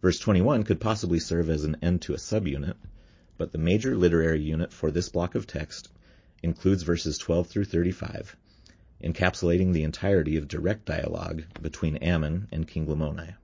Verse 0.00 0.18
21 0.20 0.62
could 0.62 0.80
possibly 0.80 1.18
serve 1.18 1.50
as 1.50 1.64
an 1.64 1.76
end 1.82 2.02
to 2.02 2.14
a 2.14 2.18
subunit, 2.18 2.76
but 3.36 3.50
the 3.50 3.58
major 3.58 3.96
literary 3.96 4.42
unit 4.42 4.72
for 4.72 4.92
this 4.92 5.08
block 5.08 5.34
of 5.34 5.46
text 5.46 5.88
includes 6.42 6.82
verses 6.82 7.18
12 7.18 7.46
through 7.46 7.64
35, 7.64 8.36
encapsulating 9.02 9.72
the 9.72 9.84
entirety 9.84 10.36
of 10.36 10.48
direct 10.48 10.84
dialogue 10.84 11.44
between 11.60 11.96
Ammon 11.96 12.48
and 12.52 12.66
King 12.66 12.86
Lamoni. 12.86 13.34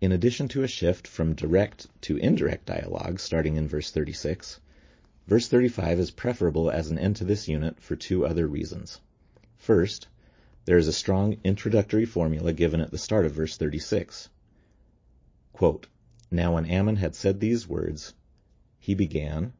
In 0.00 0.12
addition 0.12 0.48
to 0.48 0.62
a 0.62 0.68
shift 0.68 1.06
from 1.06 1.34
direct 1.34 1.86
to 2.02 2.16
indirect 2.16 2.66
dialogue 2.66 3.20
starting 3.20 3.56
in 3.56 3.68
verse 3.68 3.90
36, 3.90 4.60
Verse 5.30 5.46
35 5.46 6.00
is 6.00 6.10
preferable 6.10 6.72
as 6.72 6.90
an 6.90 6.98
end 6.98 7.14
to 7.14 7.24
this 7.24 7.46
unit 7.46 7.80
for 7.80 7.94
two 7.94 8.26
other 8.26 8.48
reasons. 8.48 9.00
First, 9.58 10.08
there 10.64 10.76
is 10.76 10.88
a 10.88 10.92
strong 10.92 11.36
introductory 11.44 12.04
formula 12.04 12.52
given 12.52 12.80
at 12.80 12.90
the 12.90 12.98
start 12.98 13.26
of 13.26 13.32
verse 13.32 13.56
36. 13.56 14.28
Quote, 15.52 15.86
now 16.32 16.54
when 16.54 16.66
Ammon 16.66 16.96
had 16.96 17.14
said 17.14 17.38
these 17.38 17.68
words, 17.68 18.12
he 18.80 18.96
began. 18.96 19.52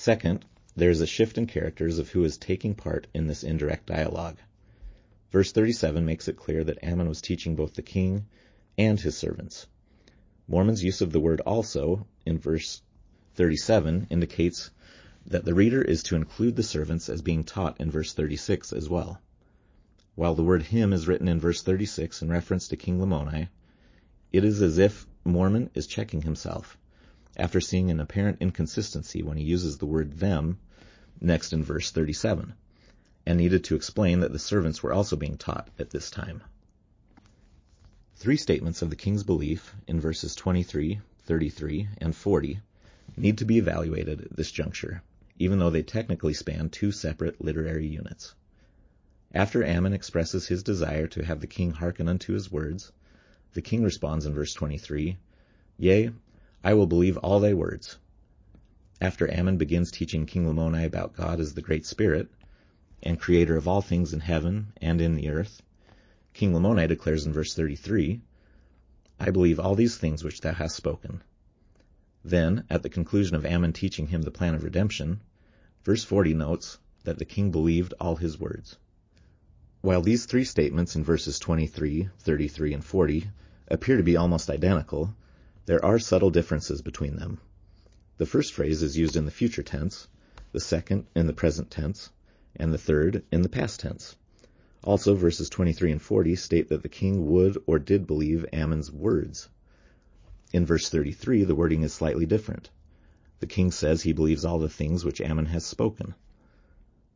Second, 0.00 0.46
there 0.74 0.88
is 0.88 1.02
a 1.02 1.06
shift 1.06 1.36
in 1.36 1.44
characters 1.44 1.98
of 1.98 2.08
who 2.08 2.24
is 2.24 2.38
taking 2.38 2.74
part 2.74 3.06
in 3.12 3.26
this 3.26 3.44
indirect 3.44 3.84
dialogue. 3.84 4.38
Verse 5.30 5.52
37 5.52 6.06
makes 6.06 6.26
it 6.26 6.38
clear 6.38 6.64
that 6.64 6.82
Ammon 6.82 7.06
was 7.06 7.20
teaching 7.20 7.54
both 7.54 7.74
the 7.74 7.82
king 7.82 8.24
and 8.78 8.98
his 8.98 9.14
servants. 9.14 9.66
Mormon's 10.48 10.82
use 10.82 11.02
of 11.02 11.12
the 11.12 11.20
word 11.20 11.42
also 11.42 12.06
in 12.24 12.38
verse 12.38 12.80
37 13.34 14.06
indicates 14.08 14.70
that 15.26 15.44
the 15.44 15.52
reader 15.52 15.82
is 15.82 16.02
to 16.04 16.16
include 16.16 16.56
the 16.56 16.62
servants 16.62 17.10
as 17.10 17.20
being 17.20 17.44
taught 17.44 17.78
in 17.78 17.90
verse 17.90 18.14
36 18.14 18.72
as 18.72 18.88
well. 18.88 19.20
While 20.14 20.34
the 20.34 20.42
word 20.42 20.62
him 20.62 20.94
is 20.94 21.08
written 21.08 21.28
in 21.28 21.40
verse 21.40 21.60
36 21.60 22.22
in 22.22 22.30
reference 22.30 22.68
to 22.68 22.76
King 22.78 23.00
Lamoni, 23.00 23.48
it 24.32 24.44
is 24.44 24.62
as 24.62 24.78
if 24.78 25.06
Mormon 25.26 25.68
is 25.74 25.86
checking 25.86 26.22
himself 26.22 26.78
after 27.36 27.60
seeing 27.60 27.90
an 27.90 28.00
apparent 28.00 28.38
inconsistency 28.40 29.22
when 29.22 29.36
he 29.36 29.44
uses 29.44 29.78
the 29.78 29.86
word 29.86 30.18
them 30.18 30.58
next 31.20 31.52
in 31.52 31.62
verse 31.62 31.90
37, 31.90 32.54
and 33.26 33.38
needed 33.38 33.64
to 33.64 33.74
explain 33.74 34.20
that 34.20 34.32
the 34.32 34.38
servants 34.38 34.82
were 34.82 34.92
also 34.92 35.16
being 35.16 35.36
taught 35.36 35.68
at 35.78 35.90
this 35.90 36.10
time. 36.10 36.42
Three 38.16 38.36
statements 38.36 38.82
of 38.82 38.90
the 38.90 38.96
king's 38.96 39.22
belief 39.22 39.74
in 39.86 40.00
verses 40.00 40.34
23, 40.34 41.00
33, 41.24 41.88
and 41.98 42.14
40 42.14 42.60
need 43.16 43.38
to 43.38 43.44
be 43.44 43.58
evaluated 43.58 44.20
at 44.20 44.36
this 44.36 44.50
juncture, 44.50 45.02
even 45.38 45.58
though 45.58 45.70
they 45.70 45.82
technically 45.82 46.34
span 46.34 46.68
two 46.68 46.92
separate 46.92 47.42
literary 47.42 47.86
units. 47.86 48.34
After 49.32 49.64
Ammon 49.64 49.92
expresses 49.92 50.48
his 50.48 50.62
desire 50.62 51.06
to 51.08 51.24
have 51.24 51.40
the 51.40 51.46
king 51.46 51.70
hearken 51.70 52.08
unto 52.08 52.32
his 52.32 52.50
words, 52.50 52.90
the 53.52 53.62
king 53.62 53.82
responds 53.82 54.26
in 54.26 54.34
verse 54.34 54.52
23, 54.54 55.16
Yea, 55.78 56.10
I 56.62 56.74
will 56.74 56.86
believe 56.86 57.16
all 57.16 57.40
thy 57.40 57.54
words. 57.54 57.96
After 59.00 59.32
Ammon 59.32 59.56
begins 59.56 59.90
teaching 59.90 60.26
King 60.26 60.46
Lamoni 60.46 60.84
about 60.84 61.14
God 61.14 61.40
as 61.40 61.54
the 61.54 61.62
Great 61.62 61.86
Spirit, 61.86 62.28
and 63.02 63.18
creator 63.18 63.56
of 63.56 63.66
all 63.66 63.80
things 63.80 64.12
in 64.12 64.20
heaven 64.20 64.74
and 64.76 65.00
in 65.00 65.14
the 65.14 65.30
earth, 65.30 65.62
King 66.34 66.52
Lamoni 66.52 66.86
declares 66.86 67.24
in 67.24 67.32
verse 67.32 67.54
33, 67.54 68.20
I 69.18 69.30
believe 69.30 69.58
all 69.58 69.74
these 69.74 69.96
things 69.96 70.22
which 70.22 70.42
thou 70.42 70.52
hast 70.52 70.76
spoken. 70.76 71.22
Then, 72.22 72.64
at 72.68 72.82
the 72.82 72.90
conclusion 72.90 73.36
of 73.36 73.46
Ammon 73.46 73.72
teaching 73.72 74.08
him 74.08 74.20
the 74.20 74.30
plan 74.30 74.54
of 74.54 74.62
redemption, 74.62 75.20
verse 75.82 76.04
40 76.04 76.34
notes 76.34 76.78
that 77.04 77.18
the 77.18 77.24
king 77.24 77.50
believed 77.50 77.94
all 77.98 78.16
his 78.16 78.38
words. 78.38 78.76
While 79.80 80.02
these 80.02 80.26
three 80.26 80.44
statements 80.44 80.94
in 80.94 81.04
verses 81.04 81.38
23, 81.38 82.10
33, 82.18 82.74
and 82.74 82.84
40 82.84 83.30
appear 83.68 83.96
to 83.96 84.02
be 84.02 84.18
almost 84.18 84.50
identical, 84.50 85.14
there 85.70 85.84
are 85.84 86.00
subtle 86.00 86.32
differences 86.32 86.82
between 86.82 87.14
them. 87.14 87.38
The 88.16 88.26
first 88.26 88.52
phrase 88.52 88.82
is 88.82 88.98
used 88.98 89.14
in 89.14 89.24
the 89.24 89.30
future 89.30 89.62
tense, 89.62 90.08
the 90.50 90.58
second 90.58 91.06
in 91.14 91.28
the 91.28 91.32
present 91.32 91.70
tense, 91.70 92.10
and 92.56 92.74
the 92.74 92.76
third 92.76 93.22
in 93.30 93.42
the 93.42 93.48
past 93.48 93.78
tense. 93.78 94.16
Also, 94.82 95.14
verses 95.14 95.48
23 95.48 95.92
and 95.92 96.02
40 96.02 96.34
state 96.34 96.70
that 96.70 96.82
the 96.82 96.88
king 96.88 97.24
would 97.24 97.56
or 97.68 97.78
did 97.78 98.08
believe 98.08 98.44
Ammon's 98.52 98.90
words. 98.90 99.48
In 100.52 100.66
verse 100.66 100.88
33, 100.88 101.44
the 101.44 101.54
wording 101.54 101.84
is 101.84 101.92
slightly 101.92 102.26
different. 102.26 102.68
The 103.38 103.46
king 103.46 103.70
says 103.70 104.02
he 104.02 104.12
believes 104.12 104.44
all 104.44 104.58
the 104.58 104.68
things 104.68 105.04
which 105.04 105.20
Ammon 105.20 105.46
has 105.46 105.64
spoken. 105.64 106.16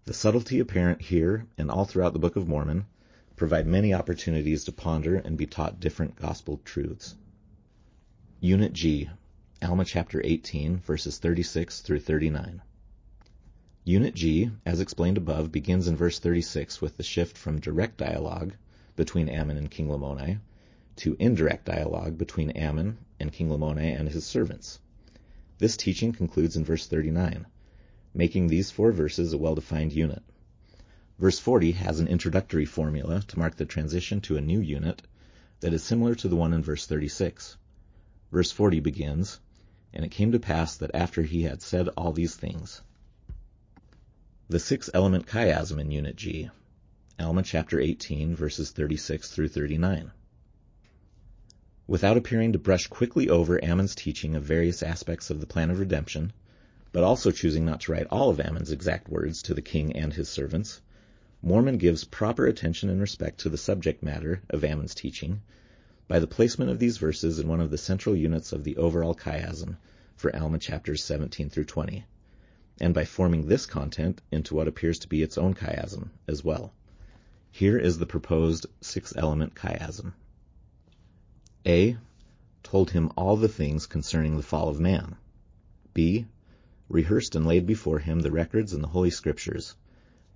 The 0.05 0.15
subtlety 0.15 0.61
apparent 0.61 1.03
here 1.03 1.49
and 1.59 1.73
all 1.73 1.87
throughout 1.87 2.13
the 2.13 2.21
Book 2.21 2.37
of 2.37 2.47
Mormon 2.47 2.87
provide 3.35 3.67
many 3.67 3.93
opportunities 3.93 4.63
to 4.67 4.71
ponder 4.71 5.17
and 5.17 5.37
be 5.37 5.47
taught 5.47 5.81
different 5.81 6.15
gospel 6.15 6.61
truths. 6.65 7.17
Unit 8.45 8.75
G, 8.75 9.09
Alma 9.63 9.87
chapter 9.87 10.21
18, 10.23 10.77
verses 10.77 11.17
36 11.17 11.81
through 11.81 12.01
39. 12.01 12.61
Unit 13.85 14.15
G, 14.15 14.51
as 14.67 14.81
explained 14.81 15.17
above, 15.17 15.51
begins 15.51 15.89
in 15.89 15.97
verse 15.97 16.19
36 16.19 16.83
with 16.83 16.99
the 16.99 17.03
shift 17.03 17.39
from 17.39 17.59
direct 17.59 17.97
dialogue 17.97 18.53
between 18.97 19.31
Ammon 19.31 19.57
and 19.57 19.71
King 19.71 19.89
Lamoni 19.89 20.41
to 20.97 21.17
indirect 21.19 21.65
dialogue 21.65 22.19
between 22.19 22.51
Ammon 22.51 22.99
and 23.19 23.33
King 23.33 23.49
Lamoni 23.49 23.99
and 23.99 24.11
his 24.11 24.27
servants. 24.27 24.79
This 25.57 25.79
teaching 25.79 26.13
concludes 26.13 26.55
in 26.55 26.67
verse 26.67 26.87
39 26.87 27.47
making 28.13 28.49
these 28.49 28.71
four 28.71 28.93
verses 28.93 29.33
a 29.33 29.39
well-defined 29.39 29.95
unit. 29.95 30.23
Verse 31.19 31.39
40 31.39 31.73
has 31.73 31.99
an 31.99 32.09
introductory 32.09 32.67
formula 32.67 33.23
to 33.23 33.39
mark 33.39 33.57
the 33.57 33.65
transition 33.65 34.21
to 34.21 34.37
a 34.37 34.43
new 34.43 34.61
unit 34.61 35.01
that 35.61 35.73
is 35.73 35.83
similar 35.83 36.15
to 36.17 36.29
the 36.29 36.37
one 36.37 36.53
in 36.53 36.63
verse 36.63 36.87
36. 36.87 37.57
Verse 38.35 38.51
40 38.51 38.81
begins, 38.81 39.39
And 39.93 40.05
it 40.05 40.11
came 40.11 40.33
to 40.33 40.41
pass 40.41 40.77
that 40.79 40.91
after 40.93 41.23
he 41.23 41.43
had 41.43 41.63
said 41.63 41.87
all 41.91 42.11
these 42.11 42.35
things. 42.35 42.83
The 44.49 44.59
six 44.59 44.91
element 44.93 45.29
chiasm 45.29 45.79
in 45.79 45.93
Unit 45.93 46.17
G. 46.17 46.51
Alma 47.21 47.45
chapter 47.45 47.79
18 47.79 48.35
verses 48.35 48.73
36 48.73 49.31
through 49.31 49.51
39. 49.51 50.11
Without 51.87 52.17
appearing 52.17 52.53
to 52.53 52.59
brush 52.59 52.89
quickly 52.89 53.29
over 53.29 53.65
Ammon's 53.65 53.95
teaching 53.95 54.35
of 54.35 54.43
various 54.43 54.83
aspects 54.83 55.31
of 55.31 55.39
the 55.39 55.47
plan 55.47 55.71
of 55.71 55.79
redemption, 55.79 56.33
but 56.91 57.05
also 57.05 57.31
choosing 57.31 57.65
not 57.65 57.83
to 57.83 57.93
write 57.93 58.09
all 58.11 58.31
of 58.31 58.41
Ammon's 58.41 58.73
exact 58.73 59.09
words 59.09 59.43
to 59.43 59.55
the 59.55 59.63
king 59.63 59.95
and 59.95 60.13
his 60.13 60.29
servants, 60.29 60.81
Mormon 61.41 61.79
gives 61.79 62.03
proper 62.03 62.47
attention 62.47 62.91
and 62.91 63.01
respect 63.01 63.39
to 63.39 63.49
the 63.49 63.57
subject 63.57 64.03
matter 64.03 64.43
of 64.51 64.65
Ammon's 64.65 64.97
teaching 64.97 65.41
by 66.07 66.19
the 66.19 66.27
placement 66.27 66.71
of 66.71 66.79
these 66.79 66.99
verses 66.99 67.39
in 67.39 67.49
one 67.49 67.61
of 67.61 67.71
the 67.71 67.79
central 67.79 68.15
units 68.15 68.53
of 68.53 68.65
the 68.65 68.77
overall 68.77 69.15
chiasm 69.15 69.77
for 70.17 70.35
Alma 70.37 70.59
chapters 70.59 71.03
17 71.03 71.51
through 71.51 71.65
20, 71.65 72.05
and 72.81 72.93
by 72.93 73.05
forming 73.05 73.47
this 73.47 73.67
content 73.67 74.21
into 74.31 74.55
what 74.55 74.69
appears 74.69 74.99
to 74.99 75.09
be 75.09 75.23
its 75.23 75.39
own 75.39 75.55
chiasm 75.55 76.11
as 76.29 76.45
well. 76.45 76.73
Here 77.51 77.79
is 77.79 77.99
the 77.99 78.07
proposed 78.07 78.67
six-element 78.81 79.55
chiasm. 79.55 80.13
A. 81.67 81.97
Told 82.63 82.91
him 82.91 83.13
all 83.17 83.37
the 83.37 83.49
things 83.49 83.87
concerning 83.87 84.37
the 84.37 84.43
fall 84.43 84.69
of 84.69 84.81
man. 84.81 85.17
B 85.95 86.27
rehearsed 86.89 87.35
and 87.35 87.47
laid 87.47 87.67
before 87.67 87.99
him 87.99 88.21
the 88.21 88.31
records 88.31 88.73
and 88.73 88.83
the 88.83 88.89
Holy 88.89 89.11
Scriptures, 89.11 89.75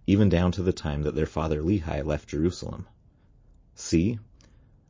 even 0.06 0.28
down 0.28 0.50
to 0.52 0.62
the 0.62 0.72
time 0.72 1.02
that 1.02 1.14
their 1.14 1.26
father 1.26 1.60
Lehi 1.60 2.04
left 2.04 2.28
Jerusalem. 2.28 2.86
C. 3.74 4.18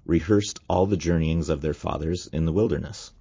Rehearsed 0.08 0.58
all 0.70 0.86
the 0.86 0.96
journeyings 0.96 1.50
of 1.50 1.60
their 1.60 1.74
fathers 1.74 2.28
in 2.28 2.46
the 2.46 2.52
wilderness, 2.52 3.12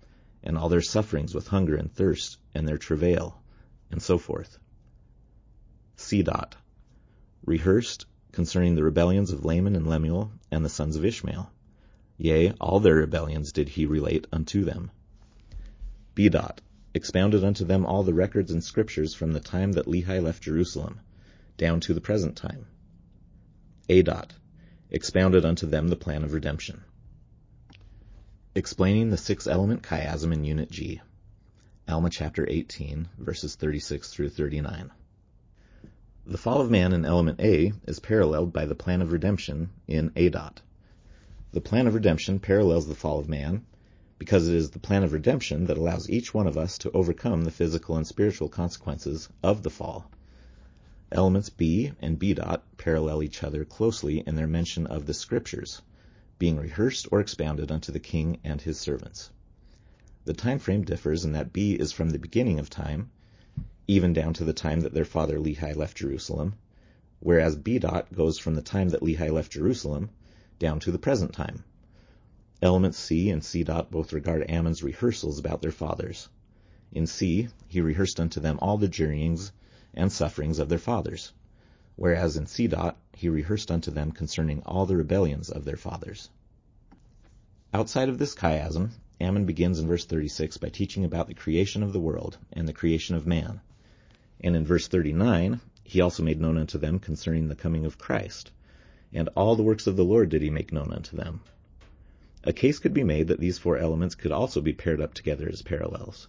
and 0.41 0.57
all 0.57 0.69
their 0.69 0.81
sufferings 0.81 1.35
with 1.35 1.49
hunger 1.49 1.75
and 1.75 1.91
thirst, 1.91 2.37
and 2.55 2.65
their 2.65 2.77
travail, 2.77 3.41
and 3.91 4.01
so 4.01 4.17
forth. 4.17 4.57
C. 5.97 6.23
Dot. 6.23 6.55
Rehearsed 7.45 8.05
concerning 8.31 8.75
the 8.75 8.85
rebellions 8.85 9.33
of 9.33 9.43
Laman 9.43 9.75
and 9.75 9.85
Lemuel 9.85 10.31
and 10.49 10.63
the 10.63 10.69
sons 10.69 10.95
of 10.95 11.03
Ishmael. 11.03 11.51
Yea, 12.17 12.53
all 12.53 12.79
their 12.79 12.95
rebellions 12.95 13.51
did 13.51 13.67
he 13.67 13.85
relate 13.85 14.25
unto 14.31 14.63
them. 14.63 14.89
B. 16.15 16.29
Dot 16.29 16.61
expounded 16.93 17.43
unto 17.43 17.65
them 17.65 17.85
all 17.85 18.03
the 18.03 18.13
records 18.13 18.49
and 18.49 18.63
scriptures 18.63 19.13
from 19.13 19.33
the 19.33 19.41
time 19.41 19.73
that 19.73 19.87
Lehi 19.87 20.23
left 20.23 20.41
Jerusalem, 20.41 21.01
down 21.57 21.81
to 21.81 21.93
the 21.93 21.99
present 21.99 22.37
time. 22.37 22.65
A. 23.89 24.03
Dot, 24.03 24.31
expounded 24.89 25.45
unto 25.45 25.67
them 25.67 25.87
the 25.87 25.95
plan 25.95 26.23
of 26.23 26.33
redemption. 26.33 26.83
Explaining 28.55 29.09
the 29.09 29.17
six 29.17 29.47
element 29.47 29.83
chiasm 29.83 30.33
in 30.33 30.43
Unit 30.43 30.71
G. 30.71 31.01
Alma 31.87 32.09
chapter 32.09 32.45
18, 32.49 33.07
verses 33.17 33.55
36 33.55 34.11
through 34.11 34.29
39. 34.29 34.91
The 36.25 36.37
fall 36.37 36.59
of 36.59 36.69
man 36.69 36.91
in 36.91 37.05
element 37.05 37.39
A 37.39 37.71
is 37.85 37.99
paralleled 37.99 38.51
by 38.51 38.65
the 38.65 38.75
plan 38.75 39.01
of 39.01 39.11
redemption 39.11 39.69
in 39.87 40.11
A. 40.15 40.29
Dot. 40.29 40.61
The 41.51 41.61
plan 41.61 41.87
of 41.87 41.93
redemption 41.93 42.39
parallels 42.39 42.87
the 42.87 42.95
fall 42.95 43.19
of 43.19 43.29
man 43.29 43.65
because 44.19 44.47
it 44.47 44.55
is 44.55 44.71
the 44.71 44.79
plan 44.79 45.03
of 45.03 45.13
redemption 45.13 45.67
that 45.67 45.77
allows 45.77 46.09
each 46.09 46.33
one 46.33 46.47
of 46.47 46.57
us 46.57 46.77
to 46.79 46.91
overcome 46.91 47.43
the 47.43 47.51
physical 47.51 47.95
and 47.95 48.05
spiritual 48.05 48.49
consequences 48.49 49.29
of 49.43 49.63
the 49.63 49.69
fall. 49.69 50.09
Elements 51.09 51.49
B 51.49 51.93
and 52.01 52.19
B 52.19 52.33
dot 52.33 52.65
parallel 52.77 53.23
each 53.23 53.41
other 53.41 53.63
closely 53.63 54.19
in 54.27 54.35
their 54.35 54.45
mention 54.45 54.85
of 54.87 55.05
the 55.05 55.13
scriptures, 55.13 55.81
being 56.37 56.57
rehearsed 56.57 57.07
or 57.13 57.21
expounded 57.21 57.71
unto 57.71 57.93
the 57.93 57.99
king 58.01 58.39
and 58.43 58.59
his 58.59 58.77
servants. 58.77 59.31
The 60.25 60.33
time 60.33 60.59
frame 60.59 60.83
differs 60.83 61.23
in 61.23 61.31
that 61.31 61.53
B 61.53 61.75
is 61.75 61.93
from 61.93 62.09
the 62.09 62.19
beginning 62.19 62.59
of 62.59 62.69
time, 62.69 63.09
even 63.87 64.11
down 64.11 64.33
to 64.33 64.43
the 64.43 64.51
time 64.51 64.81
that 64.81 64.93
their 64.93 65.05
father 65.05 65.39
Lehi 65.39 65.77
left 65.77 65.95
Jerusalem, 65.95 66.55
whereas 67.21 67.55
B 67.55 67.79
dot 67.79 68.13
goes 68.13 68.37
from 68.37 68.55
the 68.55 68.61
time 68.61 68.89
that 68.89 69.01
Lehi 69.01 69.31
left 69.31 69.53
Jerusalem 69.53 70.09
down 70.59 70.81
to 70.81 70.91
the 70.91 70.99
present 70.99 71.31
time. 71.31 71.63
Elements 72.61 72.97
C 72.97 73.29
and 73.29 73.45
C 73.45 73.63
dot 73.63 73.89
both 73.89 74.11
regard 74.11 74.49
Ammon's 74.49 74.83
rehearsals 74.83 75.39
about 75.39 75.61
their 75.61 75.71
fathers. 75.71 76.27
In 76.91 77.07
C, 77.07 77.47
he 77.69 77.79
rehearsed 77.79 78.19
unto 78.19 78.41
them 78.41 78.59
all 78.61 78.77
the 78.77 78.89
journeyings 78.89 79.53
and 79.97 80.11
sufferings 80.11 80.59
of 80.59 80.69
their 80.69 80.77
fathers, 80.77 81.33
whereas 81.95 82.37
in 82.37 82.45
C 82.45 82.67
dot 82.67 82.97
he 83.13 83.27
rehearsed 83.27 83.71
unto 83.71 83.89
them 83.89 84.11
concerning 84.11 84.61
all 84.61 84.85
the 84.85 84.95
rebellions 84.95 85.49
of 85.49 85.65
their 85.65 85.75
fathers. 85.75 86.29
Outside 87.73 88.07
of 88.07 88.19
this 88.19 88.35
chiasm, 88.35 88.91
Ammon 89.19 89.47
begins 89.47 89.79
in 89.79 89.87
verse 89.87 90.05
36 90.05 90.57
by 90.57 90.69
teaching 90.69 91.03
about 91.03 91.27
the 91.27 91.33
creation 91.33 91.81
of 91.81 91.93
the 91.93 91.99
world 91.99 92.37
and 92.53 92.67
the 92.67 92.73
creation 92.73 93.15
of 93.15 93.25
man. 93.25 93.59
And 94.39 94.55
in 94.55 94.67
verse 94.67 94.87
39, 94.87 95.59
he 95.83 95.99
also 95.99 96.21
made 96.21 96.39
known 96.39 96.59
unto 96.59 96.77
them 96.77 96.99
concerning 96.99 97.47
the 97.47 97.55
coming 97.55 97.83
of 97.83 97.97
Christ, 97.97 98.51
and 99.11 99.29
all 99.35 99.55
the 99.55 99.63
works 99.63 99.87
of 99.87 99.95
the 99.95 100.05
Lord 100.05 100.29
did 100.29 100.43
he 100.43 100.51
make 100.51 100.71
known 100.71 100.93
unto 100.93 101.17
them. 101.17 101.41
A 102.43 102.53
case 102.53 102.77
could 102.77 102.93
be 102.93 103.03
made 103.03 103.29
that 103.29 103.39
these 103.39 103.57
four 103.57 103.79
elements 103.79 104.13
could 104.13 104.31
also 104.31 104.61
be 104.61 104.73
paired 104.73 105.01
up 105.01 105.15
together 105.15 105.49
as 105.51 105.63
parallels. 105.63 106.27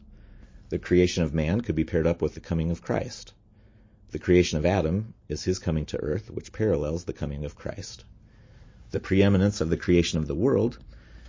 The 0.71 0.79
creation 0.79 1.23
of 1.23 1.35
man 1.35 1.61
could 1.61 1.75
be 1.75 1.85
paired 1.85 2.07
up 2.07 2.23
with 2.23 2.33
the 2.33 2.41
coming 2.41 2.71
of 2.71 2.81
Christ. 2.81 3.35
The 4.11 4.19
creation 4.19 4.57
of 4.57 4.65
Adam 4.65 5.13
is 5.29 5.45
his 5.45 5.59
coming 5.59 5.85
to 5.87 6.01
earth, 6.01 6.31
which 6.31 6.53
parallels 6.53 7.05
the 7.05 7.13
coming 7.13 7.45
of 7.45 7.55
Christ. 7.55 8.05
The 8.91 9.01
preeminence 9.01 9.61
of 9.61 9.69
the 9.69 9.77
creation 9.77 10.19
of 10.19 10.27
the 10.27 10.35
world 10.35 10.79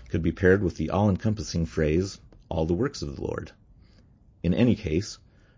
could 0.08 0.22
be 0.22 0.32
paired 0.32 0.64
with 0.64 0.78
the 0.78 0.90
all-encompassing 0.90 1.66
phrase, 1.66 2.22
all 2.48 2.66
the 2.66 2.74
works 2.74 3.02
of 3.02 3.16
the 3.18 3.22
Lord. 3.22 3.52
In 4.44 4.54
any 4.54 4.76
case, 4.76 5.18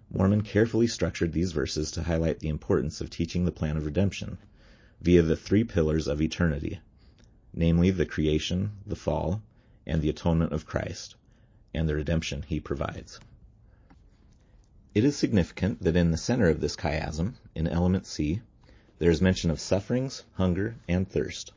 Mormon 0.09 0.41
carefully 0.41 0.87
structured 0.87 1.31
these 1.31 1.51
verses 1.51 1.91
to 1.91 2.01
highlight 2.01 2.39
the 2.39 2.49
importance 2.49 3.01
of 3.01 3.11
teaching 3.11 3.45
the 3.45 3.51
plan 3.51 3.77
of 3.77 3.85
redemption 3.85 4.39
via 4.99 5.21
the 5.21 5.35
three 5.35 5.63
pillars 5.63 6.07
of 6.07 6.23
eternity, 6.23 6.79
namely 7.53 7.91
the 7.91 8.07
creation, 8.07 8.71
the 8.87 8.95
fall, 8.95 9.43
and 9.85 10.01
the 10.01 10.09
atonement 10.09 10.53
of 10.53 10.65
Christ, 10.65 11.15
and 11.71 11.87
the 11.87 11.95
redemption 11.95 12.43
he 12.47 12.59
provides. 12.59 13.19
It 14.93 15.05
is 15.05 15.15
significant 15.15 15.83
that 15.83 15.95
in 15.95 16.11
the 16.11 16.17
center 16.17 16.49
of 16.49 16.59
this 16.59 16.75
chiasm, 16.75 17.35
in 17.55 17.65
element 17.65 18.05
C, 18.05 18.41
there 18.99 19.09
is 19.09 19.21
mention 19.21 19.49
of 19.49 19.61
sufferings, 19.61 20.25
hunger, 20.33 20.75
and 20.85 21.09
thirst. 21.09 21.53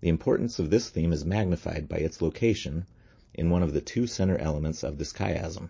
The 0.00 0.08
importance 0.08 0.58
of 0.58 0.70
this 0.70 0.88
theme 0.88 1.12
is 1.12 1.26
magnified 1.26 1.90
by 1.90 1.98
its 1.98 2.22
location 2.22 2.86
in 3.34 3.50
one 3.50 3.62
of 3.62 3.74
the 3.74 3.82
two 3.82 4.06
center 4.06 4.38
elements 4.38 4.82
of 4.82 4.96
this 4.96 5.12
chiasm. 5.12 5.68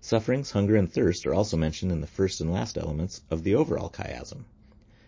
Sufferings, 0.00 0.50
hunger, 0.50 0.74
and 0.74 0.92
thirst 0.92 1.24
are 1.28 1.34
also 1.34 1.56
mentioned 1.56 1.92
in 1.92 2.00
the 2.00 2.08
first 2.08 2.40
and 2.40 2.52
last 2.52 2.76
elements 2.76 3.22
of 3.30 3.44
the 3.44 3.54
overall 3.54 3.88
chiasm, 3.88 4.46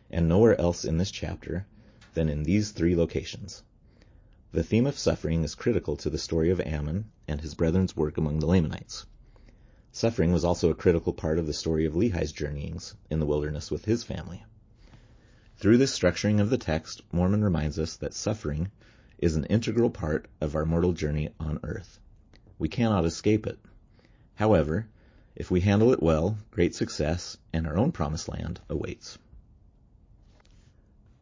and 0.09 0.28
nowhere 0.28 0.56
else 0.60 0.85
in 0.85 0.98
this 0.98 1.10
chapter 1.10 1.66
than 2.15 2.28
in 2.28 2.44
these 2.44 2.70
three 2.70 2.94
locations. 2.94 3.65
The 4.52 4.62
theme 4.62 4.86
of 4.86 4.98
suffering 4.98 5.43
is 5.43 5.56
critical 5.56 5.97
to 5.97 6.10
the 6.10 6.16
story 6.16 6.51
of 6.51 6.60
Ammon 6.60 7.06
and 7.27 7.40
his 7.40 7.56
brethren's 7.56 7.97
work 7.97 8.19
among 8.19 8.39
the 8.39 8.47
Lamanites. 8.47 9.05
Suffering 9.93 10.32
was 10.32 10.44
also 10.44 10.70
a 10.70 10.74
critical 10.74 11.12
part 11.12 11.39
of 11.39 11.47
the 11.47 11.52
story 11.52 11.86
of 11.86 11.94
Lehi's 11.94 12.32
journeyings 12.32 12.94
in 13.10 13.20
the 13.20 13.27
wilderness 13.27 13.70
with 13.70 13.85
his 13.85 14.05
family. 14.05 14.44
Through 15.56 15.78
this 15.78 15.98
structuring 15.98 16.40
of 16.40 16.51
the 16.51 16.59
text, 16.59 17.02
Mormon 17.10 17.43
reminds 17.43 17.78
us 17.78 17.97
that 17.97 18.15
suffering 18.15 18.70
is 19.19 19.35
an 19.35 19.44
integral 19.47 19.90
part 19.90 20.28
of 20.40 20.55
our 20.55 20.65
mortal 20.65 20.93
journey 20.93 21.31
on 21.40 21.59
earth. 21.65 21.98
We 22.59 22.69
cannot 22.69 23.05
escape 23.05 23.47
it. 23.47 23.59
However, 24.35 24.86
if 25.35 25.51
we 25.51 25.60
handle 25.60 25.93
it 25.93 26.02
well, 26.02 26.39
great 26.51 26.74
success 26.74 27.36
and 27.52 27.66
our 27.66 27.77
own 27.77 27.90
promised 27.90 28.28
land 28.28 28.60
awaits. 28.69 29.19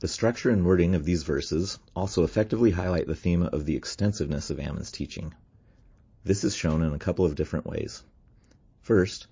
The 0.01 0.09
structure 0.09 0.51
and 0.51 0.67
wording 0.67 0.95
of 0.95 1.05
these 1.05 1.23
verses 1.23 1.79
also 1.95 2.25
effectively 2.25 2.71
highlight 2.71 3.07
the 3.07 3.15
theme 3.15 3.43
of 3.43 3.65
the 3.65 3.77
extensiveness 3.77 4.51
of 4.51 4.61
Ammon's 4.61 4.91
teaching. 4.91 5.33
This 6.25 6.45
is 6.45 6.55
shown 6.55 6.83
in 6.83 6.93
a 6.93 6.99
couple 6.99 7.25
of 7.25 7.35
different 7.35 7.65
ways. 7.65 8.03
First, 8.87 9.27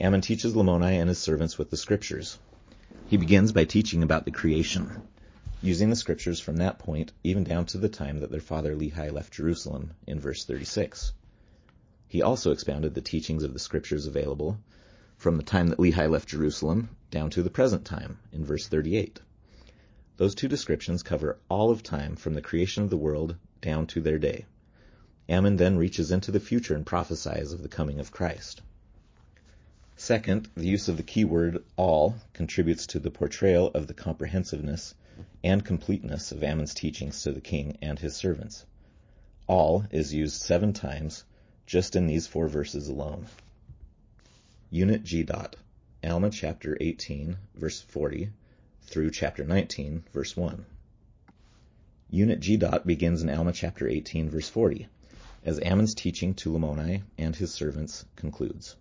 Ammon 0.00 0.22
teaches 0.22 0.54
Lamoni 0.54 0.98
and 0.98 1.10
his 1.10 1.18
servants 1.18 1.58
with 1.58 1.68
the 1.68 1.76
scriptures. 1.76 2.38
He 3.08 3.18
begins 3.18 3.52
by 3.52 3.66
teaching 3.66 4.02
about 4.02 4.24
the 4.24 4.30
creation, 4.30 5.02
using 5.60 5.90
the 5.90 5.96
scriptures 5.96 6.40
from 6.40 6.56
that 6.56 6.78
point 6.78 7.12
even 7.22 7.44
down 7.44 7.66
to 7.66 7.76
the 7.76 7.90
time 7.90 8.20
that 8.20 8.30
their 8.30 8.40
father 8.40 8.74
Lehi 8.74 9.12
left 9.12 9.34
Jerusalem 9.34 9.90
in 10.06 10.18
verse 10.18 10.46
36. 10.46 11.12
He 12.08 12.22
also 12.22 12.52
expounded 12.52 12.94
the 12.94 13.02
teachings 13.02 13.42
of 13.42 13.52
the 13.52 13.58
scriptures 13.58 14.06
available 14.06 14.56
from 15.18 15.36
the 15.36 15.42
time 15.42 15.68
that 15.68 15.78
Lehi 15.78 16.10
left 16.10 16.30
Jerusalem 16.30 16.88
down 17.10 17.28
to 17.28 17.42
the 17.42 17.50
present 17.50 17.84
time 17.84 18.16
in 18.32 18.46
verse 18.46 18.66
38. 18.66 19.20
Those 20.16 20.34
two 20.34 20.48
descriptions 20.48 21.02
cover 21.02 21.36
all 21.50 21.70
of 21.70 21.82
time 21.82 22.16
from 22.16 22.32
the 22.32 22.40
creation 22.40 22.82
of 22.82 22.88
the 22.88 22.96
world 22.96 23.36
down 23.60 23.88
to 23.88 24.00
their 24.00 24.18
day. 24.18 24.46
Ammon 25.28 25.56
then 25.56 25.76
reaches 25.76 26.10
into 26.10 26.30
the 26.30 26.40
future 26.40 26.74
and 26.74 26.86
prophesies 26.86 27.52
of 27.52 27.60
the 27.60 27.68
coming 27.68 28.00
of 28.00 28.10
Christ. 28.10 28.62
Second, 30.06 30.48
the 30.54 30.68
use 30.68 30.86
of 30.86 30.98
the 30.98 31.02
keyword 31.02 31.64
all 31.76 32.14
contributes 32.32 32.86
to 32.86 33.00
the 33.00 33.10
portrayal 33.10 33.72
of 33.74 33.88
the 33.88 33.92
comprehensiveness 33.92 34.94
and 35.42 35.64
completeness 35.64 36.30
of 36.30 36.44
Ammon's 36.44 36.74
teachings 36.74 37.20
to 37.22 37.32
the 37.32 37.40
king 37.40 37.76
and 37.82 37.98
his 37.98 38.14
servants. 38.14 38.64
All 39.48 39.84
is 39.90 40.14
used 40.14 40.40
seven 40.40 40.72
times 40.72 41.24
just 41.66 41.96
in 41.96 42.06
these 42.06 42.28
four 42.28 42.46
verses 42.46 42.86
alone. 42.86 43.26
Unit 44.70 45.02
G 45.02 45.24
dot, 45.24 45.56
Alma 46.04 46.30
chapter 46.30 46.78
18, 46.80 47.36
verse 47.56 47.80
40 47.80 48.30
through 48.82 49.10
chapter 49.10 49.44
19, 49.44 50.04
verse 50.12 50.36
1. 50.36 50.64
Unit 52.10 52.38
G 52.38 52.56
dot 52.56 52.86
begins 52.86 53.24
in 53.24 53.28
Alma 53.28 53.52
chapter 53.52 53.88
18, 53.88 54.30
verse 54.30 54.48
40, 54.48 54.86
as 55.44 55.58
Ammon's 55.58 55.96
teaching 55.96 56.32
to 56.34 56.52
Lamoni 56.52 57.02
and 57.18 57.34
his 57.34 57.52
servants 57.52 58.04
concludes. 58.14 58.76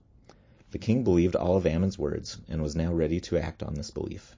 The 0.76 0.80
king 0.80 1.06
believed 1.06 1.38
all 1.38 1.56
of 1.56 1.66
Ammon's 1.66 1.98
words 1.98 2.38
and 2.50 2.62
was 2.62 2.76
now 2.76 2.94
ready 2.94 3.22
to 3.22 3.38
act 3.38 3.64
on 3.64 3.76
this 3.76 3.92
belief. 3.92 4.36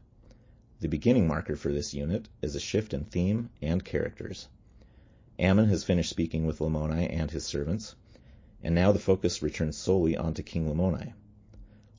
The 0.81 0.87
beginning 0.87 1.27
marker 1.27 1.55
for 1.55 1.73
this 1.73 1.95
unit 1.95 2.29
is 2.43 2.53
a 2.53 2.59
shift 2.59 2.93
in 2.93 3.05
theme 3.05 3.49
and 3.59 3.83
characters. 3.83 4.47
Ammon 5.39 5.67
has 5.69 5.83
finished 5.83 6.11
speaking 6.11 6.45
with 6.45 6.59
Lamoni 6.59 7.07
and 7.09 7.31
his 7.31 7.43
servants, 7.43 7.95
and 8.61 8.75
now 8.75 8.91
the 8.91 8.99
focus 8.99 9.41
returns 9.41 9.77
solely 9.77 10.15
onto 10.15 10.43
King 10.43 10.69
Lamoni. 10.69 11.13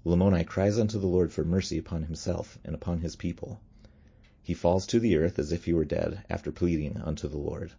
Lamoni 0.05 0.45
cries 0.47 0.79
unto 0.79 1.01
the 1.01 1.09
Lord 1.09 1.33
for 1.33 1.43
mercy 1.43 1.77
upon 1.77 2.05
himself 2.05 2.61
and 2.65 2.77
upon 2.77 3.01
his 3.01 3.17
people. 3.17 3.59
He 4.41 4.55
falls 4.55 4.87
to 4.87 5.01
the 5.01 5.17
earth 5.17 5.41
as 5.41 5.51
if 5.51 5.65
he 5.65 5.73
were 5.73 5.85
dead 5.85 6.25
after 6.31 6.53
pleading 6.53 6.97
unto 6.99 7.27
the 7.27 7.39
Lord. 7.39 7.73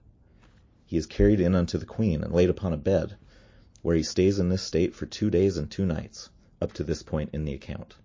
He 0.86 0.98
is 0.98 1.06
carried 1.06 1.40
in 1.40 1.56
unto 1.56 1.78
the 1.78 1.86
queen 1.86 2.22
and 2.22 2.34
laid 2.34 2.50
upon 2.50 2.74
a 2.74 2.78
bed, 2.78 3.16
where 3.82 3.96
he 3.96 4.04
stays 4.04 4.40
in 4.40 4.50
this 4.50 4.62
state 4.62 4.94
for 4.94 5.06
two 5.06 5.30
days 5.30 5.56
and 5.56 5.72
two 5.72 5.86
nights 5.86 6.30
up 6.62 6.74
to 6.74 6.84
this 6.84 7.04
point 7.04 7.30
in 7.34 7.46
the 7.46 7.54
account. 7.54 7.96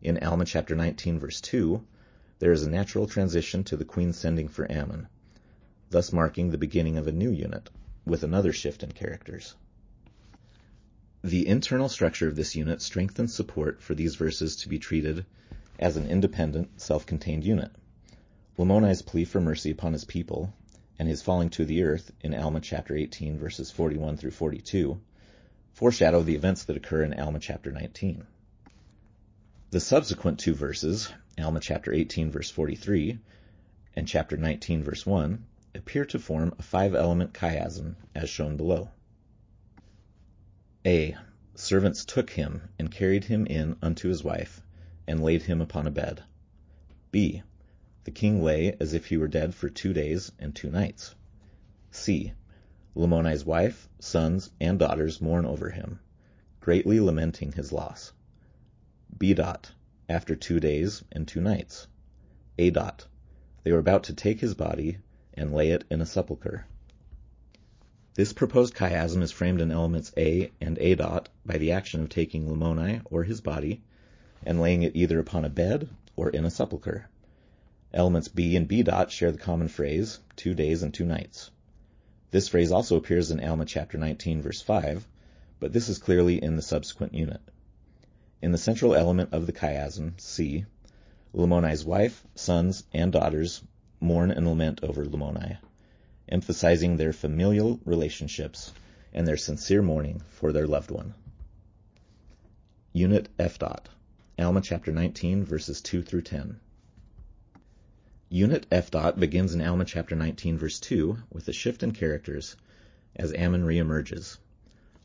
In 0.00 0.18
Alma 0.18 0.44
chapter 0.44 0.74
19 0.74 1.18
verse 1.18 1.40
2, 1.40 1.84
there 2.40 2.52
is 2.52 2.64
a 2.64 2.70
natural 2.70 3.06
transition 3.06 3.62
to 3.64 3.76
the 3.76 3.84
queen 3.84 4.12
sending 4.12 4.48
for 4.48 4.70
Ammon, 4.70 5.06
thus 5.90 6.12
marking 6.12 6.50
the 6.50 6.58
beginning 6.58 6.98
of 6.98 7.06
a 7.06 7.12
new 7.12 7.30
unit, 7.30 7.70
with 8.04 8.24
another 8.24 8.52
shift 8.52 8.82
in 8.82 8.90
characters. 8.90 9.54
The 11.22 11.46
internal 11.46 11.88
structure 11.88 12.26
of 12.26 12.34
this 12.34 12.56
unit 12.56 12.82
strengthens 12.82 13.32
support 13.32 13.80
for 13.80 13.94
these 13.94 14.16
verses 14.16 14.56
to 14.56 14.68
be 14.68 14.80
treated 14.80 15.24
as 15.78 15.96
an 15.96 16.08
independent, 16.08 16.80
self-contained 16.80 17.44
unit. 17.44 17.70
Lamoni's 18.58 19.02
plea 19.02 19.24
for 19.24 19.40
mercy 19.40 19.70
upon 19.70 19.92
his 19.92 20.04
people 20.04 20.52
and 20.98 21.08
his 21.08 21.22
falling 21.22 21.48
to 21.50 21.64
the 21.64 21.84
earth 21.84 22.10
in 22.22 22.34
Alma 22.34 22.60
chapter 22.60 22.96
18 22.96 23.38
verses 23.38 23.70
41 23.70 24.16
through 24.16 24.32
42 24.32 25.00
foreshadow 25.72 26.22
the 26.22 26.34
events 26.34 26.64
that 26.64 26.76
occur 26.76 27.02
in 27.02 27.18
Alma 27.18 27.38
chapter 27.38 27.70
19. 27.70 28.26
The 29.70 29.80
subsequent 29.80 30.38
two 30.38 30.54
verses, 30.54 31.10
Alma 31.38 31.60
chapter 31.60 31.92
18 31.92 32.30
verse 32.30 32.50
43 32.50 33.18
and 33.96 34.06
chapter 34.06 34.36
19 34.36 34.82
verse 34.82 35.06
1, 35.06 35.44
appear 35.74 36.04
to 36.04 36.18
form 36.18 36.54
a 36.58 36.62
five-element 36.62 37.32
chiasm 37.32 37.96
as 38.14 38.28
shown 38.28 38.56
below. 38.56 38.90
A. 40.84 41.16
Servants 41.54 42.04
took 42.04 42.30
him 42.30 42.68
and 42.78 42.90
carried 42.90 43.24
him 43.24 43.46
in 43.46 43.76
unto 43.80 44.08
his 44.08 44.22
wife 44.22 44.60
and 45.06 45.22
laid 45.22 45.42
him 45.42 45.60
upon 45.60 45.86
a 45.86 45.90
bed. 45.90 46.22
B. 47.10 47.42
The 48.04 48.10
king 48.10 48.42
lay 48.42 48.76
as 48.80 48.92
if 48.92 49.06
he 49.06 49.16
were 49.16 49.28
dead 49.28 49.54
for 49.54 49.68
two 49.68 49.92
days 49.92 50.32
and 50.38 50.54
two 50.54 50.70
nights. 50.70 51.14
C. 51.90 52.32
Lamoni's 52.94 53.46
wife, 53.46 53.88
sons, 53.98 54.50
and 54.60 54.78
daughters 54.78 55.18
mourn 55.22 55.46
over 55.46 55.70
him, 55.70 55.98
greatly 56.60 57.00
lamenting 57.00 57.52
his 57.52 57.72
loss. 57.72 58.12
B. 59.16 59.32
Dot, 59.32 59.72
after 60.10 60.36
two 60.36 60.60
days 60.60 61.02
and 61.10 61.26
two 61.26 61.40
nights. 61.40 61.86
A. 62.58 62.68
Dot, 62.68 63.06
they 63.64 63.72
were 63.72 63.78
about 63.78 64.04
to 64.04 64.12
take 64.12 64.40
his 64.40 64.52
body 64.52 64.98
and 65.32 65.54
lay 65.54 65.70
it 65.70 65.84
in 65.90 66.02
a 66.02 66.04
sepulchre. 66.04 66.66
This 68.12 68.34
proposed 68.34 68.74
chiasm 68.74 69.22
is 69.22 69.32
framed 69.32 69.62
in 69.62 69.70
elements 69.70 70.12
A 70.18 70.52
and 70.60 70.76
A 70.78 70.94
dot 70.94 71.30
by 71.46 71.56
the 71.56 71.72
action 71.72 72.02
of 72.02 72.10
taking 72.10 72.46
Lamoni 72.46 73.00
or 73.06 73.24
his 73.24 73.40
body 73.40 73.80
and 74.44 74.60
laying 74.60 74.82
it 74.82 74.94
either 74.94 75.18
upon 75.18 75.46
a 75.46 75.48
bed 75.48 75.88
or 76.14 76.28
in 76.28 76.44
a 76.44 76.50
sepulchre. 76.50 77.08
Elements 77.94 78.28
B 78.28 78.54
and 78.54 78.68
B 78.68 78.82
dot 78.82 79.10
share 79.10 79.32
the 79.32 79.38
common 79.38 79.68
phrase, 79.68 80.18
two 80.36 80.52
days 80.52 80.82
and 80.82 80.92
two 80.92 81.06
nights. 81.06 81.50
This 82.32 82.48
phrase 82.48 82.72
also 82.72 82.96
appears 82.96 83.30
in 83.30 83.44
Alma 83.44 83.66
chapter 83.66 83.98
19 83.98 84.40
verse 84.40 84.62
5, 84.62 85.06
but 85.60 85.74
this 85.74 85.90
is 85.90 85.98
clearly 85.98 86.42
in 86.42 86.56
the 86.56 86.62
subsequent 86.62 87.12
unit. 87.12 87.42
In 88.40 88.52
the 88.52 88.58
central 88.58 88.94
element 88.94 89.34
of 89.34 89.46
the 89.46 89.52
chiasm, 89.52 90.18
C, 90.18 90.64
Lamoni's 91.34 91.84
wife, 91.84 92.24
sons, 92.34 92.84
and 92.94 93.12
daughters 93.12 93.62
mourn 94.00 94.30
and 94.30 94.48
lament 94.48 94.80
over 94.82 95.04
Lamoni, 95.04 95.58
emphasizing 96.26 96.96
their 96.96 97.12
familial 97.12 97.78
relationships 97.84 98.72
and 99.12 99.28
their 99.28 99.36
sincere 99.36 99.82
mourning 99.82 100.22
for 100.30 100.52
their 100.52 100.66
loved 100.66 100.90
one. 100.90 101.12
Unit 102.94 103.28
F. 103.38 103.58
Dot, 103.58 103.90
Alma 104.38 104.62
chapter 104.62 104.90
19, 104.90 105.44
verses 105.44 105.82
2 105.82 106.02
through 106.02 106.22
10. 106.22 106.58
Unit 108.34 108.64
F. 108.70 108.90
Dot 108.90 109.20
begins 109.20 109.52
in 109.52 109.60
Alma 109.60 109.84
chapter 109.84 110.16
19, 110.16 110.56
verse 110.56 110.80
2, 110.80 111.18
with 111.30 111.46
a 111.48 111.52
shift 111.52 111.82
in 111.82 111.92
characters 111.92 112.56
as 113.14 113.30
Ammon 113.34 113.62
reemerges. 113.62 114.38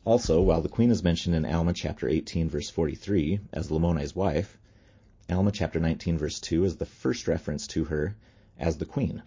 Also, 0.06 0.42
while 0.42 0.62
the 0.62 0.70
queen 0.70 0.90
is 0.92 1.04
mentioned 1.04 1.36
in 1.36 1.44
Alma 1.44 1.74
chapter 1.74 2.08
18, 2.08 2.50
verse 2.50 2.70
43, 2.70 3.42
as 3.52 3.70
Lamoni's 3.70 4.16
wife, 4.16 4.58
Alma 5.30 5.52
chapter 5.52 5.78
19, 5.78 6.18
verse 6.18 6.40
2 6.40 6.64
is 6.64 6.78
the 6.78 6.86
first 6.86 7.28
reference 7.28 7.68
to 7.68 7.84
her 7.84 8.16
as 8.58 8.78
the 8.78 8.86
queen. 8.86 9.22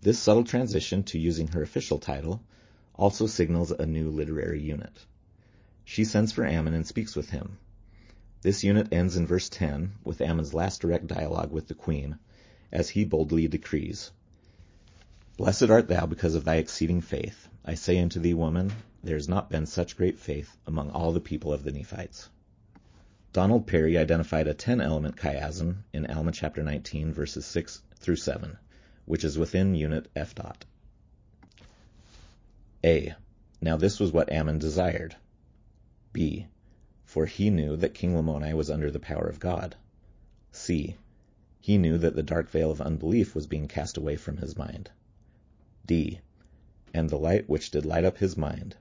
This 0.00 0.18
subtle 0.18 0.44
transition 0.44 1.02
to 1.02 1.18
using 1.18 1.48
her 1.48 1.60
official 1.60 1.98
title 1.98 2.42
also 2.94 3.26
signals 3.26 3.70
a 3.70 3.84
new 3.84 4.08
literary 4.08 4.62
unit. 4.62 5.04
She 5.84 6.06
sends 6.06 6.32
for 6.32 6.46
Ammon 6.46 6.72
and 6.72 6.86
speaks 6.86 7.14
with 7.14 7.28
him. 7.28 7.58
This 8.40 8.64
unit 8.64 8.90
ends 8.94 9.18
in 9.18 9.26
verse 9.26 9.50
10 9.50 9.92
with 10.04 10.22
Ammon's 10.22 10.54
last 10.54 10.80
direct 10.80 11.06
dialogue 11.06 11.52
with 11.52 11.68
the 11.68 11.74
queen, 11.74 12.18
as 12.72 12.90
he 12.90 13.04
boldly 13.04 13.48
decrees, 13.48 14.10
Blessed 15.36 15.70
art 15.70 15.88
thou 15.88 16.04
because 16.04 16.34
of 16.34 16.44
thy 16.44 16.56
exceeding 16.56 17.00
faith. 17.00 17.48
I 17.64 17.74
say 17.74 17.98
unto 17.98 18.20
thee, 18.20 18.34
woman, 18.34 18.72
there 19.02 19.16
has 19.16 19.28
not 19.28 19.48
been 19.48 19.64
such 19.64 19.96
great 19.96 20.18
faith 20.18 20.56
among 20.66 20.90
all 20.90 21.12
the 21.12 21.20
people 21.20 21.52
of 21.52 21.64
the 21.64 21.72
Nephites. 21.72 22.28
Donald 23.32 23.66
Parry 23.66 23.96
identified 23.96 24.48
a 24.48 24.54
10 24.54 24.80
element 24.80 25.16
chiasm 25.16 25.84
in 25.92 26.04
Alma 26.04 26.32
chapter 26.32 26.62
19 26.62 27.12
verses 27.12 27.46
6 27.46 27.80
through 28.00 28.16
7, 28.16 28.58
which 29.06 29.24
is 29.24 29.38
within 29.38 29.74
unit 29.74 30.10
F 30.14 30.34
dot. 30.34 30.66
A. 32.84 33.14
Now 33.62 33.76
this 33.76 33.98
was 33.98 34.12
what 34.12 34.30
Ammon 34.30 34.58
desired. 34.58 35.16
B. 36.12 36.48
For 37.06 37.24
he 37.24 37.48
knew 37.48 37.76
that 37.76 37.94
King 37.94 38.14
Lamoni 38.14 38.52
was 38.52 38.68
under 38.68 38.90
the 38.90 38.98
power 38.98 39.26
of 39.26 39.40
God. 39.40 39.76
C. 40.52 40.96
He 41.62 41.76
knew 41.76 41.98
that 41.98 42.16
the 42.16 42.22
dark 42.22 42.48
veil 42.48 42.70
of 42.70 42.80
unbelief 42.80 43.34
was 43.34 43.46
being 43.46 43.68
cast 43.68 43.98
away 43.98 44.16
from 44.16 44.38
his 44.38 44.56
mind. 44.56 44.90
D. 45.84 46.20
And 46.94 47.10
the 47.10 47.18
light 47.18 47.48
which 47.50 47.70
did 47.70 47.84
light 47.84 48.04
up 48.04 48.16
his 48.16 48.36
mind. 48.36 48.76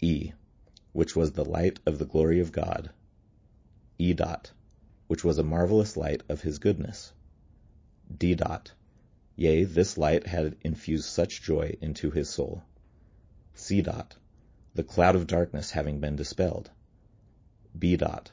E. 0.00 0.32
Which 0.92 1.14
was 1.14 1.32
the 1.32 1.44
light 1.44 1.80
of 1.84 1.98
the 1.98 2.06
glory 2.06 2.40
of 2.40 2.52
God. 2.52 2.90
E. 3.98 4.14
Dot. 4.14 4.52
Which 5.08 5.24
was 5.24 5.36
a 5.38 5.44
marvelous 5.44 5.96
light 5.96 6.22
of 6.28 6.40
his 6.40 6.58
goodness. 6.58 7.12
D. 8.16 8.34
Dot. 8.34 8.72
Yea, 9.36 9.64
this 9.64 9.98
light 9.98 10.26
had 10.26 10.56
infused 10.62 11.04
such 11.04 11.42
joy 11.42 11.76
into 11.82 12.10
his 12.10 12.30
soul. 12.30 12.62
C. 13.52 13.82
Dot. 13.82 14.16
The 14.74 14.84
cloud 14.84 15.16
of 15.16 15.26
darkness 15.26 15.72
having 15.72 16.00
been 16.00 16.16
dispelled. 16.16 16.70
B. 17.78 17.96
Dot. 17.96 18.30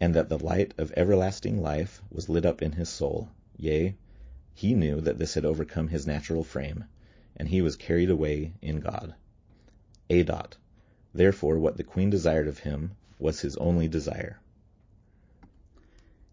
And 0.00 0.14
that 0.14 0.28
the 0.28 0.38
light 0.38 0.74
of 0.78 0.92
everlasting 0.96 1.60
life 1.60 2.00
was 2.08 2.28
lit 2.28 2.46
up 2.46 2.62
in 2.62 2.72
his 2.72 2.88
soul. 2.88 3.30
Yea, 3.56 3.96
he 4.54 4.74
knew 4.74 5.00
that 5.00 5.18
this 5.18 5.34
had 5.34 5.44
overcome 5.44 5.88
his 5.88 6.06
natural 6.06 6.44
frame, 6.44 6.84
and 7.36 7.48
he 7.48 7.62
was 7.62 7.74
carried 7.74 8.08
away 8.08 8.52
in 8.62 8.78
God. 8.78 9.14
A. 10.08 10.22
Dot. 10.22 10.56
Therefore, 11.12 11.58
what 11.58 11.76
the 11.76 11.82
queen 11.82 12.10
desired 12.10 12.46
of 12.46 12.60
him 12.60 12.92
was 13.18 13.40
his 13.40 13.56
only 13.56 13.88
desire. 13.88 14.38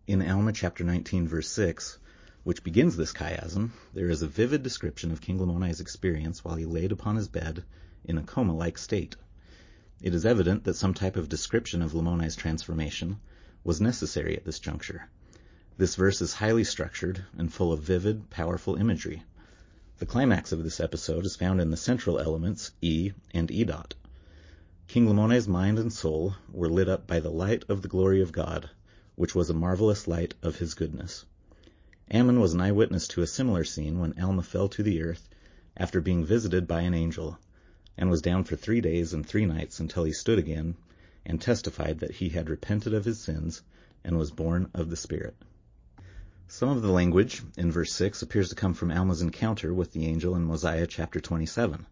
In 0.06 0.22
Alma 0.22 0.54
chapter 0.54 0.84
19, 0.84 1.28
verse 1.28 1.50
6, 1.50 1.98
which 2.44 2.64
begins 2.64 2.96
this 2.96 3.14
chiasm, 3.14 3.72
there 3.96 4.10
is 4.10 4.22
a 4.22 4.28
vivid 4.28 4.62
description 4.62 5.10
of 5.12 5.22
King 5.22 5.40
Lamoni's 5.40 5.80
experience 5.80 6.46
while 6.46 6.56
he 6.56 6.66
laid 6.66 6.92
upon 6.92 7.16
his 7.16 7.28
bed 7.28 7.64
in 8.04 8.20
a 8.20 8.24
coma-like 8.24 8.78
state. 8.78 9.16
It 10.02 10.14
is 10.14 10.24
evident 10.24 10.66
that 10.66 10.76
some 10.76 10.94
type 10.94 11.16
of 11.16 11.30
description 11.30 11.82
of 11.82 11.96
Lamoni's 11.96 12.36
transformation 12.36 13.20
was 13.66 13.82
necessary 13.82 14.38
at 14.38 14.46
this 14.46 14.60
juncture. 14.60 15.10
This 15.76 15.96
verse 15.96 16.22
is 16.22 16.34
highly 16.34 16.64
structured 16.64 17.26
and 17.36 17.52
full 17.52 17.74
of 17.74 17.82
vivid, 17.82 18.30
powerful 18.30 18.76
imagery. 18.76 19.24
The 19.98 20.06
climax 20.06 20.52
of 20.52 20.64
this 20.64 20.80
episode 20.80 21.26
is 21.26 21.36
found 21.36 21.60
in 21.60 21.72
the 21.72 21.76
central 21.76 22.20
elements 22.20 22.72
E 22.84 23.12
and 23.34 23.50
E 23.50 23.64
dot. 23.64 23.96
King 24.88 25.08
Lamoni's 25.08 25.48
mind 25.48 25.80
and 25.80 25.92
soul 25.92 26.36
were 26.52 26.70
lit 26.70 26.88
up 26.88 27.08
by 27.08 27.20
the 27.20 27.32
light 27.32 27.66
of 27.68 27.82
the 27.82 27.88
glory 27.88 28.22
of 28.22 28.32
God, 28.32 28.70
which 29.16 29.34
was 29.34 29.50
a 29.50 29.54
marvelous 29.56 30.08
light 30.08 30.36
of 30.44 30.58
his 30.58 30.76
goodness. 30.76 31.26
Ammon 32.12 32.40
was 32.40 32.54
an 32.54 32.62
eyewitness 32.62 33.08
to 33.08 33.24
a 33.24 33.28
similar 33.28 33.64
scene 33.64 33.98
when 33.98 34.14
Alma 34.22 34.44
fell 34.44 34.70
to 34.70 34.84
the 34.84 35.02
earth 35.02 35.28
after 35.76 36.00
being 36.02 36.24
visited 36.24 36.68
by 36.68 36.82
an 36.82 36.94
angel, 36.94 37.40
and 37.98 38.12
was 38.12 38.22
down 38.22 38.44
for 38.44 38.56
three 38.56 38.80
days 38.80 39.12
and 39.12 39.26
three 39.26 39.48
nights 39.48 39.80
until 39.80 40.04
he 40.04 40.14
stood 40.14 40.38
again 40.38 40.76
and 41.26 41.42
testified 41.42 42.00
that 42.00 42.12
he 42.12 42.30
had 42.30 42.50
repented 42.50 42.94
of 42.94 43.06
his 43.06 43.20
sins 43.20 43.62
and 44.04 44.18
was 44.18 44.32
born 44.32 44.70
of 44.74 44.90
the 44.90 44.96
Spirit. 44.96 45.36
Some 46.48 46.70
of 46.70 46.84
the 46.84 46.92
language 46.92 47.42
in 47.58 47.72
verse 47.72 47.92
6 47.94 48.22
appears 48.22 48.50
to 48.50 48.56
come 48.56 48.76
from 48.76 48.92
Alma's 48.92 49.24
encounter 49.24 49.74
with 49.74 49.92
the 49.94 50.06
angel 50.06 50.36
in 50.36 50.44
Mosiah 50.44 50.86
chapter 50.86 51.20
27. 51.20 51.88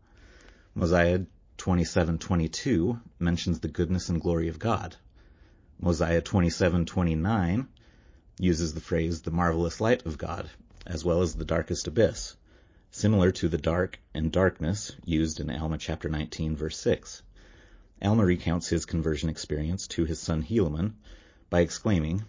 Mosiah 0.76 1.22
27:22 1.58 3.00
mentions 3.20 3.60
the 3.60 3.68
goodness 3.68 4.10
and 4.10 4.22
glory 4.22 4.48
of 4.48 4.60
God. 4.60 4.96
Mosiah 5.80 6.22
27:29 6.22 7.68
uses 8.40 8.74
the 8.74 8.82
phrase 8.82 9.22
the 9.22 9.32
marvelous 9.32 9.82
light 9.82 10.06
of 10.06 10.18
God, 10.18 10.50
as 10.86 11.04
well 11.04 11.22
as 11.22 11.34
the 11.34 11.46
darkest 11.46 11.88
abyss, 11.88 12.36
similar 12.92 13.32
to 13.32 13.48
the 13.48 13.58
dark 13.58 14.00
and 14.14 14.32
darkness 14.32 14.92
used 15.04 15.40
in 15.40 15.50
Alma 15.50 15.78
chapter 15.78 16.10
19 16.10 16.56
verse 16.56 16.78
6. 16.78 17.24
Alma 18.04 18.26
recounts 18.26 18.68
his 18.68 18.86
conversion 18.86 19.30
experience 19.30 19.88
to 19.88 20.04
his 20.04 20.20
son 20.20 20.44
Helaman 20.44 20.96
by 21.50 21.62
exclaiming, 21.62 22.26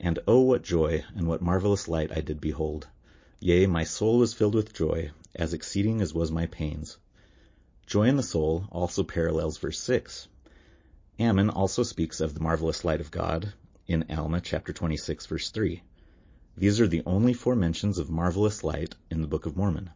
And 0.00 0.18
oh 0.26 0.40
what 0.40 0.64
joy 0.64 1.04
and 1.14 1.28
what 1.28 1.40
marvelous 1.40 1.86
light 1.86 2.10
I 2.10 2.20
did 2.20 2.40
behold! 2.40 2.88
Yea, 3.38 3.66
my 3.66 3.84
soul 3.84 4.18
was 4.18 4.34
filled 4.34 4.56
with 4.56 4.72
joy, 4.72 5.12
as 5.32 5.54
exceeding 5.54 6.00
as 6.00 6.12
was 6.12 6.32
my 6.32 6.46
pains. 6.46 6.98
Joy 7.86 8.08
in 8.08 8.16
the 8.16 8.22
soul 8.24 8.66
also 8.72 9.04
parallels 9.04 9.58
verse 9.58 9.78
6. 9.78 10.26
Ammon 11.20 11.50
also 11.50 11.84
speaks 11.84 12.20
of 12.20 12.34
the 12.34 12.40
marvelous 12.40 12.84
light 12.84 13.00
of 13.00 13.12
God 13.12 13.52
in 13.86 14.10
Alma 14.10 14.40
chapter 14.40 14.72
26 14.72 15.26
verse 15.26 15.50
3. 15.50 15.84
These 16.56 16.80
are 16.80 16.88
the 16.88 17.04
only 17.06 17.32
four 17.32 17.54
mentions 17.54 18.00
of 18.00 18.10
marvelous 18.10 18.64
light 18.64 18.96
in 19.08 19.20
the 19.20 19.28
Book 19.28 19.46
of 19.46 19.56
Mormon. 19.56 19.90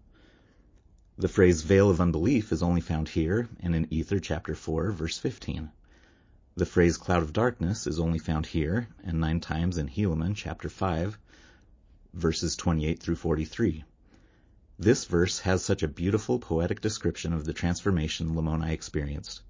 The 1.18 1.28
phrase 1.28 1.62
veil 1.62 1.90
of 1.90 2.00
unbelief 2.00 2.52
is 2.52 2.62
only 2.62 2.80
found 2.80 3.08
here 3.08 3.48
and 3.60 3.74
in 3.74 3.92
Ether 3.92 4.20
chapter 4.20 4.54
4 4.54 4.92
verse 4.92 5.18
15. 5.18 5.70
The 6.54 6.64
phrase 6.64 6.96
cloud 6.96 7.22
of 7.22 7.32
darkness 7.32 7.86
is 7.86 7.98
only 7.98 8.18
found 8.18 8.46
here 8.46 8.88
and 9.02 9.20
nine 9.20 9.40
times 9.40 9.76
in 9.76 9.88
Helaman 9.88 10.34
chapter 10.36 10.68
5 10.68 11.18
verses 12.14 12.56
28 12.56 13.00
through 13.00 13.16
43. 13.16 13.84
This 14.78 15.04
verse 15.04 15.40
has 15.40 15.64
such 15.64 15.82
a 15.82 15.88
beautiful 15.88 16.38
poetic 16.38 16.80
description 16.80 17.32
of 17.32 17.44
the 17.44 17.52
transformation 17.52 18.34
Lamoni 18.34 18.70
experienced 18.70 19.42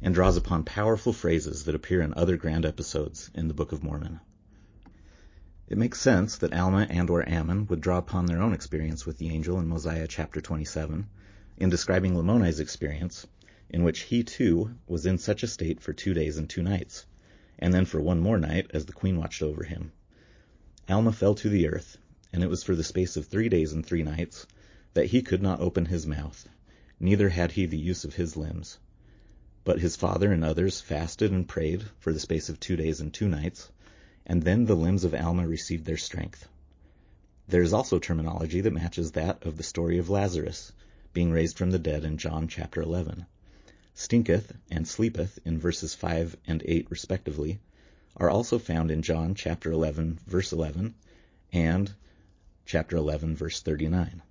and 0.00 0.14
draws 0.14 0.36
upon 0.36 0.62
powerful 0.62 1.12
phrases 1.12 1.64
that 1.64 1.74
appear 1.74 2.00
in 2.00 2.14
other 2.14 2.36
grand 2.36 2.64
episodes 2.64 3.30
in 3.34 3.48
the 3.48 3.54
Book 3.54 3.72
of 3.72 3.82
Mormon. 3.82 4.20
It 5.70 5.76
makes 5.76 6.00
sense 6.00 6.38
that 6.38 6.54
Alma 6.54 6.86
and 6.88 7.10
or 7.10 7.28
Ammon 7.28 7.66
would 7.66 7.82
draw 7.82 7.98
upon 7.98 8.24
their 8.24 8.40
own 8.40 8.54
experience 8.54 9.04
with 9.04 9.18
the 9.18 9.28
angel 9.28 9.58
in 9.60 9.68
Mosiah 9.68 10.06
chapter 10.08 10.40
27 10.40 11.06
in 11.58 11.68
describing 11.68 12.16
Lamoni's 12.16 12.58
experience, 12.58 13.26
in 13.68 13.84
which 13.84 14.04
he 14.04 14.24
too 14.24 14.76
was 14.86 15.04
in 15.04 15.18
such 15.18 15.42
a 15.42 15.46
state 15.46 15.82
for 15.82 15.92
two 15.92 16.14
days 16.14 16.38
and 16.38 16.48
two 16.48 16.62
nights, 16.62 17.04
and 17.58 17.74
then 17.74 17.84
for 17.84 18.00
one 18.00 18.18
more 18.18 18.38
night 18.38 18.70
as 18.72 18.86
the 18.86 18.94
queen 18.94 19.18
watched 19.18 19.42
over 19.42 19.62
him. 19.62 19.92
Alma 20.88 21.12
fell 21.12 21.34
to 21.34 21.50
the 21.50 21.68
earth, 21.68 21.98
and 22.32 22.42
it 22.42 22.48
was 22.48 22.62
for 22.62 22.74
the 22.74 22.82
space 22.82 23.18
of 23.18 23.26
three 23.26 23.50
days 23.50 23.74
and 23.74 23.84
three 23.84 24.02
nights 24.02 24.46
that 24.94 25.08
he 25.08 25.20
could 25.20 25.42
not 25.42 25.60
open 25.60 25.84
his 25.84 26.06
mouth, 26.06 26.48
neither 26.98 27.28
had 27.28 27.52
he 27.52 27.66
the 27.66 27.76
use 27.76 28.06
of 28.06 28.14
his 28.14 28.38
limbs. 28.38 28.78
But 29.64 29.80
his 29.80 29.96
father 29.96 30.32
and 30.32 30.42
others 30.42 30.80
fasted 30.80 31.30
and 31.30 31.46
prayed 31.46 31.84
for 31.98 32.14
the 32.14 32.20
space 32.20 32.48
of 32.48 32.58
two 32.58 32.76
days 32.76 33.02
and 33.02 33.12
two 33.12 33.28
nights, 33.28 33.68
and 34.28 34.42
then 34.42 34.66
the 34.66 34.76
limbs 34.76 35.04
of 35.04 35.14
Alma 35.14 35.48
received 35.48 35.86
their 35.86 35.96
strength. 35.96 36.46
There 37.48 37.62
is 37.62 37.72
also 37.72 37.98
terminology 37.98 38.60
that 38.60 38.72
matches 38.72 39.12
that 39.12 39.44
of 39.46 39.56
the 39.56 39.62
story 39.62 39.96
of 39.96 40.10
Lazarus 40.10 40.70
being 41.14 41.32
raised 41.32 41.56
from 41.56 41.70
the 41.70 41.78
dead 41.78 42.04
in 42.04 42.18
John 42.18 42.46
chapter 42.46 42.82
11. 42.82 43.24
Stinketh 43.94 44.52
and 44.70 44.86
sleepeth 44.86 45.38
in 45.44 45.58
verses 45.58 45.94
5 45.94 46.36
and 46.46 46.62
8 46.64 46.90
respectively 46.90 47.58
are 48.18 48.28
also 48.28 48.58
found 48.58 48.90
in 48.90 49.02
John 49.02 49.34
chapter 49.34 49.72
11 49.72 50.18
verse 50.26 50.52
11 50.52 50.94
and 51.52 51.94
chapter 52.66 52.96
11 52.98 53.34
verse 53.34 53.62
39. 53.62 54.22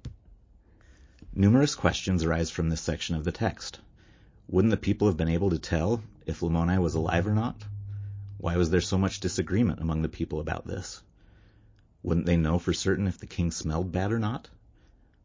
Numerous 1.33 1.73
questions 1.75 2.23
arise 2.23 2.51
from 2.51 2.69
this 2.69 2.81
section 2.81 3.15
of 3.15 3.23
the 3.23 3.31
text. 3.31 3.79
Wouldn't 4.47 4.71
the 4.71 4.77
people 4.77 5.07
have 5.07 5.17
been 5.17 5.27
able 5.27 5.49
to 5.49 5.59
tell 5.59 6.03
if 6.25 6.41
Lamoni 6.41 6.79
was 6.79 6.95
alive 6.95 7.25
or 7.25 7.33
not? 7.33 7.63
Why 8.39 8.55
was 8.55 8.69
there 8.69 8.81
so 8.81 8.99
much 8.99 9.19
disagreement 9.19 9.79
among 9.79 10.03
the 10.03 10.09
people 10.09 10.39
about 10.39 10.67
this? 10.67 11.01
Wouldn't 12.03 12.27
they 12.27 12.37
know 12.37 12.59
for 12.59 12.71
certain 12.71 13.07
if 13.07 13.17
the 13.17 13.25
king 13.25 13.49
smelled 13.49 13.91
bad 13.91 14.11
or 14.11 14.19
not? 14.19 14.49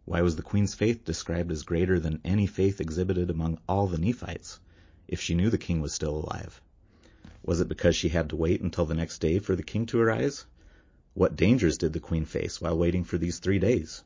Why 0.06 0.22
was 0.22 0.36
the 0.36 0.42
queen's 0.42 0.74
faith 0.74 1.04
described 1.04 1.52
as 1.52 1.62
greater 1.62 2.00
than 2.00 2.22
any 2.24 2.46
faith 2.46 2.80
exhibited 2.80 3.28
among 3.28 3.58
all 3.68 3.86
the 3.86 3.98
Nephites, 3.98 4.60
if 5.06 5.20
she 5.20 5.34
knew 5.34 5.50
the 5.50 5.58
king 5.58 5.82
was 5.82 5.92
still 5.92 6.16
alive? 6.16 6.62
Was 7.44 7.60
it 7.60 7.68
because 7.68 7.94
she 7.96 8.08
had 8.08 8.30
to 8.30 8.36
wait 8.36 8.62
until 8.62 8.86
the 8.86 8.94
next 8.94 9.18
day 9.18 9.38
for 9.38 9.54
the 9.56 9.62
king 9.62 9.84
to 9.86 10.00
arise? 10.00 10.46
What 11.12 11.36
dangers 11.36 11.76
did 11.76 11.92
the 11.92 12.00
queen 12.00 12.24
face 12.24 12.62
while 12.62 12.78
waiting 12.78 13.04
for 13.04 13.18
these 13.18 13.40
three 13.40 13.58
days? 13.58 14.02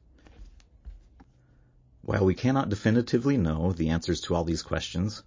While 2.03 2.25
we 2.25 2.35
cannot 2.35 2.71
definitively 2.71 3.37
know 3.37 3.73
the 3.73 3.91
answers 3.91 4.21
to 4.23 4.35
all 4.35 4.45
these 4.45 4.63
questions, 4.63 5.23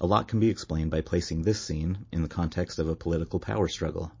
a 0.00 0.06
lot 0.06 0.28
can 0.28 0.38
be 0.38 0.48
explained 0.48 0.90
by 0.90 1.00
placing 1.00 1.42
this 1.42 1.60
scene 1.60 2.06
in 2.12 2.22
the 2.22 2.28
context 2.28 2.78
of 2.78 2.88
a 2.88 2.94
political 2.94 3.40
power 3.40 3.66
struggle. 3.66 4.12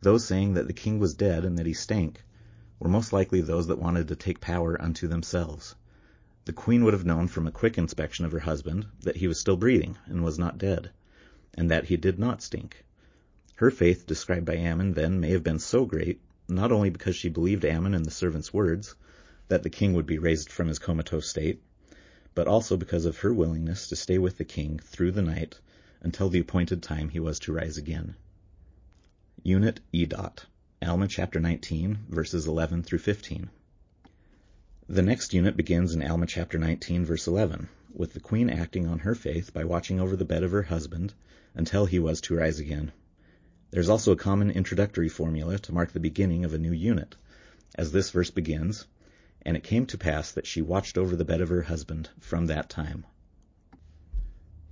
Those 0.00 0.24
saying 0.24 0.54
that 0.54 0.66
the 0.66 0.72
king 0.72 0.98
was 0.98 1.14
dead 1.14 1.44
and 1.44 1.58
that 1.58 1.66
he 1.66 1.74
stank 1.74 2.24
were 2.78 2.88
most 2.88 3.12
likely 3.12 3.40
those 3.40 3.66
that 3.66 3.78
wanted 3.78 4.08
to 4.08 4.16
take 4.16 4.40
power 4.40 4.80
unto 4.80 5.06
themselves. 5.06 5.74
The 6.46 6.52
queen 6.52 6.84
would 6.84 6.94
have 6.94 7.04
known 7.04 7.28
from 7.28 7.46
a 7.46 7.52
quick 7.52 7.76
inspection 7.76 8.24
of 8.24 8.32
her 8.32 8.38
husband 8.38 8.86
that 9.02 9.16
he 9.16 9.28
was 9.28 9.38
still 9.38 9.56
breathing 9.56 9.98
and 10.06 10.24
was 10.24 10.38
not 10.38 10.56
dead, 10.56 10.90
and 11.54 11.70
that 11.70 11.86
he 11.86 11.96
did 11.98 12.18
not 12.18 12.40
stink. 12.40 12.84
Her 13.56 13.70
faith 13.70 14.06
described 14.06 14.46
by 14.46 14.56
Ammon 14.56 14.94
then 14.94 15.20
may 15.20 15.30
have 15.30 15.42
been 15.42 15.58
so 15.58 15.84
great, 15.84 16.22
not 16.48 16.72
only 16.72 16.88
because 16.88 17.16
she 17.16 17.28
believed 17.28 17.64
Ammon 17.66 17.92
and 17.92 18.06
the 18.06 18.10
servant's 18.10 18.54
words, 18.54 18.94
that 19.48 19.62
the 19.64 19.70
king 19.70 19.92
would 19.92 20.06
be 20.06 20.18
raised 20.18 20.50
from 20.50 20.68
his 20.68 20.78
comatose 20.78 21.28
state, 21.28 21.60
but 22.38 22.46
also 22.46 22.76
because 22.76 23.04
of 23.04 23.18
her 23.18 23.34
willingness 23.34 23.88
to 23.88 23.96
stay 23.96 24.16
with 24.16 24.38
the 24.38 24.44
king 24.44 24.78
through 24.78 25.10
the 25.10 25.20
night 25.20 25.58
until 26.02 26.28
the 26.28 26.38
appointed 26.38 26.80
time 26.80 27.08
he 27.08 27.18
was 27.18 27.40
to 27.40 27.52
rise 27.52 27.76
again. 27.76 28.14
Unit 29.42 29.80
E. 29.92 30.06
Dot, 30.06 30.46
Alma 30.80 31.08
chapter 31.08 31.40
19, 31.40 31.98
verses 32.08 32.46
11 32.46 32.84
through 32.84 33.00
15. 33.00 33.50
The 34.88 35.02
next 35.02 35.34
unit 35.34 35.56
begins 35.56 35.92
in 35.92 36.00
Alma 36.00 36.26
chapter 36.26 36.60
19, 36.60 37.04
verse 37.04 37.26
11, 37.26 37.68
with 37.92 38.12
the 38.12 38.20
queen 38.20 38.48
acting 38.48 38.86
on 38.86 39.00
her 39.00 39.16
faith 39.16 39.52
by 39.52 39.64
watching 39.64 39.98
over 39.98 40.14
the 40.14 40.24
bed 40.24 40.44
of 40.44 40.52
her 40.52 40.62
husband 40.62 41.14
until 41.56 41.86
he 41.86 41.98
was 41.98 42.20
to 42.20 42.36
rise 42.36 42.60
again. 42.60 42.92
There's 43.72 43.88
also 43.88 44.12
a 44.12 44.16
common 44.16 44.52
introductory 44.52 45.08
formula 45.08 45.58
to 45.58 45.74
mark 45.74 45.90
the 45.90 45.98
beginning 45.98 46.44
of 46.44 46.54
a 46.54 46.58
new 46.58 46.70
unit, 46.70 47.16
as 47.74 47.90
this 47.90 48.10
verse 48.10 48.30
begins, 48.30 48.86
and 49.42 49.56
it 49.56 49.62
came 49.62 49.86
to 49.86 49.98
pass 49.98 50.32
that 50.32 50.46
she 50.46 50.60
watched 50.60 50.98
over 50.98 51.16
the 51.16 51.24
bed 51.24 51.40
of 51.40 51.48
her 51.48 51.62
husband 51.62 52.10
from 52.18 52.46
that 52.46 52.68
time. 52.68 53.04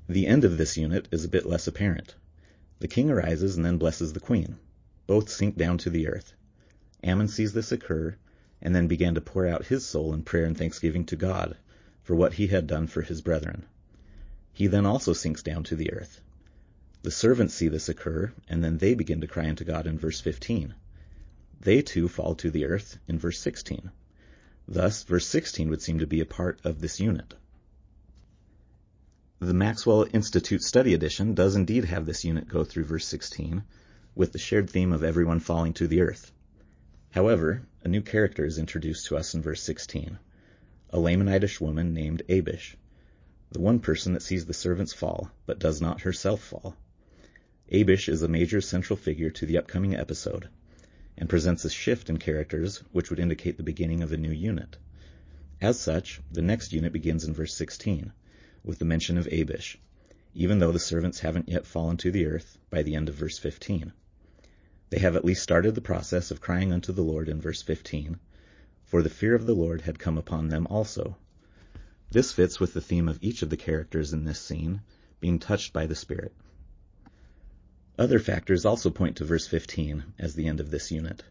The 0.09 0.27
end 0.27 0.45
of 0.45 0.57
this 0.57 0.77
unit 0.77 1.09
is 1.11 1.25
a 1.25 1.29
bit 1.29 1.47
less 1.47 1.67
apparent. 1.67 2.15
The 2.79 2.89
king 2.89 3.11
arises 3.11 3.57
and 3.57 3.65
then 3.65 3.79
blesses 3.79 4.13
the 4.13 4.21
queen. 4.21 4.57
Both 5.07 5.31
sink 5.31 5.57
down 5.57 5.79
to 5.79 5.91
the 5.91 6.09
earth. 6.09 6.33
Ammon 7.03 7.29
sees 7.29 7.53
this 7.53 7.73
occur, 7.73 8.17
and 8.61 8.75
then 8.75 8.87
began 8.87 9.15
to 9.15 9.21
pour 9.21 9.47
out 9.47 9.67
his 9.67 9.85
soul 9.85 10.13
in 10.13 10.23
prayer 10.23 10.45
and 10.45 10.57
thanksgiving 10.57 11.05
to 11.07 11.17
God 11.17 11.57
for 12.03 12.15
what 12.15 12.35
he 12.35 12.49
had 12.49 12.67
done 12.67 12.87
for 12.87 13.03
his 13.03 13.21
brethren. 13.21 13.67
He 14.53 14.67
then 14.67 14.87
also 14.87 15.13
sinks 15.13 15.43
down 15.43 15.65
to 15.65 15.77
the 15.77 15.93
earth. 15.93 16.21
The 17.03 17.11
servants 17.11 17.55
see 17.55 17.69
this 17.69 17.89
occur, 17.89 18.33
and 18.49 18.65
then 18.65 18.79
they 18.79 18.95
begin 18.95 19.21
to 19.21 19.27
cry 19.27 19.49
unto 19.49 19.65
God 19.65 19.87
in 19.87 19.99
verse 19.99 20.21
15. 20.21 20.75
They 21.61 21.83
too 21.83 22.09
fall 22.09 22.35
to 22.37 22.51
the 22.51 22.65
earth 22.65 22.99
in 23.07 23.19
verse 23.19 23.39
16. 23.41 23.91
Thus, 24.69 25.05
verse 25.05 25.27
16 25.27 25.69
would 25.71 25.81
seem 25.81 26.01
to 26.01 26.07
be 26.07 26.21
a 26.21 26.27
part 26.27 26.61
of 26.65 26.81
this 26.81 26.99
unit. 26.99 27.35
The 29.39 29.55
Maxwell 29.55 30.07
Institute 30.13 30.63
Study 30.63 30.93
Edition 30.93 31.35
does 31.35 31.55
indeed 31.55 31.85
have 31.85 32.07
this 32.07 32.25
unit 32.25 32.49
go 32.49 32.65
through 32.65 32.85
verse 32.85 33.07
16, 33.07 33.63
with 34.15 34.33
the 34.33 34.39
shared 34.39 34.69
theme 34.69 34.93
of 34.93 35.05
everyone 35.05 35.41
falling 35.41 35.73
to 35.75 35.87
the 35.87 36.01
earth. 36.01 36.33
However, 37.11 37.63
a 37.85 37.89
new 37.89 38.03
character 38.03 38.45
is 38.45 38.59
introduced 38.59 39.07
to 39.07 39.17
us 39.17 39.35
in 39.35 39.43
verse 39.43 39.63
16, 39.63 40.19
a 40.91 40.99
Lamanitish 40.99 41.61
woman 41.61 41.95
named 41.95 42.23
Abish, 42.29 42.75
the 43.53 43.61
one 43.61 43.79
person 43.79 44.15
that 44.15 44.23
sees 44.23 44.47
the 44.47 44.55
servants 44.55 44.93
fall, 44.93 45.31
but 45.47 45.61
does 45.61 45.81
not 45.81 46.01
herself 46.01 46.43
fall. 46.43 46.77
Abish 47.71 48.09
is 48.09 48.23
a 48.23 48.29
major 48.29 48.61
central 48.61 48.97
figure 48.97 49.31
to 49.31 49.47
the 49.47 49.59
upcoming 49.59 49.95
episode, 49.95 50.49
and 51.19 51.29
presents 51.29 51.65
a 51.65 51.71
shift 51.71 52.11
in 52.11 52.19
characters 52.19 52.79
which 52.93 53.11
would 53.11 53.19
indicate 53.19 53.57
the 53.57 53.63
beginning 53.63 54.03
of 54.03 54.13
a 54.13 54.17
new 54.17 54.31
unit. 54.31 54.77
As 55.61 55.81
such, 55.81 56.21
the 56.31 56.43
next 56.43 56.73
unit 56.73 56.93
begins 56.93 57.25
in 57.25 57.33
verse 57.33 57.55
16, 57.55 58.13
with 58.63 58.79
the 58.79 58.85
mention 58.85 59.17
of 59.17 59.27
Abish, 59.29 59.79
even 60.35 60.59
though 60.59 60.73
the 60.73 60.79
servants 60.79 61.21
haven't 61.21 61.49
yet 61.49 61.67
fallen 61.67 61.97
to 61.97 62.11
the 62.11 62.27
earth 62.27 62.59
by 62.69 62.83
the 62.83 62.95
end 62.95 63.09
of 63.09 63.15
verse 63.15 63.39
15. 63.39 63.93
They 64.91 64.99
have 64.99 65.17
at 65.17 65.25
least 65.25 65.43
started 65.43 65.75
the 65.75 65.81
process 65.81 66.31
of 66.31 66.41
crying 66.41 66.73
unto 66.73 66.93
the 66.93 67.03
Lord 67.03 67.29
in 67.29 67.41
verse 67.41 67.63
15, 67.63 68.19
for 68.85 69.03
the 69.03 69.09
fear 69.09 69.35
of 69.35 69.47
the 69.47 69.55
Lord 69.55 69.81
had 69.81 69.99
come 69.99 70.19
upon 70.19 70.49
them 70.49 70.67
also. 70.69 71.17
This 72.11 72.33
fits 72.33 72.61
with 72.61 72.75
the 72.75 72.81
theme 72.81 73.09
of 73.09 73.19
each 73.21 73.43
of 73.43 73.51
the 73.51 73.57
characters 73.57 74.13
in 74.13 74.25
this 74.25 74.39
scene 74.39 74.83
being 75.19 75.39
touched 75.39 75.73
by 75.73 75.87
the 75.87 75.95
Spirit. 75.95 76.33
Other 77.99 78.19
factors 78.19 78.67
also 78.67 78.91
point 78.91 79.17
to 79.17 79.25
verse 79.25 79.47
15 79.47 80.05
as 80.19 80.35
the 80.35 80.49
end 80.49 80.61
of 80.61 80.71
this 80.71 80.91
unit. 80.91 81.25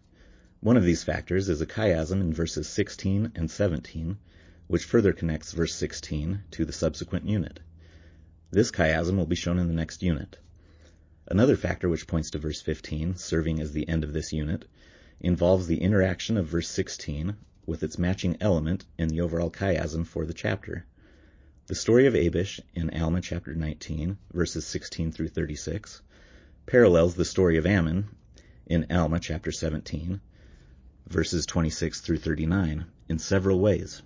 One 0.62 0.78
of 0.78 0.84
these 0.84 1.04
factors 1.04 1.48
is 1.48 1.62
a 1.62 1.68
chiasm 1.68 2.22
in 2.22 2.34
verses 2.34 2.68
16 2.68 3.34
and 3.36 3.52
17, 3.52 4.18
which 4.66 4.84
further 4.84 5.14
connects 5.14 5.52
verse 5.52 5.76
16 5.76 6.42
to 6.50 6.66
the 6.66 6.74
subsequent 6.74 7.30
unit. 7.30 7.60
This 8.50 8.72
chiasm 8.72 9.16
will 9.16 9.28
be 9.28 9.36
shown 9.36 9.60
in 9.60 9.68
the 9.68 9.76
next 9.76 10.02
unit. 10.02 10.40
Another 11.28 11.56
factor 11.56 11.88
which 11.88 12.08
points 12.08 12.32
to 12.32 12.40
verse 12.40 12.64
15, 12.64 13.16
serving 13.16 13.60
as 13.60 13.72
the 13.72 13.88
end 13.88 14.04
of 14.04 14.14
this 14.14 14.34
unit, 14.34 14.66
involves 15.20 15.68
the 15.68 15.82
interaction 15.82 16.36
of 16.36 16.48
verse 16.48 16.70
16 16.70 17.36
with 17.68 17.84
its 17.84 18.00
matching 18.00 18.38
element 18.42 18.86
in 18.98 19.10
the 19.10 19.22
overall 19.22 19.52
chiasm 19.52 20.04
for 20.04 20.26
the 20.26 20.34
chapter. 20.34 20.84
The 21.68 21.76
story 21.76 22.08
of 22.08 22.16
Abish 22.16 22.60
in 22.74 22.90
Alma 22.90 23.22
chapter 23.22 23.54
19, 23.54 24.18
verses 24.34 24.66
16 24.66 25.12
through 25.12 25.28
36, 25.28 26.02
parallels 26.68 27.14
the 27.14 27.26
story 27.26 27.58
of 27.58 27.66
Ammon 27.66 28.08
in 28.66 28.88
Alma 28.90 29.20
chapter 29.20 29.52
17, 29.52 30.20
verses 31.08 31.46
26 31.46 32.02
through 32.02 32.18
39, 32.18 32.86
in 33.08 33.20
several 33.20 33.60
ways. 33.60 34.02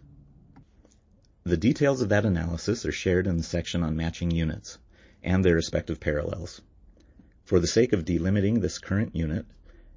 The 1.46 1.56
details 1.56 2.02
of 2.02 2.10
that 2.10 2.26
analysis 2.26 2.86
are 2.86 2.92
shared 2.92 3.28
in 3.28 3.38
the 3.38 3.44
section 3.44 3.82
on 3.82 3.96
matching 3.96 4.30
units 4.30 4.78
and 5.24 5.44
their 5.44 5.56
respective 5.56 6.02
parallels. 6.02 6.62
For 7.46 7.62
the 7.62 7.68
sake 7.68 7.94
of 7.94 8.04
delimiting 8.04 8.60
this 8.60 8.78
current 8.78 9.16
unit 9.16 9.46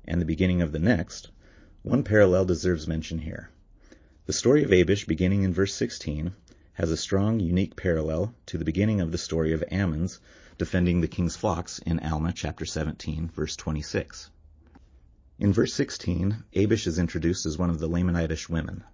and 0.04 0.20
the 0.20 0.26
beginning 0.26 0.62
of 0.62 0.70
the 0.70 0.78
next, 0.78 1.30
one 1.82 2.04
parallel 2.04 2.44
deserves 2.44 2.86
mention 2.86 3.18
here. 3.18 3.50
The 4.26 4.32
story 4.32 4.62
of 4.62 4.70
Abish 4.70 5.04
beginning 5.08 5.42
in 5.42 5.52
verse 5.52 5.74
16 5.74 6.32
has 6.74 6.92
a 6.92 6.96
strong, 6.96 7.40
unique 7.40 7.74
parallel 7.74 8.34
to 8.46 8.56
the 8.56 8.64
beginning 8.64 9.00
of 9.00 9.10
the 9.10 9.18
story 9.18 9.52
of 9.52 9.64
Ammon's 9.68 10.20
defending 10.58 11.00
the 11.00 11.08
king's 11.08 11.36
flocks 11.36 11.78
in 11.78 11.98
Alma 12.00 12.32
chapter 12.32 12.66
17, 12.66 13.28
verse 13.28 13.56
26. 13.56 14.30
In 15.38 15.52
verse 15.52 15.72
16, 15.74 16.44
Abish 16.54 16.86
is 16.86 16.98
introduced 16.98 17.46
as 17.46 17.56
one 17.56 17.70
of 17.70 17.78
the 17.78 17.88
Lamanitish 17.88 18.48
women. 18.48 18.84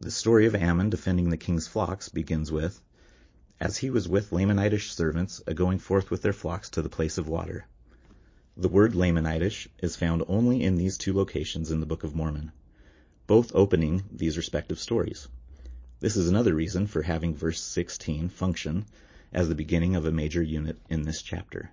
The 0.00 0.10
story 0.10 0.46
of 0.46 0.54
Ammon 0.54 0.90
defending 0.90 1.30
the 1.30 1.36
king's 1.36 1.66
flocks 1.66 2.08
begins 2.08 2.52
with, 2.52 2.80
As 3.58 3.78
he 3.78 3.90
was 3.90 4.08
with 4.08 4.30
Lamanitish 4.30 4.92
servants 4.92 5.42
a 5.46 5.54
going 5.54 5.78
forth 5.78 6.10
with 6.10 6.22
their 6.22 6.32
flocks 6.32 6.70
to 6.70 6.82
the 6.82 6.88
place 6.88 7.18
of 7.18 7.28
water. 7.28 7.66
The 8.56 8.68
word 8.68 8.92
Lamanitish 8.92 9.68
is 9.78 9.96
found 9.96 10.22
only 10.28 10.62
in 10.62 10.76
these 10.76 10.98
two 10.98 11.14
locations 11.14 11.70
in 11.70 11.80
the 11.80 11.86
Book 11.86 12.04
of 12.04 12.14
Mormon, 12.14 12.52
both 13.26 13.54
opening 13.54 14.04
these 14.12 14.36
respective 14.36 14.78
stories. 14.78 15.26
This 16.00 16.16
is 16.16 16.28
another 16.28 16.54
reason 16.54 16.86
for 16.86 17.02
having 17.02 17.34
verse 17.34 17.60
16 17.60 18.28
function 18.28 18.84
as 19.32 19.48
the 19.48 19.54
beginning 19.54 19.96
of 19.96 20.04
a 20.04 20.12
major 20.12 20.42
unit 20.42 20.78
in 20.88 21.02
this 21.02 21.22
chapter. 21.22 21.70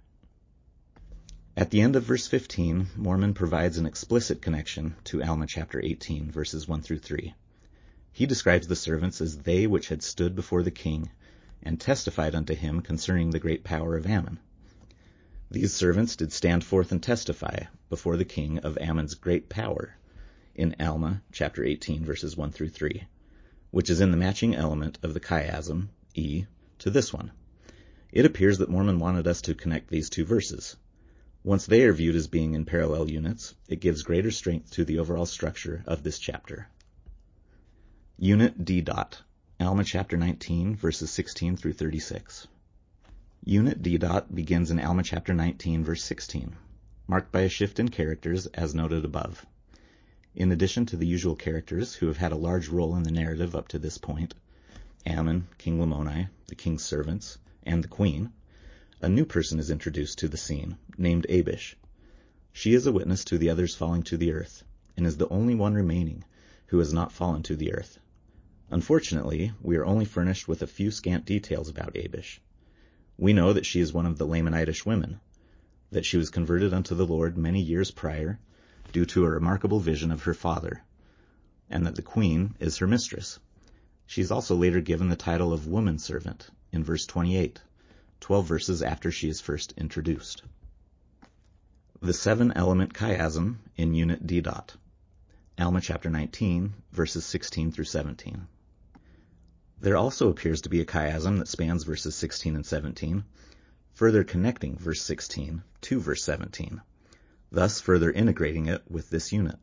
At 1.56 1.72
the 1.72 1.82
end 1.82 1.96
of 1.96 2.04
verse 2.04 2.28
15, 2.28 2.90
Mormon 2.96 3.34
provides 3.34 3.80
an 3.80 3.88
explicit 3.88 4.44
connection 4.44 4.96
to 5.06 5.24
Alma 5.24 5.48
chapter 5.48 5.84
18, 5.84 6.30
verses 6.30 6.68
1 6.68 6.84
through 6.84 7.00
3. 7.00 7.34
He 8.12 8.28
describes 8.28 8.68
the 8.68 8.76
servants 8.76 9.22
as 9.22 9.40
they 9.40 9.66
which 9.66 9.90
had 9.90 10.04
stood 10.04 10.36
before 10.36 10.62
the 10.62 10.70
king 10.70 11.10
and 11.64 11.82
testified 11.82 12.36
unto 12.36 12.54
him 12.54 12.82
concerning 12.82 13.32
the 13.32 13.40
great 13.40 13.64
power 13.64 13.98
of 13.98 14.06
Ammon. 14.06 14.40
These 15.50 15.74
servants 15.74 16.16
did 16.16 16.32
stand 16.32 16.64
forth 16.64 16.92
and 16.92 17.02
testify 17.02 17.64
before 17.90 18.18
the 18.18 18.26
king 18.26 18.60
of 18.60 18.78
Ammon's 18.78 19.16
great 19.16 19.50
power 19.50 19.96
in 20.54 20.76
Alma 20.80 21.22
chapter 21.32 21.64
18, 21.64 22.06
verses 22.06 22.38
1 22.38 22.52
through 22.52 22.70
3, 22.70 23.08
which 23.72 23.90
is 23.90 24.02
in 24.02 24.12
the 24.12 24.18
matching 24.18 24.54
element 24.54 25.00
of 25.02 25.14
the 25.14 25.20
chiasm, 25.20 25.90
E, 26.14 26.46
to 26.80 26.90
this 26.90 27.12
one. 27.12 27.32
It 28.12 28.26
appears 28.26 28.60
that 28.60 28.70
Mormon 28.70 29.00
wanted 29.00 29.28
us 29.28 29.42
to 29.42 29.54
connect 29.54 29.90
these 29.90 30.10
two 30.10 30.24
verses. 30.24 30.78
Once 31.44 31.66
they 31.66 31.84
are 31.84 31.94
viewed 31.94 32.16
as 32.16 32.28
being 32.28 32.54
in 32.54 32.64
parallel 32.64 33.10
units, 33.10 33.54
it 33.68 33.82
gives 33.82 34.04
greater 34.04 34.32
strength 34.32 34.72
to 34.72 34.86
the 34.86 35.00
overall 35.00 35.26
structure 35.26 35.84
of 35.86 36.04
this 36.04 36.18
chapter. 36.18 36.70
Unit 38.18 38.64
D. 38.64 38.82
Dot, 38.82 39.22
Alma 39.60 39.84
chapter 39.84 40.16
19, 40.16 40.76
verses 40.76 41.12
16 41.12 41.58
through 41.58 41.74
36. 41.74 42.48
Unit 43.44 43.82
D. 43.82 43.98
Dot 43.98 44.34
begins 44.34 44.72
in 44.72 44.80
Alma 44.80 45.04
chapter 45.04 45.34
19, 45.34 45.84
verse 45.84 46.04
16, 46.04 46.56
marked 47.08 47.32
by 47.32 47.42
a 47.42 47.50
shift 47.50 47.80
in 47.80 47.90
characters 47.90 48.46
as 48.48 48.74
noted 48.74 49.04
above. 49.04 49.46
In 50.34 50.52
addition 50.52 50.86
to 50.86 50.96
the 50.96 51.08
usual 51.08 51.36
characters 51.36 51.96
who 51.96 52.08
have 52.08 52.18
had 52.18 52.32
a 52.32 52.38
large 52.38 52.70
role 52.70 52.96
in 52.96 53.04
the 53.04 53.12
narrative 53.12 53.56
up 53.56 53.68
to 53.70 53.80
this 53.80 53.98
point, 53.98 54.34
Ammon, 55.06 55.48
King 55.58 55.80
Lamoni, 55.80 56.30
the 56.48 56.56
king's 56.56 56.84
servants, 56.84 57.38
and 57.68 57.84
the 57.84 57.88
queen, 57.90 58.32
a 59.02 59.10
new 59.10 59.26
person 59.26 59.60
is 59.60 59.70
introduced 59.70 60.18
to 60.18 60.30
the 60.30 60.38
scene, 60.38 60.78
named 60.98 61.26
Abish. 61.28 61.76
She 62.54 62.74
is 62.74 62.88
a 62.88 62.94
witness 62.94 63.26
to 63.26 63.38
the 63.38 63.50
others 63.50 63.76
falling 63.76 64.04
to 64.04 64.16
the 64.16 64.32
earth, 64.32 64.64
and 64.96 65.06
is 65.06 65.18
the 65.18 65.28
only 65.28 65.54
one 65.54 65.74
remaining 65.74 66.24
who 66.68 66.80
has 66.80 66.94
not 66.94 67.12
fallen 67.12 67.44
to 67.44 67.58
the 67.58 67.74
earth. 67.74 68.00
Unfortunately, 68.70 69.52
we 69.62 69.76
are 69.76 69.86
only 69.86 70.06
furnished 70.06 70.48
with 70.48 70.62
a 70.62 70.68
few 70.68 70.92
scant 70.92 71.26
details 71.26 71.68
about 71.68 71.94
Abish. 71.96 72.40
We 73.18 73.34
know 73.34 73.52
that 73.52 73.66
she 73.66 73.82
is 73.82 73.92
one 73.92 74.06
of 74.06 74.18
the 74.18 74.26
Lamanitish 74.26 74.86
women, 74.86 75.20
that 75.92 76.06
she 76.06 76.16
was 76.16 76.30
converted 76.30 76.74
unto 76.74 76.96
the 76.96 77.06
Lord 77.06 77.38
many 77.38 77.62
years 77.62 77.92
prior, 77.92 78.40
due 78.94 79.06
to 79.08 79.26
a 79.26 79.30
remarkable 79.30 79.82
vision 79.82 80.12
of 80.12 80.24
her 80.24 80.34
father, 80.34 80.84
and 81.70 81.86
that 81.86 81.96
the 81.96 82.02
queen 82.02 82.56
is 82.62 82.78
her 82.78 82.88
mistress. 82.88 83.40
She 84.06 84.22
is 84.22 84.32
also 84.32 84.56
later 84.56 84.80
given 84.80 85.10
the 85.10 85.18
title 85.18 85.52
of 85.52 85.68
woman 85.68 86.00
servant 86.00 86.50
in 86.72 86.84
verse 86.84 87.06
28, 87.06 87.62
12 88.20 88.46
verses 88.48 88.82
after 88.82 89.12
she 89.12 89.30
is 89.30 89.42
first 89.42 89.74
introduced. 89.78 90.44
The 92.02 92.14
seven 92.14 92.52
element 92.52 92.94
chiasm 92.94 93.58
in 93.76 93.94
unit 93.94 94.26
D. 94.28 94.42
Dot. 94.42 94.76
Alma 95.60 95.82
chapter 95.82 96.10
19, 96.10 96.74
verses 96.92 97.26
16 97.26 97.72
through 97.72 97.86
17. 97.86 98.48
There 99.80 99.98
also 99.98 100.30
appears 100.30 100.62
to 100.62 100.70
be 100.70 100.82
a 100.82 100.86
chiasm 100.86 101.40
that 101.40 101.48
spans 101.48 101.84
verses 101.84 102.16
16 102.16 102.56
and 102.56 102.66
17, 102.66 103.24
further 103.94 104.24
connecting 104.24 104.78
verse 104.78 105.02
16 105.02 105.64
to 105.82 106.00
verse 106.00 106.24
17, 106.24 106.82
thus 107.52 107.82
further 107.82 108.12
integrating 108.12 108.68
it 108.68 108.84
with 108.90 109.10
this 109.10 109.32
unit. 109.32 109.58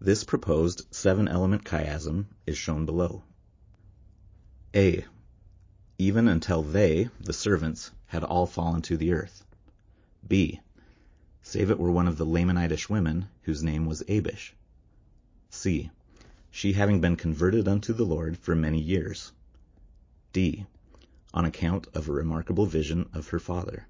This 0.00 0.24
proposed 0.24 0.86
seven-element 0.92 1.64
chiasm 1.64 2.26
is 2.46 2.56
shown 2.56 2.86
below. 2.86 3.22
A. 4.74 5.04
Even 6.00 6.28
until 6.28 6.62
they, 6.62 7.10
the 7.20 7.34
servants, 7.34 7.90
had 8.06 8.24
all 8.24 8.46
fallen 8.46 8.80
to 8.80 8.96
the 8.96 9.12
earth. 9.12 9.44
B. 10.26 10.60
Save 11.42 11.70
it 11.70 11.78
were 11.78 11.90
one 11.90 12.08
of 12.08 12.16
the 12.16 12.24
Lamanitish 12.24 12.88
women, 12.88 13.26
whose 13.42 13.62
name 13.62 13.84
was 13.84 14.02
Abish. 14.08 14.54
C 15.50 15.90
she 16.50 16.72
having 16.72 17.02
been 17.02 17.16
converted 17.16 17.68
unto 17.68 17.92
the 17.92 18.06
Lord 18.06 18.38
for 18.38 18.54
many 18.54 18.80
years. 18.80 19.32
D. 20.32 20.64
On 21.34 21.44
account 21.44 21.86
of 21.92 22.08
a 22.08 22.12
remarkable 22.12 22.64
vision 22.64 23.10
of 23.12 23.28
her 23.28 23.38
father. 23.38 23.86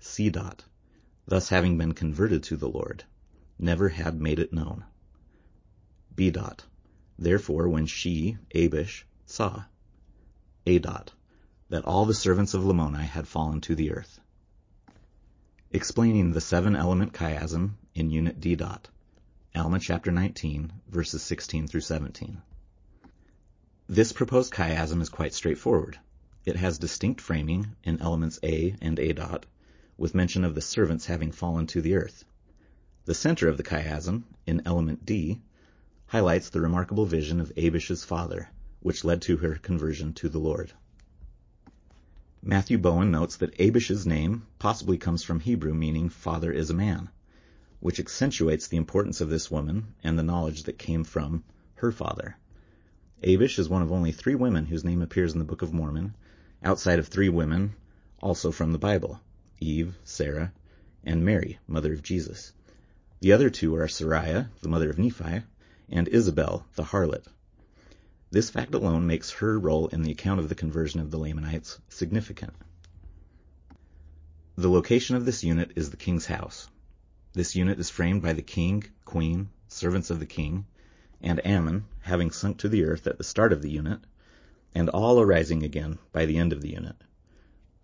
C. 0.00 0.28
Dot, 0.28 0.64
thus 1.26 1.50
having 1.50 1.78
been 1.78 1.94
converted 1.94 2.42
to 2.42 2.56
the 2.56 2.68
Lord, 2.68 3.04
never 3.60 3.90
had 3.90 4.20
made 4.20 4.40
it 4.40 4.52
known. 4.52 4.82
B. 6.16 6.32
Dot, 6.32 6.64
therefore 7.16 7.68
when 7.68 7.86
she, 7.86 8.38
Abish, 8.56 9.04
saw. 9.24 9.66
A. 10.64 10.78
Dot, 10.78 11.12
that 11.70 11.84
all 11.84 12.06
the 12.06 12.14
servants 12.14 12.54
of 12.54 12.62
Lamoni 12.62 13.02
had 13.02 13.26
fallen 13.26 13.60
to 13.62 13.74
the 13.74 13.90
earth. 13.90 14.20
Explaining 15.72 16.30
the 16.30 16.40
seven 16.40 16.76
element 16.76 17.12
chiasm 17.12 17.72
in 17.94 18.10
unit 18.10 18.40
D. 18.40 18.54
Dot. 18.54 18.88
Alma 19.56 19.80
chapter 19.80 20.12
19, 20.12 20.72
verses 20.88 21.20
16 21.22 21.66
through 21.66 21.80
17. 21.80 22.40
This 23.88 24.12
proposed 24.12 24.52
chiasm 24.52 25.02
is 25.02 25.08
quite 25.08 25.34
straightforward. 25.34 25.98
It 26.44 26.54
has 26.54 26.78
distinct 26.78 27.20
framing 27.20 27.74
in 27.82 28.00
elements 28.00 28.38
A 28.44 28.76
and 28.80 29.00
A 29.00 29.12
dot, 29.12 29.46
with 29.98 30.14
mention 30.14 30.44
of 30.44 30.54
the 30.54 30.60
servants 30.60 31.06
having 31.06 31.32
fallen 31.32 31.66
to 31.66 31.82
the 31.82 31.96
earth. 31.96 32.24
The 33.04 33.14
center 33.14 33.48
of 33.48 33.56
the 33.56 33.64
chiasm, 33.64 34.22
in 34.46 34.62
element 34.64 35.04
D, 35.04 35.42
highlights 36.06 36.50
the 36.50 36.60
remarkable 36.60 37.04
vision 37.04 37.40
of 37.40 37.52
Abish's 37.56 38.04
father, 38.04 38.48
which 38.82 39.04
led 39.04 39.22
to 39.22 39.38
her 39.38 39.54
conversion 39.54 40.12
to 40.12 40.28
the 40.28 40.38
Lord. 40.38 40.72
Matthew 42.42 42.78
Bowen 42.78 43.10
notes 43.10 43.36
that 43.36 43.56
Abish's 43.58 44.06
name 44.06 44.46
possibly 44.58 44.98
comes 44.98 45.22
from 45.22 45.40
Hebrew 45.40 45.74
meaning 45.74 46.08
father 46.08 46.50
is 46.50 46.70
a 46.70 46.74
man 46.74 47.08
which 47.82 47.98
accentuates 47.98 48.68
the 48.68 48.76
importance 48.76 49.20
of 49.20 49.28
this 49.28 49.50
woman 49.50 49.94
and 50.04 50.16
the 50.16 50.22
knowledge 50.22 50.62
that 50.64 50.78
came 50.78 51.02
from 51.02 51.42
her 51.74 51.90
father. 51.90 52.36
Abish 53.24 53.58
is 53.58 53.68
one 53.68 53.82
of 53.82 53.90
only 53.90 54.12
three 54.12 54.36
women 54.36 54.66
whose 54.66 54.84
name 54.84 55.02
appears 55.02 55.32
in 55.32 55.40
the 55.40 55.44
Book 55.44 55.62
of 55.62 55.72
Mormon, 55.72 56.14
outside 56.62 57.00
of 57.00 57.08
three 57.08 57.28
women 57.28 57.74
also 58.20 58.52
from 58.52 58.70
the 58.70 58.78
Bible 58.78 59.20
Eve, 59.58 59.96
Sarah, 60.04 60.52
and 61.04 61.24
Mary, 61.24 61.58
mother 61.66 61.92
of 61.92 62.02
Jesus. 62.02 62.52
The 63.20 63.32
other 63.32 63.50
two 63.50 63.74
are 63.74 63.86
Sariah, 63.86 64.48
the 64.60 64.68
mother 64.68 64.90
of 64.90 64.98
Nephi, 64.98 65.42
and 65.88 66.08
Isabel, 66.08 66.64
the 66.74 66.84
harlot. 66.84 67.26
This 68.32 68.48
fact 68.48 68.74
alone 68.74 69.06
makes 69.06 69.30
her 69.30 69.58
role 69.58 69.88
in 69.88 70.00
the 70.00 70.10
account 70.10 70.40
of 70.40 70.48
the 70.48 70.54
conversion 70.54 71.00
of 71.00 71.10
the 71.10 71.18
Lamanites 71.18 71.78
significant. 71.90 72.54
The 74.56 74.70
location 74.70 75.16
of 75.16 75.26
this 75.26 75.44
unit 75.44 75.72
is 75.76 75.90
the 75.90 75.98
king's 75.98 76.24
house. 76.24 76.70
This 77.34 77.54
unit 77.54 77.78
is 77.78 77.90
framed 77.90 78.22
by 78.22 78.32
the 78.32 78.40
king, 78.40 78.84
queen, 79.04 79.50
servants 79.68 80.08
of 80.08 80.18
the 80.18 80.24
king, 80.24 80.64
and 81.20 81.46
Ammon 81.46 81.84
having 82.00 82.30
sunk 82.30 82.56
to 82.60 82.70
the 82.70 82.84
earth 82.84 83.06
at 83.06 83.18
the 83.18 83.24
start 83.24 83.52
of 83.52 83.60
the 83.60 83.70
unit, 83.70 84.00
and 84.74 84.88
all 84.88 85.20
arising 85.20 85.62
again 85.62 85.98
by 86.10 86.24
the 86.24 86.38
end 86.38 86.54
of 86.54 86.62
the 86.62 86.70
unit. 86.70 86.96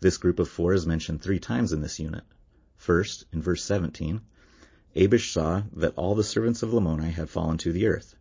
This 0.01 0.17
group 0.17 0.39
of 0.39 0.49
four 0.49 0.73
is 0.73 0.87
mentioned 0.87 1.21
three 1.21 1.41
times 1.41 1.75
in 1.75 1.83
this 1.83 1.99
unit. 1.99 2.25
First, 2.79 3.27
in 3.35 3.43
verse 3.43 3.63
17, 3.65 4.23
Abish 4.97 5.31
saw 5.31 5.65
that 5.75 5.93
all 5.97 6.15
the 6.15 6.25
servants 6.25 6.63
of 6.63 6.71
Lamoni 6.71 7.11
had 7.11 7.29
fallen 7.29 7.59
to 7.59 7.71
the 7.71 7.87
earth, 7.87 8.17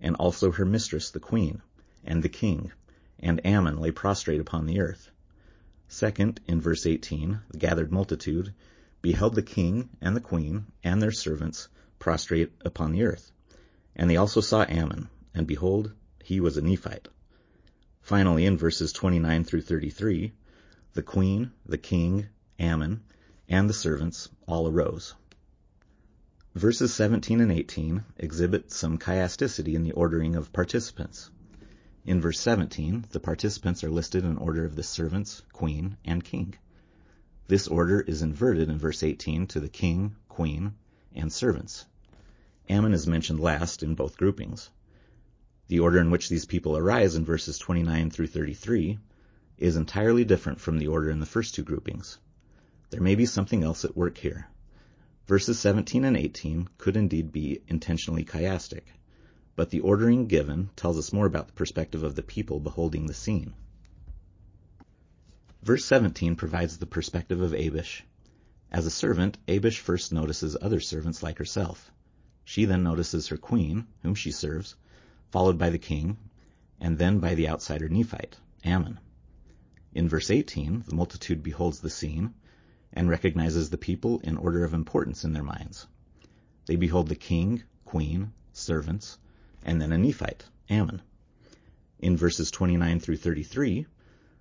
and 0.00 0.16
also 0.16 0.50
her 0.52 0.64
mistress 0.64 1.10
the 1.10 1.20
queen, 1.20 1.62
and 2.04 2.22
the 2.22 2.28
king, 2.28 2.72
and 3.18 3.44
Ammon 3.46 3.78
lay 3.78 3.90
prostrate 3.90 4.40
upon 4.40 4.66
the 4.66 4.80
earth. 4.80 5.10
Second, 5.88 6.40
in 6.46 6.60
verse 6.60 6.84
18, 6.84 7.40
the 7.50 7.58
gathered 7.58 7.92
multitude 7.92 8.52
beheld 9.02 9.34
the 9.34 9.42
king 9.42 9.88
and 10.00 10.16
the 10.16 10.20
queen 10.20 10.66
and 10.82 11.00
their 11.00 11.12
servants 11.12 11.68
prostrate 11.98 12.52
upon 12.64 12.92
the 12.92 13.04
earth. 13.04 13.30
And 13.94 14.10
they 14.10 14.16
also 14.16 14.40
saw 14.40 14.64
Ammon, 14.68 15.08
and 15.34 15.46
behold, 15.46 15.92
he 16.22 16.40
was 16.40 16.56
a 16.56 16.62
Nephite. 16.62 17.08
Finally, 18.00 18.46
in 18.46 18.56
verses 18.56 18.92
29 18.92 19.44
through 19.44 19.62
33, 19.62 20.32
the 20.94 21.02
queen, 21.02 21.52
the 21.64 21.78
king, 21.78 22.26
Ammon, 22.58 23.02
and 23.48 23.70
the 23.70 23.74
servants 23.74 24.28
all 24.46 24.68
arose. 24.68 25.14
Verses 26.56 26.94
17 26.94 27.42
and 27.42 27.52
18 27.52 28.02
exhibit 28.16 28.72
some 28.72 28.96
chiasticity 28.96 29.74
in 29.74 29.82
the 29.82 29.92
ordering 29.92 30.34
of 30.34 30.54
participants. 30.54 31.28
In 32.06 32.18
verse 32.18 32.40
17, 32.40 33.04
the 33.10 33.20
participants 33.20 33.84
are 33.84 33.90
listed 33.90 34.24
in 34.24 34.38
order 34.38 34.64
of 34.64 34.74
the 34.74 34.82
servants, 34.82 35.42
queen, 35.52 35.98
and 36.02 36.24
king. 36.24 36.54
This 37.46 37.68
order 37.68 38.00
is 38.00 38.22
inverted 38.22 38.70
in 38.70 38.78
verse 38.78 39.02
18 39.02 39.48
to 39.48 39.60
the 39.60 39.68
king, 39.68 40.16
queen, 40.30 40.72
and 41.14 41.30
servants. 41.30 41.84
Ammon 42.70 42.94
is 42.94 43.06
mentioned 43.06 43.38
last 43.38 43.82
in 43.82 43.94
both 43.94 44.16
groupings. 44.16 44.70
The 45.68 45.80
order 45.80 45.98
in 45.98 46.10
which 46.10 46.30
these 46.30 46.46
people 46.46 46.78
arise 46.78 47.16
in 47.16 47.26
verses 47.26 47.58
29 47.58 48.08
through 48.08 48.28
33 48.28 48.98
is 49.58 49.76
entirely 49.76 50.24
different 50.24 50.62
from 50.62 50.78
the 50.78 50.86
order 50.86 51.10
in 51.10 51.20
the 51.20 51.26
first 51.26 51.54
two 51.54 51.64
groupings. 51.64 52.16
There 52.88 53.02
may 53.02 53.14
be 53.14 53.26
something 53.26 53.62
else 53.62 53.84
at 53.84 53.94
work 53.94 54.16
here. 54.16 54.48
Verses 55.26 55.58
17 55.58 56.04
and 56.04 56.16
18 56.16 56.68
could 56.78 56.96
indeed 56.96 57.32
be 57.32 57.60
intentionally 57.66 58.24
chiastic, 58.24 58.82
but 59.56 59.70
the 59.70 59.80
ordering 59.80 60.28
given 60.28 60.70
tells 60.76 60.96
us 60.96 61.12
more 61.12 61.26
about 61.26 61.48
the 61.48 61.52
perspective 61.52 62.04
of 62.04 62.14
the 62.14 62.22
people 62.22 62.60
beholding 62.60 63.06
the 63.06 63.14
scene. 63.14 63.52
Verse 65.64 65.84
17 65.84 66.36
provides 66.36 66.78
the 66.78 66.86
perspective 66.86 67.40
of 67.40 67.50
Abish. 67.50 68.02
As 68.70 68.86
a 68.86 68.90
servant, 68.90 69.36
Abish 69.48 69.80
first 69.80 70.12
notices 70.12 70.56
other 70.60 70.78
servants 70.78 71.24
like 71.24 71.38
herself. 71.38 71.90
She 72.44 72.64
then 72.64 72.84
notices 72.84 73.26
her 73.26 73.36
queen, 73.36 73.88
whom 74.02 74.14
she 74.14 74.30
serves, 74.30 74.76
followed 75.32 75.58
by 75.58 75.70
the 75.70 75.78
king, 75.78 76.18
and 76.78 76.98
then 76.98 77.18
by 77.18 77.34
the 77.34 77.48
outsider 77.48 77.88
Nephite, 77.88 78.36
Ammon. 78.62 79.00
In 79.92 80.08
verse 80.08 80.30
18, 80.30 80.84
the 80.86 80.94
multitude 80.94 81.42
beholds 81.42 81.80
the 81.80 81.90
scene 81.90 82.34
and 82.92 83.10
recognizes 83.10 83.70
the 83.70 83.78
people 83.78 84.20
in 84.20 84.36
order 84.36 84.64
of 84.64 84.74
importance 84.74 85.24
in 85.24 85.32
their 85.32 85.42
minds. 85.42 85.86
They 86.66 86.76
behold 86.76 87.08
the 87.08 87.14
king, 87.14 87.62
queen, 87.84 88.32
servants, 88.52 89.18
and 89.64 89.80
then 89.80 89.92
a 89.92 89.98
Nephite, 89.98 90.44
Ammon. 90.68 91.02
In 91.98 92.16
verses 92.16 92.50
29 92.50 93.00
through 93.00 93.16
33, 93.16 93.86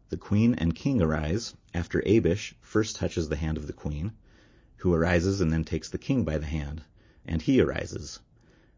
the 0.09 0.17
queen 0.17 0.53
and 0.55 0.75
king 0.75 1.01
arise 1.01 1.55
after 1.73 2.01
Abish 2.01 2.53
first 2.61 2.95
touches 2.95 3.29
the 3.29 3.35
hand 3.35 3.57
of 3.57 3.67
the 3.67 3.73
queen, 3.73 4.11
who 4.77 4.93
arises 4.93 5.41
and 5.41 5.51
then 5.51 5.63
takes 5.63 5.89
the 5.89 5.97
king 5.97 6.23
by 6.23 6.37
the 6.37 6.45
hand, 6.45 6.83
and 7.25 7.41
he 7.41 7.59
arises. 7.59 8.19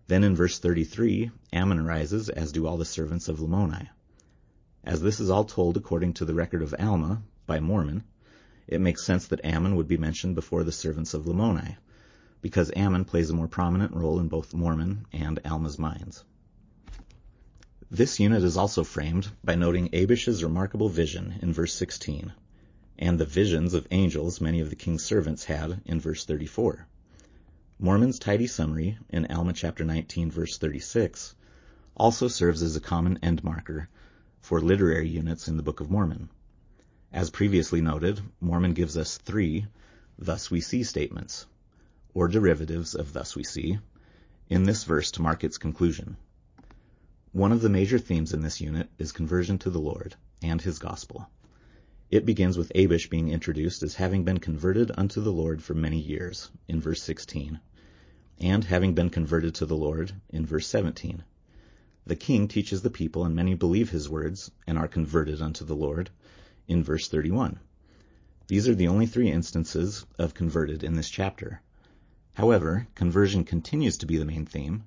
Then 0.08 0.24
in 0.24 0.36
verse 0.36 0.58
33, 0.60 1.32
Ammon 1.52 1.80
arises, 1.80 2.30
as 2.30 2.52
do 2.54 2.66
all 2.66 2.78
the 2.78 2.86
servants 2.86 3.28
of 3.28 3.40
Lamoni. 3.40 3.90
As 4.84 5.02
this 5.02 5.20
is 5.20 5.30
all 5.30 5.44
told 5.44 5.76
according 5.76 6.14
to 6.14 6.26
the 6.26 6.34
record 6.34 6.62
of 6.62 6.74
Alma 6.80 7.22
by 7.46 7.60
Mormon, 7.60 8.06
it 8.68 8.82
makes 8.82 9.04
sense 9.04 9.28
that 9.28 9.46
Ammon 9.46 9.76
would 9.76 9.88
be 9.88 9.98
mentioned 9.98 10.36
before 10.36 10.64
the 10.64 10.72
servants 10.72 11.14
of 11.14 11.26
Lamoni, 11.26 11.78
because 12.42 12.72
Ammon 12.76 13.06
plays 13.06 13.30
a 13.30 13.34
more 13.34 13.48
prominent 13.48 13.94
role 13.94 14.20
in 14.20 14.28
both 14.28 14.54
Mormon 14.54 15.06
and 15.14 15.40
Alma's 15.46 15.80
minds. 15.80 16.24
This 17.90 18.20
unit 18.20 18.44
is 18.44 18.58
also 18.58 18.84
framed 18.84 19.30
by 19.44 19.56
noting 19.56 19.90
Abish's 19.94 20.44
remarkable 20.44 20.90
vision 20.90 21.36
in 21.42 21.54
verse 21.54 21.74
16, 21.74 22.34
and 23.00 23.18
the 23.18 23.26
visions 23.26 23.74
of 23.74 23.88
angels 23.92 24.42
many 24.42 24.60
of 24.60 24.70
the 24.70 24.76
king's 24.76 25.04
servants 25.04 25.46
had 25.46 25.82
in 25.86 26.02
verse 26.02 26.26
34. 26.26 26.86
Mormon's 27.80 28.20
tidy 28.20 28.48
summary 28.48 28.98
in 29.10 29.28
Alma 29.28 29.54
chapter 29.54 29.86
19 29.86 30.32
verse 30.32 30.58
36 30.58 31.36
also 31.96 32.28
serves 32.28 32.62
as 32.62 32.76
a 32.76 32.82
common 32.82 33.20
end 33.24 33.44
marker 33.44 33.88
for 34.42 34.60
literary 34.60 35.08
units 35.08 35.48
in 35.48 35.58
the 35.58 35.64
Book 35.64 35.80
of 35.80 35.90
Mormon. 35.90 36.30
As 37.14 37.30
previously 37.30 37.80
noted, 37.80 38.20
Mormon 38.42 38.74
gives 38.74 38.98
us 38.98 39.18
three 39.18 39.68
thus 40.20 40.52
we 40.52 40.60
see 40.60 40.84
statements, 40.84 41.46
or 42.14 42.28
derivatives 42.28 42.94
of 42.94 43.14
thus 43.14 43.34
we 43.34 43.46
see, 43.46 43.80
in 44.50 44.64
this 44.64 44.84
verse 44.84 45.10
to 45.12 45.22
mark 45.22 45.42
its 45.42 45.58
conclusion. 45.58 46.18
One 47.32 47.54
of 47.54 47.62
the 47.62 47.70
major 47.70 47.98
themes 47.98 48.34
in 48.34 48.42
this 48.42 48.60
unit 48.60 48.90
is 48.98 49.14
conversion 49.14 49.58
to 49.60 49.70
the 49.70 49.80
Lord 49.80 50.18
and 50.42 50.62
his 50.62 50.80
gospel. 50.80 51.30
It 52.12 52.26
begins 52.26 52.58
with 52.58 52.74
Abish 52.76 53.10
being 53.10 53.30
introduced 53.30 53.84
as 53.84 53.96
having 53.96 54.26
been 54.26 54.40
converted 54.40 54.92
unto 54.98 55.22
the 55.22 55.32
Lord 55.32 55.64
for 55.64 55.74
many 55.74 56.02
years, 56.02 56.50
in 56.68 56.82
verse 56.82 57.02
16, 57.04 57.62
and 58.40 58.66
having 58.66 58.94
been 58.94 59.10
converted 59.10 59.56
to 59.56 59.66
the 59.66 59.78
Lord, 59.78 60.12
in 60.30 60.46
verse 60.46 60.68
17. 60.68 61.24
The 62.06 62.16
king 62.18 62.50
teaches 62.50 62.82
the 62.82 62.90
people, 62.90 63.24
and 63.24 63.34
many 63.34 63.54
believe 63.54 63.92
his 63.92 64.10
words 64.10 64.52
and 64.68 64.78
are 64.78 64.90
converted 64.90 65.42
unto 65.42 65.64
the 65.64 65.76
Lord, 65.76 66.10
in 66.68 66.84
verse 66.84 67.08
31. 67.08 67.60
These 68.48 68.68
are 68.68 68.76
the 68.76 68.88
only 68.88 69.06
three 69.06 69.32
instances 69.32 70.06
of 70.18 70.34
converted 70.34 70.84
in 70.84 70.96
this 70.96 71.10
chapter. 71.10 71.62
However, 72.34 72.88
conversion 72.96 73.44
continues 73.44 73.98
to 73.98 74.06
be 74.06 74.18
the 74.18 74.26
main 74.26 74.46
theme, 74.46 74.84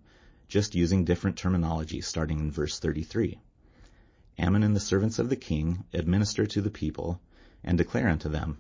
just 0.49 0.75
using 0.75 1.05
different 1.05 1.37
terminology 1.37 2.01
starting 2.01 2.39
in 2.39 2.51
verse 2.51 2.79
33. 2.79 3.39
Ammon 4.39 4.63
and 4.63 4.75
the 4.75 4.81
servants 4.81 5.19
of 5.19 5.29
the 5.29 5.37
king 5.37 5.85
administer 5.93 6.47
to 6.47 6.63
the 6.63 6.71
people 6.71 7.21
and 7.63 7.77
declare 7.77 8.09
unto 8.09 8.29
them 8.29 8.59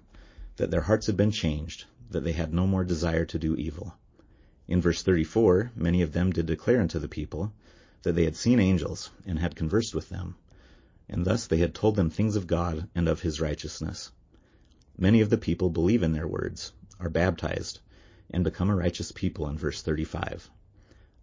that 0.57 0.71
their 0.71 0.83
hearts 0.83 1.07
had 1.07 1.17
been 1.17 1.31
changed, 1.31 1.85
that 2.11 2.25
they 2.25 2.33
had 2.33 2.53
no 2.53 2.67
more 2.67 2.85
desire 2.85 3.25
to 3.25 3.39
do 3.39 3.55
evil. 3.57 3.95
In 4.69 4.81
verse 4.81 5.03
34, 5.03 5.73
many 5.75 6.03
of 6.03 6.13
them 6.13 6.31
did 6.31 6.47
declare 6.47 6.81
unto 6.81 6.99
the 6.99 7.09
people 7.09 7.53
that 8.03 8.15
they 8.15 8.25
had 8.25 8.37
seen 8.37 8.61
angels 8.61 9.11
and 9.27 9.39
had 9.39 9.57
conversed 9.57 9.95
with 9.95 10.09
them, 10.09 10.37
and 11.11 11.25
thus 11.25 11.49
they 11.49 11.59
had 11.59 11.75
told 11.75 11.97
them 11.97 12.09
things 12.09 12.37
of 12.37 12.47
God 12.47 12.89
and 12.95 13.09
of 13.09 13.21
his 13.21 13.41
righteousness. 13.41 14.13
Many 14.97 15.21
of 15.21 15.29
the 15.29 15.39
people 15.39 15.69
believe 15.69 16.05
in 16.05 16.13
their 16.13 16.29
words, 16.29 16.73
are 17.01 17.11
baptized, 17.11 17.81
and 18.31 18.45
become 18.45 18.71
a 18.71 18.77
righteous 18.77 19.11
people 19.11 19.49
in 19.49 19.59
verse 19.59 19.83
35. 19.83 20.49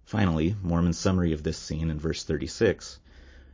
Finally, 0.04 0.56
Mormon's 0.62 0.98
summary 1.00 1.32
of 1.32 1.44
this 1.44 1.58
scene 1.58 1.90
in 1.90 2.00
verse 2.00 2.24
36 2.24 3.00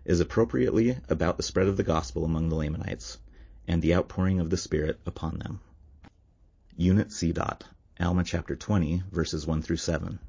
is 0.05 0.19
appropriately 0.19 0.97
about 1.07 1.37
the 1.37 1.43
spread 1.43 1.67
of 1.67 1.77
the 1.77 1.83
gospel 1.83 2.25
among 2.25 2.49
the 2.49 2.55
Lamanites 2.55 3.19
and 3.67 3.81
the 3.81 3.93
outpouring 3.93 4.39
of 4.39 4.49
the 4.49 4.57
Spirit 4.57 4.99
upon 5.05 5.37
them. 5.37 5.59
Unit 6.75 7.11
C. 7.11 7.31
Dot, 7.31 7.63
Alma 7.99 8.23
chapter 8.23 8.55
20, 8.55 9.03
verses 9.11 9.45
1 9.45 9.61
through 9.61 9.77
7. 9.77 10.19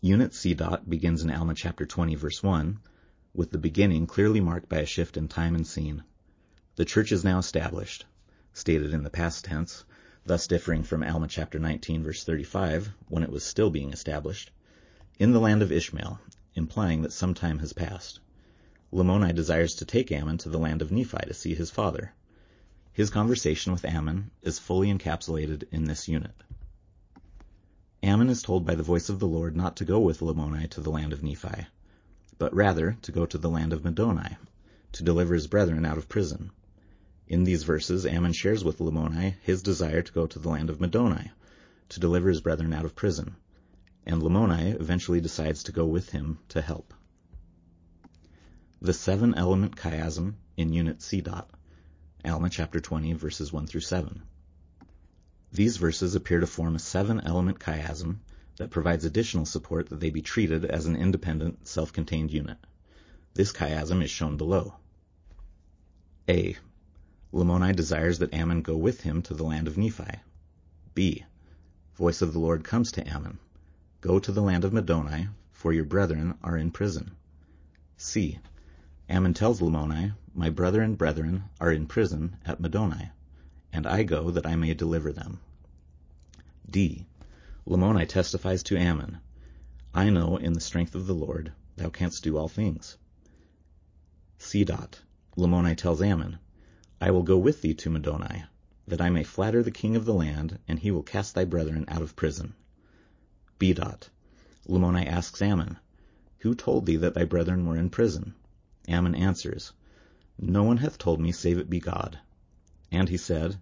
Unit 0.00 0.32
C. 0.32 0.54
Dot 0.54 0.88
begins 0.88 1.22
in 1.22 1.30
Alma 1.30 1.54
chapter 1.54 1.84
20, 1.84 2.14
verse 2.14 2.42
1, 2.42 2.78
with 3.36 3.50
the 3.50 3.58
beginning 3.58 4.06
clearly 4.06 4.40
marked 4.40 4.66
by 4.66 4.78
a 4.78 4.86
shift 4.86 5.14
in 5.14 5.28
time 5.28 5.54
and 5.54 5.66
scene. 5.66 6.02
The 6.76 6.86
church 6.86 7.12
is 7.12 7.22
now 7.22 7.38
established, 7.38 8.06
stated 8.54 8.94
in 8.94 9.02
the 9.02 9.10
past 9.10 9.44
tense, 9.44 9.84
thus 10.24 10.46
differing 10.46 10.82
from 10.82 11.02
Alma 11.02 11.28
chapter 11.28 11.58
19, 11.58 12.02
verse 12.02 12.24
35, 12.24 12.90
when 13.08 13.22
it 13.22 13.30
was 13.30 13.44
still 13.44 13.68
being 13.68 13.92
established, 13.92 14.50
in 15.18 15.32
the 15.32 15.40
land 15.40 15.60
of 15.60 15.70
Ishmael, 15.70 16.18
implying 16.54 17.02
that 17.02 17.12
some 17.12 17.34
time 17.34 17.58
has 17.58 17.74
passed. 17.74 18.20
Lamoni 18.90 19.34
desires 19.34 19.74
to 19.74 19.84
take 19.84 20.10
Ammon 20.10 20.38
to 20.38 20.48
the 20.48 20.58
land 20.58 20.80
of 20.80 20.90
Nephi 20.90 21.26
to 21.26 21.34
see 21.34 21.54
his 21.54 21.70
father. 21.70 22.14
His 22.94 23.10
conversation 23.10 23.70
with 23.70 23.84
Ammon 23.84 24.30
is 24.40 24.58
fully 24.58 24.90
encapsulated 24.90 25.64
in 25.70 25.84
this 25.84 26.08
unit. 26.08 26.34
Ammon 28.02 28.30
is 28.30 28.40
told 28.40 28.64
by 28.64 28.74
the 28.74 28.82
voice 28.82 29.10
of 29.10 29.18
the 29.18 29.28
Lord 29.28 29.54
not 29.54 29.76
to 29.76 29.84
go 29.84 30.00
with 30.00 30.22
Lamoni 30.22 30.68
to 30.70 30.80
the 30.80 30.90
land 30.90 31.12
of 31.12 31.22
Nephi, 31.22 31.66
but 32.38 32.54
rather 32.54 32.96
to 33.02 33.12
go 33.12 33.24
to 33.26 33.38
the 33.38 33.48
land 33.48 33.72
of 33.72 33.82
Middoni, 33.82 34.36
to 34.92 35.02
deliver 35.02 35.34
his 35.34 35.46
brethren 35.46 35.84
out 35.84 35.98
of 35.98 36.08
prison. 36.08 36.50
In 37.28 37.44
these 37.44 37.62
verses, 37.62 38.06
Ammon 38.06 38.32
shares 38.32 38.62
with 38.62 38.78
Lamoni 38.78 39.34
his 39.42 39.62
desire 39.62 40.02
to 40.02 40.12
go 40.12 40.26
to 40.26 40.38
the 40.38 40.48
land 40.48 40.70
of 40.70 40.78
Middoni, 40.78 41.30
to 41.88 42.00
deliver 42.00 42.28
his 42.28 42.40
brethren 42.40 42.72
out 42.72 42.84
of 42.84 42.94
prison, 42.94 43.36
and 44.04 44.22
Lamoni 44.22 44.78
eventually 44.80 45.20
decides 45.20 45.64
to 45.64 45.72
go 45.72 45.86
with 45.86 46.10
him 46.10 46.38
to 46.50 46.60
help. 46.60 46.94
The 48.80 48.92
seven 48.92 49.34
element 49.34 49.74
chiasm 49.74 50.34
in 50.56 50.72
Unit 50.72 51.02
C. 51.02 51.20
Dot, 51.20 51.50
Alma 52.24 52.50
chapter 52.50 52.80
20, 52.80 53.14
verses 53.14 53.52
1 53.52 53.66
through 53.66 53.80
7. 53.80 54.22
These 55.52 55.78
verses 55.78 56.14
appear 56.14 56.40
to 56.40 56.46
form 56.46 56.76
a 56.76 56.78
seven 56.78 57.20
element 57.20 57.58
chiasm 57.58 58.18
that 58.56 58.70
provides 58.70 59.04
additional 59.04 59.44
support 59.44 59.88
that 59.88 60.00
they 60.00 60.10
be 60.10 60.22
treated 60.22 60.64
as 60.64 60.86
an 60.86 60.96
independent, 60.96 61.66
self-contained 61.66 62.32
unit. 62.32 62.58
This 63.34 63.52
chiasm 63.52 64.02
is 64.02 64.10
shown 64.10 64.36
below. 64.36 64.74
A. 66.28 66.56
Lamoni 67.32 67.76
desires 67.76 68.18
that 68.18 68.32
Ammon 68.32 68.62
go 68.62 68.76
with 68.76 69.02
him 69.02 69.22
to 69.22 69.34
the 69.34 69.44
land 69.44 69.68
of 69.68 69.76
Nephi. 69.76 70.20
B. 70.94 71.24
Voice 71.96 72.22
of 72.22 72.32
the 72.32 72.38
Lord 72.38 72.64
comes 72.64 72.92
to 72.92 73.06
Ammon. 73.06 73.38
Go 74.00 74.18
to 74.18 74.32
the 74.32 74.40
land 74.40 74.64
of 74.64 74.72
Middoni, 74.72 75.28
for 75.52 75.72
your 75.72 75.84
brethren 75.84 76.38
are 76.42 76.56
in 76.56 76.70
prison. 76.70 77.12
C. 77.96 78.38
Ammon 79.08 79.34
tells 79.34 79.60
Lamoni, 79.60 80.14
My 80.34 80.50
brother 80.50 80.82
and 80.82 80.96
brethren 80.96 81.44
are 81.60 81.70
in 81.70 81.86
prison 81.86 82.36
at 82.44 82.60
Middoni, 82.60 83.10
and 83.72 83.86
I 83.86 84.02
go 84.02 84.30
that 84.30 84.46
I 84.46 84.56
may 84.56 84.74
deliver 84.74 85.12
them. 85.12 85.40
D. 86.68 87.06
Lamoni 87.68 88.06
testifies 88.06 88.62
to 88.62 88.78
Ammon, 88.78 89.18
I 89.92 90.08
know 90.08 90.36
in 90.36 90.52
the 90.52 90.60
strength 90.60 90.94
of 90.94 91.08
the 91.08 91.14
Lord 91.14 91.50
thou 91.74 91.88
canst 91.88 92.22
do 92.22 92.36
all 92.36 92.46
things. 92.46 92.96
C. 94.38 94.62
Dot. 94.62 95.00
Lamoni 95.36 95.76
tells 95.76 96.00
Ammon, 96.00 96.38
I 97.00 97.10
will 97.10 97.24
go 97.24 97.36
with 97.36 97.62
thee 97.62 97.74
to 97.74 97.90
Middoni, 97.90 98.44
that 98.86 99.00
I 99.00 99.10
may 99.10 99.24
flatter 99.24 99.64
the 99.64 99.72
king 99.72 99.96
of 99.96 100.04
the 100.04 100.14
land, 100.14 100.60
and 100.68 100.78
he 100.78 100.92
will 100.92 101.02
cast 101.02 101.34
thy 101.34 101.44
brethren 101.44 101.84
out 101.88 102.02
of 102.02 102.14
prison. 102.14 102.54
B. 103.58 103.72
Dot. 103.72 104.10
Lamoni 104.68 105.04
asks 105.04 105.42
Ammon, 105.42 105.76
Who 106.38 106.54
told 106.54 106.86
thee 106.86 106.94
that 106.94 107.14
thy 107.14 107.24
brethren 107.24 107.66
were 107.66 107.76
in 107.76 107.90
prison? 107.90 108.36
Ammon 108.86 109.16
answers, 109.16 109.72
No 110.38 110.62
one 110.62 110.76
hath 110.76 110.98
told 110.98 111.20
me 111.20 111.32
save 111.32 111.58
it 111.58 111.68
be 111.68 111.80
God. 111.80 112.20
And 112.92 113.08
he 113.08 113.16
said, 113.16 113.58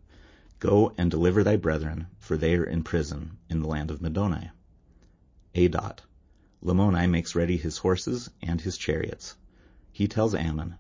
Go 0.58 0.94
and 0.96 1.10
deliver 1.10 1.42
thy 1.42 1.56
brethren, 1.56 2.06
for 2.18 2.36
they 2.36 2.54
are 2.56 2.64
in 2.64 2.82
prison 2.84 3.38
in 3.48 3.60
the 3.60 3.68
land 3.68 3.90
of 3.90 4.00
Middoni. 4.00 4.50
A. 5.54 5.68
Dot. 5.68 6.02
Lamoni 6.62 7.08
makes 7.08 7.34
ready 7.34 7.56
his 7.56 7.78
horses 7.78 8.30
and 8.40 8.60
his 8.60 8.78
chariots. 8.78 9.36
He 9.92 10.08
tells 10.08 10.34
Ammon, 10.34 10.76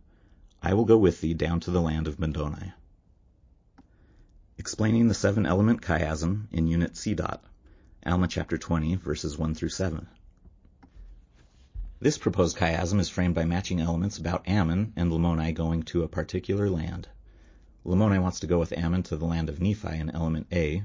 I 0.62 0.74
will 0.74 0.86
go 0.86 0.96
with 0.96 1.20
thee 1.20 1.34
down 1.34 1.60
to 1.60 1.70
the 1.70 1.82
land 1.82 2.08
of 2.08 2.18
Middoni. 2.18 2.72
Explaining 4.56 5.08
the 5.08 5.14
seven 5.14 5.44
element 5.44 5.82
chiasm 5.82 6.46
in 6.50 6.66
Unit 6.66 6.96
C. 6.96 7.14
Dot, 7.14 7.44
Alma 8.06 8.28
chapter 8.28 8.56
20, 8.56 8.94
verses 8.96 9.36
1 9.36 9.54
through 9.54 9.68
7. 9.68 10.06
This 12.00 12.18
proposed 12.18 12.56
chiasm 12.56 12.98
is 13.00 13.08
framed 13.08 13.34
by 13.34 13.44
matching 13.44 13.80
elements 13.80 14.18
about 14.18 14.48
Ammon 14.48 14.92
and 14.96 15.10
Lamoni 15.10 15.52
going 15.54 15.82
to 15.84 16.02
a 16.02 16.08
particular 16.08 16.70
land. 16.70 17.08
Lamoni 17.86 18.18
wants 18.18 18.40
to 18.40 18.46
go 18.46 18.58
with 18.58 18.72
Ammon 18.72 19.02
to 19.02 19.16
the 19.16 19.26
land 19.26 19.50
of 19.50 19.60
Nephi 19.60 19.98
in 19.98 20.08
element 20.08 20.46
A, 20.50 20.84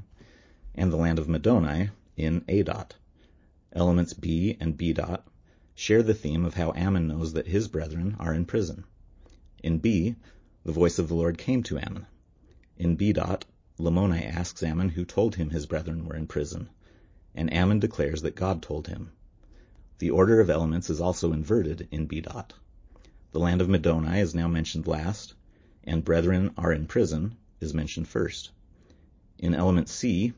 and 0.75 0.91
the 0.91 0.97
land 0.97 1.17
of 1.17 1.29
Middoni 1.29 1.91
in 2.17 2.43
A 2.49 2.61
dot. 2.61 2.97
Elements 3.71 4.13
B 4.13 4.57
and 4.59 4.75
B 4.75 4.91
dot 4.91 5.25
share 5.73 6.03
the 6.03 6.13
theme 6.13 6.43
of 6.43 6.55
how 6.55 6.73
Ammon 6.73 7.07
knows 7.07 7.31
that 7.31 7.47
his 7.47 7.69
brethren 7.69 8.17
are 8.19 8.33
in 8.33 8.43
prison. 8.45 8.83
In 9.63 9.77
B, 9.77 10.17
the 10.65 10.73
voice 10.73 10.99
of 10.99 11.07
the 11.07 11.15
Lord 11.15 11.37
came 11.37 11.63
to 11.63 11.79
Ammon. 11.79 12.05
In 12.75 12.97
B 12.97 13.13
dot, 13.13 13.45
Lamoni 13.77 14.21
asks 14.21 14.61
Ammon 14.61 14.89
who 14.89 15.05
told 15.05 15.35
him 15.35 15.51
his 15.51 15.67
brethren 15.67 16.03
were 16.03 16.17
in 16.17 16.27
prison, 16.27 16.67
and 17.33 17.53
Ammon 17.53 17.79
declares 17.79 18.23
that 18.23 18.35
God 18.35 18.61
told 18.61 18.87
him. 18.87 19.11
The 19.99 20.09
order 20.09 20.41
of 20.41 20.49
elements 20.49 20.89
is 20.89 20.99
also 20.99 21.31
inverted 21.31 21.87
in 21.91 22.07
B. 22.07 22.19
Dot. 22.19 22.55
The 23.31 23.39
land 23.39 23.61
of 23.61 23.69
Middoni 23.69 24.19
is 24.19 24.35
now 24.35 24.49
mentioned 24.49 24.85
last, 24.85 25.33
and 25.83 26.03
brethren 26.03 26.51
are 26.57 26.73
in 26.73 26.85
prison 26.85 27.35
is 27.61 27.73
mentioned 27.73 28.07
first. 28.07 28.51
In 29.37 29.55
element 29.55 29.87
C, 29.87 30.33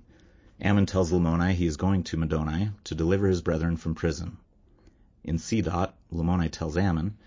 Ammon 0.60 0.86
tells 0.86 1.12
Lamoni 1.12 1.54
he 1.54 1.66
is 1.66 1.78
going 1.78 2.04
to 2.04 2.18
Middoni 2.18 2.72
to 2.84 2.94
deliver 2.94 3.28
his 3.28 3.42
brethren 3.42 3.78
from 3.78 3.96
prison. 3.96 4.38
In 5.24 5.40
C. 5.40 5.62
Dot, 5.62 5.98
Lamoni 6.12 6.50
tells 6.50 6.78
Ammon 6.78 7.18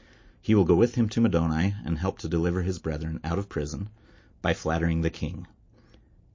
He 0.41 0.55
will 0.55 0.65
go 0.65 0.77
with 0.77 0.95
him 0.95 1.09
to 1.09 1.21
Middoni 1.21 1.75
and 1.85 1.99
help 1.99 2.19
to 2.19 2.29
deliver 2.29 2.63
his 2.63 2.79
brethren 2.79 3.19
out 3.25 3.39
of 3.39 3.49
prison 3.49 3.89
by 4.41 4.55
flattering 4.55 5.03
the 5.03 5.11
king. 5.11 5.49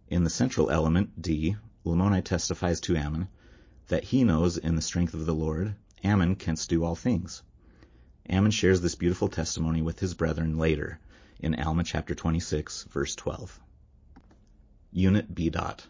In 0.10 0.26
the 0.26 0.30
central 0.30 0.70
element, 0.70 1.22
D, 1.22 1.56
Lamoni 1.86 2.22
testifies 2.22 2.82
to 2.82 2.98
Ammon 2.98 3.30
that 3.88 4.04
he 4.04 4.26
knows 4.26 4.58
in 4.58 4.76
the 4.76 4.82
strength 4.82 5.14
of 5.14 5.26
the 5.26 5.34
Lord 5.34 5.76
Ammon 6.04 6.36
canst 6.36 6.70
do 6.70 6.84
all 6.84 6.96
things. 6.96 7.44
Ammon 8.30 8.52
shares 8.52 8.82
this 8.82 8.96
beautiful 8.96 9.30
testimony 9.30 9.82
with 9.82 10.00
his 10.00 10.14
brethren 10.14 10.58
later 10.58 11.00
in 11.42 11.56
Alma 11.56 11.84
chapter 11.84 12.14
26, 12.14 12.84
verse 12.92 13.16
12. 13.16 13.60
Unit 14.92 15.34
B 15.34 15.50
dot. 15.50 15.88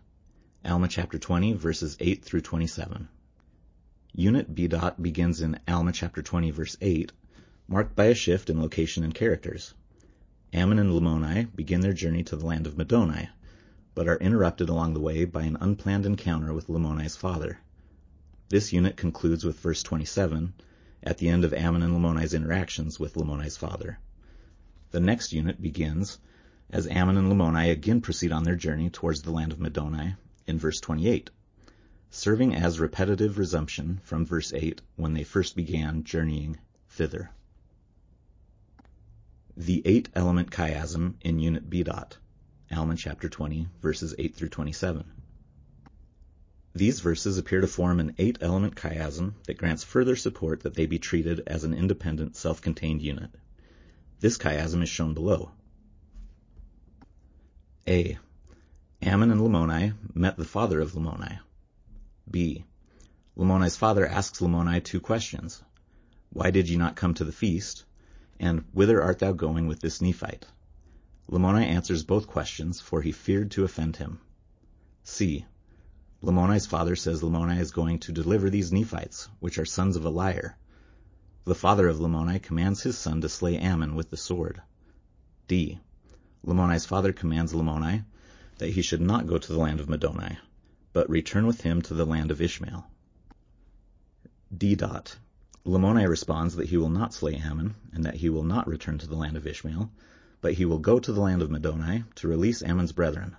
Alma 0.63 0.87
chapter 0.87 1.17
20, 1.17 1.53
verses 1.53 1.97
8 1.99 2.23
through 2.23 2.41
27. 2.41 3.07
Unit 4.13 4.53
B 4.53 4.67
dot 4.67 5.01
begins 5.01 5.41
in 5.41 5.59
Alma 5.67 5.91
chapter 5.91 6.21
20, 6.21 6.51
verse 6.51 6.77
8, 6.81 7.11
marked 7.67 7.95
by 7.95 8.05
a 8.05 8.13
shift 8.13 8.49
in 8.49 8.61
location 8.61 9.03
and 9.03 9.15
characters. 9.15 9.73
Ammon 10.53 10.77
and 10.77 10.91
Lamoni 10.91 11.47
begin 11.55 11.81
their 11.81 11.93
journey 11.93 12.23
to 12.23 12.35
the 12.35 12.45
land 12.45 12.67
of 12.67 12.75
Middoni, 12.75 13.29
but 13.95 14.07
are 14.07 14.17
interrupted 14.17 14.69
along 14.69 14.93
the 14.93 14.99
way 14.99 15.25
by 15.25 15.43
an 15.43 15.57
unplanned 15.59 16.05
encounter 16.05 16.53
with 16.53 16.67
Lamoni's 16.67 17.15
father. 17.15 17.59
This 18.49 18.71
unit 18.71 18.97
concludes 18.97 19.43
with 19.43 19.59
verse 19.59 19.81
27 19.81 20.53
at 21.01 21.17
the 21.17 21.29
end 21.29 21.43
of 21.43 21.53
Ammon 21.53 21.81
and 21.81 21.93
Lamoni's 21.93 22.33
interactions 22.33 22.99
with 22.99 23.15
Lamoni's 23.15 23.57
father. 23.57 23.97
The 24.91 24.99
next 24.99 25.33
unit 25.33 25.61
begins 25.61 26.19
as 26.71 26.87
Ammon 26.87 27.17
and 27.17 27.31
Lamoni 27.31 27.69
again 27.69 28.01
proceed 28.01 28.31
on 28.31 28.43
their 28.43 28.55
journey 28.55 28.89
towards 28.89 29.21
the 29.21 29.31
land 29.31 29.51
of 29.51 29.59
Middoni 29.59 30.15
in 30.47 30.57
verse 30.57 30.79
28, 30.79 31.29
serving 32.09 32.55
as 32.55 32.79
repetitive 32.79 33.37
resumption 33.37 33.99
from 34.03 34.25
verse 34.25 34.51
8 34.51 34.81
when 34.95 35.13
they 35.13 35.23
first 35.23 35.55
began 35.55 36.03
journeying 36.03 36.57
thither. 36.89 37.29
The 39.55 39.81
eight 39.85 40.09
element 40.15 40.49
chiasm 40.51 41.15
in 41.21 41.39
unit 41.39 41.69
B 41.69 41.83
dot, 41.83 42.17
Alma 42.71 42.95
chapter 42.95 43.29
20 43.29 43.67
verses 43.81 44.15
8 44.17 44.35
through 44.35 44.49
27. 44.49 45.05
These 46.73 46.99
verses 46.99 47.37
appear 47.37 47.61
to 47.61 47.67
form 47.67 47.99
an 47.99 48.13
eight-element 48.19 48.75
chiasm 48.75 49.33
that 49.47 49.57
grants 49.57 49.83
further 49.83 50.15
support 50.15 50.61
that 50.61 50.75
they 50.75 50.85
be 50.85 50.99
treated 50.99 51.41
as 51.47 51.63
an 51.63 51.73
independent, 51.73 52.35
self-contained 52.35 53.01
unit. 53.01 53.31
This 54.19 54.37
chiasm 54.37 54.83
is 54.83 54.89
shown 54.89 55.13
below. 55.13 55.51
A. 57.87 58.17
Ammon 59.01 59.31
and 59.31 59.39
Lamoni 59.39 59.93
met 60.13 60.35
the 60.35 60.43
father 60.43 60.81
of 60.81 60.91
Lamoni. 60.91 61.39
B. 62.29 62.65
Lamoni's 63.37 63.77
father 63.77 64.05
asks 64.05 64.41
Lamoni 64.41 64.83
two 64.83 64.99
questions. 64.99 65.63
Why 66.31 66.51
did 66.51 66.67
ye 66.67 66.75
not 66.75 66.97
come 66.97 67.13
to 67.13 67.23
the 67.23 67.31
feast? 67.31 67.85
And 68.39 68.65
whither 68.73 69.01
art 69.01 69.19
thou 69.19 69.31
going 69.31 69.67
with 69.67 69.79
this 69.79 70.01
Nephite? 70.01 70.45
Lamoni 71.31 71.65
answers 71.65 72.03
both 72.03 72.27
questions, 72.27 72.81
for 72.81 73.01
he 73.01 73.13
feared 73.13 73.51
to 73.51 73.63
offend 73.63 73.95
him. 73.95 74.19
C. 75.03 75.45
Lamoni's 76.21 76.65
father 76.65 76.97
says 76.97 77.21
Lamoni 77.21 77.57
is 77.59 77.71
going 77.71 77.99
to 77.99 78.11
deliver 78.11 78.49
these 78.49 78.73
Nephites, 78.73 79.29
which 79.39 79.57
are 79.57 79.65
sons 79.65 79.95
of 79.95 80.03
a 80.03 80.09
liar. 80.09 80.57
The 81.45 81.55
father 81.55 81.87
of 81.87 81.99
Lamoni 81.99 82.41
commands 82.41 82.83
his 82.83 82.97
son 82.97 83.21
to 83.21 83.29
slay 83.29 83.57
Ammon 83.57 83.95
with 83.95 84.09
the 84.09 84.17
sword. 84.17 84.61
D. 85.47 85.79
Lamoni's 86.45 86.85
father 86.85 87.13
commands 87.13 87.53
Lamoni 87.53 88.03
that 88.57 88.71
he 88.71 88.81
should 88.81 89.01
not 89.01 89.27
go 89.27 89.37
to 89.37 89.53
the 89.53 89.59
land 89.59 89.79
of 89.79 89.87
Middoni, 89.87 90.37
but 90.93 91.09
return 91.09 91.47
with 91.47 91.61
him 91.61 91.81
to 91.83 91.93
the 91.93 92.05
land 92.05 92.31
of 92.31 92.41
Ishmael. 92.41 92.85
D. 94.55 94.75
Dot. 94.75 95.17
Lamoni 95.65 96.07
responds 96.07 96.55
that 96.55 96.69
he 96.69 96.77
will 96.77 96.89
not 96.89 97.13
slay 97.13 97.35
Ammon, 97.35 97.75
and 97.93 98.03
that 98.03 98.15
he 98.15 98.29
will 98.29 98.43
not 98.43 98.67
return 98.67 98.97
to 98.97 99.07
the 99.07 99.15
land 99.15 99.37
of 99.37 99.47
Ishmael, 99.47 99.91
but 100.41 100.53
he 100.53 100.65
will 100.65 100.79
go 100.79 100.99
to 100.99 101.13
the 101.13 101.21
land 101.21 101.41
of 101.41 101.49
Middoni 101.49 102.03
to 102.15 102.27
release 102.27 102.61
Ammon's 102.61 102.91
brethren. 102.91 103.35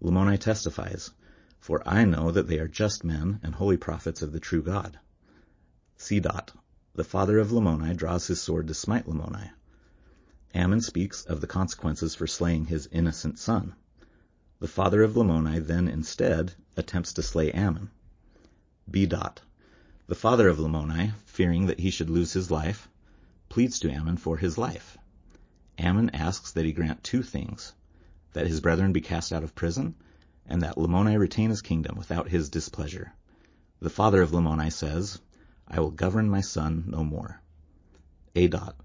Lamoni 0.00 0.38
testifies 0.38 1.10
for 1.66 1.82
I 1.84 2.04
know 2.04 2.30
that 2.30 2.46
they 2.46 2.60
are 2.60 2.68
just 2.68 3.02
men 3.02 3.40
and 3.42 3.52
holy 3.52 3.76
prophets 3.76 4.22
of 4.22 4.30
the 4.30 4.38
true 4.38 4.62
God. 4.62 5.00
C. 5.96 6.20
Dot. 6.20 6.52
The 6.96 7.04
father 7.04 7.38
of 7.38 7.52
Lamoni 7.52 7.94
draws 7.94 8.26
his 8.26 8.40
sword 8.40 8.68
to 8.68 8.74
smite 8.74 9.06
Lamoni. 9.06 9.50
Ammon 10.54 10.80
speaks 10.80 11.26
of 11.26 11.42
the 11.42 11.46
consequences 11.46 12.14
for 12.14 12.26
slaying 12.26 12.64
his 12.64 12.88
innocent 12.90 13.38
son. 13.38 13.74
The 14.60 14.66
father 14.66 15.02
of 15.02 15.14
Lamoni 15.14 15.58
then 15.58 15.88
instead 15.88 16.54
attempts 16.74 17.12
to 17.12 17.22
slay 17.22 17.52
Ammon. 17.52 17.90
B. 18.90 19.04
Dot. 19.04 19.42
The 20.06 20.14
father 20.14 20.48
of 20.48 20.58
Lamoni, 20.58 21.12
fearing 21.26 21.66
that 21.66 21.80
he 21.80 21.90
should 21.90 22.08
lose 22.08 22.32
his 22.32 22.50
life, 22.50 22.88
pleads 23.50 23.78
to 23.80 23.90
Ammon 23.90 24.16
for 24.16 24.38
his 24.38 24.56
life. 24.56 24.96
Ammon 25.76 26.08
asks 26.14 26.52
that 26.52 26.64
he 26.64 26.72
grant 26.72 27.04
two 27.04 27.22
things, 27.22 27.74
that 28.32 28.46
his 28.46 28.62
brethren 28.62 28.94
be 28.94 29.02
cast 29.02 29.34
out 29.34 29.44
of 29.44 29.54
prison, 29.54 29.96
and 30.46 30.62
that 30.62 30.78
Lamoni 30.78 31.18
retain 31.18 31.50
his 31.50 31.60
kingdom 31.60 31.98
without 31.98 32.30
his 32.30 32.48
displeasure. 32.48 33.12
The 33.80 33.90
father 33.90 34.22
of 34.22 34.30
Lamoni 34.30 34.72
says, 34.72 35.20
I 35.68 35.80
will 35.80 35.90
govern 35.90 36.30
my 36.30 36.40
son 36.40 36.84
no 36.86 37.02
more. 37.02 37.40
A. 38.34 38.46
Dot. 38.48 38.78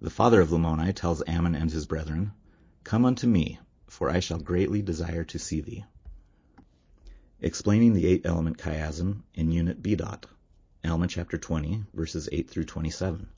The 0.00 0.10
father 0.10 0.40
of 0.40 0.50
Lamoni 0.50 0.92
tells 0.92 1.22
Ammon 1.26 1.54
and 1.54 1.70
his 1.70 1.86
brethren, 1.86 2.32
Come 2.84 3.04
unto 3.04 3.26
me, 3.26 3.60
for 3.86 4.10
I 4.10 4.20
shall 4.20 4.38
greatly 4.38 4.82
desire 4.82 5.24
to 5.24 5.38
see 5.38 5.60
thee. 5.60 5.84
Explaining 7.40 7.92
the 7.92 8.06
eight 8.06 8.26
element 8.26 8.58
chiasm 8.58 9.22
in 9.34 9.52
unit 9.52 9.82
B. 9.82 9.94
Dot, 9.94 10.26
Alma 10.84 11.06
chapter 11.06 11.38
20, 11.38 11.84
verses 11.94 12.28
8 12.32 12.50
through 12.50 12.64
27. 12.64 13.28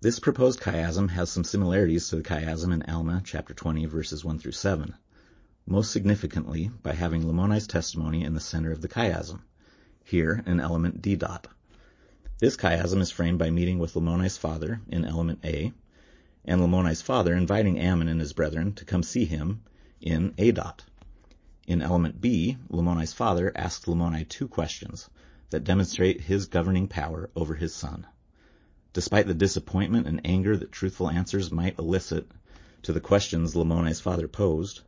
This 0.00 0.18
proposed 0.18 0.60
chiasm 0.60 1.10
has 1.10 1.30
some 1.30 1.44
similarities 1.44 2.08
to 2.08 2.16
the 2.16 2.22
chiasm 2.22 2.72
in 2.72 2.82
Alma 2.82 3.22
chapter 3.24 3.54
20, 3.54 3.86
verses 3.86 4.24
1 4.24 4.38
through 4.38 4.52
7 4.52 4.94
most 5.66 5.92
significantly 5.92 6.70
by 6.82 6.92
having 6.92 7.22
Lamoni's 7.22 7.68
testimony 7.68 8.24
in 8.24 8.34
the 8.34 8.40
center 8.40 8.72
of 8.72 8.80
the 8.80 8.88
chiasm, 8.88 9.42
here 10.04 10.42
in 10.46 10.60
element 10.60 11.02
D 11.02 11.16
dot. 11.16 11.46
This 12.38 12.56
chiasm 12.56 13.00
is 13.00 13.10
framed 13.10 13.38
by 13.38 13.50
meeting 13.50 13.78
with 13.78 13.94
Lamoni's 13.94 14.36
father 14.36 14.80
in 14.88 15.04
element 15.04 15.40
A, 15.44 15.72
and 16.44 16.60
Lamoni's 16.60 17.02
father 17.02 17.34
inviting 17.34 17.78
Ammon 17.78 18.08
and 18.08 18.20
his 18.20 18.32
brethren 18.32 18.72
to 18.74 18.84
come 18.84 19.02
see 19.02 19.24
him 19.24 19.62
in 20.00 20.34
A 20.38 20.50
dot. 20.50 20.84
In 21.68 21.80
element 21.80 22.20
B, 22.20 22.58
Lamoni's 22.68 23.12
father 23.12 23.52
asks 23.54 23.86
Lamoni 23.86 24.28
two 24.28 24.48
questions 24.48 25.08
that 25.50 25.64
demonstrate 25.64 26.20
his 26.20 26.46
governing 26.46 26.88
power 26.88 27.30
over 27.36 27.54
his 27.54 27.72
son. 27.72 28.06
Despite 28.92 29.26
the 29.26 29.34
disappointment 29.34 30.06
and 30.08 30.20
anger 30.24 30.56
that 30.56 30.72
truthful 30.72 31.08
answers 31.08 31.52
might 31.52 31.78
elicit 31.78 32.28
to 32.82 32.92
the 32.92 33.00
questions 33.00 33.54
Lamoni's 33.54 34.00
father 34.00 34.26
posed, 34.26 34.80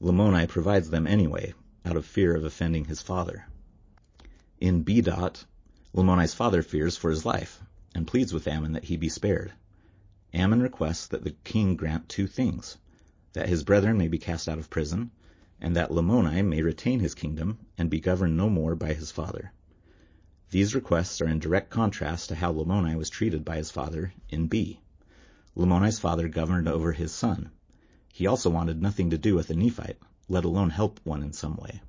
Lamoni 0.00 0.48
provides 0.48 0.90
them 0.90 1.06
anyway, 1.06 1.54
out 1.84 1.96
of 1.96 2.04
fear 2.04 2.34
of 2.34 2.44
offending 2.44 2.86
his 2.86 3.00
father. 3.00 3.46
In 4.58 4.84
B. 4.84 5.02
Dot, 5.02 5.44
Lamoni's 5.92 6.32
father 6.32 6.62
fears 6.62 6.96
for 6.96 7.10
his 7.10 7.26
life, 7.26 7.60
and 7.94 8.06
pleads 8.06 8.32
with 8.32 8.48
Ammon 8.48 8.72
that 8.72 8.84
he 8.84 8.96
be 8.96 9.10
spared. 9.10 9.52
Ammon 10.32 10.62
requests 10.62 11.08
that 11.08 11.24
the 11.24 11.36
king 11.44 11.76
grant 11.76 12.08
two 12.08 12.26
things, 12.26 12.78
that 13.34 13.50
his 13.50 13.64
brethren 13.64 13.98
may 13.98 14.08
be 14.08 14.16
cast 14.16 14.48
out 14.48 14.58
of 14.58 14.70
prison, 14.70 15.10
and 15.60 15.76
that 15.76 15.90
Lamoni 15.90 16.42
may 16.42 16.62
retain 16.62 17.00
his 17.00 17.14
kingdom 17.14 17.58
and 17.76 17.90
be 17.90 18.00
governed 18.00 18.38
no 18.38 18.48
more 18.48 18.74
by 18.74 18.94
his 18.94 19.10
father. 19.10 19.52
These 20.48 20.74
requests 20.74 21.20
are 21.20 21.28
in 21.28 21.38
direct 21.38 21.68
contrast 21.68 22.30
to 22.30 22.34
how 22.36 22.52
Lamoni 22.52 22.96
was 22.96 23.10
treated 23.10 23.44
by 23.44 23.56
his 23.56 23.70
father 23.70 24.14
in 24.30 24.46
B. 24.46 24.80
Lamoni's 25.54 25.98
father 25.98 26.28
governed 26.28 26.66
over 26.66 26.92
his 26.92 27.12
son, 27.12 27.50
he 28.10 28.26
also 28.26 28.48
wanted 28.48 28.80
nothing 28.80 29.10
to 29.10 29.18
do 29.18 29.34
with 29.34 29.50
a 29.50 29.54
Nephite, 29.54 29.98
let 30.30 30.46
alone 30.46 30.70
help 30.70 30.98
one 31.04 31.22
in 31.22 31.34
some 31.34 31.56
way. 31.56 31.82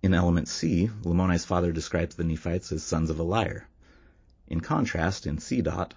In 0.00 0.14
element 0.14 0.46
C, 0.46 0.88
Lamoni's 1.02 1.44
father 1.44 1.72
describes 1.72 2.14
the 2.14 2.22
Nephites 2.22 2.70
as 2.70 2.84
sons 2.84 3.10
of 3.10 3.18
a 3.18 3.24
liar. 3.24 3.66
In 4.46 4.60
contrast, 4.60 5.26
in 5.26 5.38
C. 5.38 5.60
Dot, 5.60 5.92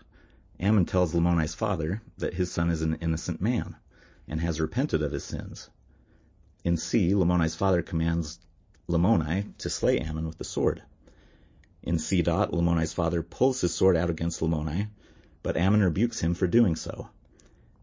Ammon 0.59 0.85
tells 0.85 1.13
Lamoni's 1.13 1.53
father 1.53 2.01
that 2.17 2.33
his 2.33 2.51
son 2.51 2.71
is 2.71 2.81
an 2.81 2.95
innocent 2.95 3.41
man 3.41 3.75
and 4.27 4.41
has 4.41 4.59
repented 4.59 5.03
of 5.03 5.11
his 5.11 5.23
sins. 5.23 5.69
In 6.63 6.77
C, 6.77 7.11
Lamoni's 7.11 7.55
father 7.55 7.83
commands 7.83 8.39
Lamoni 8.89 9.55
to 9.59 9.69
slay 9.69 9.99
Ammon 9.99 10.25
with 10.25 10.39
the 10.39 10.43
sword. 10.43 10.81
In 11.83 11.99
C. 11.99 12.23
Dot, 12.23 12.51
Lamoni's 12.51 12.93
father 12.93 13.21
pulls 13.21 13.61
his 13.61 13.75
sword 13.75 13.95
out 13.95 14.09
against 14.09 14.41
Lamoni, 14.41 14.87
but 15.43 15.55
Ammon 15.55 15.83
rebukes 15.83 16.19
him 16.19 16.33
for 16.33 16.47
doing 16.47 16.75
so. 16.75 17.09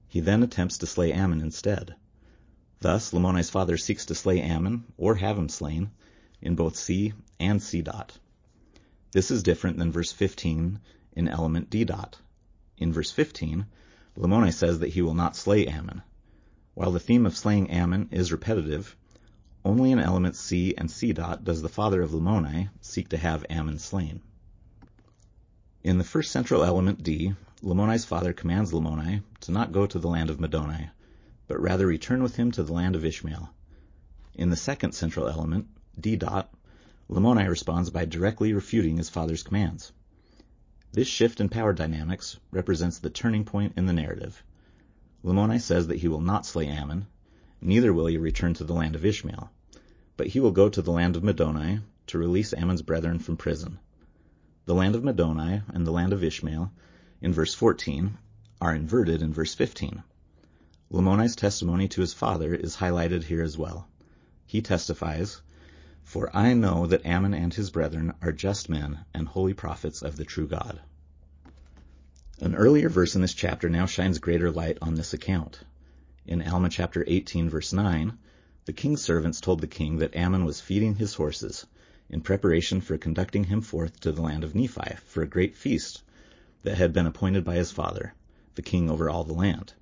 He 0.08 0.18
then 0.18 0.42
attempts 0.42 0.78
to 0.78 0.86
slay 0.86 1.12
Ammon 1.12 1.40
instead. 1.40 1.94
Thus, 2.80 3.12
Lamoni's 3.12 3.50
father 3.50 3.76
seeks 3.76 4.04
to 4.06 4.16
slay 4.16 4.40
Ammon, 4.40 4.84
or 4.96 5.14
have 5.14 5.38
him 5.38 5.48
slain, 5.48 5.90
in 6.40 6.54
both 6.54 6.76
C 6.76 7.12
and 7.40 7.62
C 7.62 7.82
dot. 7.82 8.18
This 9.12 9.30
is 9.30 9.42
different 9.42 9.78
than 9.78 9.92
verse 9.92 10.12
15 10.12 10.80
in 11.12 11.28
element 11.28 11.70
D 11.70 11.84
dot. 11.84 12.18
In 12.76 12.92
verse 12.92 13.10
15, 13.10 13.66
Lamoni 14.16 14.52
says 14.52 14.78
that 14.80 14.90
he 14.90 15.02
will 15.02 15.14
not 15.14 15.36
slay 15.36 15.66
Ammon. 15.66 16.02
While 16.74 16.92
the 16.92 17.00
theme 17.00 17.26
of 17.26 17.36
slaying 17.36 17.70
Ammon 17.70 18.08
is 18.10 18.30
repetitive, 18.30 18.96
only 19.64 19.90
in 19.90 19.98
element 19.98 20.36
C 20.36 20.74
and 20.76 20.90
C 20.90 21.12
dot 21.12 21.42
does 21.44 21.62
the 21.62 21.68
father 21.68 22.02
of 22.02 22.12
Lamoni 22.12 22.68
seek 22.80 23.08
to 23.08 23.16
have 23.16 23.44
Ammon 23.50 23.78
slain. 23.78 24.20
In 25.82 25.98
the 25.98 26.04
first 26.04 26.30
central 26.30 26.64
element 26.64 27.02
D, 27.02 27.34
Lamoni's 27.62 28.04
father 28.04 28.32
commands 28.32 28.72
Lamoni 28.72 29.22
to 29.40 29.52
not 29.52 29.72
go 29.72 29.86
to 29.86 29.98
the 29.98 30.08
land 30.08 30.30
of 30.30 30.38
Middoni, 30.38 30.90
but 31.46 31.60
rather 31.60 31.86
return 31.86 32.22
with 32.22 32.36
him 32.36 32.52
to 32.52 32.62
the 32.62 32.72
land 32.72 32.94
of 32.94 33.04
Ishmael. 33.04 33.50
In 34.34 34.50
the 34.50 34.56
second 34.56 34.92
central 34.92 35.28
element, 35.28 35.66
D 36.00 36.16
dot, 36.16 36.54
Lamoni 37.10 37.48
responds 37.48 37.90
by 37.90 38.04
directly 38.04 38.52
refuting 38.52 38.98
his 38.98 39.08
father's 39.08 39.42
commands. 39.42 39.92
This 40.92 41.08
shift 41.08 41.40
in 41.40 41.48
power 41.48 41.72
dynamics 41.72 42.38
represents 42.50 42.98
the 42.98 43.10
turning 43.10 43.44
point 43.44 43.72
in 43.76 43.86
the 43.86 43.92
narrative. 43.92 44.44
Lamoni 45.24 45.60
says 45.60 45.88
that 45.88 45.98
he 45.98 46.06
will 46.08 46.20
not 46.20 46.46
slay 46.46 46.68
Ammon, 46.68 47.06
neither 47.60 47.92
will 47.92 48.06
he 48.06 48.16
return 48.16 48.54
to 48.54 48.64
the 48.64 48.74
land 48.74 48.94
of 48.94 49.04
Ishmael, 49.04 49.50
but 50.16 50.28
he 50.28 50.38
will 50.38 50.52
go 50.52 50.68
to 50.68 50.80
the 50.80 50.92
land 50.92 51.16
of 51.16 51.24
Middoni 51.24 51.82
to 52.06 52.18
release 52.18 52.52
Ammon's 52.52 52.82
brethren 52.82 53.18
from 53.18 53.36
prison. 53.36 53.80
The 54.66 54.74
land 54.74 54.94
of 54.94 55.02
Middoni 55.02 55.62
and 55.68 55.86
the 55.86 55.90
land 55.90 56.12
of 56.12 56.22
Ishmael 56.22 56.70
in 57.20 57.32
verse 57.32 57.54
14 57.54 58.16
are 58.60 58.74
inverted 58.74 59.20
in 59.20 59.32
verse 59.32 59.54
15. 59.54 60.02
Lamoni's 60.92 61.34
testimony 61.34 61.88
to 61.88 62.00
his 62.00 62.14
father 62.14 62.54
is 62.54 62.76
highlighted 62.76 63.24
here 63.24 63.42
as 63.42 63.58
well. 63.58 63.88
He 64.46 64.62
testifies, 64.62 65.42
For 66.08 66.34
I 66.34 66.54
know 66.54 66.86
that 66.86 67.04
Ammon 67.04 67.34
and 67.34 67.52
his 67.52 67.68
brethren 67.68 68.14
are 68.22 68.32
just 68.32 68.70
men 68.70 69.00
and 69.12 69.28
holy 69.28 69.52
prophets 69.52 70.00
of 70.00 70.16
the 70.16 70.24
true 70.24 70.46
God. 70.46 70.80
An 72.40 72.54
earlier 72.54 72.88
verse 72.88 73.14
in 73.14 73.20
this 73.20 73.34
chapter 73.34 73.68
now 73.68 73.84
shines 73.84 74.18
greater 74.18 74.50
light 74.50 74.78
on 74.80 74.94
this 74.94 75.12
account. 75.12 75.60
In 76.24 76.40
Alma 76.40 76.70
chapter 76.70 77.04
18 77.06 77.50
verse 77.50 77.74
9, 77.74 78.16
the 78.64 78.72
king's 78.72 79.02
servants 79.02 79.38
told 79.38 79.60
the 79.60 79.66
king 79.66 79.98
that 79.98 80.16
Ammon 80.16 80.46
was 80.46 80.62
feeding 80.62 80.94
his 80.94 81.12
horses 81.12 81.66
in 82.08 82.22
preparation 82.22 82.80
for 82.80 82.96
conducting 82.96 83.44
him 83.44 83.60
forth 83.60 84.00
to 84.00 84.10
the 84.10 84.22
land 84.22 84.44
of 84.44 84.54
Nephi 84.54 84.96
for 85.04 85.20
a 85.22 85.28
great 85.28 85.54
feast 85.54 86.02
that 86.62 86.78
had 86.78 86.94
been 86.94 87.04
appointed 87.04 87.44
by 87.44 87.56
his 87.56 87.70
father, 87.70 88.14
the 88.54 88.62
king 88.62 88.88
over 88.88 89.10
all 89.10 89.24
the 89.24 89.34
land. 89.34 89.74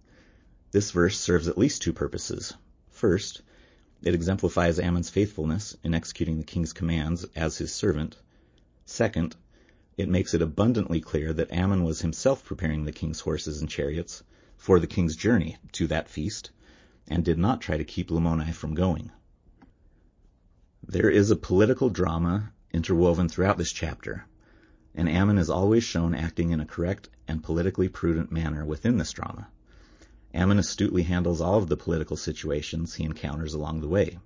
This 0.72 0.90
verse 0.90 1.20
serves 1.20 1.46
at 1.46 1.56
least 1.56 1.82
two 1.82 1.92
purposes. 1.92 2.52
First, 2.90 3.42
it 4.02 4.14
exemplifies 4.14 4.78
Ammon's 4.78 5.10
faithfulness 5.10 5.76
in 5.82 5.94
executing 5.94 6.38
the 6.38 6.44
king's 6.44 6.72
commands 6.72 7.24
as 7.34 7.58
his 7.58 7.72
servant. 7.72 8.16
Second, 8.84 9.36
it 9.96 10.08
makes 10.08 10.34
it 10.34 10.42
abundantly 10.42 11.00
clear 11.00 11.32
that 11.32 11.50
Ammon 11.50 11.82
was 11.82 12.00
himself 12.00 12.44
preparing 12.44 12.84
the 12.84 12.92
king's 12.92 13.20
horses 13.20 13.60
and 13.60 13.70
chariots 13.70 14.22
for 14.56 14.78
the 14.78 14.86
king's 14.86 15.16
journey 15.16 15.56
to 15.72 15.86
that 15.86 16.08
feast, 16.08 16.50
and 17.08 17.24
did 17.24 17.38
not 17.38 17.60
try 17.60 17.76
to 17.76 17.84
keep 17.84 18.10
Lamoni 18.10 18.52
from 18.52 18.74
going. 18.74 19.10
There 20.86 21.10
is 21.10 21.30
a 21.30 21.36
political 21.36 21.88
drama 21.88 22.52
interwoven 22.72 23.28
throughout 23.28 23.58
this 23.58 23.72
chapter, 23.72 24.26
and 24.94 25.08
Ammon 25.08 25.38
is 25.38 25.50
always 25.50 25.84
shown 25.84 26.14
acting 26.14 26.50
in 26.50 26.60
a 26.60 26.66
correct 26.66 27.08
and 27.26 27.42
politically 27.42 27.88
prudent 27.88 28.30
manner 28.30 28.64
within 28.64 28.98
this 28.98 29.12
drama. 29.12 29.48
Ammon 30.36 30.58
astutely 30.58 31.04
handles 31.04 31.40
all 31.40 31.56
of 31.56 31.70
the 31.70 31.78
political 31.78 32.14
situations 32.14 32.92
he 32.92 33.04
encounters 33.04 33.54
along 33.54 33.80
the 33.80 33.88
way. 33.88 34.18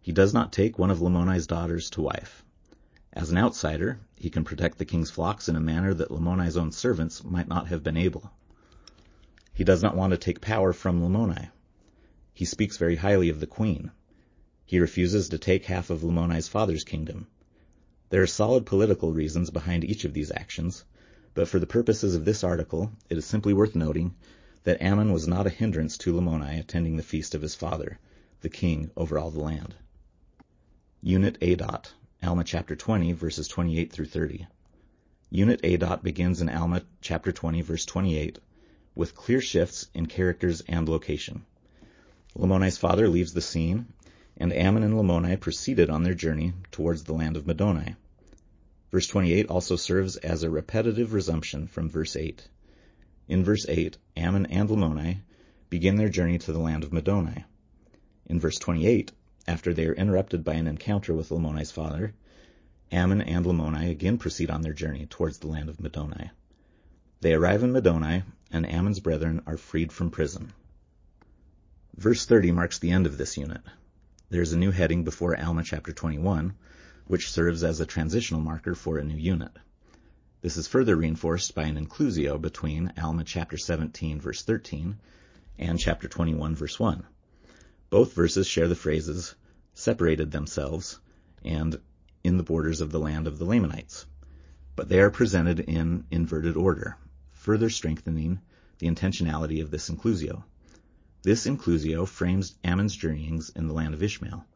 He 0.00 0.12
does 0.12 0.32
not 0.32 0.52
take 0.52 0.78
one 0.78 0.92
of 0.92 1.00
Lamoni's 1.00 1.48
daughters 1.48 1.90
to 1.90 2.02
wife. 2.02 2.44
As 3.12 3.32
an 3.32 3.36
outsider, 3.36 3.98
he 4.14 4.30
can 4.30 4.44
protect 4.44 4.78
the 4.78 4.84
king's 4.84 5.10
flocks 5.10 5.48
in 5.48 5.56
a 5.56 5.60
manner 5.60 5.92
that 5.92 6.12
Lamoni's 6.12 6.56
own 6.56 6.70
servants 6.70 7.24
might 7.24 7.48
not 7.48 7.66
have 7.66 7.82
been 7.82 7.96
able. 7.96 8.30
He 9.52 9.64
does 9.64 9.82
not 9.82 9.96
want 9.96 10.12
to 10.12 10.16
take 10.16 10.40
power 10.40 10.72
from 10.72 11.02
Lamoni. 11.02 11.48
He 12.32 12.44
speaks 12.44 12.76
very 12.76 12.94
highly 12.94 13.28
of 13.28 13.40
the 13.40 13.48
queen. 13.48 13.90
He 14.66 14.78
refuses 14.78 15.30
to 15.30 15.38
take 15.38 15.64
half 15.64 15.90
of 15.90 16.02
Lamoni's 16.04 16.46
father's 16.46 16.84
kingdom. 16.84 17.26
There 18.10 18.22
are 18.22 18.28
solid 18.28 18.66
political 18.66 19.12
reasons 19.12 19.50
behind 19.50 19.82
each 19.82 20.04
of 20.04 20.12
these 20.14 20.30
actions, 20.30 20.84
but 21.34 21.48
for 21.48 21.58
the 21.58 21.66
purposes 21.66 22.14
of 22.14 22.24
this 22.24 22.44
article, 22.44 22.92
it 23.10 23.18
is 23.18 23.24
simply 23.24 23.52
worth 23.52 23.74
noting 23.74 24.14
that 24.64 24.82
Ammon 24.82 25.12
was 25.12 25.28
not 25.28 25.46
a 25.46 25.50
hindrance 25.50 25.98
to 25.98 26.12
Lamoni 26.12 26.58
attending 26.58 26.96
the 26.96 27.02
feast 27.02 27.34
of 27.34 27.42
his 27.42 27.54
father, 27.54 27.98
the 28.40 28.48
king 28.48 28.90
over 28.96 29.18
all 29.18 29.30
the 29.30 29.40
land. 29.40 29.74
Unit 31.02 31.38
A. 31.40 31.54
Dot, 31.54 31.92
Alma 32.22 32.44
chapter 32.44 32.74
20, 32.74 33.12
verses 33.12 33.48
28 33.48 33.92
through 33.92 34.06
30. 34.06 34.46
Unit 35.30 35.60
A. 35.62 35.76
Dot 35.76 36.02
begins 36.02 36.40
in 36.40 36.48
Alma 36.48 36.82
chapter 37.00 37.32
20, 37.32 37.60
verse 37.62 37.84
28, 37.84 38.38
with 38.94 39.14
clear 39.14 39.40
shifts 39.40 39.88
in 39.94 40.06
characters 40.06 40.62
and 40.68 40.88
location. 40.88 41.44
Lamoni's 42.36 42.78
father 42.78 43.08
leaves 43.08 43.32
the 43.32 43.40
scene 43.40 43.86
and 44.40 44.52
Ammon 44.52 44.84
and 44.84 44.94
Lamoni 44.94 45.36
proceeded 45.38 45.90
on 45.90 46.04
their 46.04 46.14
journey 46.14 46.52
towards 46.70 47.02
the 47.02 47.12
land 47.12 47.36
of 47.36 47.44
Middoni. 47.44 47.96
Verse 48.92 49.08
28 49.08 49.46
also 49.48 49.76
serves 49.76 50.16
as 50.16 50.42
a 50.42 50.50
repetitive 50.50 51.12
resumption 51.12 51.66
from 51.66 51.90
verse 51.90 52.14
8. 52.14 52.48
In 53.28 53.44
verse 53.44 53.66
8, 53.68 53.98
Ammon 54.16 54.46
and 54.46 54.70
Lamoni 54.70 55.18
begin 55.68 55.96
their 55.96 56.08
journey 56.08 56.38
to 56.38 56.52
the 56.52 56.58
land 56.58 56.82
of 56.82 56.92
Middoni. 56.92 57.44
In 58.24 58.40
verse 58.40 58.58
28, 58.58 59.12
after 59.46 59.74
they 59.74 59.84
are 59.86 59.92
interrupted 59.92 60.42
by 60.42 60.54
an 60.54 60.66
encounter 60.66 61.12
with 61.12 61.28
Lamoni's 61.28 61.70
father, 61.70 62.14
Ammon 62.90 63.20
and 63.20 63.44
Lamoni 63.44 63.90
again 63.90 64.16
proceed 64.16 64.48
on 64.48 64.62
their 64.62 64.72
journey 64.72 65.04
towards 65.04 65.38
the 65.38 65.46
land 65.46 65.68
of 65.68 65.76
Middoni. 65.76 66.30
They 67.20 67.34
arrive 67.34 67.62
in 67.62 67.72
Middoni, 67.72 68.22
and 68.50 68.66
Ammon's 68.66 69.00
brethren 69.00 69.42
are 69.46 69.58
freed 69.58 69.92
from 69.92 70.10
prison. 70.10 70.54
Verse 71.96 72.24
30 72.24 72.52
marks 72.52 72.78
the 72.78 72.92
end 72.92 73.04
of 73.04 73.18
this 73.18 73.36
unit. 73.36 73.60
There's 74.30 74.54
a 74.54 74.58
new 74.58 74.70
heading 74.70 75.04
before 75.04 75.38
Alma 75.38 75.64
chapter 75.64 75.92
21, 75.92 76.54
which 77.06 77.30
serves 77.30 77.62
as 77.62 77.80
a 77.80 77.86
transitional 77.86 78.40
marker 78.40 78.74
for 78.74 78.96
a 78.96 79.04
new 79.04 79.18
unit. 79.18 79.52
This 80.40 80.56
is 80.56 80.68
further 80.68 80.94
reinforced 80.94 81.56
by 81.56 81.64
an 81.64 81.76
inclusio 81.76 82.40
between 82.40 82.92
Alma 82.96 83.24
chapter 83.24 83.56
17 83.56 84.20
verse 84.20 84.42
13 84.42 84.96
and 85.58 85.80
chapter 85.80 86.06
21 86.06 86.54
verse 86.54 86.78
1. 86.78 87.04
Both 87.90 88.14
verses 88.14 88.46
share 88.46 88.68
the 88.68 88.76
phrases 88.76 89.34
separated 89.74 90.30
themselves 90.30 91.00
and 91.44 91.80
in 92.22 92.36
the 92.36 92.44
borders 92.44 92.80
of 92.80 92.92
the 92.92 93.00
land 93.00 93.26
of 93.26 93.38
the 93.38 93.44
Lamanites, 93.44 94.06
but 94.76 94.88
they 94.88 95.00
are 95.00 95.10
presented 95.10 95.58
in 95.58 96.04
inverted 96.08 96.56
order, 96.56 96.96
further 97.32 97.68
strengthening 97.68 98.40
the 98.78 98.86
intentionality 98.86 99.60
of 99.60 99.72
this 99.72 99.90
inclusio. 99.90 100.44
This 101.22 101.46
inclusio 101.46 102.06
frames 102.06 102.54
Ammon's 102.62 102.94
journeyings 102.94 103.50
in 103.50 103.66
the 103.66 103.74
land 103.74 103.92
of 103.92 104.04
Ishmael, 104.04 104.46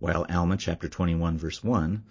while 0.00 0.26
Alma 0.28 0.56
chapter 0.56 0.88
21 0.88 1.38
verse 1.38 1.62
1 1.62 2.02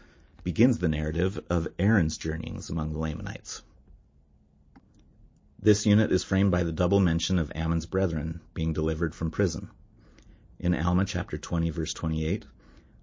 begins 0.43 0.79
the 0.79 0.87
narrative 0.87 1.39
of 1.49 1.67
Aaron's 1.77 2.17
journeyings 2.17 2.69
among 2.69 2.93
the 2.93 2.99
Lamanites. 2.99 3.61
This 5.61 5.85
unit 5.85 6.11
is 6.11 6.23
framed 6.23 6.51
by 6.51 6.63
the 6.63 6.71
double 6.71 6.99
mention 6.99 7.37
of 7.37 7.51
Ammon's 7.53 7.85
brethren 7.85 8.39
being 8.53 8.71
delivered 8.71 9.13
from 9.13 9.31
prison. 9.31 9.69
In 10.57 10.73
Alma 10.73 11.05
chapter 11.05 11.37
20 11.37 11.69
verse 11.69 11.93
28, 11.93 12.45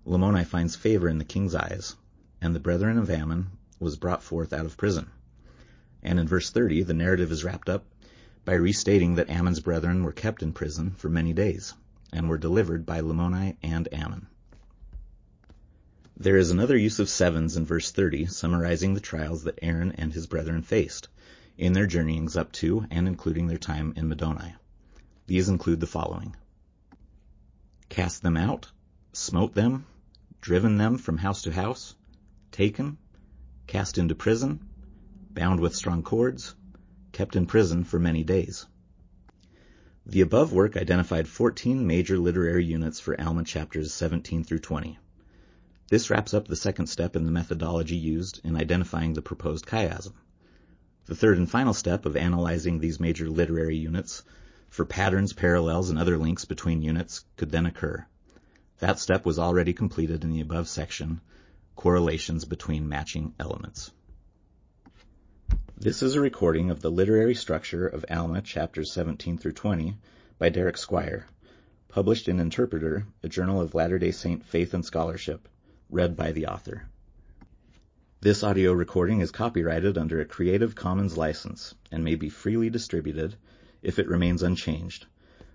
Lamoni 0.06 0.44
finds 0.44 0.76
favor 0.76 1.08
in 1.08 1.18
the 1.18 1.24
king's 1.24 1.54
eyes, 1.54 1.96
and 2.40 2.54
the 2.54 2.60
brethren 2.60 2.96
of 2.96 3.10
Ammon 3.10 3.50
was 3.78 3.96
brought 3.96 4.22
forth 4.22 4.52
out 4.52 4.64
of 4.64 4.76
prison. 4.76 5.10
And 6.02 6.18
in 6.18 6.28
verse 6.28 6.50
30, 6.50 6.84
the 6.84 6.94
narrative 6.94 7.32
is 7.32 7.44
wrapped 7.44 7.68
up 7.68 7.84
by 8.44 8.54
restating 8.54 9.16
that 9.16 9.28
Ammon's 9.28 9.60
brethren 9.60 10.04
were 10.04 10.12
kept 10.12 10.42
in 10.42 10.52
prison 10.52 10.92
for 10.92 11.10
many 11.10 11.32
days, 11.32 11.74
and 12.12 12.28
were 12.28 12.38
delivered 12.38 12.86
by 12.86 13.00
Lamoni 13.00 13.56
and 13.62 13.88
Ammon. 13.92 14.28
There 16.18 16.38
is 16.38 16.50
another 16.50 16.78
use 16.78 16.98
of 16.98 17.10
sevens 17.10 17.58
in 17.58 17.66
verse 17.66 17.90
30, 17.90 18.24
summarizing 18.24 18.94
the 18.94 19.00
trials 19.00 19.44
that 19.44 19.58
Aaron 19.60 19.92
and 19.92 20.14
his 20.14 20.26
brethren 20.26 20.62
faced 20.62 21.08
in 21.58 21.74
their 21.74 21.86
journeyings 21.86 22.36
up 22.36 22.52
to 22.52 22.86
and 22.90 23.06
including 23.06 23.48
their 23.48 23.58
time 23.58 23.92
in 23.96 24.08
Middoni. 24.08 24.54
These 25.26 25.50
include 25.50 25.80
the 25.80 25.86
following. 25.86 26.34
Cast 27.90 28.22
them 28.22 28.34
out, 28.34 28.70
smote 29.12 29.52
them, 29.52 29.84
driven 30.40 30.78
them 30.78 30.96
from 30.96 31.18
house 31.18 31.42
to 31.42 31.52
house, 31.52 31.94
taken, 32.50 32.96
cast 33.66 33.98
into 33.98 34.14
prison, 34.14 34.60
bound 35.34 35.60
with 35.60 35.76
strong 35.76 36.02
cords, 36.02 36.54
kept 37.12 37.36
in 37.36 37.44
prison 37.44 37.84
for 37.84 37.98
many 37.98 38.24
days. 38.24 38.64
The 40.06 40.22
above 40.22 40.50
work 40.50 40.78
identified 40.78 41.28
14 41.28 41.86
major 41.86 42.16
literary 42.16 42.64
units 42.64 43.00
for 43.00 43.20
Alma 43.20 43.44
chapters 43.44 43.92
17 43.92 44.44
through 44.44 44.60
20. 44.60 44.98
This 45.88 46.10
wraps 46.10 46.34
up 46.34 46.48
the 46.48 46.56
second 46.56 46.88
step 46.88 47.14
in 47.14 47.24
the 47.24 47.30
methodology 47.30 47.94
used 47.94 48.40
in 48.42 48.56
identifying 48.56 49.12
the 49.12 49.22
proposed 49.22 49.66
chiasm. 49.66 50.14
The 51.04 51.14
third 51.14 51.38
and 51.38 51.48
final 51.48 51.72
step 51.72 52.06
of 52.06 52.16
analyzing 52.16 52.80
these 52.80 52.98
major 52.98 53.30
literary 53.30 53.76
units 53.76 54.24
for 54.68 54.84
patterns, 54.84 55.32
parallels, 55.32 55.88
and 55.88 55.96
other 55.96 56.18
links 56.18 56.44
between 56.44 56.82
units 56.82 57.24
could 57.36 57.52
then 57.52 57.66
occur. 57.66 58.04
That 58.80 58.98
step 58.98 59.24
was 59.24 59.38
already 59.38 59.72
completed 59.72 60.24
in 60.24 60.30
the 60.32 60.40
above 60.40 60.66
section, 60.66 61.20
correlations 61.76 62.44
between 62.44 62.88
matching 62.88 63.34
elements. 63.38 63.92
This 65.76 66.02
is 66.02 66.16
a 66.16 66.20
recording 66.20 66.70
of 66.70 66.80
the 66.80 66.90
literary 66.90 67.36
structure 67.36 67.86
of 67.86 68.04
Alma, 68.10 68.42
chapters 68.42 68.90
17 68.90 69.38
through 69.38 69.52
20, 69.52 69.96
by 70.36 70.48
Derek 70.48 70.78
Squire, 70.78 71.28
published 71.86 72.28
in 72.28 72.40
Interpreter, 72.40 73.06
a 73.22 73.28
journal 73.28 73.60
of 73.60 73.74
Latter 73.74 74.00
day 74.00 74.10
Saint 74.10 74.44
faith 74.44 74.74
and 74.74 74.84
scholarship, 74.84 75.48
read 75.90 76.16
by 76.16 76.32
the 76.32 76.46
author. 76.46 76.82
This 78.20 78.42
audio 78.42 78.72
recording 78.72 79.20
is 79.20 79.30
copyrighted 79.30 79.96
under 79.96 80.20
a 80.20 80.24
Creative 80.24 80.74
Commons 80.74 81.16
license 81.16 81.76
and 81.92 82.02
may 82.02 82.16
be 82.16 82.28
freely 82.28 82.70
distributed 82.70 83.36
if 83.82 84.00
it 84.00 84.08
remains 84.08 84.42
unchanged. 84.42 85.06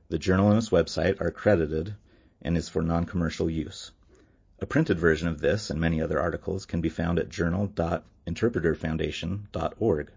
The 0.08 0.18
journal 0.18 0.50
and 0.50 0.58
its 0.58 0.70
website 0.70 1.20
are 1.20 1.32
credited 1.32 1.96
and 2.42 2.56
is 2.56 2.70
for 2.70 2.82
non-commercial 2.82 3.50
use. 3.50 3.92
A 4.60 4.66
printed 4.66 5.00
version 5.00 5.28
of 5.28 5.42
this 5.42 5.70
and 5.70 5.82
many 5.82 6.02
other 6.02 6.20
articles 6.20 6.66
can 6.66 6.80
be 6.80 6.90
found 6.90 7.20
at 7.20 7.30
journal.interpreterfoundation.org. 7.30 10.12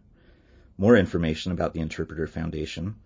More 0.78 0.97
information 0.97 1.51
about 1.51 1.74
the 1.74 1.81
Interpreter 1.81 2.27
Foundation, 2.27 2.97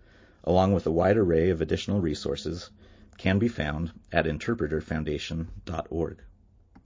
along 0.43 0.73
with 0.73 0.85
a 0.85 0.91
wide 0.91 1.17
array 1.17 1.49
of 1.49 1.61
additional 1.61 2.01
resources, 2.01 2.69
can 3.17 3.39
be 3.39 3.47
found 3.47 3.91
at 4.11 4.25
interpreterfoundation.org. 4.25 6.21